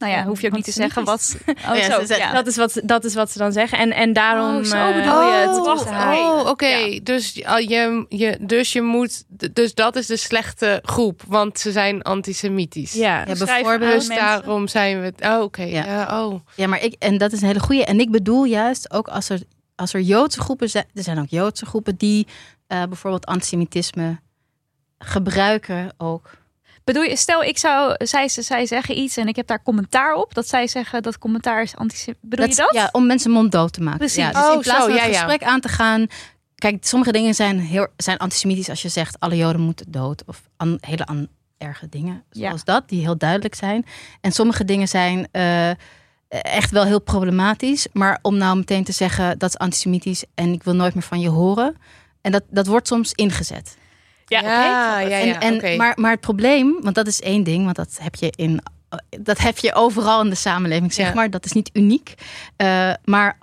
Nou 0.03 0.15
ja, 0.15 0.25
hoef 0.25 0.41
je 0.41 0.47
ook 0.47 0.53
niet 0.53 0.65
te 0.65 0.73
zeggen 0.73 1.05
wat... 1.05 1.37
Oh, 1.69 1.77
Ja, 1.77 1.91
zo, 1.91 2.01
ze 2.01 2.07
zeggen- 2.07 2.27
ja. 2.27 2.33
dat, 2.33 2.47
is 2.47 2.57
wat, 2.57 2.81
dat 2.85 3.05
is 3.05 3.15
wat 3.15 3.31
ze 3.31 3.39
dan 3.39 3.53
zeggen. 3.53 3.79
En, 3.79 3.93
en 3.93 4.13
daarom... 4.13 4.57
Oh, 4.57 4.65
zo 4.65 4.77
eh, 4.77 4.95
bedoel 4.97 5.23
je 5.23 5.33
het. 5.33 5.49
Oh, 5.59 6.39
oh, 6.41 6.47
oké. 6.49 6.67
Ja. 6.67 7.01
Dus, 7.03 7.45
ah, 7.45 7.61
je, 7.69 8.07
je, 8.09 8.39
dus 8.41 8.73
je 8.73 8.83
moet. 8.83 9.25
Dus 9.53 9.75
dat 9.75 9.97
is 9.97 10.07
de 10.07 10.17
slechte 10.17 10.79
groep, 10.85 11.23
want 11.27 11.59
ze 11.59 11.73
zijn 11.73 12.03
antisemitisch. 12.03 12.93
Ja, 12.93 13.25
bijvoorbeeld. 13.25 13.93
Dus 13.93 14.09
daarom 14.09 14.69
zijn 14.69 14.99
we. 15.01 15.05
het- 15.07 15.21
Oh, 15.25 15.43
oké. 15.43 15.63
Ja. 15.63 15.85
Ja. 15.85 16.25
oh. 16.25 16.41
Ja, 16.57 16.67
maar 16.67 16.83
ik, 16.83 16.95
en 16.99 17.19
dat 17.19 17.33
is 17.33 17.41
een 17.41 17.47
hele 17.47 17.61
goede. 17.61 17.85
En 17.85 18.01
ik 18.01 18.11
bedoel 18.11 18.45
juist 18.45 18.93
ook 18.93 19.09
als 19.09 19.29
er, 19.29 19.41
als 19.77 19.93
er 19.95 20.01
Joodse 20.01 20.41
groepen 20.41 20.71
zijn, 20.71 20.85
er 20.95 21.03
zijn 21.03 21.19
ook 21.19 21.29
Joodse 21.29 21.67
groepen 21.67 21.97
die 21.97 22.27
eh, 22.67 22.83
bijvoorbeeld 22.85 23.27
antisemitisme 23.27 24.21
gebruiken 24.99 25.95
ook. 25.99 26.31
Bedoel 26.85 27.03
je, 27.03 27.17
stel 27.17 27.43
ik 27.43 27.59
zou, 27.59 27.95
zij, 27.99 28.29
zij 28.29 28.67
zeggen 28.67 28.99
iets 28.99 29.17
en 29.17 29.27
ik 29.29 29.37
heb 29.37 29.47
daar 29.47 29.63
commentaar 29.63 30.15
op. 30.15 30.35
Dat 30.35 30.49
zij 30.49 30.67
zeggen 30.67 31.03
dat 31.03 31.19
commentaar 31.19 31.63
is 31.63 31.77
antisemitisch. 31.77 32.29
Bedoel 32.31 32.47
je 32.49 32.55
dat? 32.55 32.75
Ja, 32.75 32.89
om 32.93 33.07
mensen 33.07 33.31
monddood 33.31 33.73
te 33.73 33.81
maken. 33.83 33.99
Precies. 33.99 34.17
Ja, 34.17 34.31
dus 34.33 34.43
Oh, 34.43 34.53
in 34.55 34.61
plaats 34.61 34.79
zo, 34.81 34.87
van 34.87 34.95
ja, 34.97 35.03
het 35.03 35.13
ja. 35.13 35.19
gesprek 35.19 35.43
aan 35.43 35.61
te 35.61 35.69
gaan. 35.69 36.07
Kijk, 36.55 36.85
sommige 36.87 37.13
dingen 37.13 37.35
zijn, 37.35 37.59
heel, 37.61 37.87
zijn 37.97 38.19
antisemitisch 38.19 38.69
als 38.69 38.83
je 38.83 38.89
zegt 38.89 39.21
alle 39.21 39.37
Joden 39.37 39.61
moeten 39.61 39.87
dood. 39.91 40.23
Of 40.27 40.43
an- 40.57 40.79
hele 40.81 41.07
an- 41.07 41.29
erge 41.59 41.89
dingen. 41.89 42.23
Ja. 42.31 42.47
Zoals 42.47 42.65
dat, 42.65 42.89
die 42.89 43.01
heel 43.01 43.17
duidelijk 43.19 43.55
zijn. 43.55 43.87
En 44.21 44.33
sommige 44.33 44.65
dingen 44.65 44.89
zijn 44.89 45.29
eh, 45.31 45.71
echt 46.29 46.71
wel 46.71 46.85
heel 46.85 47.01
problematisch. 47.01 47.87
Maar 47.93 48.19
om 48.23 48.37
nou 48.37 48.57
meteen 48.57 48.85
te 48.85 48.93
zeggen 48.93 49.39
dat 49.39 49.49
is 49.49 49.59
antisemitisch 49.59 50.25
en 50.35 50.53
ik 50.53 50.63
wil 50.63 50.75
nooit 50.75 50.95
meer 50.95 51.03
van 51.03 51.21
je 51.21 51.29
horen. 51.29 51.77
En 52.21 52.33
dat, 52.33 52.43
dat 52.51 52.67
wordt 52.67 52.87
soms 52.87 53.13
ingezet. 53.13 53.77
Ja, 54.27 54.41
ja, 55.01 55.17
ja. 55.19 55.41
en, 55.41 55.77
maar, 55.77 55.93
maar 55.97 56.11
het 56.11 56.21
probleem, 56.21 56.77
want 56.81 56.95
dat 56.95 57.07
is 57.07 57.21
één 57.21 57.43
ding, 57.43 57.65
want 57.65 57.77
dat 57.77 57.99
heb 58.01 58.15
je 58.15 58.33
in. 58.37 58.61
Dat 59.21 59.39
heb 59.39 59.59
je 59.59 59.75
overal 59.75 60.23
in 60.23 60.29
de 60.31 60.35
samenleving, 60.37 60.93
zeg 60.93 61.07
Ja. 61.09 61.15
maar. 61.15 61.31
Dat 61.31 61.45
is 61.45 61.53
niet 61.53 61.71
uniek. 61.73 62.15
Eh, 62.57 62.93
maar 63.05 63.39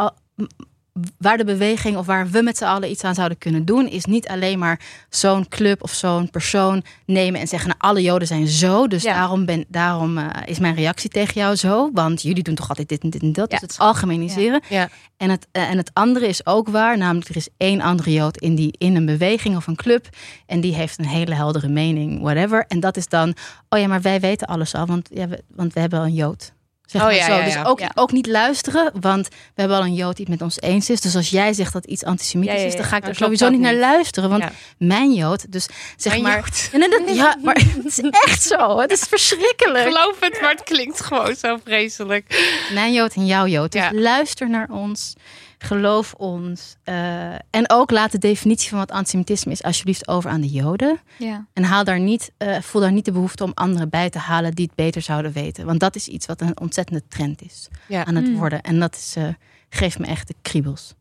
waar 1.18 1.38
de 1.38 1.44
beweging 1.44 1.98
of 1.98 2.06
waar 2.06 2.30
we 2.30 2.42
met 2.42 2.58
z'n 2.58 2.64
allen 2.64 2.90
iets 2.90 3.04
aan 3.04 3.16
zouden 3.16 3.38
kunnen 3.38 3.66
doen, 3.66 3.88
is 3.88 4.06
niet 4.06 4.28
alleen 4.28 4.60
maar 4.60 4.80
zo'n 5.10 5.48
club 5.48 5.84
of 5.84 5.92
zo'n 5.94 6.30
persoon 6.30 6.84
nemen 7.06 7.40
en 7.40 7.48
zeggen: 7.48 7.68
nou, 7.70 7.80
alle 7.82 8.02
Joden 8.02 8.28
zijn 8.28 8.48
zo, 8.48 8.88
dus 8.88 9.04
Ja. 9.04 9.14
daarom, 9.14 9.46
ben, 9.46 9.66
daarom 9.68 10.18
eh, 10.18 10.26
is 10.46 10.60
mijn 10.60 10.76
reactie 10.76 11.10
tegen 11.10 11.34
jou 11.42 11.56
zo, 11.56 11.90
want 11.94 12.22
jullie 12.22 12.44
doen 12.44 12.56
toch 12.56 12.70
altijd 12.70 12.90
dit 12.90 13.04
en 13.04 13.10
dit 13.10 13.22
en 13.22 13.34
dat. 13.34 13.52
Ja. 13.52 13.58
Dus 13.58 13.70
het 13.70 13.80
algemeniseren. 13.80 14.62
Ja. 14.70 14.90
En, 15.18 15.30
het, 15.30 15.48
eh, 15.52 15.70
en 15.70 15.78
het 15.78 15.90
andere 15.94 16.28
is 16.28 16.46
ook 16.46 16.70
waar, 16.70 16.98
namelijk 16.98 17.30
er 17.30 17.36
is 17.36 17.48
één 17.58 17.82
andere 17.82 18.12
Jood 18.14 18.38
in, 18.38 18.56
die, 18.56 18.74
in 18.78 18.96
een 18.96 19.06
beweging 19.06 19.56
of 19.56 19.68
een 19.68 19.76
club. 19.76 20.08
En 20.46 20.62
die 20.62 20.74
heeft 20.76 21.00
een 21.00 21.06
hele 21.08 21.36
heldere 21.36 21.68
mening, 21.68 22.22
whatever. 22.22 22.66
En 22.68 22.80
dat 22.80 22.98
is 22.98 23.08
dan, 23.08 23.34
oh 23.70 23.80
ja, 23.80 23.88
maar 23.88 24.02
wij 24.02 24.20
weten 24.20 24.48
alles 24.48 24.76
al, 24.76 24.86
want, 24.86 25.10
ja, 25.14 25.28
we, 25.28 25.44
want 25.56 25.74
we 25.74 25.80
hebben 25.80 26.00
al 26.00 26.06
een 26.06 26.14
Jood. 26.14 26.54
Zeg 26.90 27.06
Oh 27.06 27.12
ja, 27.12 27.26
zo. 27.26 27.34
ja, 27.34 27.44
Dus 27.44 27.66
ook, 27.66 27.82
ook 27.96 28.12
niet 28.12 28.26
luisteren, 28.28 28.92
want 29.00 29.28
we 29.28 29.36
hebben 29.62 29.78
al 29.78 29.84
een 29.84 29.94
Jood 29.94 30.16
die 30.16 30.26
het 30.26 30.34
met 30.34 30.42
ons 30.44 30.62
eens 30.62 30.90
is. 30.90 31.02
Dus 31.02 31.16
als 31.16 31.30
jij 31.30 31.54
zegt 31.54 31.74
dat 31.74 31.86
iets 31.86 32.04
antisemitisch 32.04 32.64
is, 32.64 32.76
dan 32.76 32.86
ga 32.86 32.98
ik 32.98 33.08
er 33.08 33.16
sowieso 33.16 33.44
dat 33.44 33.54
niet 33.54 33.62
naar 33.62 33.74
luisteren. 33.76 34.30
Want 34.30 34.44
mijn 34.78 35.14
Jood, 35.14 35.52
dus 35.52 35.68
zeg 35.98 36.12
Mijn 36.12 36.24
maar... 36.24 36.70
Nee, 36.72 36.88
nee, 37.06 37.16
ja, 37.16 37.36
maar 37.44 37.56
het 37.56 37.86
is 37.86 38.00
echt 38.10 38.42
zo. 38.44 38.80
Het 38.80 38.92
is 38.92 39.00
verschrikkelijk. 39.02 39.88
Geloof 39.88 40.16
het, 40.20 40.42
maar 40.42 40.52
het 40.52 40.64
klinkt 40.64 41.02
gewoon 41.02 41.36
zo 41.36 41.58
vreselijk. 41.64 42.54
Mijn 42.74 42.94
Jood 42.94 43.14
en 43.14 43.26
jouw 43.26 43.46
Jood. 43.48 43.72
Dus 43.72 43.82
Ja. 43.82 43.90
luister 43.94 44.50
naar 44.50 44.68
ons. 44.72 45.14
Geloof 45.62 46.14
ons. 46.14 46.76
eh, 46.84 47.34
en 47.34 47.64
ook 47.70 47.92
laat 47.92 48.12
de 48.12 48.18
definitie 48.18 48.70
van 48.70 48.78
wat 48.78 48.92
antisemitisme 48.92 49.52
is 49.52 49.64
alsjeblieft 49.64 50.08
over 50.08 50.30
aan 50.30 50.42
de 50.42 50.48
Joden. 50.50 51.00
Ja. 51.18 51.46
En 51.54 51.64
haal 51.64 51.84
daar 51.84 52.00
niet, 52.00 52.32
eh, 52.38 52.62
voel 52.62 52.82
daar 52.82 52.92
niet 52.92 53.06
de 53.06 53.12
behoefte 53.12 53.44
om 53.44 53.52
anderen 53.54 53.90
bij 53.90 54.10
te 54.10 54.18
halen 54.20 54.52
die 54.56 54.66
het 54.66 54.76
beter 54.76 55.02
zouden 55.02 55.32
weten. 55.32 55.66
Want 55.66 55.80
dat 55.80 55.96
is 55.96 56.08
iets 56.08 56.26
wat 56.26 56.42
een 56.42 56.60
ontzettende 56.60 57.04
trend 57.08 57.42
is 57.42 57.68
Ja. 57.88 58.06
aan 58.06 58.16
het 58.16 58.28
Mm. 58.28 58.36
worden. 58.38 58.62
En 58.62 58.80
dat 58.80 58.96
is, 58.96 59.14
eh, 59.18 59.28
geeft 59.70 60.00
me 60.00 60.06
echt 60.06 60.28
de 60.28 60.36
kriebels. 60.42 60.94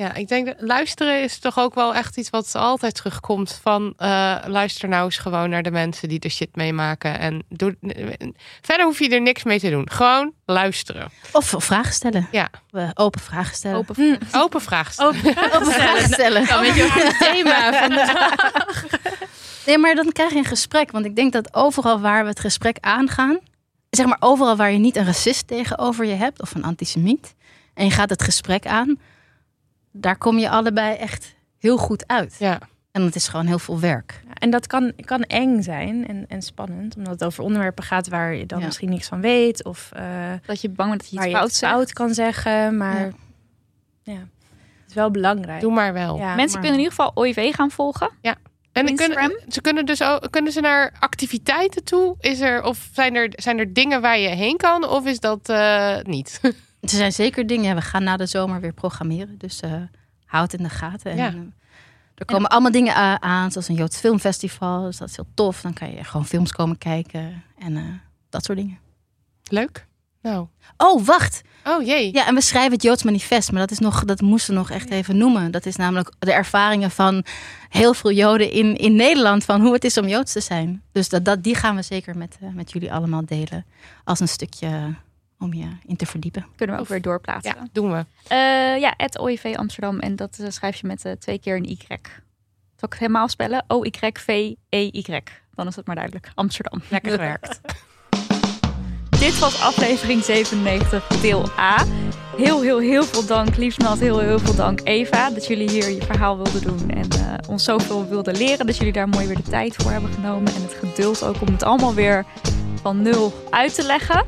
Ja, 0.00 0.14
ik 0.14 0.28
denk 0.28 0.46
dat 0.46 0.56
luisteren 0.58 1.22
is 1.22 1.38
toch 1.38 1.58
ook 1.58 1.74
wel 1.74 1.94
echt 1.94 2.16
iets 2.16 2.30
wat 2.30 2.54
altijd 2.54 2.94
terugkomt. 2.94 3.58
Van 3.62 3.94
eh, 3.96 4.36
luister 4.46 4.88
nou 4.88 5.04
eens 5.04 5.18
gewoon 5.18 5.50
naar 5.50 5.62
de 5.62 5.70
mensen 5.70 6.08
die 6.08 6.20
er 6.20 6.30
shit 6.30 6.56
meemaken. 6.56 7.18
En 7.18 7.42
doe, 7.48 7.76
verder 8.60 8.86
hoef 8.86 8.98
je 8.98 9.08
er 9.08 9.20
niks 9.20 9.42
mee 9.42 9.60
te 9.60 9.70
doen. 9.70 9.90
Gewoon 9.90 10.32
luisteren. 10.44 11.10
Of 11.32 11.54
vragen 11.56 11.92
stellen. 11.92 12.28
Ja. 12.30 12.50
Open 12.94 13.20
vragen 13.20 13.54
stellen. 13.54 13.78
Open 13.78 13.94
Hm. 13.94 14.36
Open 14.36 14.60
vraag. 14.60 14.98
Open 14.98 15.36
Open 15.54 15.72
vragen 15.72 16.08
stellen. 16.08 16.46
Dan 16.46 16.60
weet 16.60 16.74
je 16.74 16.84
ook 16.84 17.02
het 17.02 17.18
thema 17.18 17.72
van 17.72 17.88
de... 17.88 18.38
Nee, 19.66 19.78
maar 19.78 19.94
dan 19.94 20.12
krijg 20.12 20.30
je 20.30 20.38
een 20.38 20.44
gesprek. 20.44 20.90
Want 20.90 21.04
ik 21.04 21.16
denk 21.16 21.32
dat 21.32 21.54
overal 21.54 22.00
waar 22.00 22.22
we 22.22 22.28
het 22.28 22.40
gesprek 22.40 22.76
aangaan, 22.80 23.38
zeg 23.90 24.06
maar 24.06 24.18
overal 24.20 24.56
waar 24.56 24.72
je 24.72 24.78
niet 24.78 24.96
een 24.96 25.04
racist 25.04 25.46
tegenover 25.46 26.04
je 26.04 26.14
hebt 26.14 26.40
of 26.40 26.54
een 26.54 26.64
antisemiet, 26.64 27.34
en 27.74 27.84
je 27.84 27.90
gaat 27.90 28.10
het 28.10 28.22
gesprek 28.22 28.66
aan, 28.66 28.98
daar 29.92 30.16
kom 30.18 30.38
je 30.38 30.50
allebei 30.50 30.96
echt 30.96 31.34
heel 31.58 31.76
goed 31.76 32.04
uit. 32.06 32.36
Ja. 32.38 32.58
En 32.92 33.02
het 33.02 33.14
is 33.14 33.28
gewoon 33.28 33.46
heel 33.46 33.58
veel 33.58 33.80
werk. 33.80 34.22
En 34.34 34.50
dat 34.50 34.66
kan, 34.66 34.92
kan 35.04 35.22
eng 35.22 35.62
zijn 35.62 36.06
en, 36.08 36.24
en 36.28 36.42
spannend, 36.42 36.96
omdat 36.96 37.12
het 37.12 37.24
over 37.24 37.44
onderwerpen 37.44 37.84
gaat 37.84 38.08
waar 38.08 38.34
je 38.34 38.46
dan 38.46 38.58
Ja. 38.58 38.64
misschien 38.66 38.88
niks 38.90 39.08
van 39.08 39.20
weet. 39.20 39.64
Of 39.64 39.90
eh, 39.92 40.04
Dat 40.46 40.60
je 40.60 40.68
bang 40.68 40.88
bent 40.88 41.00
dat 41.00 41.10
je 41.10 41.16
iets 41.16 41.24
je 41.24 41.30
fout 41.30 41.52
zegt. 41.52 41.72
fout 41.72 41.92
kan 41.92 42.14
zeggen. 42.14 42.76
Maar 42.76 43.00
Ja. 43.00 43.10
ja, 44.02 44.12
het 44.18 44.88
is 44.88 44.94
wel 44.94 45.10
belangrijk. 45.10 45.60
Doe 45.60 45.72
maar 45.72 45.92
wel. 45.92 46.16
Ja, 46.18 46.34
Mensen 46.34 46.36
maar- 46.60 46.66
kunnen 46.68 46.78
in 46.78 46.84
ieder 46.84 46.92
geval 46.94 47.10
OIV 47.14 47.54
gaan 47.54 47.70
volgen. 47.70 48.10
En 48.72 48.86
dan 48.86 48.96
Instagram? 48.96 49.28
kunnen, 49.28 49.52
ze 49.52 49.60
kunnen 49.60 49.86
dus 49.86 50.02
ook 50.02 50.26
kunnen 50.30 50.52
ze 50.52 50.60
naar 50.60 50.92
activiteiten 50.98 51.84
toe? 51.84 52.16
Is 52.20 52.40
er, 52.40 52.62
of 52.62 52.88
zijn 52.92 53.14
er, 53.16 53.32
zijn 53.36 53.58
er 53.58 53.72
dingen 53.72 54.00
waar 54.00 54.18
je 54.18 54.28
heen 54.28 54.56
kan? 54.56 54.88
Of 54.88 55.06
is 55.06 55.20
dat 55.20 55.48
eh, 55.48 55.96
niet? 56.02 56.40
Er 56.80 56.88
zijn 56.88 57.12
zeker 57.12 57.46
dingen. 57.46 57.64
ja, 57.64 57.74
we 57.74 57.80
gaan 57.80 58.04
na 58.04 58.16
de 58.16 58.26
zomer 58.26 58.60
weer 58.60 58.72
programmeren. 58.72 59.38
Dus 59.38 59.60
eh 59.60 59.72
houd 60.24 60.50
het 60.52 60.60
in 60.60 60.66
de 60.66 60.72
gaten. 60.74 61.10
En, 61.10 61.16
Ja. 61.16 61.28
eh, 61.28 61.34
er 62.14 62.24
komen 62.24 62.50
allemaal 62.50 62.70
dingen 62.70 62.96
a- 62.96 63.20
aan, 63.20 63.50
zoals 63.50 63.68
een 63.68 63.74
Joods 63.74 63.96
filmfestival. 63.98 64.82
Dus 64.82 64.96
dat 64.96 65.08
is 65.08 65.16
heel 65.16 65.26
tof. 65.34 65.60
Dan 65.60 65.72
kan 65.72 65.90
je 65.94 66.04
gewoon 66.04 66.26
films 66.26 66.52
komen 66.52 66.78
kijken. 66.78 67.42
En 67.58 67.76
eh, 67.76 67.82
dat 68.30 68.44
soort 68.44 68.58
dingen. 68.58 68.78
Leuk. 69.42 69.86
Nou. 70.22 70.46
Oh, 70.76 71.04
wacht. 71.04 71.42
Oh 71.64 71.86
jee. 71.86 72.12
Ja, 72.12 72.26
en 72.26 72.34
we 72.34 72.40
schrijven 72.40 72.72
het 72.72 72.82
Joods 72.82 73.02
manifest, 73.02 73.50
maar 73.52 73.60
dat, 73.60 73.70
is 73.70 73.78
nog, 73.78 74.04
dat 74.04 74.20
moesten 74.20 74.54
we 74.54 74.58
nog 74.60 74.70
echt 74.70 74.90
even 74.90 75.16
noemen. 75.16 75.50
Dat 75.50 75.66
is 75.66 75.76
namelijk 75.76 76.12
de 76.18 76.32
ervaringen 76.32 76.90
van 76.90 77.24
heel 77.68 77.94
veel 77.94 78.12
Joden 78.12 78.50
in, 78.50 78.76
in 78.76 78.94
Nederland, 78.94 79.44
van 79.44 79.60
hoe 79.60 79.72
het 79.72 79.84
is 79.84 79.96
om 79.98 80.08
Joods 80.08 80.32
te 80.32 80.40
zijn. 80.40 80.82
Dus 80.92 81.08
dat, 81.08 81.24
dat, 81.24 81.42
die 81.42 81.54
gaan 81.54 81.76
we 81.76 81.82
zeker 81.82 82.16
met, 82.16 82.36
eh, 82.40 82.48
met 82.48 82.72
jullie 82.72 82.92
allemaal 82.92 83.24
delen. 83.24 83.66
Als 84.04 84.20
een 84.20 84.28
stukje 84.28 84.94
om 85.40 85.54
je 85.54 85.68
in 85.86 85.96
te 85.96 86.06
verdiepen. 86.06 86.46
Kunnen 86.56 86.76
we 86.76 86.82
ook 86.82 86.88
weer 86.88 87.02
doorplaatsen. 87.02 87.54
Ja, 87.56 87.68
doen 87.72 87.92
we. 87.92 88.04
Eh, 88.28 88.80
ja, 88.80 88.94
het 88.96 89.18
OIV 89.18 89.54
Amsterdam. 89.56 89.98
En 89.98 90.16
dat 90.16 90.38
eh, 90.38 90.50
schrijf 90.50 90.76
je 90.76 90.86
met 90.86 91.04
eh, 91.04 91.12
twee 91.12 91.38
keer 91.38 91.56
een 91.56 91.70
Y. 91.70 91.76
Zal 91.78 92.88
ik 92.88 92.98
het 92.98 92.98
helemaal 92.98 93.28
spellen? 93.28 93.64
O-Y-V-E-Y. 93.68 95.20
Dan 95.54 95.66
is 95.66 95.76
het 95.76 95.86
maar 95.86 95.94
duidelijk. 95.94 96.30
Amsterdam. 96.34 96.82
Lekker 96.88 97.10
gewerkt. 97.10 97.60
Dit 99.20 99.38
was 99.38 99.62
aflevering 99.62 100.24
97, 100.24 101.06
deel 101.06 101.48
A. 101.58 101.84
Heel, 102.36 102.62
heel, 102.62 102.78
heel 102.78 103.04
veel 103.04 103.26
dank, 103.26 103.56
liefst 103.56 103.98
heel, 103.98 104.18
heel 104.18 104.38
veel 104.38 104.54
dank 104.54 104.80
Eva, 104.84 105.30
dat 105.30 105.46
jullie 105.46 105.70
hier 105.70 105.90
je 105.90 106.02
verhaal 106.02 106.36
wilden 106.36 106.62
doen 106.62 106.90
en 106.90 107.10
eh, 107.10 107.48
ons 107.48 107.64
zoveel 107.64 108.08
wilden 108.08 108.36
leren. 108.36 108.66
Dat 108.66 108.76
jullie 108.76 108.92
daar 108.92 109.08
mooi 109.08 109.26
weer 109.26 109.36
de 109.36 109.42
tijd 109.42 109.76
voor 109.76 109.90
hebben 109.90 110.12
genomen 110.12 110.54
en 110.54 110.62
het 110.62 110.72
geduld 110.72 111.24
ook 111.24 111.40
om 111.40 111.46
het 111.52 111.62
allemaal 111.62 111.94
weer 111.94 112.24
van 112.82 113.02
nul 113.02 113.32
uit 113.50 113.74
te 113.74 113.86
leggen. 113.86 114.26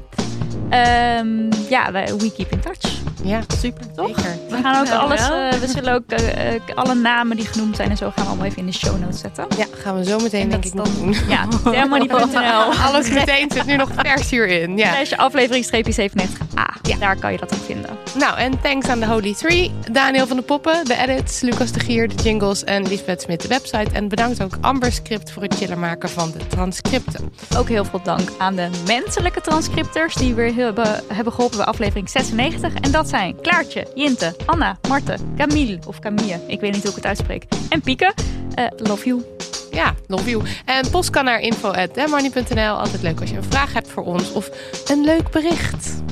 Ehm, 0.73 1.51
ja, 1.69 1.93
we, 1.93 2.33
keep 2.37 2.51
in 2.51 2.61
touch. 2.61 3.01
Ja, 3.23 3.41
super. 3.59 3.93
Toch? 3.95 4.07
Zeker. 4.07 4.37
We 4.49 4.57
gaan 4.63 4.87
ook 4.87 4.93
alles, 4.93 5.21
eh, 5.21 5.51
we 5.51 5.67
zullen 5.67 5.95
ook 5.95 6.11
eh, 6.11 6.61
alle 6.75 6.95
namen 6.95 7.37
die 7.37 7.47
genoemd 7.47 7.77
zijn 7.77 7.91
en 7.91 7.97
zo 7.97 8.11
gaan 8.15 8.25
we 8.25 8.31
allemaal 8.31 8.47
even 8.47 8.59
in 8.59 8.67
de 8.67 8.73
show 8.73 9.01
notes 9.01 9.21
zetten. 9.21 9.47
Ja, 9.57 9.67
gaan 9.83 9.97
we 9.97 10.05
zo 10.05 10.19
meteen 10.19 10.41
En 10.43 10.49
denk 10.49 10.65
ik 10.65 10.75
nog 10.75 10.89
doen. 10.89 11.17
Ja, 11.29 11.47
dermoney.nl. 11.65 12.75
Alles 12.87 13.11
meteen 13.11 13.51
zit 13.51 13.67
nu 13.67 13.77
nog 13.77 13.89
vers 13.97 14.31
hierin. 14.31 14.77
Ja. 14.77 14.95
Slash 14.95 15.13
aflevering 15.13 15.67
97a. 15.67 16.81
Ja. 16.83 16.97
Daar 16.99 17.17
kan 17.17 17.33
je 17.33 17.39
dat 17.39 17.55
ook 17.55 17.65
vinden. 17.65 17.91
Nou, 18.19 18.39
en 18.39 18.61
thanks 18.61 18.89
aan 18.89 19.01
de 19.01 19.07
Holy 19.07 19.35
Three. 19.35 19.73
Daniel 19.93 20.27
van 20.27 20.37
de 20.37 20.43
Poppen, 20.43 20.85
de 20.85 20.97
edits, 20.97 21.41
Lucas 21.41 21.73
de 21.73 21.81
Gier, 21.81 22.09
de 22.09 22.23
jingles 22.23 22.65
en 22.65 22.89
Lisbeth 22.89 23.21
Smit, 23.21 23.43
de 23.43 23.49
website. 23.49 23.91
En 23.93 24.09
bedankt 24.09 24.43
ook 24.43 24.59
Amber 24.61 24.93
Script 24.93 25.31
voor 25.33 25.43
het 25.43 25.55
chiller 25.55 25.79
maken 25.79 26.09
van 26.09 26.31
de 26.31 26.47
transcripten. 26.47 27.33
Ook 27.57 27.69
heel 27.69 27.85
veel 27.85 28.01
dank 28.03 28.29
aan 28.39 28.55
de 28.55 28.69
menselijke 28.87 29.41
transcripters 29.41 30.15
die 30.15 30.35
weer 30.35 30.53
hebben, 30.65 31.01
hebben 31.09 31.33
geholpen 31.33 31.57
bij 31.57 31.67
aflevering 31.67 32.11
96. 32.11 32.75
En 32.75 32.91
dat 32.91 33.09
zijn 33.09 33.41
Klaartje, 33.41 33.87
Jinte, 33.95 34.37
Anna, 34.47 34.79
Marte, 34.89 35.17
Camille 35.37 35.79
of 35.87 35.99
Camille, 35.99 36.41
ik 36.47 36.61
weet 36.61 36.73
niet 36.73 36.83
hoe 36.83 36.91
ik 36.91 36.97
het 36.97 37.07
uitspreek, 37.07 37.45
en 37.69 37.81
Pieke. 37.81 38.15
Eh, 38.55 38.65
love 38.77 39.07
you. 39.07 39.23
Ja, 39.71 39.95
love 40.07 40.31
you. 40.31 40.45
En 40.65 40.91
post 40.91 41.11
kan 41.11 41.25
naar 41.25 41.41
info.demoney.nl. 41.41 42.75
Altijd 42.75 43.03
leuk 43.03 43.21
als 43.21 43.31
je 43.31 43.37
een 43.37 43.45
vraag 43.45 43.73
hebt 43.73 43.89
voor 43.89 44.05
ons 44.05 44.33
of 44.33 44.51
een 44.91 45.05
leuk 45.05 45.31
bericht. 45.31 46.03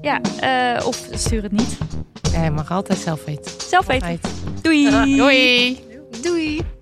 Ja, 0.00 0.20
eh, 0.40 0.86
of 0.86 1.08
stuur 1.12 1.42
het 1.42 1.52
niet. 1.52 1.78
Je 2.32 2.50
mag 2.50 2.70
altijd 2.70 2.98
zelf 2.98 3.24
weten. 3.24 3.52
Zelf 3.68 3.86
weten. 3.86 4.20
Doei. 4.62 4.90
Doei. 5.16 5.80
Doei! 6.22 6.81